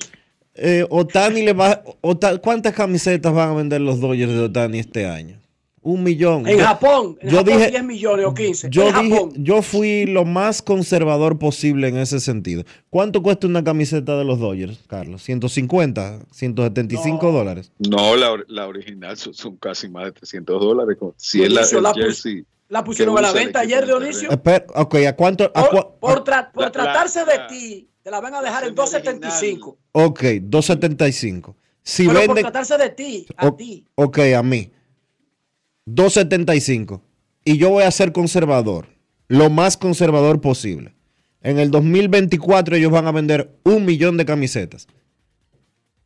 eh, 0.54 0.84
Otani 0.90 1.42
le 1.42 1.52
va. 1.52 1.82
Ota- 2.00 2.38
¿Cuántas 2.38 2.74
camisetas 2.74 3.32
van 3.32 3.50
a 3.50 3.54
vender 3.54 3.80
los 3.80 4.00
Dodgers 4.00 4.32
de 4.32 4.40
Otani 4.40 4.78
este 4.80 5.06
año? 5.06 5.40
Un 5.86 6.02
millón. 6.02 6.48
En 6.48 6.56
Yo- 6.58 6.64
Japón, 6.64 7.18
en 7.20 7.28
yo 7.30 7.36
Japón 7.38 7.52
dije- 7.58 7.70
10 7.70 7.84
millones 7.84 8.24
o 8.26 8.32
15. 8.32 8.68
Yo, 8.70 8.88
en 8.88 8.94
dije, 8.94 9.10
Japón. 9.16 9.32
yo 9.36 9.60
fui 9.60 10.06
lo 10.06 10.24
más 10.24 10.62
conservador 10.62 11.38
posible 11.38 11.88
en 11.88 11.98
ese 11.98 12.20
sentido. 12.20 12.64
¿Cuánto 12.88 13.22
cuesta 13.22 13.46
una 13.46 13.62
camiseta 13.62 14.16
de 14.16 14.24
los 14.24 14.38
Dodgers, 14.40 14.78
Carlos? 14.86 15.22
¿150? 15.22 16.20
¿175 16.32 17.30
dólares? 17.32 17.70
No, 17.78 18.16
la, 18.16 18.34
la 18.48 18.66
original 18.66 19.16
son, 19.18 19.34
son 19.34 19.56
casi 19.56 19.88
más 19.90 20.06
de 20.06 20.12
300 20.12 20.58
dólares. 20.60 20.96
Si 21.16 21.42
es 21.42 21.52
la, 21.52 21.66
la 21.80 21.92
jersey. 21.92 22.44
La 22.70 22.82
pusieron 22.82 23.16
a 23.18 23.20
la 23.20 23.32
venta 23.32 23.60
ayer, 23.60 23.84
Dionisio. 23.84 24.30
Espera, 24.30 24.64
ok, 24.74 24.94
¿a 25.06 25.14
cuánto? 25.14 25.44
a 25.54 25.68
cua- 25.70 25.90
Por, 26.00 26.24
tra- 26.24 26.50
por 26.50 26.62
La- 26.64 26.72
tratarse 26.72 27.24
la- 27.26 27.32
de 27.32 27.38
ti, 27.54 27.88
te 28.02 28.10
la 28.10 28.20
van 28.20 28.34
a 28.34 28.40
dejar 28.40 28.64
en 28.64 28.74
2.75. 28.74 29.76
ok, 29.92 30.22
275. 30.42 31.54
Si 31.82 32.08
Pero 32.08 32.24
por 32.24 32.38
tratarse 32.40 32.78
de 32.78 32.88
ti, 32.88 33.26
a 33.36 33.48
O- 33.48 33.54
ti. 33.54 33.84
Ok, 33.96 34.18
a 34.34 34.42
mí. 34.42 34.70
275. 35.86 37.02
Y 37.44 37.58
yo 37.58 37.70
voy 37.70 37.84
a 37.84 37.90
ser 37.90 38.12
conservador. 38.12 38.86
Lo 39.28 39.50
más 39.50 39.76
conservador 39.76 40.40
posible. 40.40 40.94
En 41.42 41.58
el 41.58 41.70
2024 41.70 42.76
ellos 42.76 42.90
van 42.90 43.06
a 43.06 43.12
vender 43.12 43.54
un 43.64 43.84
millón 43.84 44.16
de 44.16 44.24
camisetas. 44.24 44.86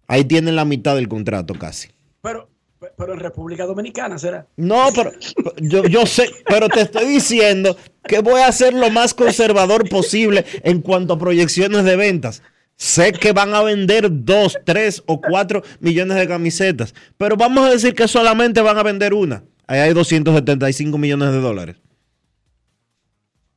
Ahí 0.08 0.24
tienen 0.24 0.56
la 0.56 0.64
mitad 0.64 0.96
del 0.96 1.08
contrato 1.08 1.54
casi. 1.54 1.88
Pero, 2.22 2.48
pero 2.96 3.12
en 3.12 3.20
República 3.20 3.64
Dominicana 3.66 4.18
será. 4.18 4.46
No, 4.56 4.88
pero 4.94 5.12
yo, 5.60 5.84
yo 5.84 6.06
sé, 6.06 6.28
pero 6.48 6.68
te 6.68 6.80
estoy 6.80 7.06
diciendo 7.06 7.76
que 8.04 8.20
voy 8.20 8.40
a 8.40 8.50
ser 8.50 8.74
lo 8.74 8.90
más 8.90 9.14
conservador 9.14 9.88
posible 9.88 10.44
en 10.62 10.80
cuanto 10.80 11.14
a 11.14 11.18
proyecciones 11.18 11.84
de 11.84 11.96
ventas. 11.96 12.42
Sé 12.74 13.12
que 13.12 13.32
van 13.32 13.54
a 13.54 13.62
vender 13.62 14.08
dos, 14.10 14.56
tres 14.64 15.02
o 15.06 15.20
cuatro 15.20 15.62
millones 15.80 16.16
de 16.16 16.28
camisetas, 16.28 16.94
pero 17.16 17.36
vamos 17.36 17.66
a 17.66 17.70
decir 17.70 17.94
que 17.94 18.08
solamente 18.08 18.60
van 18.60 18.78
a 18.78 18.82
vender 18.82 19.14
una. 19.14 19.44
Ahí 19.68 19.78
hay 19.80 19.94
275 19.94 20.98
millones 20.98 21.30
de 21.30 21.40
dólares. 21.40 21.76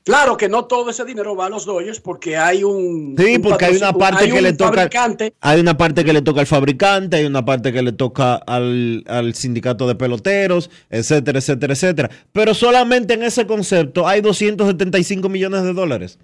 Claro 0.03 0.35
que 0.35 0.49
no 0.49 0.65
todo 0.65 0.89
ese 0.89 1.05
dinero 1.05 1.35
va 1.35 1.45
a 1.45 1.49
los 1.49 1.65
Dodgers 1.65 1.99
porque 1.99 2.35
hay 2.35 2.63
un. 2.63 3.15
Sí, 3.17 3.35
un 3.35 3.41
porque 3.41 3.65
hay 3.65 3.77
una 3.77 3.93
parte 3.93 4.23
hay 4.23 4.31
que 4.31 4.41
le 4.41 4.53
toca. 4.53 4.73
fabricante. 4.73 5.35
Hay 5.39 5.59
una 5.59 5.77
parte 5.77 6.03
que 6.03 6.11
le 6.11 6.21
toca 6.23 6.41
al 6.41 6.47
fabricante, 6.47 7.17
hay 7.17 7.25
una 7.25 7.45
parte 7.45 7.71
que 7.71 7.83
le 7.83 7.91
toca 7.91 8.35
al, 8.35 9.03
al 9.07 9.35
sindicato 9.35 9.87
de 9.87 9.93
peloteros, 9.93 10.71
etcétera, 10.89 11.37
etcétera, 11.37 11.73
etcétera. 11.73 12.09
Pero 12.31 12.55
solamente 12.55 13.13
en 13.13 13.23
ese 13.23 13.45
concepto 13.45 14.07
hay 14.07 14.21
275 14.21 15.29
millones 15.29 15.63
de 15.63 15.73
dólares. 15.73 16.17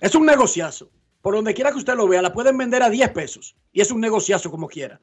Es 0.00 0.14
un 0.14 0.24
negociazo. 0.24 0.90
Por 1.20 1.34
donde 1.34 1.52
quiera 1.52 1.72
que 1.72 1.78
usted 1.78 1.94
lo 1.94 2.08
vea, 2.08 2.22
la 2.22 2.32
pueden 2.32 2.56
vender 2.56 2.82
a 2.82 2.88
10 2.88 3.10
pesos. 3.10 3.54
Y 3.70 3.82
es 3.82 3.90
un 3.90 4.00
negociazo 4.00 4.50
como 4.50 4.66
quiera. 4.66 4.98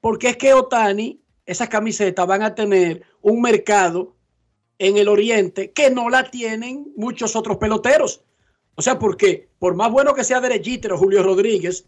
Porque 0.00 0.30
es 0.30 0.36
que 0.36 0.54
Otani, 0.54 1.20
esas 1.48 1.70
camisetas 1.70 2.26
van 2.26 2.42
a 2.42 2.54
tener 2.54 3.02
un 3.22 3.40
mercado 3.40 4.14
en 4.78 4.98
el 4.98 5.08
oriente 5.08 5.72
que 5.72 5.90
no 5.90 6.10
la 6.10 6.30
tienen 6.30 6.92
muchos 6.94 7.34
otros 7.34 7.56
peloteros. 7.56 8.22
O 8.74 8.82
sea, 8.82 8.98
porque 8.98 9.48
por 9.58 9.74
más 9.74 9.90
bueno 9.90 10.12
que 10.12 10.24
sea 10.24 10.42
Derechiter 10.42 10.92
o 10.92 10.98
Julio 10.98 11.22
Rodríguez, 11.22 11.86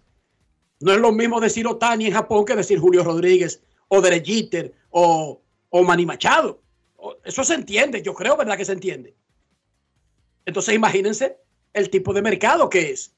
no 0.81 0.93
es 0.93 0.99
lo 0.99 1.13
mismo 1.13 1.41
decir 1.41 1.67
Otani 1.67 2.07
en 2.07 2.15
Japón 2.15 2.47
que 2.47 2.57
decir 2.57 2.79
Julio 2.79 3.05
Rodríguez 3.05 3.63
o 3.89 4.01
Derechiter 4.01 4.73
o, 4.89 5.43
o 5.69 5.83
Manny 5.83 6.07
Machado. 6.07 6.63
Eso 7.23 7.45
se 7.45 7.55
entiende, 7.55 8.01
yo 8.01 8.15
creo, 8.15 8.39
¿verdad 8.39 8.57
que 8.57 8.65
se 8.65 8.73
entiende? 8.73 9.15
Entonces 10.47 10.75
imagínense 10.75 11.37
el 11.75 11.91
tipo 11.91 12.15
de 12.15 12.23
mercado 12.23 12.71
que 12.71 12.93
es. 12.93 13.15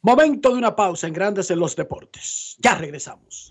Momento 0.00 0.50
de 0.50 0.58
una 0.58 0.76
pausa 0.76 1.08
en 1.08 1.12
Grandes 1.12 1.50
en 1.50 1.58
los 1.58 1.74
Deportes. 1.74 2.56
Ya 2.60 2.76
regresamos. 2.76 3.50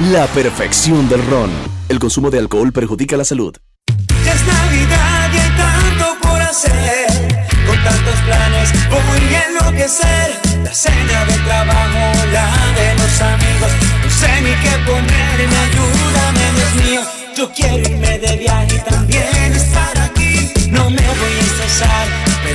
la 0.00 0.26
perfección 0.28 1.08
del 1.08 1.24
ron. 1.26 1.50
El 1.88 1.98
consumo 1.98 2.30
de 2.30 2.38
alcohol 2.38 2.72
perjudica 2.72 3.16
la 3.16 3.24
salud. 3.24 3.56
Ya 4.24 4.32
es 4.32 4.46
Navidad 4.46 5.30
y 5.32 5.38
hay 5.38 5.50
tanto 5.56 6.16
por 6.22 6.40
hacer. 6.40 7.46
Con 7.66 7.82
tantos 7.82 8.14
planes 8.24 8.72
voy 8.90 9.34
a 9.34 9.42
enloquecer. 9.48 10.38
La 10.62 10.72
cena 10.72 11.24
del 11.24 11.44
trabajo, 11.44 12.26
la 12.32 12.46
de 12.78 12.94
los 12.94 13.20
amigos. 13.20 13.72
No 14.04 14.10
sé 14.10 14.40
ni 14.42 14.54
qué 14.62 14.78
ponerme, 14.86 15.56
ayúdame, 15.66 16.52
Dios 16.54 16.74
mío. 16.86 17.00
Yo 17.36 17.50
quiero 17.52 17.78
irme 17.78 18.18
de 18.18 18.36
viaje 18.36 18.76
y 18.76 18.90
también 18.90 19.52
estar 19.52 19.98
aquí. 19.98 20.52
No 20.70 20.90
me 20.90 21.02
voy 21.02 21.32
a 21.38 21.40
estresar, 21.40 22.06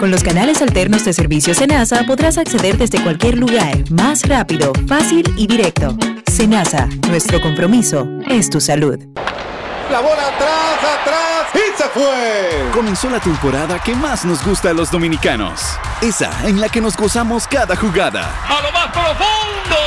Con 0.00 0.10
los 0.10 0.22
canales 0.22 0.60
alternos 0.60 1.04
de 1.04 1.12
servicio 1.12 1.54
Senasa 1.54 2.04
podrás 2.04 2.36
acceder 2.36 2.76
desde 2.76 3.02
cualquier 3.02 3.38
lugar, 3.38 3.90
más 3.90 4.28
rápido, 4.28 4.72
fácil 4.88 5.24
y 5.36 5.46
directo. 5.46 5.96
Senasa, 6.26 6.88
nuestro 7.08 7.40
compromiso 7.40 8.06
es 8.26 8.50
tu 8.50 8.60
salud. 8.60 8.98
La 9.90 10.00
bola 10.00 10.28
atrás, 10.28 10.78
atrás 11.00 11.46
y 11.54 11.80
se 11.80 11.88
fue. 11.90 12.70
Comenzó 12.74 13.08
la 13.08 13.20
temporada 13.20 13.78
que 13.78 13.94
más 13.94 14.24
nos 14.24 14.44
gusta 14.44 14.70
a 14.70 14.74
los 14.74 14.90
dominicanos. 14.90 15.60
Esa 16.02 16.30
en 16.46 16.60
la 16.60 16.68
que 16.68 16.80
nos 16.80 16.96
gozamos 16.96 17.46
cada 17.46 17.76
jugada. 17.76 18.30
A 18.48 18.62
lo 18.62 18.72
más 18.72 18.88
profundo, 18.88 19.78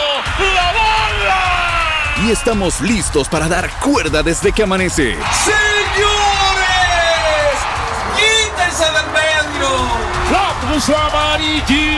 la 0.55 0.71
bola. 0.71 2.27
Y 2.27 2.31
estamos 2.31 2.79
listos 2.81 3.27
para 3.27 3.47
dar 3.47 3.69
cuerda 3.81 4.23
desde 4.23 4.51
que 4.53 4.63
amanece. 4.63 5.17
¡Señores! 5.43 6.16
¡Quítense 8.77 8.93
del 8.93 9.07
medio! 9.11 9.69
¡La 10.31 10.53
puso 10.61 10.95
amarillita! 10.95 11.97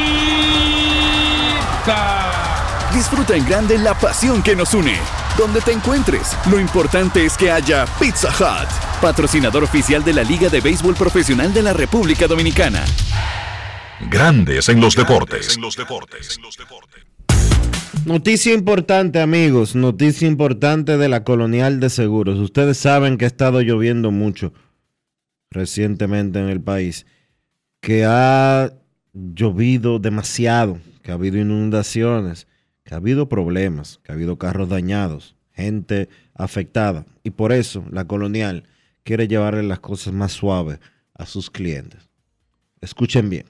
Disfruta 2.93 3.35
en 3.35 3.45
grande 3.45 3.77
la 3.77 3.93
pasión 3.97 4.41
que 4.41 4.55
nos 4.55 4.73
une. 4.73 4.95
Donde 5.37 5.59
te 5.61 5.73
encuentres, 5.73 6.37
lo 6.49 6.57
importante 6.59 7.25
es 7.25 7.35
que 7.37 7.51
haya 7.51 7.85
Pizza 7.99 8.29
Hut, 8.29 8.69
patrocinador 9.01 9.63
oficial 9.63 10.03
de 10.05 10.13
la 10.13 10.23
Liga 10.23 10.47
de 10.49 10.61
Béisbol 10.61 10.95
Profesional 10.95 11.53
de 11.53 11.63
la 11.63 11.73
República 11.73 12.27
Dominicana. 12.27 12.85
Grandes 14.09 14.69
en 14.69 14.79
los 14.79 14.95
deportes. 14.95 15.57
Noticia 18.05 18.53
importante, 18.53 19.21
amigos. 19.21 19.75
Noticia 19.75 20.27
importante 20.27 20.97
de 20.97 21.09
la 21.09 21.25
Colonial 21.25 21.81
de 21.81 21.89
Seguros. 21.89 22.39
Ustedes 22.39 22.77
saben 22.77 23.17
que 23.17 23.25
ha 23.25 23.27
estado 23.27 23.59
lloviendo 23.61 24.11
mucho 24.11 24.53
recientemente 25.51 26.39
en 26.39 26.49
el 26.49 26.61
país. 26.61 27.05
Que 27.81 28.05
ha 28.05 28.73
llovido 29.13 29.99
demasiado. 29.99 30.79
Que 31.01 31.11
ha 31.11 31.15
habido 31.15 31.37
inundaciones 31.37 32.47
que 32.89 32.95
ha 32.95 32.97
habido 32.97 33.29
problemas, 33.29 33.99
que 34.01 34.11
ha 34.11 34.15
habido 34.15 34.39
carros 34.39 34.67
dañados, 34.67 35.35
gente 35.51 36.09
afectada. 36.33 37.05
Y 37.21 37.29
por 37.29 37.51
eso 37.51 37.85
la 37.91 38.05
colonial 38.05 38.63
quiere 39.03 39.27
llevarle 39.27 39.61
las 39.61 39.79
cosas 39.79 40.11
más 40.11 40.31
suaves 40.31 40.79
a 41.13 41.27
sus 41.27 41.51
clientes. 41.51 42.09
Escuchen 42.81 43.29
bien. 43.29 43.45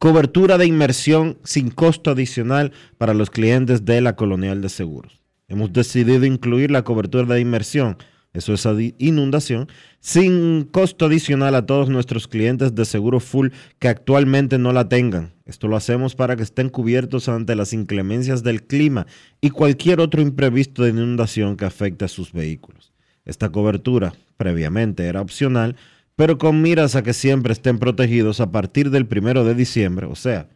Cobertura 0.00 0.58
de 0.58 0.66
inmersión 0.66 1.38
sin 1.44 1.70
costo 1.70 2.10
adicional 2.10 2.72
para 2.98 3.14
los 3.14 3.30
clientes 3.30 3.84
de 3.84 4.00
la 4.00 4.16
colonial 4.16 4.60
de 4.62 4.68
seguros. 4.68 5.20
Hemos 5.46 5.72
decidido 5.72 6.24
incluir 6.24 6.72
la 6.72 6.82
cobertura 6.82 7.32
de 7.32 7.40
inmersión 7.40 7.98
eso 8.32 8.54
es 8.54 8.66
inundación, 8.98 9.68
sin 10.00 10.64
costo 10.64 11.06
adicional 11.06 11.54
a 11.54 11.66
todos 11.66 11.90
nuestros 11.90 12.26
clientes 12.26 12.74
de 12.74 12.84
seguro 12.86 13.20
full 13.20 13.48
que 13.78 13.88
actualmente 13.88 14.58
no 14.58 14.72
la 14.72 14.88
tengan. 14.88 15.34
Esto 15.44 15.68
lo 15.68 15.76
hacemos 15.76 16.16
para 16.16 16.36
que 16.36 16.42
estén 16.42 16.70
cubiertos 16.70 17.28
ante 17.28 17.54
las 17.54 17.72
inclemencias 17.72 18.42
del 18.42 18.64
clima 18.64 19.06
y 19.40 19.50
cualquier 19.50 20.00
otro 20.00 20.22
imprevisto 20.22 20.82
de 20.82 20.90
inundación 20.90 21.56
que 21.56 21.66
afecte 21.66 22.06
a 22.06 22.08
sus 22.08 22.32
vehículos. 22.32 22.92
Esta 23.26 23.50
cobertura 23.50 24.14
previamente 24.38 25.04
era 25.06 25.20
opcional, 25.20 25.76
pero 26.16 26.38
con 26.38 26.62
miras 26.62 26.96
a 26.96 27.02
que 27.02 27.12
siempre 27.12 27.52
estén 27.52 27.78
protegidos 27.78 28.40
a 28.40 28.50
partir 28.50 28.90
del 28.90 29.06
primero 29.06 29.44
de 29.44 29.54
diciembre, 29.54 30.06
o 30.06 30.14
sea, 30.14 30.48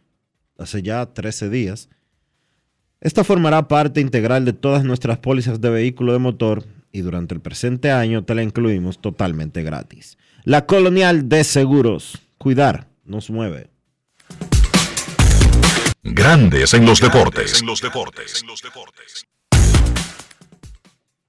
hace 0.57 0.81
ya 0.81 1.05
13 1.05 1.49
días. 1.49 1.89
Esta 2.99 3.23
formará 3.23 3.67
parte 3.67 4.01
integral 4.01 4.45
de 4.45 4.53
todas 4.53 4.83
nuestras 4.83 5.19
pólizas 5.19 5.61
de 5.61 5.69
vehículo 5.69 6.13
de 6.13 6.19
motor 6.19 6.65
y 6.95 7.01
durante 7.01 7.35
el 7.35 7.41
presente 7.41 7.91
año 7.91 8.23
te 8.23 8.33
la 8.35 8.41
incluimos 8.41 8.99
totalmente 8.99 9.63
gratis. 9.63 10.17
La 10.45 10.65
Colonial 10.65 11.27
de 11.27 11.43
Seguros. 11.43 12.21
Cuidar 12.37 12.87
nos 13.03 13.29
mueve. 13.29 13.69
Grandes 16.03 16.73
en 16.73 16.85
los 16.85 17.01
deportes. 17.01 17.59
En 17.59 17.67
los 17.67 17.81
deportes. 17.81 18.43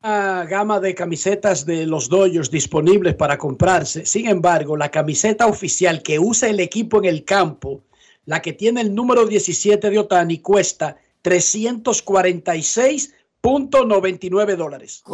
Una 0.05 0.45
gama 0.45 0.79
de 0.79 0.95
camisetas 0.95 1.67
de 1.67 1.85
los 1.85 2.09
doyos 2.09 2.49
disponibles 2.49 3.17
para 3.17 3.37
comprarse. 3.37 4.07
Sin 4.07 4.29
embargo, 4.29 4.77
la 4.77 4.93
camiseta 4.93 5.47
oficial 5.47 6.01
que 6.01 6.21
usa 6.21 6.49
el 6.49 6.61
equipo 6.61 6.99
en 6.99 7.07
el 7.07 7.25
campo, 7.25 7.83
la 8.25 8.41
que 8.41 8.53
tiene 8.53 8.83
el 8.83 8.95
número 8.95 9.27
17 9.27 9.91
de 9.91 9.99
Otani, 9.99 10.39
cuesta 10.39 10.97
346 11.23 13.15
.99 13.47 14.57
dólares. 14.57 15.05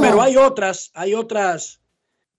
Pero 0.00 0.22
hay 0.22 0.36
otras, 0.36 0.92
hay 0.94 1.14
otras 1.14 1.80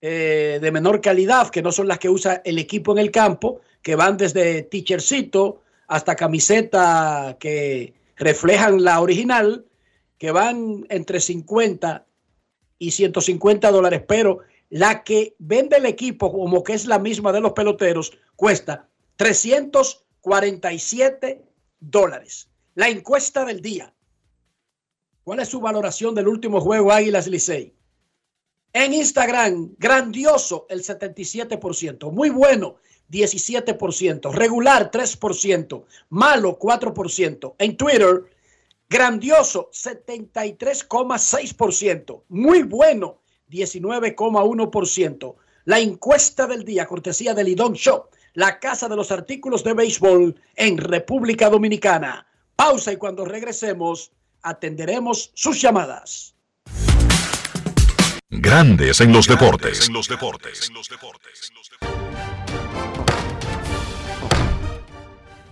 eh, 0.02 0.60
de 0.62 0.72
menor 0.72 1.02
calidad 1.02 1.50
que 1.50 1.62
no 1.62 1.74
son 1.74 1.88
las 1.88 2.00
que 2.00 2.10
usa 2.10 2.42
el 2.46 2.58
equipo 2.60 2.92
en 2.94 3.00
el 3.00 3.12
campo, 3.12 3.60
que 3.82 3.96
van 3.96 4.18
desde 4.18 4.64
teachercito 4.64 5.62
hasta 5.88 6.16
camiseta 6.16 7.38
que 7.40 7.94
reflejan 8.16 8.84
la 8.84 9.02
original, 9.02 9.66
que 10.18 10.32
van 10.32 10.86
entre 10.90 11.20
50 11.20 12.06
y 12.80 12.90
150 12.92 13.70
dólares, 13.72 14.02
pero 14.08 14.40
la 14.70 15.04
que 15.04 15.36
vende 15.40 15.76
el 15.78 15.86
equipo 15.86 16.32
como 16.32 16.64
que 16.64 16.74
es 16.74 16.86
la 16.86 17.00
misma 17.00 17.34
de 17.34 17.42
los 17.42 17.52
peloteros 17.52 18.18
cuesta 18.36 18.88
347 19.18 21.44
dólares. 21.80 22.50
La 22.76 22.90
encuesta 22.90 23.46
del 23.46 23.62
día. 23.62 23.94
¿Cuál 25.24 25.40
es 25.40 25.48
su 25.48 25.62
valoración 25.62 26.14
del 26.16 26.28
último 26.28 26.60
juego 26.60 26.92
Águilas 26.92 27.28
Licey? 27.28 27.74
En 28.74 28.94
Instagram, 28.94 29.76
grandioso 29.78 30.66
el 30.70 30.84
77%, 30.84 32.12
muy 32.12 32.30
bueno 32.30 32.76
17%, 33.10 34.34
regular 34.34 34.92
3%, 34.92 35.86
malo 36.10 36.60
4%. 36.60 37.56
En 37.58 37.78
Twitter, 37.78 38.26
grandioso 38.90 39.70
73,6%, 39.72 42.24
muy 42.28 42.64
bueno 42.64 43.22
19,1%. 43.50 45.36
La 45.66 45.80
encuesta 45.80 46.48
del 46.48 46.66
día, 46.66 46.86
cortesía 46.86 47.34
del 47.34 47.46
Lidón 47.46 47.76
Show, 47.76 48.08
la 48.34 48.60
casa 48.60 48.90
de 48.90 48.98
los 48.98 49.10
artículos 49.12 49.64
de 49.64 49.74
béisbol 49.74 50.36
en 50.56 50.78
República 50.78 51.50
Dominicana. 51.50 52.28
Pausa 52.58 52.92
y 52.92 52.98
cuando 52.98 53.24
regresemos 53.24 54.12
atenderemos 54.44 55.32
sus 55.34 55.60
llamadas. 55.62 56.36
Grandes 58.30 59.00
en 59.00 59.14
los 59.14 59.28
deportes. 59.28 59.88
En 59.88 59.94
los 59.94 60.08
deportes. 60.08 60.70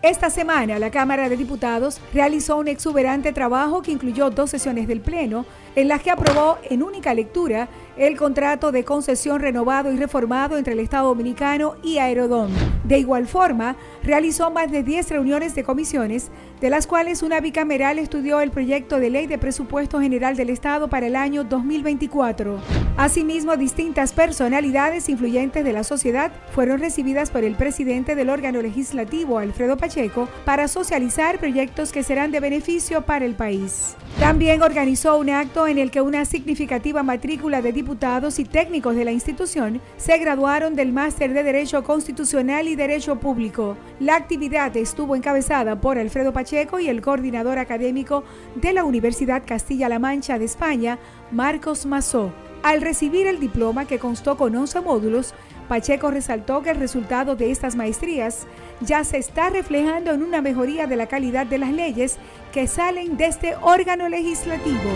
Esta 0.02 0.32
semana 0.32 0.80
la 0.80 0.90
Cámara 0.90 1.30
de 1.30 1.38
Diputados 1.38 2.02
realizó 2.12 2.58
un 2.58 2.68
exuberante 2.68 3.34
trabajo 3.34 3.84
que 3.84 3.92
incluyó 3.92 4.32
dos 4.32 4.50
sesiones 4.50 4.88
del 4.88 5.00
Pleno 5.00 5.46
en 5.76 5.88
las 5.88 6.02
que 6.02 6.10
aprobó 6.10 6.58
en 6.64 6.82
única 6.82 7.14
lectura 7.14 7.70
el 7.98 8.18
contrato 8.18 8.72
de 8.72 8.84
concesión 8.84 9.42
renovado 9.42 9.92
y 9.92 9.98
reformado 9.98 10.58
entre 10.58 10.74
el 10.74 10.80
Estado 10.80 11.10
Dominicano 11.10 11.76
y 11.84 11.98
Aerodón. 11.98 12.52
De 12.84 12.98
igual 13.00 13.28
forma, 13.28 13.76
realizó 14.04 14.50
más 14.52 14.72
de 14.72 14.84
10 14.84 15.10
reuniones 15.10 15.56
de 15.56 15.64
comisiones, 15.64 16.32
de 16.60 16.70
las 16.70 16.88
cuales 16.88 17.24
una 17.24 17.40
bicameral 17.40 18.00
estudió 18.00 18.40
el 18.42 18.52
proyecto 18.52 19.00
de 19.00 19.10
ley 19.10 19.28
de 19.28 19.38
presupuesto 19.38 20.00
general 20.00 20.36
del 20.36 20.50
Estado 20.50 20.90
para 20.90 21.08
el 21.08 21.16
año 21.16 21.44
2024. 21.44 22.60
Asimismo, 22.98 23.58
distintas 23.58 24.14
personalidades 24.14 25.10
influyentes 25.10 25.64
de 25.64 25.74
la 25.74 25.84
sociedad 25.84 26.32
fueron 26.54 26.80
recibidas 26.80 27.32
por 27.32 27.44
el 27.44 27.56
presidente 27.56 28.16
del 28.16 28.30
órgano 28.30 28.62
legislativo, 28.62 29.40
Alfredo 29.40 29.78
Pacheco, 29.78 30.28
para 30.46 30.68
socializar 30.68 31.40
proyectos 31.40 31.92
que 31.92 32.04
serán 32.04 32.32
de 32.32 32.40
beneficio 32.40 33.02
para 33.04 33.26
el 33.26 33.36
país. 33.36 33.96
También 34.20 34.62
organizó 34.62 35.18
un 35.18 35.30
acto 35.30 35.68
en 35.68 35.78
el 35.78 35.90
que 35.90 36.02
una 36.02 36.26
significativa 36.26 37.02
matrícula 37.02 37.62
de 37.62 37.72
diputados 37.82 38.38
y 38.38 38.46
técnicos 38.46 38.96
de 38.96 39.04
la 39.06 39.12
institución 39.12 39.82
se 39.98 40.16
graduaron 40.20 40.76
del 40.76 40.94
máster 40.94 41.34
de 41.34 41.42
Derecho 41.42 41.84
Constitucional 41.84 42.68
y 42.68 42.76
Derecho 42.76 43.20
Público. 43.20 43.76
La 44.00 44.16
actividad 44.16 44.78
estuvo 44.78 45.16
encabezada 45.16 45.82
por 45.82 45.98
Alfredo 45.98 46.32
Pacheco 46.32 46.80
y 46.80 46.90
el 46.90 47.02
coordinador 47.02 47.58
académico 47.58 48.24
de 48.54 48.74
la 48.74 48.84
Universidad 48.84 49.42
Castilla-La 49.48 49.98
Mancha 49.98 50.38
de 50.38 50.46
España, 50.46 51.00
Marcos 51.32 51.88
Mazó. 51.88 52.32
Al 52.62 52.82
recibir 52.82 53.26
el 53.26 53.40
diploma 53.40 53.86
que 53.86 53.98
constó 53.98 54.38
con 54.38 54.56
11 54.56 54.82
módulos, 54.82 55.34
Pacheco 55.72 56.12
resaltó 56.12 56.62
que 56.62 56.72
el 56.72 56.82
resultado 56.82 57.38
de 57.38 57.50
estas 57.50 57.78
maestrías 57.78 58.46
ya 58.82 59.06
se 59.06 59.16
está 59.16 59.50
reflejando 59.50 60.12
en 60.12 60.22
una 60.22 60.42
mejoría 60.42 60.86
de 60.86 60.98
la 60.98 61.08
calidad 61.08 61.46
de 61.46 61.60
las 61.60 61.72
leyes 61.72 62.18
que 62.52 62.68
salen 62.68 63.16
de 63.16 63.28
este 63.28 63.56
órgano 63.62 64.10
legislativo. 64.10 64.92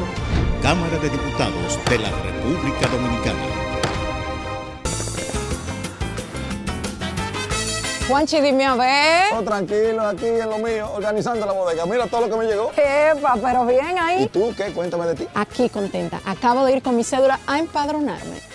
Cámara 0.61 0.97
de 0.97 1.10
Diputados 1.10 1.80
de 1.89 1.97
la 1.97 2.10
República 2.10 2.88
Dominicana. 2.89 3.39
Juanchi, 8.10 8.41
dime 8.41 8.65
a 8.65 8.76
ver. 8.76 9.34
Oh, 9.34 9.43
tranquilo, 9.43 10.06
aquí 10.06 10.26
en 10.26 10.49
lo 10.49 10.57
mío, 10.57 10.91
organizando 10.93 11.45
la 11.45 11.53
bodega. 11.53 11.85
Mira 11.85 12.06
todo 12.07 12.27
lo 12.27 12.30
que 12.30 12.35
me 12.35 12.52
llegó. 12.52 12.73
Epa, 12.76 13.38
pero 13.41 13.65
bien 13.65 13.97
ahí. 13.97 14.23
¿Y 14.23 14.27
tú 14.27 14.53
qué? 14.57 14.73
Cuéntame 14.73 15.06
de 15.06 15.15
ti. 15.15 15.27
Aquí 15.35 15.69
contenta. 15.69 16.19
Acabo 16.26 16.65
de 16.65 16.76
ir 16.76 16.84
con 16.84 16.97
mi 16.97 17.06
cédula 17.06 17.39
a 17.47 17.60
empadronarme. 17.60 18.55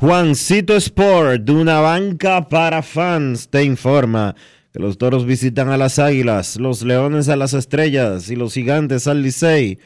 Juancito 0.00 0.74
Sport, 0.76 1.42
de 1.42 1.52
una 1.52 1.80
banca 1.80 2.48
para 2.48 2.80
fans, 2.82 3.50
te 3.50 3.62
informa 3.64 4.34
que 4.72 4.80
los 4.80 4.96
toros 4.96 5.26
visitan 5.26 5.68
a 5.68 5.76
las 5.76 5.98
águilas, 5.98 6.56
los 6.56 6.82
leones 6.82 7.28
a 7.28 7.36
las 7.36 7.52
estrellas 7.52 8.30
y 8.30 8.34
los 8.34 8.54
gigantes 8.54 9.06
al 9.06 9.22
Licey, 9.22 9.78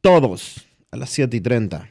todos 0.00 0.66
a 0.90 0.96
las 0.96 1.10
7 1.10 1.36
y 1.36 1.40
30. 1.40 1.88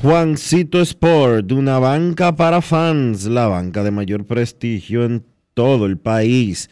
Juancito 0.00 0.80
Sport, 0.80 1.52
una 1.52 1.78
banca 1.78 2.34
para 2.34 2.62
fans, 2.62 3.26
la 3.26 3.48
banca 3.48 3.82
de 3.82 3.90
mayor 3.90 4.24
prestigio 4.24 5.04
en 5.04 5.29
todo 5.54 5.86
el 5.86 5.98
país, 5.98 6.70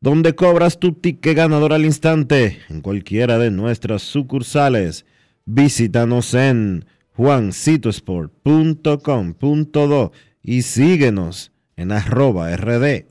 donde 0.00 0.34
cobras 0.34 0.78
tu 0.78 0.92
ticket 0.92 1.36
ganador 1.36 1.72
al 1.72 1.84
instante 1.84 2.58
en 2.68 2.80
cualquiera 2.80 3.38
de 3.38 3.50
nuestras 3.50 4.02
sucursales. 4.02 5.04
Visítanos 5.44 6.34
en 6.34 6.84
juancitosport.com.do 7.16 10.12
y 10.42 10.62
síguenos 10.62 11.52
en 11.76 11.92
arroba 11.92 12.56
rd 12.56 13.04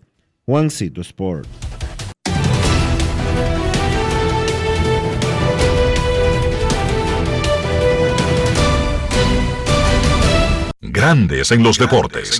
Juancito 0.45 1.01
Sport. 1.01 1.47
Grandes 10.81 11.51
en 11.51 11.61
los 11.61 11.77
deportes. 11.77 12.39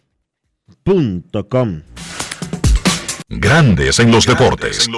InvierteRD.com 0.85 1.83
Grandes 3.29 3.99
en 3.99 4.11
los 4.11 4.25
deportes. 4.25 4.89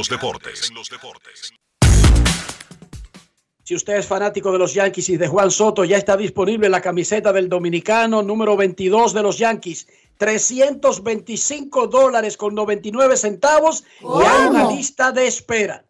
Si 3.64 3.76
usted 3.76 3.98
es 3.98 4.06
fanático 4.06 4.52
de 4.52 4.60
los 4.60 4.74
Yankees 4.74 5.10
y 5.10 5.18
de 5.18 5.28
Juan 5.28 5.52
Soto, 5.52 5.84
ya 5.86 5.98
está 5.98 6.18
disponible 6.18 6.70
la 6.70 6.82
camiseta 6.82 7.34
del 7.34 7.50
dominicano 7.50 8.24
número 8.24 8.58
22 8.58 9.14
de 9.14 9.24
los 9.24 9.38
Yankees. 9.38 9.88
325 10.18 11.88
dólares 11.88 12.38
con 12.38 12.56
99 12.56 13.18
centavos 13.18 13.84
y 14.02 14.06
hay 14.26 14.48
una 14.48 14.72
lista 14.72 15.12
de 15.12 15.28
espera. 15.28 15.86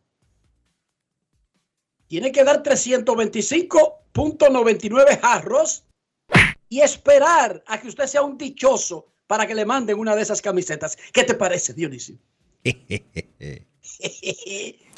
Tiene 2.07 2.31
que 2.31 2.43
dar 2.43 2.63
325.99 2.63 5.19
jarros 5.19 5.83
y 6.69 6.81
esperar 6.81 7.63
a 7.67 7.79
que 7.79 7.89
usted 7.89 8.07
sea 8.07 8.23
un 8.23 8.37
dichoso 8.37 9.12
para 9.27 9.47
que 9.47 9.55
le 9.55 9.65
manden 9.65 9.97
una 9.99 10.15
de 10.15 10.21
esas 10.21 10.41
camisetas. 10.41 10.97
¿Qué 11.11 11.23
te 11.23 11.33
parece, 11.33 11.73
Dionisio? 11.73 12.17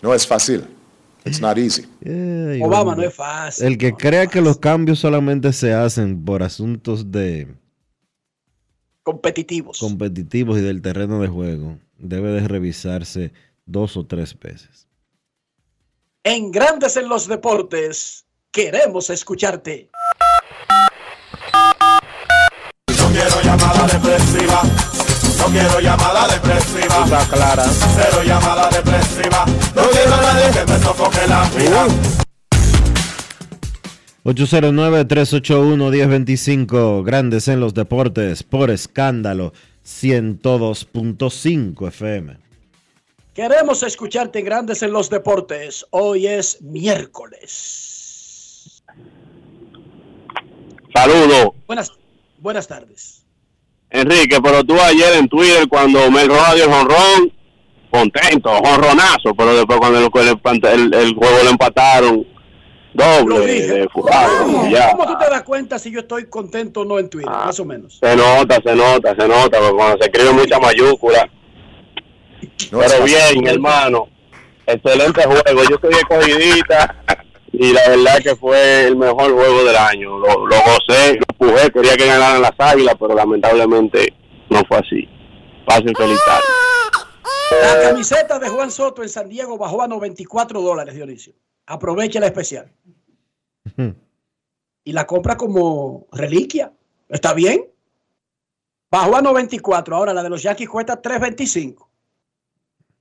no 0.02 0.14
es 0.14 0.28
fácil. 0.28 0.66
It's 1.26 1.42
not 1.42 1.58
easy. 1.58 1.88
Ay, 2.06 2.62
Obama 2.62 2.92
hombre. 2.92 3.06
no 3.06 3.10
es 3.10 3.16
fácil. 3.16 3.66
El 3.66 3.78
que 3.78 3.94
crea 3.94 4.28
que 4.28 4.42
los 4.42 4.60
cambios 4.60 5.00
solamente 5.00 5.52
se 5.54 5.74
hacen 5.74 6.24
por 6.24 6.44
asuntos 6.44 7.12
de 7.12 7.48
Competitivos. 9.02 9.80
competitivos 9.80 10.58
y 10.60 10.62
del 10.62 10.82
terreno 10.82 11.20
de 11.22 11.28
juego, 11.28 11.78
debe 11.98 12.30
de 12.30 12.48
revisarse 12.48 13.32
dos 13.66 13.98
o 13.98 14.06
tres 14.06 14.38
veces. 14.40 14.88
En 16.24 16.52
Grandes 16.52 16.98
en 16.98 17.08
los 17.10 17.28
Deportes, 17.28 18.26
queremos 18.52 19.10
escucharte. 19.12 19.90
No 25.46 25.52
quiero 25.52 25.80
llamada 25.80 26.28
depresiva. 26.28 27.04
Está 27.04 27.24
clara. 27.30 27.64
Cero 27.64 28.24
llamada 28.26 28.68
depresiva. 28.68 29.46
No 29.76 29.84
quiero 29.92 30.16
a 30.16 30.22
nadie 30.22 30.50
que 30.50 30.66
me 30.72 30.80
sofoque 30.80 31.28
la 31.28 31.48
vida. 31.50 31.86
809-381-1025, 34.24 37.06
Grandes 37.06 37.48
en 37.48 37.60
los 37.60 37.76
Deportes, 37.76 38.42
por 38.42 38.72
escándalo, 38.72 39.54
102.5 39.86 41.90
FM. 41.90 42.40
Queremos 43.36 43.84
escucharte 43.84 44.42
Grandes 44.42 44.82
en 44.82 44.94
los 44.94 45.12
Deportes. 45.12 45.86
Hoy 45.92 46.26
es 46.26 46.60
miércoles. 46.64 48.84
Saludos. 50.92 51.52
Buenas, 51.68 51.92
buenas 52.40 52.68
tardes. 52.68 53.25
Enrique, 53.96 54.38
pero 54.42 54.64
tú 54.64 54.76
ayer 54.80 55.14
en 55.18 55.28
Twitter 55.28 55.68
cuando 55.68 56.12
me 56.12 56.24
dio 56.24 56.36
el 56.54 56.72
jonrón, 56.72 57.32
contento, 57.90 58.50
jonronazo, 58.50 59.34
pero 59.38 59.56
después 59.56 59.80
cuando 60.42 60.70
el, 60.70 60.94
el, 60.94 60.94
el 60.94 61.16
juego 61.16 61.44
lo 61.44 61.50
empataron, 61.50 62.28
doble 62.94 63.40
de 63.46 63.88
¿Cómo, 63.88 64.70
ya. 64.70 64.92
¿Cómo 64.92 65.06
tú 65.06 65.18
te 65.18 65.30
das 65.30 65.44
cuenta 65.44 65.80
si 65.80 65.92
yo 65.92 66.00
estoy 66.00 66.26
contento 66.26 66.82
o 66.82 66.86
no 66.86 67.00
en 67.00 67.10
Twitter? 67.10 67.32
Ah, 67.34 67.46
más 67.46 67.60
o 67.60 67.66
menos. 67.66 68.00
Se 68.00 68.16
nota, 68.16 68.60
se 68.64 68.76
nota, 68.76 69.16
se 69.18 69.28
nota, 69.28 69.60
porque 69.60 69.76
cuando 69.76 69.98
se 69.98 70.06
escribe 70.06 70.32
mucha 70.32 70.60
mayúscula. 70.60 71.30
Pero 72.72 73.04
bien, 73.04 73.48
hermano. 73.48 74.08
Excelente 74.68 75.24
juego. 75.24 75.64
Yo 75.70 75.76
estoy 75.76 75.94
escogidita 75.94 76.96
y 77.60 77.74
la 77.74 77.90
verdad 77.90 78.20
que 78.22 78.36
fue 78.36 78.88
el 78.88 78.96
mejor 78.96 79.34
juego 79.34 79.64
del 79.64 79.76
año. 79.76 80.18
Lo, 80.18 80.48
lo 80.48 80.56
gocé, 80.56 81.16
lo 81.16 81.26
empujé, 81.30 81.72
quería 81.72 81.96
que 81.96 82.06
ganaran 82.06 82.42
las 82.42 82.54
águilas, 82.58 82.96
pero 83.00 83.16
lamentablemente 83.16 84.14
no 84.50 84.62
fue 84.68 84.78
así. 84.78 85.08
Pasen 85.66 85.96
feliz 85.96 86.20
tarde. 86.26 86.44
La 87.62 87.90
camiseta 87.90 88.40
de 88.40 88.50
Juan 88.50 88.72
Soto 88.72 89.04
en 89.04 89.10
San 89.10 89.30
Diego 89.30 89.58
bajó 89.58 89.82
a 89.82 89.88
94 89.88 90.62
dólares, 90.62 90.96
Dionisio. 90.96 91.34
Aprovecha 91.68 92.20
la 92.20 92.28
especial. 92.28 92.72
Y 94.84 94.92
la 94.92 95.08
compra 95.08 95.38
como 95.38 96.08
reliquia. 96.12 96.72
¿Está 97.10 97.34
bien? 97.34 97.72
Bajó 98.92 99.16
a 99.16 99.22
94. 99.22 99.96
Ahora 99.96 100.14
la 100.14 100.24
de 100.24 100.30
los 100.30 100.44
Yankees 100.44 100.70
cuesta 100.70 101.02
325. 101.02 101.90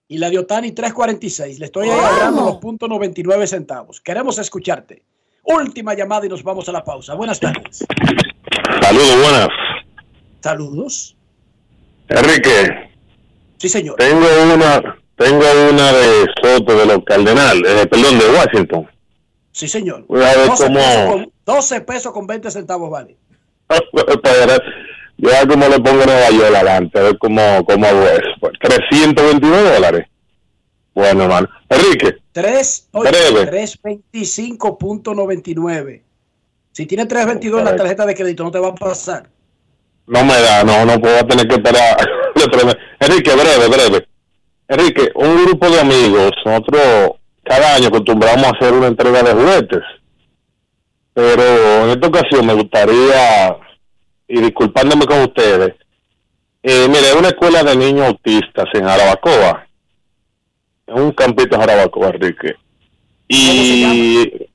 Y 0.09 0.19
la 0.19 0.31
de 0.31 0.39
Otani 0.39 0.73
346. 0.73 1.59
Le 1.59 1.67
estoy 1.67 1.89
agarrando 1.89 2.45
los 2.45 2.57
puntos 2.57 2.89
99 2.89 3.47
centavos. 3.47 4.01
Queremos 4.01 4.39
escucharte. 4.39 5.03
Última 5.45 5.95
llamada 5.95 6.27
y 6.27 6.29
nos 6.29 6.43
vamos 6.43 6.69
a 6.69 6.73
la 6.73 6.85
pausa. 6.85 7.15
Buenas 7.15 7.41
tardes. 7.41 7.85
Saludos, 8.81 9.21
buenas. 9.23 9.49
Saludos. 10.41 11.17
Enrique. 12.09 12.91
Sí, 13.59 13.69
señor. 13.69 13.97
Tengo 13.97 14.27
una, 14.55 14.99
tengo 15.17 15.45
una 15.71 15.93
de 15.93 16.27
Soto 16.43 16.77
de 16.77 16.87
los 16.87 17.05
Cardenales, 17.05 17.63
eh, 17.67 17.87
perdón, 17.87 18.19
de 18.19 18.27
Washington. 18.31 18.91
Sí, 19.53 19.69
señor. 19.69 20.05
Voy 20.09 20.23
a 20.23 20.37
ver 20.37 20.49
12, 20.49 20.65
cómo. 20.65 20.75
pesos 20.75 21.11
con, 21.11 21.33
12 21.47 21.81
pesos 21.83 22.13
con 22.13 22.27
20 22.27 22.51
centavos 22.51 22.91
vale. 22.91 23.17
Yo 25.17 25.31
a 25.31 25.41
ver 25.41 25.49
cómo 25.49 25.69
le 25.69 25.81
pongo 25.81 26.05
Nueva 26.05 26.31
York 26.31 26.55
adelante, 26.55 26.99
a 26.99 27.03
ver 27.03 27.19
cómo, 27.19 27.65
cómo 27.65 27.87
hago 27.87 28.03
eso. 28.03 28.29
Pues, 28.41 28.53
329 28.61 29.75
dólares. 29.75 30.07
Bueno, 30.95 31.25
hermano. 31.25 31.49
Enrique. 31.69 32.17
3, 32.33 32.89
oye, 32.93 33.11
Breve. 33.11 33.51
325.99. 33.83 36.03
Si 36.73 36.87
tiene 36.87 37.05
322 37.07 37.61
en 37.61 37.65
la 37.65 37.77
tarjeta 37.77 38.07
de 38.07 38.15
crédito, 38.15 38.45
no 38.45 38.51
te 38.51 38.59
va 38.59 38.69
a 38.69 38.75
pasar. 38.75 39.29
No 40.07 40.25
me 40.25 40.35
da, 40.35 40.65
no, 40.65 40.85
no 40.85 41.01
puedo 41.01 41.27
tener 41.27 41.49
que 41.49 41.55
esperar. 41.55 41.97
Enrique, 43.01 43.31
breve, 43.33 43.69
breve. 43.69 44.07
Enrique, 44.69 45.11
un 45.15 45.45
grupo 45.45 45.71
de 45.71 45.81
amigos, 45.81 46.31
nosotros 46.45 47.13
cada 47.43 47.77
año 47.77 47.89
acostumbramos 47.89 48.45
a 48.45 48.51
hacer 48.51 48.73
una 48.73 48.89
entrega 48.89 49.23
de 49.23 49.33
juguetes. 49.33 49.83
Pero 51.13 51.85
en 51.85 51.91
esta 51.91 52.09
ocasión 52.09 52.47
me 52.47 52.55
gustaría, 52.55 53.57
y 54.29 54.41
disculpándome 54.41 55.07
con 55.07 55.21
ustedes, 55.23 55.75
eh, 56.63 56.87
mire, 56.89 57.13
una 57.19 57.29
escuela 57.29 57.63
de 57.63 57.77
niños 57.77 58.07
autistas 58.07 58.67
en 58.73 58.85
Jarabacoa. 58.85 59.67
En 60.87 61.01
un 61.01 61.13
campito 61.13 61.57
en 61.57 61.61
Jarabacoa, 61.61 62.09
Enrique. 62.09 62.57
Y 63.29 64.49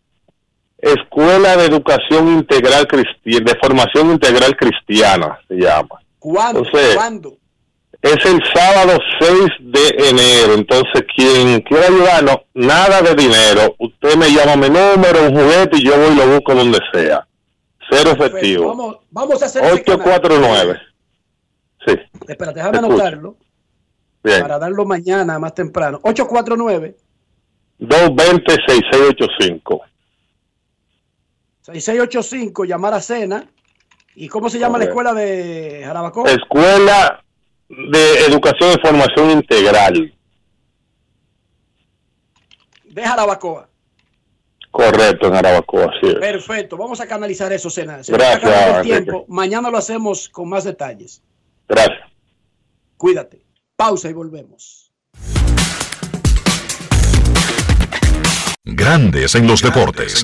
Escuela 0.78 1.58
de 1.58 1.66
Educación 1.66 2.30
Integral 2.30 2.88
Cristiana, 2.88 3.52
de 3.52 3.60
Formación 3.60 4.12
Integral 4.12 4.56
Cristiana 4.56 5.38
se 5.48 5.56
llama. 5.56 6.02
¿Cuándo? 6.18 6.60
Entonces, 6.60 6.96
¿Cuándo? 6.96 7.38
es 8.02 8.26
el 8.26 8.42
sábado 8.54 8.98
6 9.20 9.40
de 9.60 10.10
enero. 10.10 10.54
Entonces, 10.54 11.04
quien 11.16 11.62
quiera 11.62 11.88
ayudarnos, 11.88 12.38
nada 12.54 13.02
de 13.02 13.16
dinero. 13.16 13.76
Usted 13.78 14.16
me 14.16 14.30
llama 14.32 14.56
mi 14.56 14.70
número, 14.70 15.28
un 15.28 15.36
juguete 15.36 15.78
y 15.78 15.86
yo 15.86 15.98
voy 15.98 16.14
y 16.14 16.16
lo 16.16 16.28
busco 16.28 16.56
donde 16.56 16.80
sea. 16.94 17.28
Cero 17.90 18.12
efectivo. 18.12 18.68
Vamos, 18.68 18.98
vamos 19.10 19.42
a 19.42 19.46
hacer 19.46 19.64
ese 19.64 19.84
canal. 19.84 20.02
849. 20.08 20.80
Sí. 21.86 21.94
Espera, 22.28 22.52
déjame 22.54 22.78
Escucho. 22.78 22.94
anotarlo 22.94 23.38
Bien. 24.24 24.42
para 24.42 24.60
darlo 24.60 24.86
mañana 24.86 25.40
más 25.40 25.54
temprano. 25.54 26.00
849 26.04 26.96
220-6685. 27.80 29.82
6685, 31.62 32.66
llamar 32.66 32.94
a 32.94 33.02
cena. 33.02 33.50
¿Y 34.16 34.28
cómo 34.28 34.50
se 34.50 34.60
llama 34.60 34.78
la 34.78 34.84
escuela 34.86 35.14
de 35.14 35.82
Jarabacoa? 35.86 36.30
Escuela 36.30 37.24
de 37.70 38.26
Educación 38.26 38.74
y 38.78 38.82
Formación 38.86 39.32
Integral. 39.32 40.14
De 42.84 43.02
Jarabacoa. 43.04 43.69
Correcto, 44.72 45.28
en 45.28 45.36
Arabacoa, 45.36 45.92
sí. 46.02 46.14
Perfecto, 46.20 46.78
vamos 46.78 47.02
a 47.02 47.08
canalizar 47.08 47.52
eso, 47.52 47.70
Cena. 47.70 48.04
Se 48.04 48.12
Gracias, 48.12 48.68
nos 48.68 48.78
el 48.78 48.84
tiempo. 48.84 49.26
Mañana 49.28 49.70
lo 49.70 49.78
hacemos 49.78 50.30
con 50.30 50.48
más 50.50 50.64
detalles. 50.64 51.22
Gracias. 51.68 52.10
Cuídate. 52.98 53.42
Pausa 53.76 54.10
y 54.10 54.14
volvemos. 54.14 54.92
Grandes 58.66 59.36
en 59.36 59.48
los 59.48 59.62
deportes. 59.62 60.24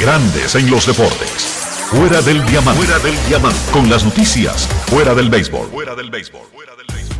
Grandes 0.00 0.54
en 0.54 0.70
los 0.70 0.86
deportes. 0.86 1.42
Fuera 1.90 2.22
del 2.22 2.42
diamante. 2.46 2.82
Fuera 2.82 2.98
del 3.00 3.14
diamante. 3.28 3.58
Con 3.70 3.90
las 3.90 4.02
noticias. 4.02 4.66
Fuera 4.86 5.14
del 5.14 5.28
béisbol. 5.28 5.68
Fuera 5.68 5.94
del 5.94 6.08
béisbol. 6.08 6.48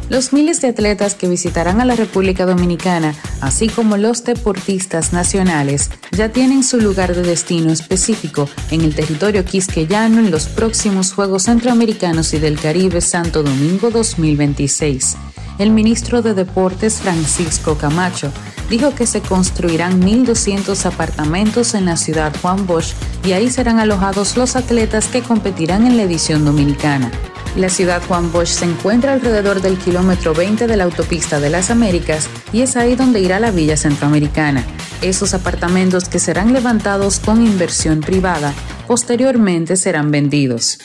Los 0.08 0.32
miles 0.32 0.62
de 0.62 0.68
atletas 0.68 1.14
que 1.14 1.28
visitarán 1.28 1.82
a 1.82 1.84
la 1.84 1.94
República 1.94 2.46
Dominicana, 2.46 3.14
así 3.42 3.68
como 3.68 3.98
los 3.98 4.24
deportistas 4.24 5.12
nacionales, 5.12 5.90
ya 6.12 6.30
tienen 6.30 6.64
su 6.64 6.78
lugar 6.80 7.14
de 7.14 7.22
destino 7.22 7.70
específico 7.70 8.48
en 8.70 8.80
el 8.80 8.94
territorio 8.94 9.44
quisqueyano 9.44 10.18
en 10.20 10.30
los 10.30 10.46
próximos 10.46 11.12
Juegos 11.12 11.42
Centroamericanos 11.42 12.32
y 12.32 12.38
del 12.38 12.58
Caribe 12.58 13.02
Santo 13.02 13.42
Domingo 13.42 13.90
2026. 13.90 15.16
el 15.58 15.70
ministro 15.72 16.22
de 16.22 16.34
Deportes 16.34 17.00
Francisco 17.00 17.76
Camacho 17.76 18.32
dijo 18.70 18.94
que 18.94 19.06
se 19.06 19.20
construirán 19.20 20.00
1.200 20.00 20.86
apartamentos 20.86 21.74
en 21.74 21.84
la 21.84 21.96
ciudad 21.96 22.32
Juan 22.40 22.66
Bosch 22.66 22.94
y 23.24 23.32
ahí 23.32 23.50
serán 23.50 23.78
alojados 23.78 24.36
los 24.36 24.56
atletas 24.56 25.08
que 25.08 25.20
competirán 25.20 25.86
en 25.86 25.96
la 25.96 26.04
edición 26.04 26.44
dominicana. 26.44 27.10
La 27.56 27.68
ciudad 27.68 28.02
Juan 28.06 28.30
Bosch 28.30 28.48
se 28.48 28.64
encuentra 28.64 29.12
alrededor 29.12 29.60
del 29.60 29.78
kilómetro 29.78 30.34
20 30.34 30.66
de 30.66 30.76
la 30.76 30.84
autopista 30.84 31.40
de 31.40 31.50
las 31.50 31.70
Américas 31.70 32.28
y 32.52 32.62
es 32.62 32.76
ahí 32.76 32.94
donde 32.94 33.20
irá 33.20 33.40
la 33.40 33.50
Villa 33.50 33.76
Centroamericana. 33.76 34.64
Esos 35.02 35.34
apartamentos 35.34 36.08
que 36.08 36.18
serán 36.18 36.52
levantados 36.52 37.20
con 37.20 37.44
inversión 37.44 38.00
privada 38.00 38.52
posteriormente 38.86 39.76
serán 39.76 40.10
vendidos. 40.10 40.78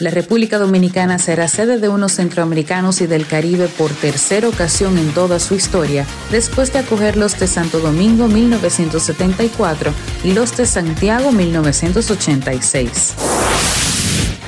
La 0.00 0.10
República 0.10 0.58
Dominicana 0.58 1.18
será 1.18 1.46
sede 1.46 1.78
de 1.78 1.90
unos 1.90 2.12
centroamericanos 2.12 3.02
y 3.02 3.06
del 3.06 3.26
Caribe 3.26 3.68
por 3.68 3.90
tercera 3.90 4.48
ocasión 4.48 4.96
en 4.96 5.12
toda 5.12 5.38
su 5.38 5.54
historia, 5.54 6.06
después 6.30 6.72
de 6.72 6.78
acoger 6.78 7.18
los 7.18 7.38
de 7.38 7.46
Santo 7.46 7.80
Domingo 7.80 8.26
1974 8.26 9.92
y 10.24 10.32
los 10.32 10.56
de 10.56 10.64
Santiago 10.64 11.32
1986. 11.32 13.14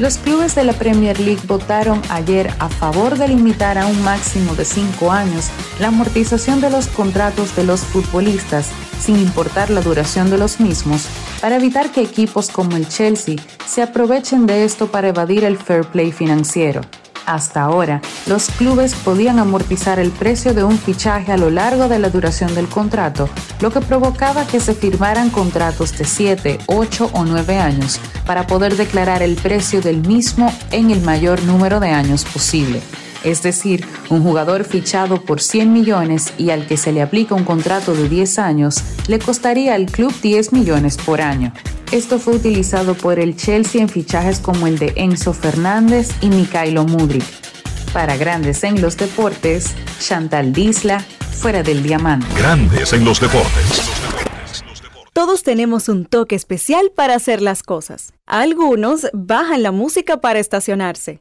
Los 0.03 0.19
clubes 0.19 0.57
de 0.57 0.65
la 0.65 0.73
Premier 0.73 1.21
League 1.21 1.43
votaron 1.47 2.03
ayer 2.09 2.53
a 2.59 2.69
favor 2.69 3.17
de 3.17 3.29
limitar 3.29 3.79
a 3.79 3.87
un 3.87 4.03
máximo 4.03 4.57
de 4.57 4.65
cinco 4.65 5.13
años 5.13 5.49
la 5.79 5.89
amortización 5.89 6.61
de 6.61 6.71
los 6.71 6.89
contratos 6.89 7.55
de 7.55 7.63
los 7.63 7.83
futbolistas, 7.83 8.73
sin 8.99 9.17
importar 9.17 9.71
la 9.71 9.81
duración 9.81 10.29
de 10.29 10.39
los 10.39 10.59
mismos, 10.59 11.07
para 11.41 11.55
evitar 11.55 11.93
que 11.93 12.03
equipos 12.03 12.51
como 12.51 12.77
el 12.77 12.89
Chelsea 12.89 13.37
se 13.65 13.81
aprovechen 13.81 14.45
de 14.45 14.65
esto 14.65 14.89
para 14.89 15.07
evadir 15.07 15.45
el 15.45 15.57
fair 15.57 15.85
play 15.85 16.11
financiero. 16.11 16.81
Hasta 17.27 17.63
ahora, 17.63 18.01
los 18.27 18.49
clubes 18.49 18.95
podían 18.95 19.39
amortizar 19.39 19.99
el 19.99 20.11
precio 20.11 20.55
de 20.55 20.65
un 20.65 20.79
fichaje 20.79 21.33
a 21.33 21.37
lo 21.37 21.51
largo 21.51 21.89
de 21.89 21.99
la 21.99 22.11
duración 22.11 22.55
del 22.55 22.69
contrato, 22.69 23.29
lo 23.61 23.71
que 23.71 23.81
provocaba 23.81 24.47
que 24.47 24.61
se 24.61 24.75
firmaran 24.75 25.31
contratos 25.31 25.97
de 25.97 26.05
7, 26.05 26.59
8 26.67 27.11
o 27.13 27.25
9 27.25 27.59
años 27.59 28.01
para 28.27 28.47
poder 28.47 28.77
declarar 28.77 29.23
el 29.23 29.37
precio 29.37 29.81
del 29.81 30.07
mismo 30.07 30.53
en 30.71 30.91
el 30.91 31.01
mayor 31.03 31.43
número 31.45 31.81
de 31.81 31.91
años 31.91 32.25
posible. 32.25 32.83
Es 33.25 33.43
decir, 33.43 33.87
un 34.11 34.23
jugador 34.23 34.65
fichado 34.65 35.23
por 35.23 35.41
100 35.41 35.73
millones 35.73 36.33
y 36.39 36.51
al 36.51 36.67
que 36.67 36.77
se 36.77 36.93
le 36.93 37.03
aplica 37.03 37.35
un 37.35 37.45
contrato 37.45 37.95
de 37.95 38.09
10 38.09 38.39
años, 38.39 38.83
le 39.07 39.19
costaría 39.19 39.75
al 39.75 39.87
club 39.87 40.13
10 40.21 40.53
millones 40.53 40.97
por 40.97 41.21
año. 41.21 41.53
Esto 41.93 42.19
fue 42.19 42.37
utilizado 42.37 42.95
por 42.95 43.19
el 43.19 43.37
Chelsea 43.37 43.81
en 43.81 43.89
fichajes 43.89 44.41
como 44.41 44.67
el 44.67 44.79
de 44.79 44.93
Enzo 44.97 45.33
Fernández 45.35 46.11
y 46.21 46.29
Mikhailo 46.29 46.85
Mudrik. 46.85 47.25
Para 47.93 48.17
Grandes 48.17 48.65
en 48.65 48.81
los 48.81 48.97
Deportes, 48.97 49.75
Chantal 50.01 50.53
Disla, 50.53 51.01
fuera 51.01 51.63
del 51.63 51.83
diamante. 51.83 52.27
Grandes 52.37 52.93
en 52.93 53.05
los 53.05 53.21
deportes. 53.21 53.83
Todos 55.13 55.43
tenemos 55.43 55.91
un 55.91 56.07
toque 56.07 56.35
especial 56.35 56.91
para 56.97 57.15
hacer 57.15 57.43
las 57.43 57.63
cosas. 57.63 58.15
Algunos 58.25 59.09
bajan 59.13 59.63
la 59.63 59.71
música 59.71 60.23
para 60.23 60.39
estacionarse. 60.39 61.21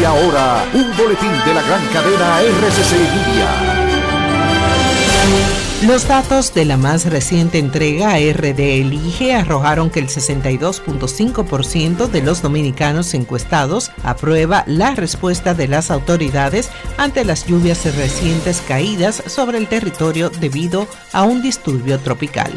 Y 0.00 0.04
ahora, 0.04 0.64
un 0.72 0.96
boletín 0.96 1.30
de 1.44 1.52
la 1.52 1.60
gran 1.60 1.86
cadena 1.92 2.40
RCC. 2.40 2.96
Los 5.86 6.08
datos 6.08 6.54
de 6.54 6.64
la 6.64 6.78
más 6.78 7.04
reciente 7.04 7.58
entrega 7.58 8.16
RD 8.18 8.60
Elige 8.80 9.34
arrojaron 9.34 9.90
que 9.90 10.00
el 10.00 10.08
62.5% 10.08 12.06
de 12.08 12.22
los 12.22 12.40
dominicanos 12.40 13.12
encuestados 13.12 13.90
aprueba 14.02 14.64
la 14.66 14.94
respuesta 14.94 15.52
de 15.52 15.68
las 15.68 15.90
autoridades 15.90 16.70
ante 16.96 17.26
las 17.26 17.46
lluvias 17.46 17.84
recientes 17.96 18.62
caídas 18.66 19.22
sobre 19.26 19.58
el 19.58 19.68
territorio 19.68 20.30
debido 20.30 20.86
a 21.12 21.24
un 21.24 21.42
disturbio 21.42 21.98
tropical. 21.98 22.52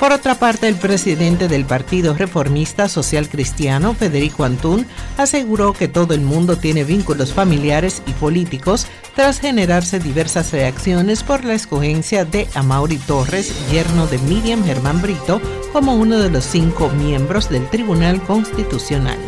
Por 0.00 0.12
otra 0.12 0.34
parte, 0.36 0.66
el 0.66 0.76
presidente 0.76 1.46
del 1.46 1.66
Partido 1.66 2.14
Reformista 2.14 2.88
Social 2.88 3.28
Cristiano, 3.28 3.94
Federico 3.94 4.44
Antún, 4.44 4.86
aseguró 5.18 5.74
que 5.74 5.88
todo 5.88 6.14
el 6.14 6.22
mundo 6.22 6.56
tiene 6.56 6.84
vínculos 6.84 7.34
familiares 7.34 8.02
y 8.06 8.12
políticos 8.12 8.86
tras 9.14 9.40
generarse 9.40 10.00
diversas 10.00 10.52
reacciones 10.52 11.22
por 11.22 11.44
la 11.44 11.52
escogencia 11.52 12.24
de 12.24 12.48
Amaury 12.54 12.96
Torres, 12.96 13.52
yerno 13.70 14.06
de 14.06 14.16
Miriam 14.20 14.64
Germán 14.64 15.02
Brito, 15.02 15.38
como 15.70 15.94
uno 15.94 16.18
de 16.18 16.30
los 16.30 16.44
cinco 16.44 16.88
miembros 16.88 17.50
del 17.50 17.68
Tribunal 17.68 18.22
Constitucional. 18.22 19.18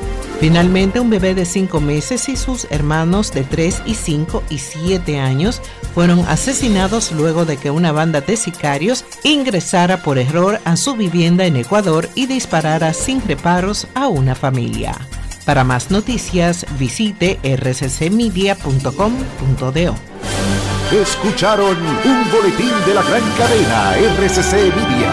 Finalmente, 0.42 0.98
un 0.98 1.08
bebé 1.08 1.36
de 1.36 1.44
5 1.44 1.80
meses 1.80 2.28
y 2.28 2.36
sus 2.36 2.66
hermanos 2.72 3.32
de 3.32 3.44
3 3.44 3.82
y 3.86 3.94
5 3.94 4.42
y 4.50 4.58
7 4.58 5.20
años 5.20 5.62
fueron 5.94 6.18
asesinados 6.26 7.12
luego 7.12 7.44
de 7.44 7.58
que 7.58 7.70
una 7.70 7.92
banda 7.92 8.20
de 8.20 8.36
sicarios 8.36 9.04
ingresara 9.22 10.02
por 10.02 10.18
error 10.18 10.58
a 10.64 10.76
su 10.76 10.96
vivienda 10.96 11.44
en 11.44 11.54
Ecuador 11.54 12.08
y 12.16 12.26
disparara 12.26 12.92
sin 12.92 13.24
reparos 13.24 13.86
a 13.94 14.08
una 14.08 14.34
familia. 14.34 14.96
Para 15.46 15.62
más 15.62 15.92
noticias, 15.92 16.66
visite 16.76 17.38
rccmedia.com.do. 17.44 19.94
Escucharon 20.90 21.76
un 21.76 22.30
boletín 22.32 22.72
de 22.84 22.94
la 22.94 23.02
gran 23.02 23.22
cadena 23.38 23.96
RCC 23.96 24.74
Media. 24.74 25.12